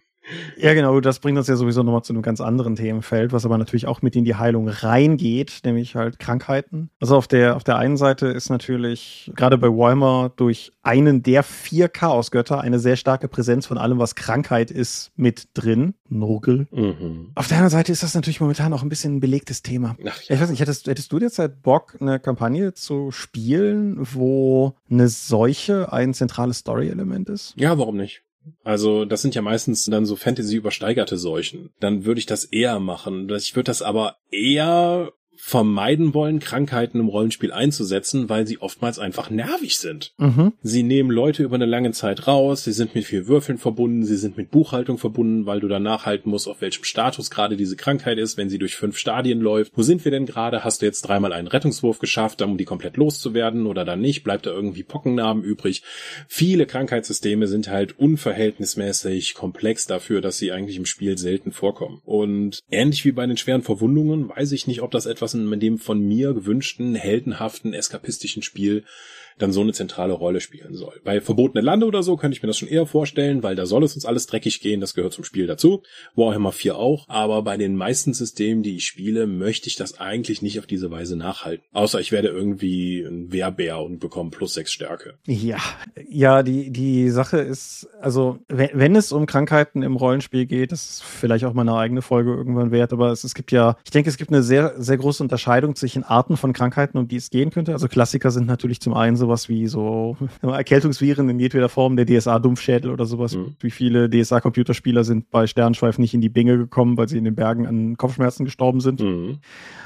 Ja, 0.58 0.74
genau, 0.74 1.00
das 1.00 1.20
bringt 1.20 1.38
uns 1.38 1.48
ja 1.48 1.56
sowieso 1.56 1.84
nochmal 1.84 2.04
zu 2.04 2.14
einem 2.14 2.22
ganz 2.22 2.42
anderen 2.42 2.76
Themenfeld, 2.76 3.32
was 3.32 3.46
aber 3.46 3.58
natürlich 3.58 3.88
auch 3.88 4.02
mit 4.02 4.16
in 4.16 4.26
die 4.26 4.36
Heilung 4.36 4.68
reingeht, 4.68 5.62
nämlich 5.64 5.96
halt 5.96 6.20
Krankheiten. 6.20 6.90
Also 7.00 7.16
auf 7.16 7.28
der, 7.28 7.56
auf 7.56 7.64
der 7.64 7.78
einen 7.78 7.98
Seite 7.98 8.28
ist 8.28 8.50
natürlich 8.50 9.32
gerade 9.36 9.58
bei 9.58 9.68
Warhammer 9.68 10.32
durch 10.36 10.72
einen 10.84 11.24
der 11.24 11.44
vier 11.44 11.90
Chaosgötter 11.90 12.62
eine 12.62 12.80
sehr 12.80 12.96
starke 12.96 13.28
Präsenz 13.28 13.66
von 13.66 13.78
allem, 13.78 14.00
was 14.00 14.16
Krankheit 14.16 14.72
ist, 14.72 15.12
mit 15.16 15.50
drin. 15.54 15.94
Nurgle. 16.10 16.68
Mhm. 16.72 17.32
Auf 17.36 17.48
der 17.48 17.58
anderen 17.58 17.72
Seite 17.72 17.92
ist 17.92 18.04
das 18.04 18.16
natürlich 18.16 18.40
momentan 18.40 18.74
auch 18.74 18.82
ein 18.82 18.90
bisschen 18.90 19.18
ein 19.18 19.20
belegtes 19.20 19.62
Thema. 19.62 19.98
Ach, 20.08 20.22
ja. 20.24 20.36
Ich 20.36 20.42
weiß 20.42 20.50
nicht, 20.50 20.60
hättest, 20.60 20.88
hättest 20.88 21.12
du 21.12 21.20
derzeit 21.20 21.62
Bock, 21.62 21.98
eine 22.00 22.20
Kampagne 22.20 22.74
zu 22.74 23.12
spielen, 23.12 23.98
wo 24.00 24.76
eine 24.90 25.10
Seuche 25.10 25.92
ein 25.92 26.14
zentrales 26.14 26.60
Story-Element 26.60 27.30
ist? 27.30 27.54
Ja, 27.58 27.78
warum 27.78 27.98
nicht? 27.98 28.24
Also 28.64 29.06
das 29.06 29.22
sind 29.22 29.36
ja 29.36 29.41
meistens 29.41 29.86
dann 29.86 30.06
so 30.06 30.16
Fantasy 30.16 30.56
übersteigerte 30.56 31.18
Seuchen. 31.18 31.72
Dann 31.80 32.06
würde 32.06 32.20
ich 32.20 32.26
das 32.26 32.45
eher 32.45 32.80
machen. 32.80 33.30
Ich 33.30 33.56
würde 33.56 33.70
das 33.70 33.82
aber 33.82 34.18
eher 34.32 35.12
vermeiden 35.38 36.14
wollen, 36.14 36.40
Krankheiten 36.40 37.00
im 37.00 37.08
Rollenspiel 37.08 37.52
einzusetzen, 37.52 38.28
weil 38.28 38.48
sie 38.48 38.60
oftmals 38.60 39.00
einfach 39.00 39.30
nervig 39.30 39.78
sind. 39.78 40.14
Mhm. 40.18 40.54
Sie 40.62 40.84
nehmen 40.84 41.12
Leute 41.12 41.44
über 41.44 41.56
eine 41.56 41.66
lange 41.66 41.92
Zeit 41.92 42.28
raus, 42.28 42.64
sie 42.64 42.74
sind 42.74 42.96
mit 42.96 43.06
viel 43.06 43.28
Würfeln 43.28 43.58
verbunden, 43.58 44.04
sie 44.04 44.18
sind 44.18 44.36
mit 44.36 44.52
Buchhaltung 44.52 44.98
verbunden, 44.98 45.46
weil 45.46 45.60
du 45.60 45.68
dann 45.68 45.84
nachhalten 45.84 46.32
musst, 46.32 46.48
auf 46.48 46.62
welchem 46.62 46.84
Status 46.84 47.30
gerade 47.30 47.56
diese 47.56 47.76
Krankheit 47.76 48.18
ist, 48.18 48.38
wenn 48.38 48.50
sie 48.50 48.58
durch 48.58 48.76
fünf 48.76 48.98
Stadien 48.98 49.40
läuft. 49.40 49.74
Wo 49.76 49.84
sind 49.84 50.04
wir 50.04 50.12
denn 50.12 50.26
gerade? 50.26 50.64
Hast 50.64 50.82
du 50.82 50.86
jetzt 50.86 51.02
dreimal 51.04 51.34
einen 51.34 51.48
Rettungswurf 51.48 52.00
geschafft, 52.00 52.42
um 52.42 52.58
die 52.58 52.66
komplett 52.66 52.98
loszuwerden 52.98 53.68
oder 53.68 53.86
dann 53.86 54.02
nicht? 54.02 54.24
Bleibt 54.24 54.46
da 54.46 54.52
irgendwie 54.52 54.84
Pockennarben 54.84 55.44
übrig? 55.44 55.84
Viele 56.28 56.66
Krankheitssysteme 56.66 57.48
sind 57.48 57.70
halt 57.70 57.98
unverhältnismäßig 57.98 59.36
komplex 59.36 59.86
dafür, 59.86 60.22
dass 60.22 60.38
sie 60.38 60.52
eigentlich 60.52 60.78
im 60.78 60.86
Spiel 60.86 61.18
selten 61.18 61.52
vorkommen. 61.52 62.02
Und 62.06 62.60
ähnlich 62.72 63.06
wie 63.06 63.12
bei 63.12 63.26
den 63.26 63.38
schweren 63.38 63.62
Verwundungen 63.62 64.30
weiß 64.30 64.52
ich 64.52 64.68
nicht, 64.68 64.82
ob 64.82 64.92
das 64.92 65.06
etwas 65.06 65.27
in 65.34 65.60
dem 65.60 65.78
von 65.78 66.00
mir 66.00 66.34
gewünschten, 66.34 66.96
heldenhaften, 66.96 67.74
eskapistischen 67.74 68.44
Spiel 68.44 68.84
dann 69.38 69.52
so 69.52 69.62
eine 69.62 69.74
zentrale 69.74 70.14
Rolle 70.14 70.42
spielen 70.42 70.76
soll. 70.76 71.00
Bei 71.04 71.22
Verbotene 71.22 71.62
Lande 71.62 71.86
oder 71.86 72.04
so 72.04 72.18
könnte 72.18 72.36
ich 72.36 72.44
mir 72.44 72.48
das 72.48 72.58
schon 72.58 72.70
eher 72.70 72.86
vorstellen, 72.86 73.44
weil 73.44 73.56
da 73.56 73.66
soll 73.66 73.84
es 73.84 73.96
uns 73.96 74.06
alles 74.06 74.28
dreckig 74.28 74.62
gehen, 74.62 74.82
das 74.82 74.94
gehört 74.94 75.14
zum 75.14 75.24
Spiel 75.24 75.48
dazu. 75.48 75.84
Warhammer 76.16 76.52
4 76.52 76.76
auch, 76.78 77.06
aber 77.08 77.42
bei 77.44 77.58
den 77.58 77.76
meisten 77.76 78.14
Systemen, 78.14 78.64
die 78.64 78.78
ich 78.78 78.86
spiele, 78.86 79.28
möchte 79.28 79.68
ich 79.68 79.76
das 79.76 80.00
eigentlich 80.00 80.42
nicht 80.42 80.60
auf 80.60 80.66
diese 80.66 80.92
Weise 80.92 81.16
nachhalten. 81.16 81.66
Außer 81.74 82.00
ich 82.00 82.12
werde 82.12 82.30
irgendwie 82.30 83.02
ein 83.02 83.32
Wehrbär 83.32 83.80
und 83.82 84.00
bekomme 84.00 84.32
plus 84.32 84.54
sechs 84.54 84.72
Stärke. 84.72 85.16
Ja, 85.26 85.60
ja, 86.10 86.44
die, 86.44 86.72
die 86.72 87.10
Sache 87.10 87.38
ist, 87.38 87.88
also 88.02 88.40
wenn, 88.48 88.70
wenn 88.74 88.96
es 88.96 89.12
um 89.12 89.26
Krankheiten 89.26 89.84
im 89.84 89.96
Rollenspiel 89.96 90.46
geht, 90.46 90.72
das 90.72 90.90
ist 90.90 91.04
vielleicht 91.04 91.46
auch 91.46 91.54
mal 91.54 91.62
eine 91.62 91.76
eigene 91.76 92.02
Folge 92.02 92.34
irgendwann 92.34 92.72
wert, 92.72 92.94
aber 92.94 93.12
es, 93.12 93.24
es 93.24 93.36
gibt 93.36 93.52
ja, 93.52 93.78
ich 93.84 93.92
denke, 93.92 94.10
es 94.10 94.18
gibt 94.18 94.32
eine 94.32 94.44
sehr, 94.44 94.74
sehr 94.78 94.98
große 94.98 95.22
Unterscheidung 95.22 95.76
zwischen 95.76 96.04
Arten 96.04 96.38
von 96.38 96.54
Krankheiten, 96.54 96.98
um 96.98 97.08
die 97.08 97.18
es 97.18 97.30
gehen 97.30 97.52
könnte. 97.52 97.74
Also 97.74 97.88
Klassiker 97.88 98.32
sind 98.32 98.48
natürlich 98.48 98.80
zum 98.80 98.94
einen 98.94 99.16
sowas 99.28 99.50
wie 99.50 99.68
so 99.68 100.16
Erkältungsviren 100.42 101.30
in 101.30 101.40
jedweder 101.40 101.70
Form, 101.70 101.98
der 101.98 102.06
DSA-Dumpfschädel 102.06 102.92
oder 102.92 103.06
sowas. 103.06 103.36
Mhm. 103.36 103.56
Wie 103.60 103.72
viele 103.72 104.10
DSA-Computerspieler 104.10 105.04
sind 105.04 105.30
bei 105.30 105.48
Sternschweif 105.48 106.00
nicht 106.00 106.14
in 106.14 106.22
die 106.22 106.30
Binge 106.30 106.58
gekommen, 106.58 106.98
weil 106.98 107.10
sie 107.10 107.18
in 107.18 107.26
den 107.26 107.36
Bergen 107.36 107.68
an 107.68 107.98
Kopfschmerzen 107.98 108.46
gestorben 108.46 108.80
sind. 108.80 109.02
Mhm. 109.02 109.40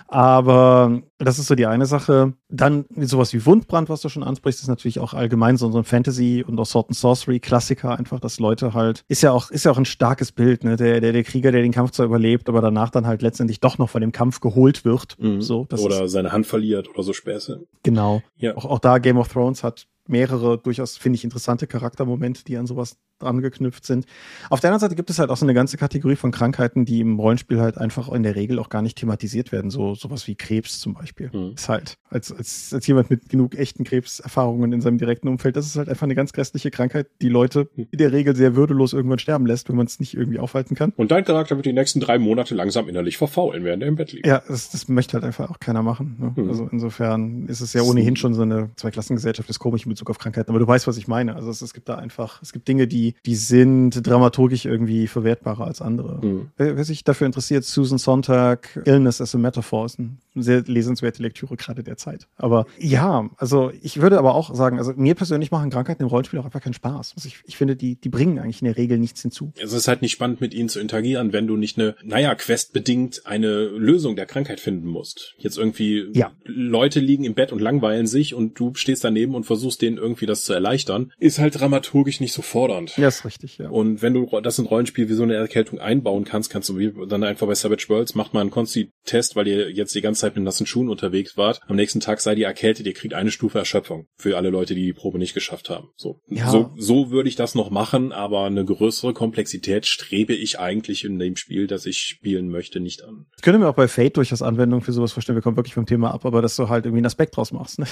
Aber 0.07 1.01
das 1.25 1.39
ist 1.39 1.47
so 1.47 1.55
die 1.55 1.65
eine 1.65 1.85
Sache. 1.85 2.33
Dann 2.49 2.85
sowas 2.97 3.33
wie 3.33 3.45
Wundbrand, 3.45 3.89
was 3.89 4.01
du 4.01 4.09
schon 4.09 4.23
ansprichst, 4.23 4.61
ist 4.61 4.67
natürlich 4.67 4.99
auch 4.99 5.13
allgemein 5.13 5.57
so 5.57 5.67
ein 5.75 5.83
Fantasy 5.83 6.43
und 6.45 6.59
auch 6.59 6.65
Sword 6.65 6.89
and 6.89 6.97
Sorcery 6.97 7.39
Klassiker 7.39 7.97
einfach, 7.97 8.19
dass 8.19 8.39
Leute 8.39 8.73
halt, 8.73 9.03
ist 9.07 9.21
ja 9.21 9.31
auch, 9.31 9.51
ist 9.51 9.65
ja 9.65 9.71
auch 9.71 9.77
ein 9.77 9.85
starkes 9.85 10.31
Bild, 10.31 10.63
ne? 10.63 10.75
Der, 10.75 11.01
der, 11.01 11.13
der 11.13 11.23
Krieger, 11.23 11.51
der 11.51 11.61
den 11.61 11.71
Kampf 11.71 11.91
zwar 11.91 12.05
überlebt, 12.05 12.49
aber 12.49 12.61
danach 12.61 12.89
dann 12.89 13.07
halt 13.07 13.21
letztendlich 13.21 13.59
doch 13.59 13.77
noch 13.77 13.89
von 13.89 14.01
dem 14.01 14.11
Kampf 14.11 14.39
geholt 14.39 14.85
wird. 14.85 15.17
Mhm. 15.19 15.41
So, 15.41 15.67
oder 15.71 16.05
ist, 16.05 16.11
seine 16.11 16.31
Hand 16.31 16.47
verliert 16.47 16.89
oder 16.89 17.03
so 17.03 17.13
Späße. 17.13 17.61
Genau. 17.83 18.21
Ja. 18.37 18.55
Auch, 18.57 18.65
auch 18.65 18.79
da 18.79 18.97
Game 18.97 19.17
of 19.17 19.27
Thrones 19.27 19.63
hat 19.63 19.87
mehrere 20.11 20.57
durchaus, 20.57 20.97
finde 20.97 21.17
ich, 21.17 21.23
interessante 21.23 21.67
Charaktermomente, 21.67 22.43
die 22.43 22.57
an 22.57 22.67
sowas 22.67 22.97
angeknüpft 23.23 23.85
sind. 23.85 24.05
Auf 24.49 24.59
der 24.59 24.69
anderen 24.69 24.81
Seite 24.81 24.95
gibt 24.95 25.09
es 25.09 25.19
halt 25.19 25.29
auch 25.29 25.37
so 25.37 25.45
eine 25.45 25.53
ganze 25.53 25.77
Kategorie 25.77 26.15
von 26.15 26.31
Krankheiten, 26.31 26.85
die 26.85 27.01
im 27.01 27.19
Rollenspiel 27.19 27.59
halt 27.59 27.77
einfach 27.77 28.11
in 28.11 28.23
der 28.23 28.35
Regel 28.35 28.59
auch 28.59 28.69
gar 28.69 28.81
nicht 28.81 28.97
thematisiert 28.97 29.51
werden. 29.51 29.69
So 29.69 29.95
sowas 29.95 30.27
wie 30.27 30.35
Krebs 30.35 30.79
zum 30.79 30.93
Beispiel. 30.93 31.29
Mhm. 31.33 31.53
Ist 31.55 31.69
halt, 31.69 31.97
als, 32.09 32.31
als, 32.31 32.73
als 32.73 32.87
jemand 32.87 33.09
mit 33.09 33.29
genug 33.29 33.55
echten 33.55 33.83
Krebserfahrungen 33.83 34.73
in 34.73 34.81
seinem 34.81 34.97
direkten 34.97 35.27
Umfeld, 35.27 35.55
das 35.55 35.65
ist 35.65 35.75
halt 35.75 35.89
einfach 35.89 36.03
eine 36.03 36.15
ganz 36.15 36.33
grässliche 36.33 36.71
Krankheit, 36.71 37.07
die 37.21 37.29
Leute 37.29 37.69
hm. 37.75 37.87
in 37.91 37.97
der 37.97 38.11
Regel 38.11 38.35
sehr 38.35 38.55
würdelos 38.55 38.93
irgendwann 38.93 39.19
sterben 39.19 39.45
lässt, 39.45 39.69
wenn 39.69 39.75
man 39.75 39.85
es 39.85 39.99
nicht 39.99 40.15
irgendwie 40.15 40.39
aufhalten 40.39 40.75
kann. 40.75 40.93
Und 40.97 41.11
dein 41.11 41.23
Charakter 41.23 41.55
wird 41.55 41.65
die 41.65 41.73
nächsten 41.73 41.99
drei 41.99 42.17
Monate 42.19 42.55
langsam 42.55 42.87
innerlich 42.89 43.17
verfaulen, 43.17 43.63
während 43.63 43.83
er 43.83 43.89
im 43.89 43.95
Bett 43.95 44.11
liegt. 44.11 44.25
Ja, 44.25 44.41
das, 44.47 44.71
das 44.71 44.87
möchte 44.87 45.13
halt 45.13 45.23
einfach 45.23 45.49
auch 45.49 45.59
keiner 45.59 45.83
machen. 45.83 46.17
Ne? 46.19 46.33
Mhm. 46.35 46.49
Also 46.49 46.67
insofern 46.71 47.47
ist 47.47 47.61
es 47.61 47.73
ja 47.73 47.81
ohnehin 47.81 48.15
schon 48.15 48.33
so 48.33 48.41
eine 48.41 48.71
Zweiklassengesellschaft, 48.75 49.49
ist 49.49 49.59
komisch 49.59 49.85
in 49.85 49.89
Bezug 50.01 50.09
auf 50.09 50.17
Krankheiten, 50.17 50.49
aber 50.49 50.59
du 50.59 50.67
weißt, 50.67 50.87
was 50.87 50.97
ich 50.97 51.07
meine. 51.07 51.35
Also 51.35 51.49
es, 51.51 51.61
es 51.61 51.73
gibt 51.73 51.87
da 51.87 51.95
einfach, 51.95 52.41
es 52.41 52.51
gibt 52.51 52.67
Dinge, 52.67 52.87
die, 52.87 53.13
die 53.25 53.35
sind 53.35 54.05
dramaturgisch 54.05 54.65
irgendwie 54.65 55.07
verwertbarer 55.07 55.65
als 55.65 55.81
andere. 55.81 56.25
Mhm. 56.25 56.51
Wer, 56.57 56.75
wer, 56.75 56.83
sich 56.83 57.03
dafür 57.03 57.27
interessiert, 57.27 57.63
Susan 57.63 57.99
Sontag, 57.99 58.81
Illness 58.85 59.21
as 59.21 59.35
a 59.35 59.37
Metaphor, 59.37 59.85
ist 59.85 59.99
eine 59.99 60.17
sehr 60.35 60.63
lesenswerte 60.63 61.21
Lektüre 61.21 61.55
gerade 61.55 61.83
der 61.83 61.97
Zeit. 61.97 62.27
Aber 62.37 62.65
ja, 62.79 63.29
also 63.37 63.71
ich 63.81 64.01
würde 64.01 64.17
aber 64.17 64.33
auch 64.33 64.55
sagen, 64.55 64.79
also 64.79 64.93
mir 64.95 65.13
persönlich 65.13 65.51
machen 65.51 65.69
Krankheiten 65.69 66.01
im 66.01 66.09
Rollenspiel 66.09 66.39
auch 66.39 66.45
einfach 66.45 66.61
keinen 66.61 66.73
Spaß. 66.73 67.13
Also 67.15 67.27
ich, 67.27 67.37
ich 67.45 67.57
finde, 67.57 67.75
die, 67.75 67.95
die 67.95 68.09
bringen 68.09 68.39
eigentlich 68.39 68.61
in 68.61 68.65
der 68.65 68.77
Regel 68.77 68.97
nichts 68.97 69.21
hinzu. 69.21 69.53
Es 69.61 69.73
ist 69.73 69.87
halt 69.87 70.01
nicht 70.01 70.11
spannend, 70.11 70.41
mit 70.41 70.53
ihnen 70.53 70.69
zu 70.69 70.79
interagieren, 70.79 71.31
wenn 71.33 71.45
du 71.45 71.57
nicht 71.57 71.77
eine, 71.77 71.95
naja, 72.03 72.33
questbedingt 72.33 73.27
eine 73.27 73.65
Lösung 73.65 74.15
der 74.15 74.25
Krankheit 74.25 74.59
finden 74.59 74.87
musst. 74.87 75.35
Jetzt 75.37 75.57
irgendwie 75.57 76.07
ja. 76.13 76.31
Leute 76.43 76.99
liegen 76.99 77.23
im 77.23 77.35
Bett 77.35 77.51
und 77.51 77.59
langweilen 77.59 78.07
sich 78.07 78.33
und 78.33 78.59
du 78.59 78.73
stehst 78.73 79.03
daneben 79.03 79.35
und 79.35 79.45
versuchst 79.45 79.81
denen 79.91 80.03
irgendwie 80.03 80.25
das 80.25 80.43
zu 80.43 80.53
erleichtern, 80.53 81.11
ist 81.17 81.39
halt 81.39 81.59
dramaturgisch 81.59 82.19
nicht 82.19 82.33
so 82.33 82.41
fordernd. 82.41 82.97
Ja, 82.97 83.07
ist 83.07 83.25
richtig, 83.25 83.57
ja. 83.57 83.69
Und 83.69 84.01
wenn 84.01 84.13
du 84.13 84.27
das 84.41 84.59
in 84.59 84.65
Rollenspiel 84.65 85.09
wie 85.09 85.13
so 85.13 85.23
eine 85.23 85.35
Erkältung 85.35 85.79
einbauen 85.79 86.23
kannst, 86.23 86.49
kannst 86.49 86.69
du 86.69 87.05
dann 87.05 87.23
einfach 87.23 87.47
bei 87.47 87.55
Savage 87.55 87.85
Worlds 87.89 88.15
macht 88.15 88.33
mal 88.33 88.41
einen 88.41 88.51
Consti-Test, 88.51 89.35
weil 89.35 89.47
ihr 89.47 89.71
jetzt 89.71 89.93
die 89.95 90.01
ganze 90.01 90.21
Zeit 90.21 90.35
mit 90.35 90.43
nassen 90.43 90.65
Schuhen 90.65 90.89
unterwegs 90.89 91.37
wart. 91.37 91.61
Am 91.67 91.75
nächsten 91.75 91.99
Tag 91.99 92.21
sei 92.21 92.35
die 92.35 92.43
erkältet, 92.43 92.85
ihr 92.85 92.93
kriegt 92.93 93.13
eine 93.13 93.31
Stufe 93.31 93.59
Erschöpfung 93.59 94.07
für 94.17 94.37
alle 94.37 94.49
Leute, 94.49 94.75
die 94.75 94.85
die 94.85 94.93
Probe 94.93 95.17
nicht 95.17 95.33
geschafft 95.33 95.69
haben. 95.69 95.89
So, 95.95 96.19
ja. 96.27 96.49
so, 96.49 96.71
so 96.77 97.11
würde 97.11 97.29
ich 97.29 97.35
das 97.35 97.55
noch 97.55 97.69
machen, 97.69 98.11
aber 98.11 98.45
eine 98.45 98.63
größere 98.63 99.13
Komplexität 99.13 99.85
strebe 99.85 100.33
ich 100.33 100.59
eigentlich 100.59 101.03
in 101.03 101.19
dem 101.19 101.35
Spiel, 101.35 101.67
das 101.67 101.85
ich 101.85 101.99
spielen 101.99 102.49
möchte, 102.49 102.79
nicht 102.79 103.03
an. 103.03 103.25
Das 103.33 103.41
könnte 103.41 103.59
mir 103.59 103.67
auch 103.67 103.75
bei 103.75 103.87
Fate 103.87 104.17
durchaus 104.17 104.41
Anwendung 104.41 104.81
für 104.81 104.93
sowas 104.93 105.11
vorstellen. 105.11 105.37
Wir 105.37 105.41
kommen 105.41 105.57
wirklich 105.57 105.73
vom 105.73 105.85
Thema 105.85 106.13
ab, 106.13 106.25
aber 106.25 106.41
dass 106.41 106.55
du 106.55 106.69
halt 106.69 106.85
irgendwie 106.85 106.99
einen 106.99 107.05
Aspekt 107.05 107.37
draus 107.37 107.51
machst. 107.51 107.79
Ne? 107.79 107.87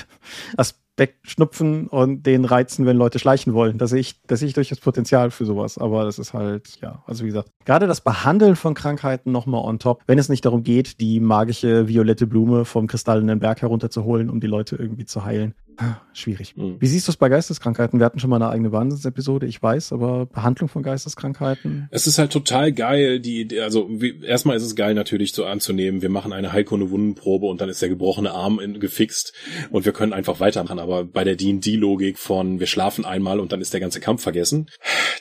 Aspektschnupfen 1.00 1.88
und 1.88 2.26
den 2.26 2.46
reizen, 2.46 2.86
wenn 2.86 2.98
Leute 2.98 3.20
schleichen 3.20 3.54
wollen. 3.54 3.78
Da 3.78 3.88
sehe 3.88 4.02
ich, 4.02 4.22
da 4.28 4.36
sehe 4.36 4.50
ich 4.50 4.54
durchaus 4.54 4.80
Potenzial 4.80 5.32
für 5.32 5.46
sowas 5.46 5.78
aber 5.78 6.04
das 6.04 6.20
ist 6.20 6.34
halt, 6.34 6.78
ja, 6.82 7.04
also 7.06 7.24
wie 7.24 7.28
gesagt, 7.28 7.52
gerade 7.66 7.88
das 7.88 8.02
Behandeln 8.02 8.56
von 8.56 8.74
Krankheiten 8.74 9.32
nochmal 9.32 9.64
on 9.64 9.80
top, 9.80 10.04
wenn 10.08 10.20
es 10.20 10.30
nicht 10.30 10.46
darum 10.46 10.64
geht, 10.64 11.00
die 11.00 11.20
magische 11.20 11.88
violette 11.88 12.28
Blume 12.28 12.66
vom 12.66 12.88
kristallenen 12.88 13.40
Berg 13.40 13.62
herunterzuholen, 13.62 14.30
um 14.30 14.40
die 14.40 14.48
Leute 14.48 14.76
irgendwie 14.76 15.06
zu 15.06 15.24
heilen. 15.24 15.56
Schwierig. 16.14 16.58
Mhm. 16.58 16.78
Wie 16.80 16.88
siehst 16.88 17.08
du 17.08 17.12
es 17.12 17.18
bei 17.18 17.30
Geisteskrankheiten? 17.30 18.00
Wir 18.00 18.06
hatten 18.06 18.20
schon 18.20 18.30
mal 18.30 18.36
eine 18.36 18.50
eigene 18.50 18.72
Wahnsinnsepisode, 18.72 19.46
ich 19.46 19.62
weiß, 19.62 19.94
aber 19.94 20.26
Behandlung 20.26 20.68
von 20.68 20.84
Geisteskrankheiten? 20.84 21.88
Es 21.92 22.08
ist 22.08 22.20
halt 22.20 22.32
total 22.32 22.74
geil, 22.74 23.20
die, 23.20 23.60
also 23.60 23.88
wie, 23.90 24.22
erstmal 24.24 24.58
ist 24.58 24.64
es 24.64 24.76
geil 24.76 24.94
natürlich 24.94 25.34
so 25.34 25.46
anzunehmen, 25.46 26.02
wir 26.02 26.10
machen 26.10 26.34
eine 26.34 26.52
Heilkunde 26.52 26.92
Wundenprobe 26.92 27.48
und 27.48 27.62
dann 27.62 27.70
ist 27.70 27.82
der 27.82 27.90
gebrochene 27.90 28.32
Arm 28.32 28.60
in, 28.60 28.80
gefixt 28.80 29.34
und 29.72 29.86
wir 29.86 29.94
können 29.94 30.14
einfach 30.14 30.40
weitermachen, 30.40 30.80
aber 30.80 31.06
bei 31.06 31.24
der 31.24 31.36
D&D-Logik 31.36 32.18
von 32.18 32.60
wir 32.60 32.68
schlafen 32.68 33.06
einmal 33.06 33.40
und 33.40 33.52
dann 33.52 33.62
ist 33.62 33.74
der 33.74 33.80
ganze 33.80 34.00
Kampf 34.00 34.22
vergessen, 34.24 34.70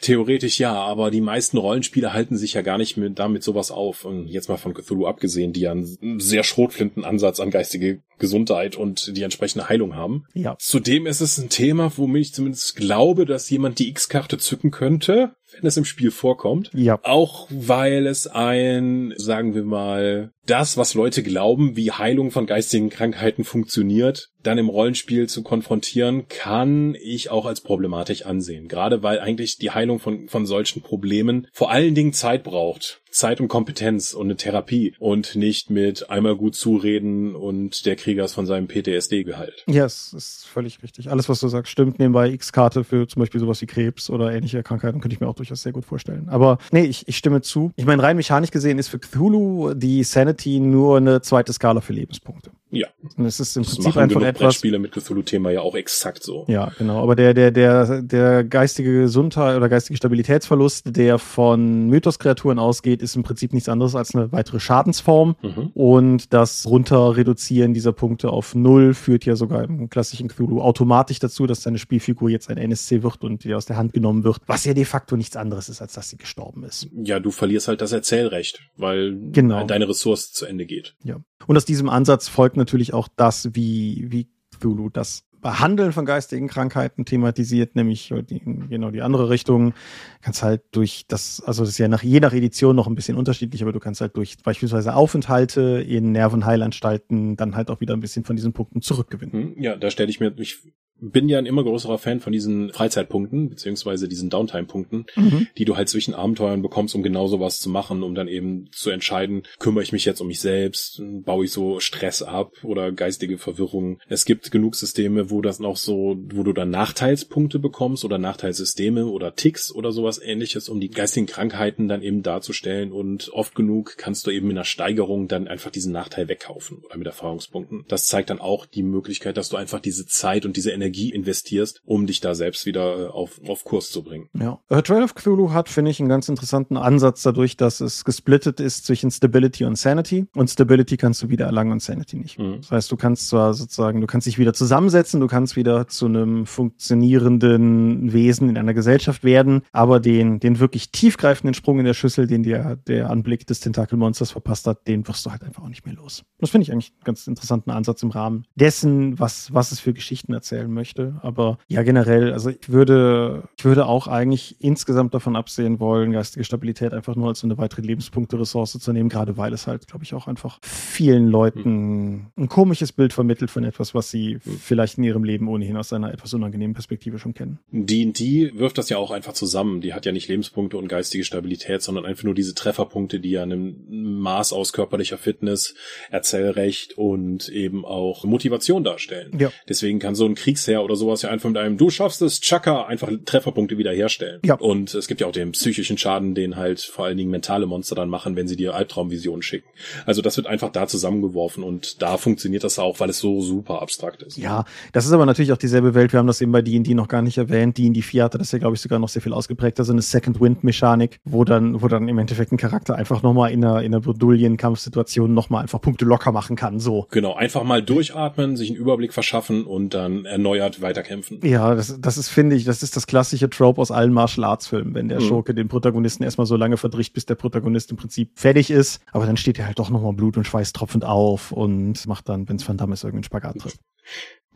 theoretisch 0.00 0.59
ja, 0.59 0.74
aber 0.74 1.11
die 1.11 1.20
meisten 1.20 1.59
Rollenspiele 1.59 2.12
halten 2.12 2.36
sich 2.36 2.54
ja 2.54 2.62
gar 2.62 2.78
nicht 2.78 2.96
mit, 2.96 3.18
damit 3.18 3.42
sowas 3.42 3.70
auf 3.70 4.04
und 4.04 4.26
jetzt 4.26 4.48
mal 4.48 4.56
von 4.56 4.74
Cthulhu 4.74 5.06
abgesehen, 5.06 5.52
die 5.52 5.61
ja 5.61 5.72
einen 5.72 6.18
sehr 6.18 6.42
schrotflinten 6.42 7.04
Ansatz 7.04 7.40
an 7.40 7.50
geistige 7.50 8.00
Gesundheit 8.18 8.76
und 8.76 9.16
die 9.16 9.22
entsprechende 9.22 9.68
Heilung 9.68 9.94
haben. 9.94 10.24
Ja. 10.34 10.47
Zudem 10.59 11.07
ist 11.07 11.20
es 11.20 11.38
ein 11.38 11.49
Thema, 11.49 11.92
womit 11.96 12.22
ich 12.22 12.34
zumindest 12.34 12.76
glaube, 12.76 13.26
dass 13.26 13.51
jemand 13.51 13.78
die 13.78 13.88
X-Karte 13.88 14.38
zücken 14.38 14.70
könnte, 14.70 15.34
wenn 15.53 15.66
es 15.66 15.76
im 15.76 15.84
Spiel 15.84 16.11
vorkommt. 16.11 16.70
Ja. 16.74 16.99
Auch 17.03 17.46
weil 17.51 18.07
es 18.07 18.26
ein, 18.26 19.14
sagen 19.16 19.55
wir 19.55 19.64
mal, 19.64 20.32
das, 20.49 20.76
was 20.76 20.94
Leute 20.94 21.22
glauben, 21.22 21.76
wie 21.76 21.92
Heilung 21.92 22.30
von 22.30 22.46
geistigen 22.46 22.88
Krankheiten 22.88 23.44
funktioniert, 23.44 24.30
dann 24.42 24.59
im 24.59 24.68
Rollenspiel 24.68 25.28
zu 25.28 25.42
konfrontieren, 25.42 26.28
kann 26.28 26.96
ich 27.01 27.30
auch 27.30 27.44
als 27.44 27.61
problematisch 27.61 28.24
ansehen. 28.24 28.68
Gerade 28.68 29.03
weil 29.03 29.20
eigentlich 29.20 29.59
die 29.59 29.72
Heilung 29.72 29.99
von, 29.99 30.28
von 30.28 30.46
solchen 30.46 30.80
Problemen 30.80 31.49
vor 31.53 31.70
allen 31.70 31.94
Dingen 31.94 32.12
Zeit 32.12 32.44
braucht. 32.44 33.03
Zeit 33.11 33.40
und 33.40 33.49
Kompetenz 33.49 34.12
und 34.12 34.26
eine 34.26 34.36
Therapie 34.36 34.94
und 34.99 35.34
nicht 35.34 35.70
mit 35.70 36.11
einmal 36.11 36.36
gut 36.36 36.55
zureden 36.55 37.34
und 37.34 37.86
der 37.86 37.96
Krieger 37.96 38.24
ist 38.24 38.34
von 38.34 38.46
seinem 38.46 38.68
PTSD 38.68 39.24
geheilt. 39.24 39.64
Ja, 39.66 39.86
es 39.86 40.12
ist 40.12 40.46
völlig 40.46 40.82
richtig. 40.82 41.11
Alles, 41.11 41.28
was 41.28 41.40
du 41.40 41.49
sagst, 41.49 41.72
stimmt. 41.72 41.99
Nebenbei 41.99 42.30
X-Karte 42.30 42.84
für 42.84 43.09
zum 43.09 43.20
Beispiel 43.20 43.40
sowas 43.40 43.62
wie 43.62 43.66
Krebs 43.66 44.11
oder 44.11 44.32
ähnliche 44.32 44.62
Krankheiten 44.62 45.01
könnte 45.01 45.14
ich 45.14 45.20
mir 45.20 45.26
auch 45.26 45.34
durchaus 45.39 45.62
sehr 45.62 45.72
gut 45.72 45.84
vorstellen. 45.84 46.28
Aber 46.28 46.59
nee, 46.70 46.84
ich, 46.84 47.07
ich 47.09 47.16
stimme 47.16 47.41
zu. 47.41 47.72
Ich 47.76 47.86
meine, 47.86 48.03
rein 48.03 48.16
mechanisch 48.16 48.51
gesehen 48.51 48.78
ist 48.78 48.89
für 48.89 48.99
Cthulhu 48.99 49.74
die 49.74 50.05
Sanity 50.05 50.61
nur 50.61 50.99
eine 50.99 51.20
zweite 51.22 51.53
Skala 51.53 51.80
für 51.80 51.93
Lebenspunkte. 51.93 52.51
Ja. 52.70 52.88
Und 53.16 53.24
es 53.24 53.40
ist 53.40 53.56
im 53.56 53.62
das 53.62 53.74
Prinzip 53.74 53.96
einfach 53.96 54.22
etwas. 54.22 54.54
Spiele 54.54 54.78
mit 54.78 54.92
Cthulhu-Thema 54.92 55.50
ja 55.50 55.60
auch 55.60 55.74
exakt 55.74 56.22
so. 56.22 56.44
Ja, 56.48 56.72
genau. 56.76 57.02
Aber 57.02 57.16
der, 57.16 57.32
der, 57.34 57.50
der, 57.50 58.02
der 58.02 58.44
geistige 58.44 59.02
Gesundheit 59.02 59.56
oder 59.56 59.68
geistige 59.68 59.96
Stabilitätsverlust, 59.96 60.96
der 60.96 61.18
von 61.18 61.86
Mythos-Kreaturen 61.86 62.58
ausgeht, 62.58 63.02
ist 63.02 63.16
im 63.16 63.22
Prinzip 63.22 63.52
nichts 63.52 63.68
anderes 63.68 63.94
als 63.94 64.14
eine 64.14 64.32
weitere 64.32 64.60
Schadensform. 64.60 65.36
Mhm. 65.42 65.70
Und 65.74 66.32
das 66.32 66.66
Runterreduzieren 66.66 67.72
dieser 67.72 67.92
Punkte 67.92 68.30
auf 68.30 68.54
Null 68.54 68.94
führt 68.94 69.24
ja 69.24 69.36
sogar 69.36 69.64
im 69.64 69.88
klassischen 69.88 70.28
Cthulhu 70.28 70.60
automatisch 70.60 71.18
dazu, 71.18 71.46
dass 71.46 71.62
deine 71.62 71.78
Spielfigur 71.78 72.28
jetzt 72.28 72.50
ein 72.50 72.58
NSC 72.58 73.02
wird 73.02 73.24
und 73.24 73.44
dir 73.44 73.56
aus 73.56 73.66
der 73.66 73.76
Hand 73.76 73.92
genommen 73.92 74.24
wird, 74.24 74.38
was 74.46 74.64
ja 74.64 74.74
de 74.74 74.84
facto 74.84 75.16
nichts 75.16 75.36
anderes 75.36 75.68
ist, 75.68 75.80
als 75.80 75.94
dass 75.94 76.10
sie 76.10 76.16
gestorben 76.16 76.64
ist. 76.64 76.88
Ja, 76.92 77.18
du 77.18 77.30
verlierst 77.30 77.68
halt 77.68 77.80
das 77.80 77.92
Erzählrecht, 77.92 78.60
weil 78.76 79.16
genau. 79.32 79.64
deine 79.64 79.88
Ressource 79.88 80.32
zu 80.32 80.44
Ende 80.44 80.66
geht. 80.66 80.94
Ja. 81.02 81.20
Und 81.46 81.56
aus 81.56 81.64
diesem 81.64 81.88
Ansatz 81.88 82.28
folgt 82.28 82.57
natürlich 82.59 82.92
auch 82.92 83.09
das, 83.16 83.54
wie, 83.54 84.06
wie 84.11 84.28
Cthulhu 84.52 84.90
das 84.90 85.24
Behandeln 85.40 85.92
von 85.92 86.04
geistigen 86.04 86.48
Krankheiten 86.48 87.04
thematisiert, 87.04 87.76
nämlich 87.76 88.12
die, 88.28 88.40
genau 88.40 88.90
die 88.90 89.02
andere 89.02 89.30
Richtung. 89.30 89.72
Kannst 90.20 90.42
halt 90.42 90.62
durch 90.72 91.06
das, 91.06 91.40
also 91.44 91.62
das 91.62 91.70
ist 91.70 91.78
ja 91.78 91.88
nach, 91.88 92.02
je 92.02 92.20
nach 92.20 92.32
Edition 92.32 92.74
noch 92.74 92.86
ein 92.86 92.94
bisschen 92.94 93.16
unterschiedlich, 93.16 93.62
aber 93.62 93.72
du 93.72 93.78
kannst 93.78 94.00
halt 94.00 94.16
durch 94.16 94.36
beispielsweise 94.42 94.94
Aufenthalte 94.94 95.84
in 95.86 96.12
Nervenheilanstalten 96.12 97.36
dann 97.36 97.54
halt 97.54 97.70
auch 97.70 97.80
wieder 97.80 97.94
ein 97.94 98.00
bisschen 98.00 98.24
von 98.24 98.36
diesen 98.36 98.52
Punkten 98.52 98.82
zurückgewinnen. 98.82 99.32
Hm, 99.32 99.62
ja, 99.62 99.76
da 99.76 99.90
stelle 99.90 100.11
ich 100.11 100.18
mir, 100.18 100.32
ich 100.38 100.59
bin 101.01 101.28
ja 101.28 101.38
ein 101.38 101.46
immer 101.46 101.64
größerer 101.64 101.99
Fan 101.99 102.20
von 102.20 102.32
diesen 102.32 102.72
Freizeitpunkten, 102.72 103.51
beziehungsweise 103.51 104.09
diesen 104.09 104.30
Downtime-Punkten, 104.30 105.07
mhm. 105.14 105.46
die 105.57 105.64
du 105.64 105.76
halt 105.76 105.88
zwischen 105.88 106.14
Abenteuern 106.14 106.62
bekommst, 106.62 106.94
um 106.94 107.03
genau 107.03 107.26
sowas 107.28 107.61
zu 107.61 107.70
machen, 107.70 108.03
um 108.03 108.14
dann 108.14 108.28
eben 108.28 108.68
zu 108.72 108.90
entscheiden, 108.90 109.42
kümmere 109.59 109.82
ich 109.82 109.92
mich 109.92 110.05
jetzt 110.05 110.20
um 110.20 110.26
mich 110.26 110.40
selbst, 110.40 111.03
baue 111.24 111.44
ich 111.44 111.53
so 111.53 111.80
Stress 111.80 112.22
ab 112.22 112.53
oder 112.64 112.92
geistige 112.92 113.38
Verwirrung. 113.38 114.01
Es 114.09 114.24
gibt 114.24 114.51
genug 114.51 114.74
Systeme, 114.74 115.30
wo 115.30 115.40
das 115.40 115.61
noch 115.61 115.76
so, 115.76 116.16
wo 116.32 116.42
du 116.42 116.53
dann 116.53 116.70
Nachteilspunkte 116.70 117.59
bekommst 117.59 118.05
oder 118.05 118.18
Nachteilssysteme 118.18 119.07
oder 119.07 119.34
Ticks 119.34 119.72
oder 119.72 119.92
sowas 119.92 120.20
ähnliches, 120.22 120.68
um 120.68 120.80
die 120.80 120.90
geistigen 120.90 121.26
Krankheiten 121.26 121.88
dann 121.88 122.03
eben 122.03 122.22
darzustellen 122.22 122.92
und 122.92 123.30
oft 123.32 123.55
genug 123.55 123.94
kannst 123.96 124.26
du 124.26 124.30
eben 124.30 124.51
in 124.51 124.57
der 124.57 124.64
Steigerung 124.64 125.28
dann 125.28 125.49
einfach 125.49 125.70
diesen 125.70 125.92
Nachteil 125.92 126.28
wegkaufen 126.28 126.78
oder 126.84 126.96
mit 126.96 127.07
Erfahrungspunkten. 127.07 127.84
Das 127.88 128.07
zeigt 128.07 128.30
dann 128.30 128.40
auch 128.40 128.66
die 128.66 128.82
Möglichkeit, 128.82 129.36
dass 129.36 129.49
du 129.49 129.57
einfach 129.57 129.80
diese 129.80 130.07
Zeit 130.07 130.44
und 130.44 130.57
diese 130.57 130.72
Energie 130.72 130.88
Energie 130.89 131.11
investierst, 131.11 131.82
um 131.84 132.07
dich 132.07 132.20
da 132.20 132.34
selbst 132.34 132.64
wieder 132.66 132.99
äh, 132.99 133.07
auf, 133.09 133.41
auf 133.47 133.64
Kurs 133.64 133.91
zu 133.91 134.03
bringen. 134.03 134.28
Ja. 134.39 134.61
Äh, 134.68 134.82
Trail 134.82 135.03
of 135.03 135.14
Cthulhu 135.14 135.53
hat, 135.53 135.68
finde 135.68 135.91
ich, 135.91 136.01
einen 136.01 136.09
ganz 136.09 136.28
interessanten 136.28 136.76
Ansatz 136.76 137.22
dadurch, 137.22 137.57
dass 137.57 137.80
es 137.80 138.05
gesplittet 138.05 138.59
ist 138.59 138.86
zwischen 138.86 139.11
Stability 139.11 139.64
und 139.64 139.76
Sanity. 139.76 140.26
Und 140.34 140.49
Stability 140.49 140.97
kannst 140.97 141.22
du 141.22 141.28
wieder 141.28 141.47
erlangen 141.47 141.72
und 141.72 141.82
Sanity 141.82 142.16
nicht. 142.16 142.39
Mhm. 142.39 142.59
Das 142.62 142.70
heißt, 142.70 142.93
du 142.93 142.97
kannst 142.97 143.28
zwar 143.28 143.53
sozusagen, 143.53 144.01
du 144.01 144.07
kannst 144.07 144.26
dich 144.26 144.39
wieder 144.39 144.55
zusammensetzen, 144.55 145.20
du 145.20 145.26
kannst 145.26 145.57
wieder 145.57 145.89
zu 145.89 146.07
einem 146.07 146.47
funktionierenden 146.47 148.12
Wesen 148.12 148.49
in 148.49 148.57
einer 148.57 148.74
Gesellschaft 148.74 149.24
werden, 149.24 149.62
aber 149.72 150.01
den, 150.01 150.41
den 150.41 150.59
wirklich 150.59 150.91
tiefgreifenden 150.91 151.55
Sprung 151.55 151.78
in 151.78 151.84
der 151.84 151.95
Schüssel, 151.95 152.26
den 152.26 152.43
dir 152.43 152.78
der 152.86 153.11
Anblick 153.11 153.47
des 153.47 153.61
Tentakelmonsters 153.61 154.30
verpasst 154.30 154.66
hat, 154.66 154.86
den 154.89 155.07
wirst 155.07 155.26
du 155.26 155.30
halt 155.30 155.43
einfach 155.43 155.62
auch 155.62 155.68
nicht 155.68 155.84
mehr 155.84 155.95
los. 155.95 156.24
Das 156.39 156.51
finde 156.51 156.62
ich 156.62 156.72
eigentlich 156.72 156.93
einen 156.93 157.05
ganz 157.05 157.26
interessanten 157.26 157.70
Ansatz 157.70 158.03
im 158.03 158.11
Rahmen 158.11 158.47
dessen, 158.55 159.18
was, 159.18 159.53
was 159.53 159.72
es 159.72 159.80
für 159.80 159.93
Geschichten 159.93 160.32
erzählen 160.32 160.72
möchte. 160.79 161.18
Aber 161.22 161.59
ja, 161.66 161.83
generell, 161.83 162.33
also 162.33 162.51
ich 162.51 162.68
würde, 162.70 163.43
ich 163.59 163.64
würde 163.64 163.87
auch 163.87 164.07
eigentlich 164.07 164.57
insgesamt 164.61 165.12
davon 165.12 165.37
absehen 165.37 165.81
wollen, 165.81 166.12
geistige 166.12 166.45
Stabilität 166.45 166.95
einfach 166.95 167.16
nur 167.16 167.29
als 167.29 167.43
eine 167.43 167.59
weitere 167.59 167.83
Lebenspunkte-Ressource 167.83 168.79
zu 168.79 168.93
nehmen, 168.93 169.09
gerade 169.09 169.37
weil 169.37 169.53
es 169.53 169.66
halt, 169.66 169.89
glaube 169.89 170.05
ich, 170.05 170.14
auch 170.14 170.29
einfach 170.29 170.61
vielen 170.62 171.26
Leuten 171.29 172.31
ein 172.37 172.49
komisches 172.49 172.93
Bild 172.93 173.12
vermittelt 173.12 173.51
von 173.51 173.64
etwas, 173.64 173.95
was 173.95 174.11
sie 174.11 174.39
vielleicht 174.41 174.99
in 174.99 175.05
ihrem 175.05 175.24
Leben 175.24 175.49
ohnehin 175.49 175.76
aus 175.76 175.93
einer 175.93 176.12
etwas 176.12 176.33
unangenehmen 176.33 176.74
Perspektive 176.74 177.18
schon 177.18 177.35
kennen. 177.35 177.59
D&D 177.72 178.53
wirft 178.55 178.79
das 178.79 178.89
ja 178.89 178.99
auch 178.99 179.11
einfach 179.11 179.33
zusammen. 179.33 179.81
Die 179.81 179.95
hat 179.95 180.07
ja 180.07 180.12
nicht 180.12 180.29
Lebenspunkte 180.29 180.79
und 180.79 180.89
geistige 180.89 181.24
Stabilität, 181.24 181.83
sondern 181.83 182.07
einfach 182.07 182.24
nur 182.24 182.35
diese 182.35 182.55
Trefferpunkte, 182.55 183.18
die 183.18 183.31
ja 183.31 183.43
einem 183.43 183.76
Maß 184.20 184.53
aus 184.53 184.72
körperlicher 184.72 185.18
Fitness, 185.18 185.74
Erzählrecht 186.11 186.97
und 186.97 187.49
eben 187.49 187.85
auch 187.85 188.24
Motivation 188.24 188.85
darstellen. 188.85 189.37
Ja. 189.39 189.51
Deswegen 189.68 189.99
kann 189.99 190.14
so 190.14 190.24
ein 190.24 190.37
Kriegsherr 190.68 190.84
oder 190.84 190.96
sowas 190.96 191.22
ja 191.22 191.30
einfach 191.30 191.48
mit 191.48 191.58
einem 191.58 191.76
Du 191.76 191.90
schaffst 191.90 192.22
es, 192.22 192.40
Chaka, 192.40 192.84
einfach 192.86 193.10
Trefferpunkte 193.24 193.78
wiederherstellen. 193.78 194.40
Ja. 194.44 194.54
Und 194.54 194.94
es 194.94 195.08
gibt 195.08 195.20
ja 195.20 195.26
auch 195.26 195.32
den 195.32 195.52
psychischen 195.52 195.96
Schaden, 195.96 196.34
den 196.34 196.56
halt 196.56 196.80
vor 196.80 197.06
allen 197.06 197.16
Dingen 197.16 197.30
mentale 197.30 197.66
Monster 197.66 197.94
dann 197.94 198.08
machen, 198.08 198.36
wenn 198.36 198.48
sie 198.48 198.56
dir 198.56 198.74
Albtraumvisionen 198.74 199.42
schicken. 199.42 199.68
Also 200.04 200.22
das 200.22 200.36
wird 200.36 200.46
einfach 200.46 200.70
da 200.70 200.86
zusammengeworfen 200.86 201.62
und 201.64 202.02
da 202.02 202.16
funktioniert 202.16 202.64
das 202.64 202.78
auch, 202.78 203.00
weil 203.00 203.10
es 203.10 203.18
so 203.18 203.40
super 203.40 203.80
abstrakt 203.82 204.22
ist. 204.22 204.36
Ja, 204.36 204.64
das 204.92 205.06
ist 205.06 205.12
aber 205.12 205.26
natürlich 205.26 205.52
auch 205.52 205.58
dieselbe 205.58 205.94
Welt. 205.94 206.12
Wir 206.12 206.18
haben 206.18 206.26
das 206.26 206.40
eben 206.40 206.52
bei 206.52 206.62
D&D 206.62 206.94
noch 206.94 207.08
gar 207.08 207.22
nicht 207.22 207.38
erwähnt. 207.38 207.78
D&D 207.78 208.02
4 208.02 208.24
hatte 208.24 208.38
das 208.38 208.52
ja, 208.52 208.58
glaube 208.58 208.76
ich, 208.76 208.80
sogar 208.80 208.98
noch 208.98 209.08
sehr 209.08 209.22
viel 209.22 209.32
ausgeprägter, 209.32 209.84
so 209.84 209.92
eine 209.92 210.02
Second 210.02 210.40
Wind 210.40 210.64
Mechanik, 210.64 211.20
wo 211.24 211.44
dann, 211.44 211.80
wo 211.80 211.88
dann 211.88 212.08
im 212.08 212.18
Endeffekt 212.18 212.52
ein 212.52 212.58
Charakter 212.58 212.96
einfach 212.96 213.22
nochmal 213.22 213.52
in 213.52 213.64
einer, 213.64 213.82
in 213.82 213.94
einer 213.94 214.00
Bredouillen-Kampfsituation 214.00 215.32
nochmal 215.32 215.62
einfach 215.62 215.80
Punkte 215.80 216.04
locker 216.04 216.32
machen 216.32 216.56
kann, 216.56 216.78
so. 216.78 217.06
Genau, 217.10 217.34
einfach 217.34 217.64
mal 217.64 217.82
durchatmen, 217.82 218.56
sich 218.56 218.70
einen 218.70 218.78
Überblick 218.78 219.12
verschaffen 219.12 219.64
und 219.64 219.94
dann 219.94 220.26
erneuert 220.59 220.80
weiterkämpfen. 220.80 221.40
Ja, 221.42 221.74
das, 221.74 222.00
das 222.00 222.18
ist, 222.18 222.28
finde 222.28 222.56
ich, 222.56 222.64
das 222.64 222.82
ist 222.82 222.96
das 222.96 223.06
klassische 223.06 223.48
Trope 223.48 223.80
aus 223.80 223.90
allen 223.90 224.12
Martial 224.12 224.44
Arts 224.44 224.66
Filmen, 224.66 224.94
wenn 224.94 225.09
der 225.09 225.20
mhm. 225.20 225.26
Schurke 225.26 225.54
den 225.54 225.68
Protagonisten 225.68 226.22
erstmal 226.22 226.46
so 226.46 226.56
lange 226.56 226.76
verdricht, 226.76 227.14
bis 227.14 227.26
der 227.26 227.34
Protagonist 227.34 227.90
im 227.90 227.96
Prinzip 227.96 228.38
fertig 228.38 228.70
ist, 228.70 229.00
aber 229.12 229.26
dann 229.26 229.36
steht 229.36 229.59
er 229.59 229.66
halt 229.66 229.78
doch 229.78 229.90
nochmal 229.90 230.12
Blut 230.12 230.36
und 230.36 230.46
Schweiß 230.46 230.72
tropfend 230.72 231.04
auf 231.04 231.52
und 231.52 232.06
macht 232.06 232.28
dann, 232.28 232.48
wenn 232.48 232.56
es 232.56 232.68
Van 232.68 232.76
Damme 232.76 232.94
ist, 232.94 233.04
irgendeinen 233.04 233.24
Spagat 233.24 233.59
trifft. 233.59 233.80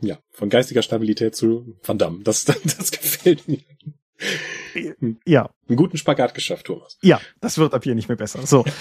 Ja, 0.01 0.19
von 0.31 0.49
geistiger 0.49 0.83
Stabilität 0.83 1.37
zu 1.37 1.77
Van 1.83 1.99
Damme. 1.99 2.21
Das, 2.23 2.45
das, 2.45 2.61
das 2.79 2.91
gefällt 2.91 3.49
mir. 3.49 3.61
Ja. 5.27 5.51
Einen 5.69 5.77
guten 5.77 5.97
Spagat 5.97 6.35
geschafft, 6.35 6.67
Thomas. 6.67 6.99
Ja, 7.03 7.21
das 7.41 7.59
wird 7.59 7.75
ab 7.75 7.85
hier 7.85 7.95
nicht 7.95 8.09
mehr 8.09 8.17
besser. 8.17 8.47
So. 8.47 8.65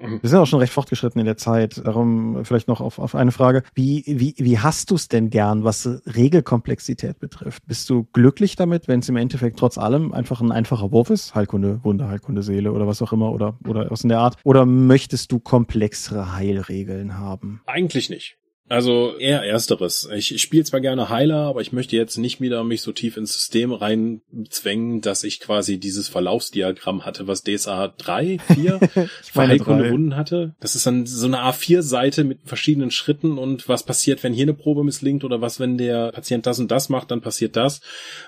Wir 0.00 0.28
sind 0.28 0.38
auch 0.38 0.46
schon 0.46 0.60
recht 0.60 0.72
fortgeschritten 0.72 1.18
in 1.18 1.26
der 1.26 1.36
Zeit. 1.36 1.84
Darum 1.84 2.44
vielleicht 2.44 2.68
noch 2.68 2.80
auf, 2.80 2.98
auf 2.98 3.14
eine 3.14 3.32
Frage. 3.32 3.62
Wie, 3.74 4.04
wie, 4.06 4.34
wie 4.38 4.58
hast 4.58 4.90
du 4.90 4.94
es 4.94 5.08
denn 5.08 5.30
gern, 5.30 5.64
was 5.64 5.88
Regelkomplexität 6.06 7.18
betrifft? 7.18 7.66
Bist 7.66 7.88
du 7.90 8.06
glücklich 8.12 8.56
damit, 8.56 8.88
wenn 8.88 9.00
es 9.00 9.08
im 9.08 9.16
Endeffekt 9.16 9.58
trotz 9.58 9.78
allem 9.78 10.12
einfach 10.12 10.40
ein 10.40 10.52
einfacher 10.52 10.92
Wurf 10.92 11.10
ist? 11.10 11.34
Heilkunde, 11.34 11.80
Wunder, 11.82 12.08
Heilkunde, 12.08 12.42
Seele 12.42 12.72
oder 12.72 12.86
was 12.86 13.02
auch 13.02 13.12
immer 13.12 13.32
oder, 13.32 13.58
oder 13.66 13.90
was 13.90 14.02
in 14.02 14.08
der 14.08 14.18
Art? 14.18 14.36
Oder 14.44 14.66
möchtest 14.66 15.32
du 15.32 15.38
komplexere 15.38 16.34
Heilregeln 16.34 17.18
haben? 17.18 17.60
Eigentlich 17.66 18.10
nicht. 18.10 18.38
Also 18.68 19.16
eher 19.16 19.42
ersteres. 19.42 20.08
Ich, 20.12 20.40
spiele 20.42 20.64
zwar 20.64 20.80
gerne 20.80 21.08
Heiler, 21.08 21.36
aber 21.36 21.60
ich 21.60 21.72
möchte 21.72 21.96
jetzt 21.96 22.16
nicht 22.16 22.40
wieder 22.40 22.64
mich 22.64 22.82
so 22.82 22.90
tief 22.90 23.16
ins 23.16 23.32
System 23.32 23.72
reinzwängen, 23.72 25.00
dass 25.00 25.22
ich 25.22 25.38
quasi 25.38 25.78
dieses 25.78 26.08
Verlaufsdiagramm 26.08 27.04
hatte, 27.04 27.28
was 27.28 27.44
DSA 27.44 27.88
3, 27.88 28.38
4 28.54 28.80
für 29.22 29.46
Heilkunde 29.46 29.90
Wunden 29.92 30.16
hatte. 30.16 30.54
Das 30.58 30.74
ist 30.74 30.84
dann 30.84 31.06
so 31.06 31.26
eine 31.26 31.38
A4-Seite 31.38 32.24
mit 32.24 32.40
verschiedenen 32.44 32.90
Schritten 32.90 33.38
und 33.38 33.68
was 33.68 33.84
passiert, 33.84 34.24
wenn 34.24 34.32
hier 34.32 34.44
eine 34.44 34.54
Probe 34.54 34.82
misslingt 34.82 35.22
oder 35.22 35.40
was, 35.40 35.60
wenn 35.60 35.78
der 35.78 36.10
Patient 36.10 36.44
das 36.46 36.58
und 36.58 36.70
das 36.70 36.88
macht, 36.88 37.12
dann 37.12 37.20
passiert 37.20 37.54
das. 37.54 37.80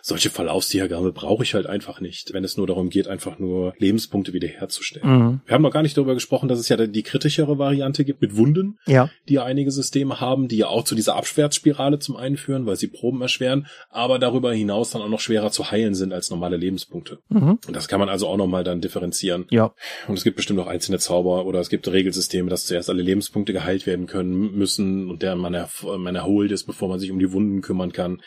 Solche 0.02 0.30
Verlaufsdiagramme 0.30 1.10
brauche 1.10 1.42
ich 1.42 1.54
halt 1.54 1.66
einfach 1.66 2.00
nicht, 2.00 2.32
wenn 2.32 2.44
es 2.44 2.56
nur 2.56 2.68
darum 2.68 2.90
geht, 2.90 3.08
einfach 3.08 3.40
nur 3.40 3.74
Lebenspunkte 3.78 4.32
wiederherzustellen. 4.32 5.08
Mhm. 5.08 5.40
Wir 5.46 5.54
haben 5.54 5.62
noch 5.62 5.72
gar 5.72 5.82
nicht 5.82 5.96
darüber 5.96 6.14
gesprochen, 6.14 6.48
dass 6.48 6.60
es 6.60 6.68
ja 6.68 6.76
die 6.76 7.02
kritischere 7.02 7.58
Variante 7.58 8.04
gibt 8.04 8.20
mit 8.22 8.36
Wunden, 8.36 8.78
ja. 8.86 9.10
die 9.28 9.40
einige 9.40 9.72
Systeme 9.72 10.20
haben 10.20 10.27
haben, 10.28 10.48
die 10.48 10.58
ja 10.58 10.68
auch 10.68 10.84
zu 10.84 10.94
dieser 10.94 11.16
Abschwärtsspirale 11.16 11.98
zum 11.98 12.16
einen 12.16 12.36
führen, 12.36 12.66
weil 12.66 12.76
sie 12.76 12.88
Proben 12.88 13.20
erschweren, 13.22 13.66
aber 13.90 14.18
darüber 14.18 14.52
hinaus 14.52 14.90
dann 14.90 15.02
auch 15.02 15.08
noch 15.08 15.20
schwerer 15.20 15.50
zu 15.50 15.70
heilen 15.70 15.94
sind 15.94 16.12
als 16.12 16.30
normale 16.30 16.56
Lebenspunkte. 16.56 17.18
Mhm. 17.28 17.58
Und 17.66 17.76
das 17.76 17.88
kann 17.88 18.00
man 18.00 18.08
also 18.08 18.26
auch 18.26 18.36
nochmal 18.36 18.64
dann 18.64 18.80
differenzieren. 18.80 19.46
Ja. 19.50 19.72
Und 20.06 20.16
es 20.16 20.24
gibt 20.24 20.36
bestimmt 20.36 20.60
auch 20.60 20.66
einzelne 20.66 20.98
Zauber 20.98 21.46
oder 21.46 21.60
es 21.60 21.70
gibt 21.70 21.88
Regelsysteme, 21.88 22.50
dass 22.50 22.66
zuerst 22.66 22.90
alle 22.90 23.02
Lebenspunkte 23.02 23.52
geheilt 23.52 23.86
werden 23.86 24.06
können 24.06 24.56
müssen 24.56 25.08
und 25.08 25.22
der 25.22 25.36
man, 25.36 25.56
man 25.98 26.14
erholt 26.14 26.52
ist, 26.52 26.64
bevor 26.64 26.88
man 26.88 26.98
sich 26.98 27.10
um 27.10 27.18
die 27.18 27.32
Wunden 27.32 27.62
kümmern 27.62 27.92
kann. 27.92 28.22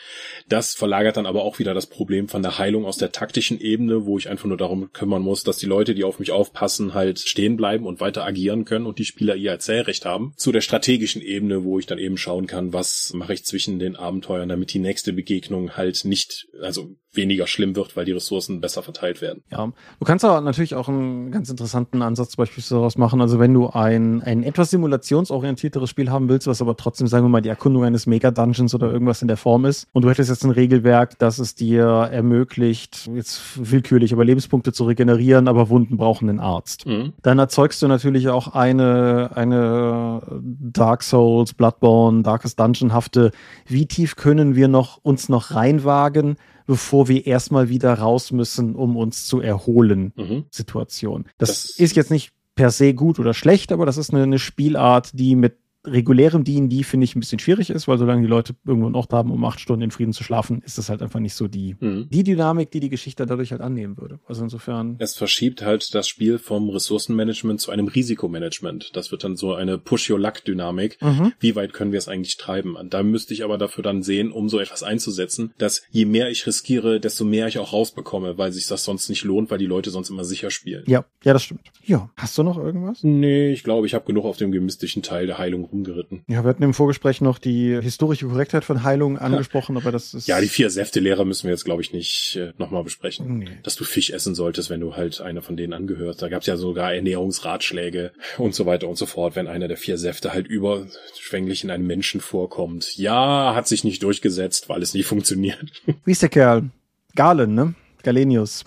Das 0.48 0.74
verlagert 0.74 1.16
dann 1.16 1.26
aber 1.26 1.42
auch 1.42 1.58
wieder 1.58 1.74
das 1.74 1.86
Problem 1.86 2.28
von 2.28 2.42
der 2.42 2.58
Heilung 2.58 2.84
aus 2.84 2.96
der 2.96 3.12
taktischen 3.12 3.60
Ebene, 3.60 4.06
wo 4.06 4.18
ich 4.18 4.28
einfach 4.28 4.46
nur 4.46 4.56
darum 4.56 4.92
kümmern 4.92 5.22
muss, 5.22 5.44
dass 5.44 5.58
die 5.58 5.66
Leute, 5.66 5.94
die 5.94 6.04
auf 6.04 6.18
mich 6.18 6.32
aufpassen, 6.32 6.94
halt 6.94 7.20
stehen 7.20 7.56
bleiben 7.56 7.86
und 7.86 8.00
weiter 8.00 8.24
agieren 8.24 8.64
können 8.64 8.86
und 8.86 8.98
die 8.98 9.04
Spieler 9.04 9.36
ihr 9.36 9.50
Erzählrecht 9.50 10.04
haben, 10.04 10.32
zu 10.36 10.52
der 10.52 10.60
strategischen 10.60 11.22
Ebene, 11.22 11.64
wo 11.64 11.78
ich 11.78 11.86
dann 11.92 11.98
eben 11.98 12.16
schauen 12.16 12.46
kann, 12.46 12.72
was 12.72 13.12
mache 13.14 13.34
ich 13.34 13.44
zwischen 13.44 13.78
den 13.78 13.96
Abenteuern, 13.96 14.48
damit 14.48 14.72
die 14.72 14.78
nächste 14.78 15.12
Begegnung 15.12 15.76
halt 15.76 16.04
nicht, 16.04 16.48
also 16.60 16.96
weniger 17.14 17.46
schlimm 17.46 17.76
wird, 17.76 17.96
weil 17.96 18.04
die 18.04 18.12
Ressourcen 18.12 18.60
besser 18.60 18.82
verteilt 18.82 19.20
werden. 19.20 19.42
Ja, 19.50 19.66
du 19.66 20.04
kannst 20.04 20.24
aber 20.24 20.40
natürlich 20.40 20.74
auch 20.74 20.88
einen 20.88 21.30
ganz 21.30 21.50
interessanten 21.50 22.00
Ansatz 22.02 22.36
beispielsweise 22.36 22.76
daraus 22.76 22.96
machen. 22.96 23.20
Also 23.20 23.38
wenn 23.38 23.52
du 23.52 23.68
ein, 23.68 24.22
ein 24.22 24.42
etwas 24.42 24.70
simulationsorientierteres 24.70 25.90
Spiel 25.90 26.10
haben 26.10 26.28
willst, 26.28 26.46
was 26.46 26.62
aber 26.62 26.76
trotzdem, 26.76 27.06
sagen 27.06 27.24
wir 27.26 27.28
mal, 27.28 27.42
die 27.42 27.50
Erkundung 27.50 27.84
eines 27.84 28.06
Mega-Dungeons 28.06 28.74
oder 28.74 28.90
irgendwas 28.90 29.20
in 29.20 29.28
der 29.28 29.36
Form 29.36 29.64
ist 29.66 29.86
und 29.92 30.02
du 30.02 30.10
hättest 30.10 30.30
jetzt 30.30 30.44
ein 30.44 30.50
Regelwerk, 30.50 31.18
das 31.18 31.38
es 31.38 31.54
dir 31.54 31.84
ermöglicht, 31.84 33.10
jetzt 33.14 33.42
willkürlich 33.70 34.12
aber 34.12 34.24
Lebenspunkte 34.24 34.72
zu 34.72 34.84
regenerieren, 34.84 35.48
aber 35.48 35.68
Wunden 35.68 35.98
brauchen 35.98 36.30
einen 36.30 36.40
Arzt. 36.40 36.86
Mhm. 36.86 37.12
Dann 37.22 37.38
erzeugst 37.38 37.82
du 37.82 37.88
natürlich 37.88 38.28
auch 38.28 38.54
eine, 38.54 39.30
eine 39.34 40.22
Dark 40.40 41.02
Souls, 41.02 41.52
Bloodborne, 41.52 42.22
Darkest 42.22 42.58
Dungeon-hafte, 42.58 43.32
wie 43.66 43.86
tief 43.86 44.16
können 44.16 44.56
wir 44.56 44.68
noch 44.68 44.98
uns 45.02 45.28
noch 45.28 45.54
reinwagen, 45.54 46.36
bevor 46.66 47.08
wir 47.08 47.26
erstmal 47.26 47.68
wieder 47.68 47.94
raus 47.94 48.32
müssen, 48.32 48.74
um 48.74 48.96
uns 48.96 49.26
zu 49.26 49.40
erholen, 49.40 50.12
mhm. 50.16 50.44
Situation. 50.50 51.26
Das, 51.38 51.48
das, 51.48 51.78
ist 51.78 51.96
jetzt 51.96 52.10
nicht 52.10 52.32
per 52.54 52.70
se 52.70 52.94
gut 52.94 53.18
oder 53.18 53.34
schlecht, 53.34 53.72
aber 53.72 53.86
das 53.86 53.96
ist 53.96 54.12
eine, 54.12 54.22
eine 54.22 54.38
Spielart, 54.38 55.10
die 55.18 55.36
mit 55.36 55.56
regulärem 55.84 56.44
D&D 56.44 56.82
finde 56.84 57.04
ich 57.04 57.16
ein 57.16 57.20
bisschen 57.20 57.38
schwierig 57.38 57.70
ist, 57.70 57.88
weil 57.88 57.98
solange 57.98 58.22
die 58.22 58.28
Leute 58.28 58.54
irgendwo 58.64 58.86
einen 58.86 58.94
Ort 58.94 59.12
haben, 59.12 59.30
um 59.30 59.44
acht 59.44 59.60
Stunden 59.60 59.82
in 59.82 59.90
Frieden 59.90 60.12
zu 60.12 60.22
schlafen, 60.22 60.62
ist 60.64 60.78
das 60.78 60.88
halt 60.88 61.02
einfach 61.02 61.20
nicht 61.20 61.34
so 61.34 61.48
die, 61.48 61.76
mhm. 61.80 62.08
die 62.10 62.22
Dynamik, 62.22 62.70
die 62.70 62.80
die 62.80 62.88
Geschichte 62.88 63.26
dadurch 63.26 63.50
halt 63.50 63.60
annehmen 63.60 63.96
würde. 63.98 64.20
Also 64.26 64.42
insofern. 64.44 64.96
Es 64.98 65.16
verschiebt 65.16 65.62
halt 65.62 65.94
das 65.94 66.08
Spiel 66.08 66.38
vom 66.38 66.70
Ressourcenmanagement 66.70 67.60
zu 67.60 67.70
einem 67.70 67.88
Risikomanagement. 67.88 68.94
Das 68.94 69.10
wird 69.10 69.24
dann 69.24 69.36
so 69.36 69.54
eine 69.54 69.78
Push-Your-Luck-Dynamik. 69.78 71.00
Mhm. 71.02 71.32
Wie 71.40 71.56
weit 71.56 71.72
können 71.72 71.92
wir 71.92 71.98
es 71.98 72.08
eigentlich 72.08 72.36
treiben? 72.36 72.76
Da 72.90 73.02
müsste 73.02 73.34
ich 73.34 73.44
aber 73.44 73.58
dafür 73.58 73.82
dann 73.82 74.02
sehen, 74.02 74.30
um 74.30 74.48
so 74.48 74.58
etwas 74.60 74.82
einzusetzen, 74.82 75.52
dass 75.58 75.82
je 75.90 76.04
mehr 76.04 76.30
ich 76.30 76.46
riskiere, 76.46 77.00
desto 77.00 77.24
mehr 77.24 77.48
ich 77.48 77.58
auch 77.58 77.72
rausbekomme, 77.72 78.38
weil 78.38 78.52
sich 78.52 78.66
das 78.66 78.84
sonst 78.84 79.08
nicht 79.08 79.24
lohnt, 79.24 79.50
weil 79.50 79.58
die 79.58 79.66
Leute 79.66 79.90
sonst 79.90 80.10
immer 80.10 80.24
sicher 80.24 80.50
spielen. 80.50 80.84
Ja, 80.86 81.04
ja, 81.24 81.32
das 81.32 81.42
stimmt. 81.42 81.62
Ja. 81.84 82.10
Hast 82.16 82.38
du 82.38 82.42
noch 82.42 82.58
irgendwas? 82.58 83.02
Nee, 83.02 83.52
ich 83.52 83.64
glaube, 83.64 83.86
ich 83.86 83.94
habe 83.94 84.04
genug 84.04 84.24
auf 84.24 84.36
dem 84.36 84.52
gemistischen 84.52 85.02
Teil 85.02 85.26
der 85.26 85.38
Heilung 85.38 85.71
rumgeritten. 85.72 86.24
Ja, 86.28 86.44
wir 86.44 86.50
hatten 86.50 86.62
im 86.62 86.74
Vorgespräch 86.74 87.20
noch 87.20 87.38
die 87.38 87.80
historische 87.80 88.26
Korrektheit 88.26 88.64
von 88.64 88.82
Heilung 88.82 89.18
angesprochen, 89.18 89.76
aber 89.76 89.90
das 89.90 90.14
ist. 90.14 90.28
Ja, 90.28 90.40
die 90.40 90.48
vier 90.48 90.70
Säfte-Lehrer 90.70 91.24
müssen 91.24 91.44
wir 91.44 91.50
jetzt, 91.50 91.64
glaube 91.64 91.82
ich, 91.82 91.92
nicht 91.92 92.36
äh, 92.36 92.52
nochmal 92.58 92.84
besprechen. 92.84 93.38
Nee. 93.38 93.48
Dass 93.62 93.76
du 93.76 93.84
Fisch 93.84 94.10
essen 94.10 94.34
solltest, 94.34 94.70
wenn 94.70 94.80
du 94.80 94.94
halt 94.94 95.20
einer 95.20 95.42
von 95.42 95.56
denen 95.56 95.72
angehörst. 95.72 96.22
Da 96.22 96.28
gab 96.28 96.42
es 96.42 96.46
ja 96.46 96.56
sogar 96.56 96.94
Ernährungsratschläge 96.94 98.12
und 98.38 98.54
so 98.54 98.66
weiter 98.66 98.88
und 98.88 98.96
so 98.96 99.06
fort, 99.06 99.34
wenn 99.36 99.48
einer 99.48 99.68
der 99.68 99.76
vier 99.76 99.98
Säfte 99.98 100.32
halt 100.32 100.46
überschwänglich 100.46 101.64
in 101.64 101.70
einem 101.70 101.86
Menschen 101.86 102.20
vorkommt. 102.20 102.96
Ja, 102.96 103.54
hat 103.54 103.66
sich 103.66 103.84
nicht 103.84 104.02
durchgesetzt, 104.02 104.68
weil 104.68 104.82
es 104.82 104.94
nie 104.94 105.02
funktioniert. 105.02 105.82
Wie 106.04 106.12
ist 106.12 106.22
der 106.22 106.28
Kerl? 106.28 106.70
Galen, 107.14 107.54
ne? 107.54 107.74
Galenius. 108.02 108.64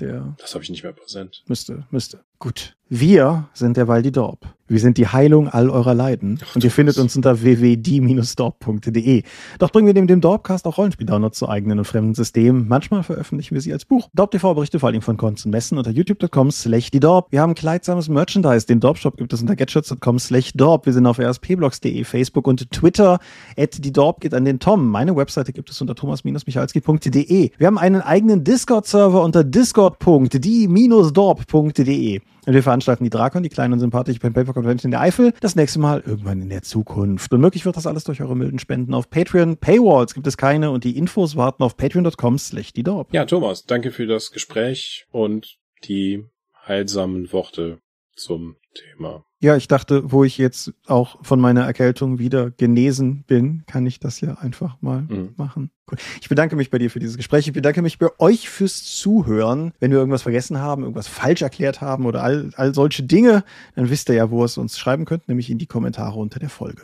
Der 0.00 0.36
das 0.38 0.54
habe 0.54 0.62
ich 0.62 0.70
nicht 0.70 0.84
mehr 0.84 0.92
präsent. 0.92 1.42
Müsste, 1.46 1.86
müsste. 1.90 2.20
Gut. 2.38 2.76
Wir 2.90 3.48
sind 3.52 3.76
der 3.76 3.86
Waldi 3.86 4.12
Dorp. 4.12 4.46
Wir 4.66 4.80
sind 4.80 4.96
die 4.96 5.06
Heilung 5.06 5.48
all 5.48 5.68
eurer 5.68 5.92
Leiden. 5.94 6.40
Ach, 6.42 6.54
und 6.54 6.64
ihr 6.64 6.70
findet 6.70 6.96
uns 6.98 7.14
unter 7.16 7.42
www.die-dorp.de. 7.42 9.22
Doch 9.58 9.70
bringen 9.70 9.86
wir 9.86 9.94
neben 9.94 10.06
dem 10.06 10.22
Dorpcast 10.22 10.66
auch 10.66 10.78
Rollenspiel-Downloads 10.78 11.38
zu 11.38 11.48
eigenen 11.48 11.78
und 11.78 11.84
fremden 11.84 12.14
Systemen. 12.14 12.66
Manchmal 12.66 13.02
veröffentlichen 13.02 13.54
wir 13.54 13.60
sie 13.60 13.74
als 13.74 13.84
Buch. 13.84 14.08
Dorp 14.14 14.30
TV 14.30 14.54
berichte 14.54 14.78
vor 14.78 14.88
allem 14.88 15.02
von 15.02 15.18
und 15.18 15.46
Messen 15.46 15.76
unter 15.76 15.90
youtube.com 15.90 16.50
slash 16.50 16.90
die 16.90 17.00
Dorp. 17.00 17.26
Wir 17.30 17.42
haben 17.42 17.54
kleidsames 17.54 18.08
Merchandise. 18.08 18.66
Den 18.66 18.80
Dorp-Shop 18.80 19.18
gibt 19.18 19.34
es 19.34 19.42
unter 19.42 19.54
getshirts.com 19.54 20.18
slash 20.18 20.52
Dorp. 20.54 20.86
Wir 20.86 20.94
sind 20.94 21.06
auf 21.06 21.18
rspblogs.de, 21.18 22.04
Facebook 22.04 22.46
und 22.46 22.70
Twitter. 22.70 23.18
At 23.58 23.84
die 23.84 23.92
Dorp 23.92 24.20
geht 24.20 24.32
an 24.32 24.46
den 24.46 24.60
Tom. 24.60 24.90
Meine 24.90 25.14
Webseite 25.14 25.52
gibt 25.52 25.68
es 25.70 25.78
unter 25.80 25.94
thomas-michalski.de. 25.94 27.50
Wir 27.56 27.66
haben 27.66 27.78
einen 27.78 28.00
eigenen 28.00 28.44
Discord-Server 28.44 29.22
unter 29.22 29.44
discord.die-dorp.de. 29.44 32.20
Wir 32.50 32.62
veranstalten 32.62 33.04
die 33.04 33.10
Drakon, 33.10 33.42
die 33.42 33.50
kleine 33.50 33.74
und 33.74 33.80
sympathische 33.80 34.20
Pen 34.20 34.32
Paper 34.32 34.54
Convention 34.54 34.88
in 34.88 34.92
der 34.92 35.02
Eifel, 35.02 35.34
das 35.40 35.54
nächste 35.54 35.78
Mal 35.80 36.02
irgendwann 36.06 36.40
in 36.40 36.48
der 36.48 36.62
Zukunft. 36.62 37.30
Und 37.32 37.42
möglich 37.42 37.66
wird 37.66 37.76
das 37.76 37.86
alles 37.86 38.04
durch 38.04 38.22
eure 38.22 38.34
milden 38.34 38.58
Spenden 38.58 38.94
auf 38.94 39.10
Patreon. 39.10 39.58
Paywalls 39.58 40.14
gibt 40.14 40.26
es 40.26 40.38
keine 40.38 40.70
und 40.70 40.84
die 40.84 40.96
Infos 40.96 41.36
warten 41.36 41.62
auf 41.62 41.76
patreon.com 41.76 42.38
slash 42.38 42.72
die. 42.72 42.84
Ja, 43.10 43.26
Thomas, 43.26 43.66
danke 43.66 43.90
für 43.90 44.06
das 44.06 44.30
Gespräch 44.30 45.06
und 45.10 45.58
die 45.84 46.24
heilsamen 46.66 47.30
Worte 47.32 47.80
zum 48.16 48.56
Thema. 48.74 49.24
Ja, 49.40 49.56
ich 49.56 49.68
dachte, 49.68 50.10
wo 50.10 50.24
ich 50.24 50.36
jetzt 50.38 50.72
auch 50.86 51.24
von 51.24 51.40
meiner 51.40 51.62
Erkältung 51.64 52.18
wieder 52.18 52.50
genesen 52.50 53.22
bin, 53.24 53.62
kann 53.66 53.86
ich 53.86 54.00
das 54.00 54.20
ja 54.20 54.34
einfach 54.34 54.76
mal 54.80 55.02
Mhm. 55.02 55.34
machen. 55.36 55.70
Gut. 55.86 56.00
Ich 56.20 56.28
bedanke 56.28 56.56
mich 56.56 56.70
bei 56.70 56.78
dir 56.78 56.90
für 56.90 56.98
dieses 56.98 57.16
Gespräch. 57.16 57.46
Ich 57.46 57.52
bedanke 57.52 57.80
mich 57.82 57.98
bei 57.98 58.08
euch 58.18 58.48
fürs 58.48 58.84
Zuhören. 58.84 59.72
Wenn 59.80 59.90
wir 59.92 59.98
irgendwas 59.98 60.22
vergessen 60.22 60.58
haben, 60.58 60.82
irgendwas 60.82 61.06
falsch 61.08 61.42
erklärt 61.42 61.80
haben 61.80 62.04
oder 62.04 62.22
all, 62.22 62.50
all 62.56 62.74
solche 62.74 63.04
Dinge, 63.04 63.44
dann 63.74 63.88
wisst 63.90 64.08
ihr 64.08 64.16
ja, 64.16 64.30
wo 64.30 64.42
ihr 64.42 64.46
es 64.46 64.58
uns 64.58 64.78
schreiben 64.78 65.04
könnt, 65.04 65.28
nämlich 65.28 65.50
in 65.50 65.58
die 65.58 65.66
Kommentare 65.66 66.18
unter 66.18 66.40
der 66.40 66.50
Folge. 66.50 66.82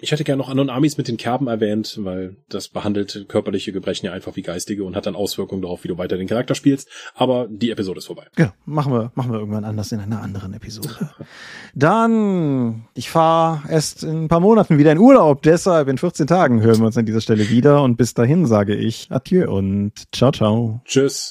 Ich 0.00 0.12
hätte 0.12 0.24
gerne 0.24 0.40
noch 0.40 0.48
Anonamis 0.48 0.96
mit 0.96 1.08
den 1.08 1.16
Kerben 1.16 1.48
erwähnt, 1.48 1.98
weil 2.02 2.36
das 2.48 2.68
behandelt 2.68 3.26
körperliche 3.28 3.72
Gebrechen 3.72 4.06
ja 4.06 4.12
einfach 4.12 4.36
wie 4.36 4.42
geistige 4.42 4.84
und 4.84 4.94
hat 4.94 5.06
dann 5.06 5.16
Auswirkungen 5.16 5.62
darauf, 5.62 5.82
wie 5.82 5.88
du 5.88 5.98
weiter 5.98 6.16
den 6.16 6.28
Charakter 6.28 6.54
spielst. 6.54 6.88
Aber 7.14 7.48
die 7.50 7.70
Episode 7.70 7.98
ist 7.98 8.06
vorbei. 8.06 8.26
Ja, 8.38 8.54
machen 8.64 8.92
wir, 8.92 9.10
machen 9.14 9.32
wir 9.32 9.40
irgendwann 9.40 9.64
anders 9.64 9.90
in 9.90 9.98
einer 9.98 10.22
anderen 10.22 10.54
Episode. 10.54 11.10
Dann, 11.74 12.84
ich 12.94 13.10
fahre 13.10 13.62
erst 13.68 14.04
in 14.04 14.24
ein 14.24 14.28
paar 14.28 14.40
Monaten 14.40 14.78
wieder 14.78 14.92
in 14.92 14.98
Urlaub, 14.98 15.42
deshalb 15.42 15.88
in 15.88 15.98
14 15.98 16.26
Tagen 16.26 16.62
hören 16.62 16.78
wir 16.78 16.86
uns 16.86 16.96
an 16.96 17.06
dieser 17.06 17.20
Stelle 17.20 17.48
wieder 17.48 17.82
und 17.82 17.96
bis 17.96 18.14
dahin 18.14 18.46
sage 18.46 18.76
ich 18.76 19.08
Adieu 19.10 19.50
und 19.50 19.92
ciao, 20.14 20.30
ciao. 20.30 20.80
Tschüss. 20.84 21.30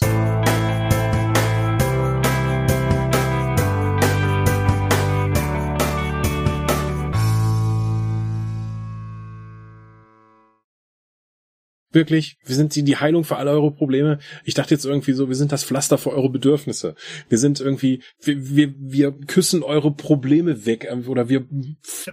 Wirklich, 11.91 12.37
wir 12.43 12.55
sind 12.55 12.75
die, 12.75 12.83
die 12.83 12.97
Heilung 12.97 13.23
für 13.23 13.37
alle 13.37 13.51
eure 13.51 13.71
Probleme. 13.71 14.19
Ich 14.43 14.53
dachte 14.53 14.73
jetzt 14.73 14.85
irgendwie 14.85 15.13
so, 15.13 15.29
wir 15.29 15.35
sind 15.35 15.51
das 15.51 15.63
Pflaster 15.63 15.97
für 15.97 16.11
eure 16.11 16.29
Bedürfnisse. 16.29 16.95
Wir 17.29 17.37
sind 17.37 17.61
irgendwie, 17.61 18.03
wir, 18.21 18.55
wir, 18.55 18.73
wir 18.77 19.11
küssen 19.11 19.63
eure 19.63 19.91
Probleme 19.91 20.65
weg 20.65 20.87
ähm, 20.89 21.07
oder 21.07 21.29
wir. 21.29 21.45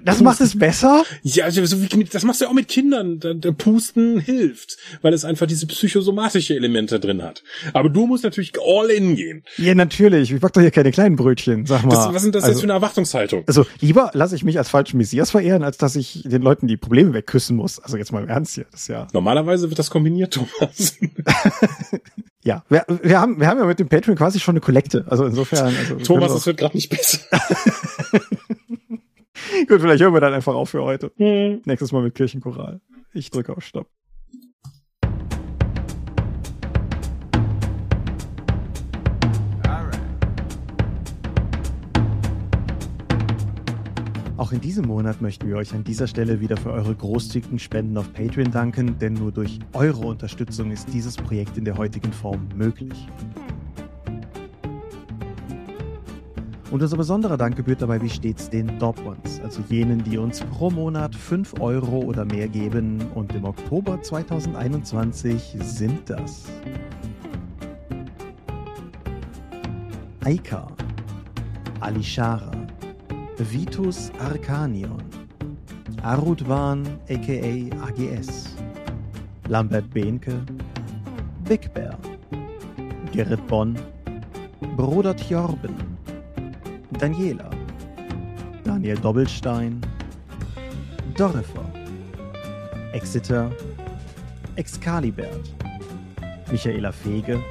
Das 0.04 0.20
macht 0.20 0.40
es 0.40 0.56
besser? 0.56 1.04
Ja, 1.22 1.44
also 1.44 1.64
so 1.66 1.82
wie, 1.82 2.04
das 2.04 2.22
machst 2.24 2.40
du 2.40 2.44
ja 2.44 2.50
auch 2.50 2.54
mit 2.54 2.68
Kindern. 2.68 3.18
Der, 3.18 3.34
der 3.34 3.52
Pusten 3.52 4.20
hilft, 4.20 4.76
weil 5.02 5.12
es 5.12 5.24
einfach 5.24 5.46
diese 5.46 5.66
psychosomatische 5.66 6.54
Elemente 6.54 7.00
drin 7.00 7.22
hat. 7.22 7.42
Aber 7.72 7.88
du 7.88 8.06
musst 8.06 8.24
natürlich 8.24 8.52
all 8.64 8.90
in 8.90 9.16
gehen. 9.16 9.42
Ja, 9.56 9.74
natürlich. 9.74 10.32
Ich 10.32 10.40
back 10.40 10.52
doch 10.52 10.60
hier 10.60 10.70
keine 10.70 10.92
kleinen 10.92 11.16
Brötchen, 11.16 11.66
sag 11.66 11.84
mal. 11.84 11.94
Das, 11.94 12.14
was 12.14 12.22
sind 12.22 12.34
das 12.34 12.44
also, 12.44 12.52
jetzt 12.52 12.60
für 12.60 12.66
eine 12.66 12.74
Erwartungshaltung? 12.74 13.44
Also 13.46 13.66
lieber 13.80 14.10
lasse 14.14 14.36
ich 14.36 14.44
mich 14.44 14.58
als 14.58 14.68
falschen 14.68 14.98
Messias 14.98 15.30
verehren, 15.30 15.62
als 15.62 15.78
dass 15.78 15.96
ich 15.96 16.22
den 16.24 16.42
Leuten 16.42 16.66
die 16.66 16.76
Probleme 16.76 17.12
wegküssen 17.12 17.56
muss. 17.56 17.80
Also 17.80 17.96
jetzt 17.96 18.12
mal 18.12 18.22
im 18.22 18.28
Ernst 18.28 18.54
hier. 18.54 18.66
Das 18.70 18.82
ist 18.82 18.88
ja. 18.88 19.08
Normalerweise 19.12 19.63
wird 19.70 19.78
das 19.78 19.90
kombiniert, 19.90 20.34
Thomas. 20.34 20.98
Ja, 22.44 22.62
wir, 22.68 22.84
wir, 23.02 23.18
haben, 23.20 23.40
wir 23.40 23.46
haben 23.46 23.58
ja 23.58 23.64
mit 23.64 23.78
dem 23.78 23.88
Patreon 23.88 24.18
quasi 24.18 24.38
schon 24.38 24.52
eine 24.52 24.60
Kollekte. 24.60 25.06
Also 25.08 25.24
insofern. 25.24 25.74
Also 25.74 25.96
Thomas, 25.96 26.30
es 26.30 26.44
wird 26.46 26.58
gerade 26.58 26.76
nicht 26.76 26.90
besser. 26.90 27.20
Gut, 29.66 29.80
vielleicht 29.80 30.02
hören 30.02 30.12
wir 30.12 30.20
dann 30.20 30.34
einfach 30.34 30.54
auf 30.54 30.68
für 30.68 30.82
heute. 30.82 31.10
Nächstes 31.16 31.90
Mal 31.92 32.02
mit 32.02 32.14
Kirchenchoral. 32.14 32.82
Ich 33.14 33.30
drücke 33.30 33.56
auf 33.56 33.64
Stopp. 33.64 33.88
Auch 44.44 44.52
in 44.52 44.60
diesem 44.60 44.88
Monat 44.88 45.22
möchten 45.22 45.48
wir 45.48 45.56
euch 45.56 45.72
an 45.72 45.84
dieser 45.84 46.06
Stelle 46.06 46.38
wieder 46.38 46.58
für 46.58 46.70
eure 46.70 46.94
großzügigen 46.94 47.58
Spenden 47.58 47.96
auf 47.96 48.12
Patreon 48.12 48.50
danken, 48.50 48.98
denn 48.98 49.14
nur 49.14 49.32
durch 49.32 49.58
eure 49.72 50.06
Unterstützung 50.06 50.70
ist 50.70 50.86
dieses 50.92 51.16
Projekt 51.16 51.56
in 51.56 51.64
der 51.64 51.78
heutigen 51.78 52.12
Form 52.12 52.46
möglich. 52.54 53.08
Und 56.70 56.82
unser 56.82 56.98
besonderer 56.98 57.38
Dank 57.38 57.56
gebührt 57.56 57.80
dabei 57.80 58.02
wie 58.02 58.10
stets 58.10 58.50
den 58.50 58.78
Dorp 58.78 59.02
Ones, 59.06 59.40
also 59.42 59.62
jenen, 59.70 60.04
die 60.04 60.18
uns 60.18 60.40
pro 60.40 60.70
Monat 60.70 61.14
5 61.14 61.58
Euro 61.60 62.00
oder 62.00 62.26
mehr 62.26 62.46
geben. 62.46 63.00
Und 63.14 63.34
im 63.34 63.46
Oktober 63.46 64.02
2021 64.02 65.56
sind 65.58 66.10
das 66.10 66.44
Aika, 70.22 70.70
Alishara, 71.80 72.63
Vitus 73.38 74.10
Arcanion, 74.20 75.02
Arudwan 76.02 76.86
aka 77.10 77.70
AGS, 77.88 78.50
Lambert 79.48 79.90
Behnke, 79.92 80.38
Big 81.42 81.72
Bear, 81.74 81.98
Gerrit 83.12 83.44
Bonn, 83.48 83.76
Bruder 84.76 85.14
Tjorben, 85.14 85.74
Daniela, 86.92 87.50
Daniel 88.62 88.96
Doppelstein, 88.98 89.80
Dorifer, 91.16 91.66
Exeter, 92.92 93.50
Excalibert, 94.56 95.50
Michaela 96.52 96.92
Fege, 96.92 97.42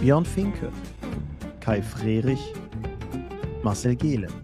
Björn 0.00 0.24
Finke, 0.24 0.72
Kai 1.60 1.80
Frerich, 1.80 2.52
Marcel 3.62 3.94
Gehlen, 3.94 4.41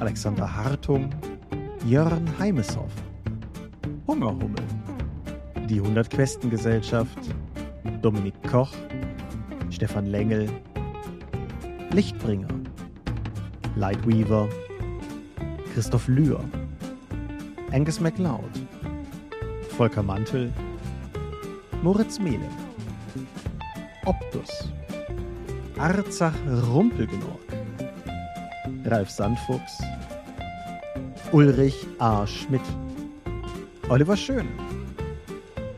Alexander 0.00 0.54
Hartung, 0.54 1.10
Jörn 1.86 2.28
Heimeshoff, 2.38 2.92
Hungerhummel, 4.06 4.62
die 5.68 5.80
100 5.80 6.10
Questen 6.10 6.50
Gesellschaft, 6.50 7.18
Dominik 8.02 8.34
Koch, 8.50 8.72
Stefan 9.70 10.06
Lengel, 10.06 10.50
Lichtbringer, 11.92 12.48
Lightweaver, 13.76 14.48
Christoph 15.72 16.08
Lühr, 16.08 16.40
Angus 17.72 17.98
MacLeod, 17.98 18.50
Volker 19.76 20.02
Mantel, 20.02 20.52
Moritz 21.82 22.18
Mehle, 22.18 22.48
Optus, 24.04 24.70
Arzach 25.78 26.34
Rumpelgenorg, 26.70 27.45
Ralf 28.86 29.10
Sandfuchs, 29.10 29.82
Ulrich 31.32 31.86
A. 31.98 32.24
Schmidt, 32.26 32.62
Oliver 33.88 34.16
Schön, 34.16 34.46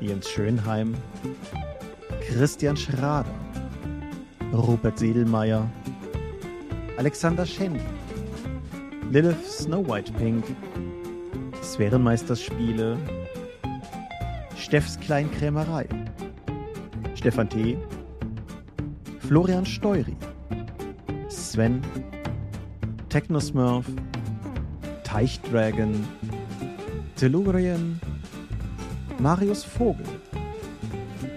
Jens 0.00 0.28
Schönheim, 0.28 0.94
Christian 2.26 2.76
Schrader, 2.76 3.24
Rupert 4.52 4.98
Sedelmeier, 4.98 5.66
Alexander 6.98 7.44
Schendi, 7.46 7.80
Lilith 9.10 9.42
Snow 9.46 9.86
White 9.88 10.12
Pink, 10.18 10.44
Sphärenmeisterspiele, 11.62 12.98
Steffs 14.56 15.00
Kleinkrämerei, 15.00 15.86
Stefan 17.14 17.48
T., 17.48 17.78
Florian 19.20 19.64
Steury, 19.64 20.16
Sven, 21.28 21.82
Technosmurf, 23.08 23.86
Teichdragon, 25.02 26.06
Tellurien, 27.16 28.00
Marius 29.18 29.64
Vogel, 29.64 30.06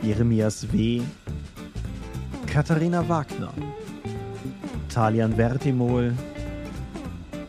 Jeremias 0.02 0.72
W., 0.72 1.02
Katharina 2.46 3.08
Wagner, 3.08 3.54
Talian 4.90 5.34
Vertimol, 5.36 6.14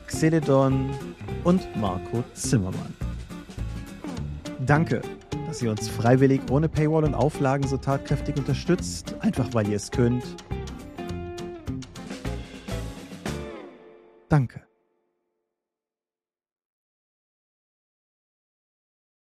Xeledon 0.07 0.91
und 1.43 1.67
Marco 1.77 2.23
Zimmermann. 2.35 2.95
Danke, 4.65 5.03
dass 5.49 5.61
ihr 5.61 5.71
uns 5.73 5.89
freiwillig 5.89 6.41
ohne 6.51 6.69
Paywall 6.69 7.05
und 7.05 7.15
Auflagen 7.15 7.67
so 7.67 7.77
tatkräftig 7.77 8.37
unterstützt, 8.37 9.17
einfach 9.21 9.53
weil 9.53 9.69
ihr 9.69 9.77
es 9.77 9.91
könnt. 9.91 10.23
Danke. 14.33 14.62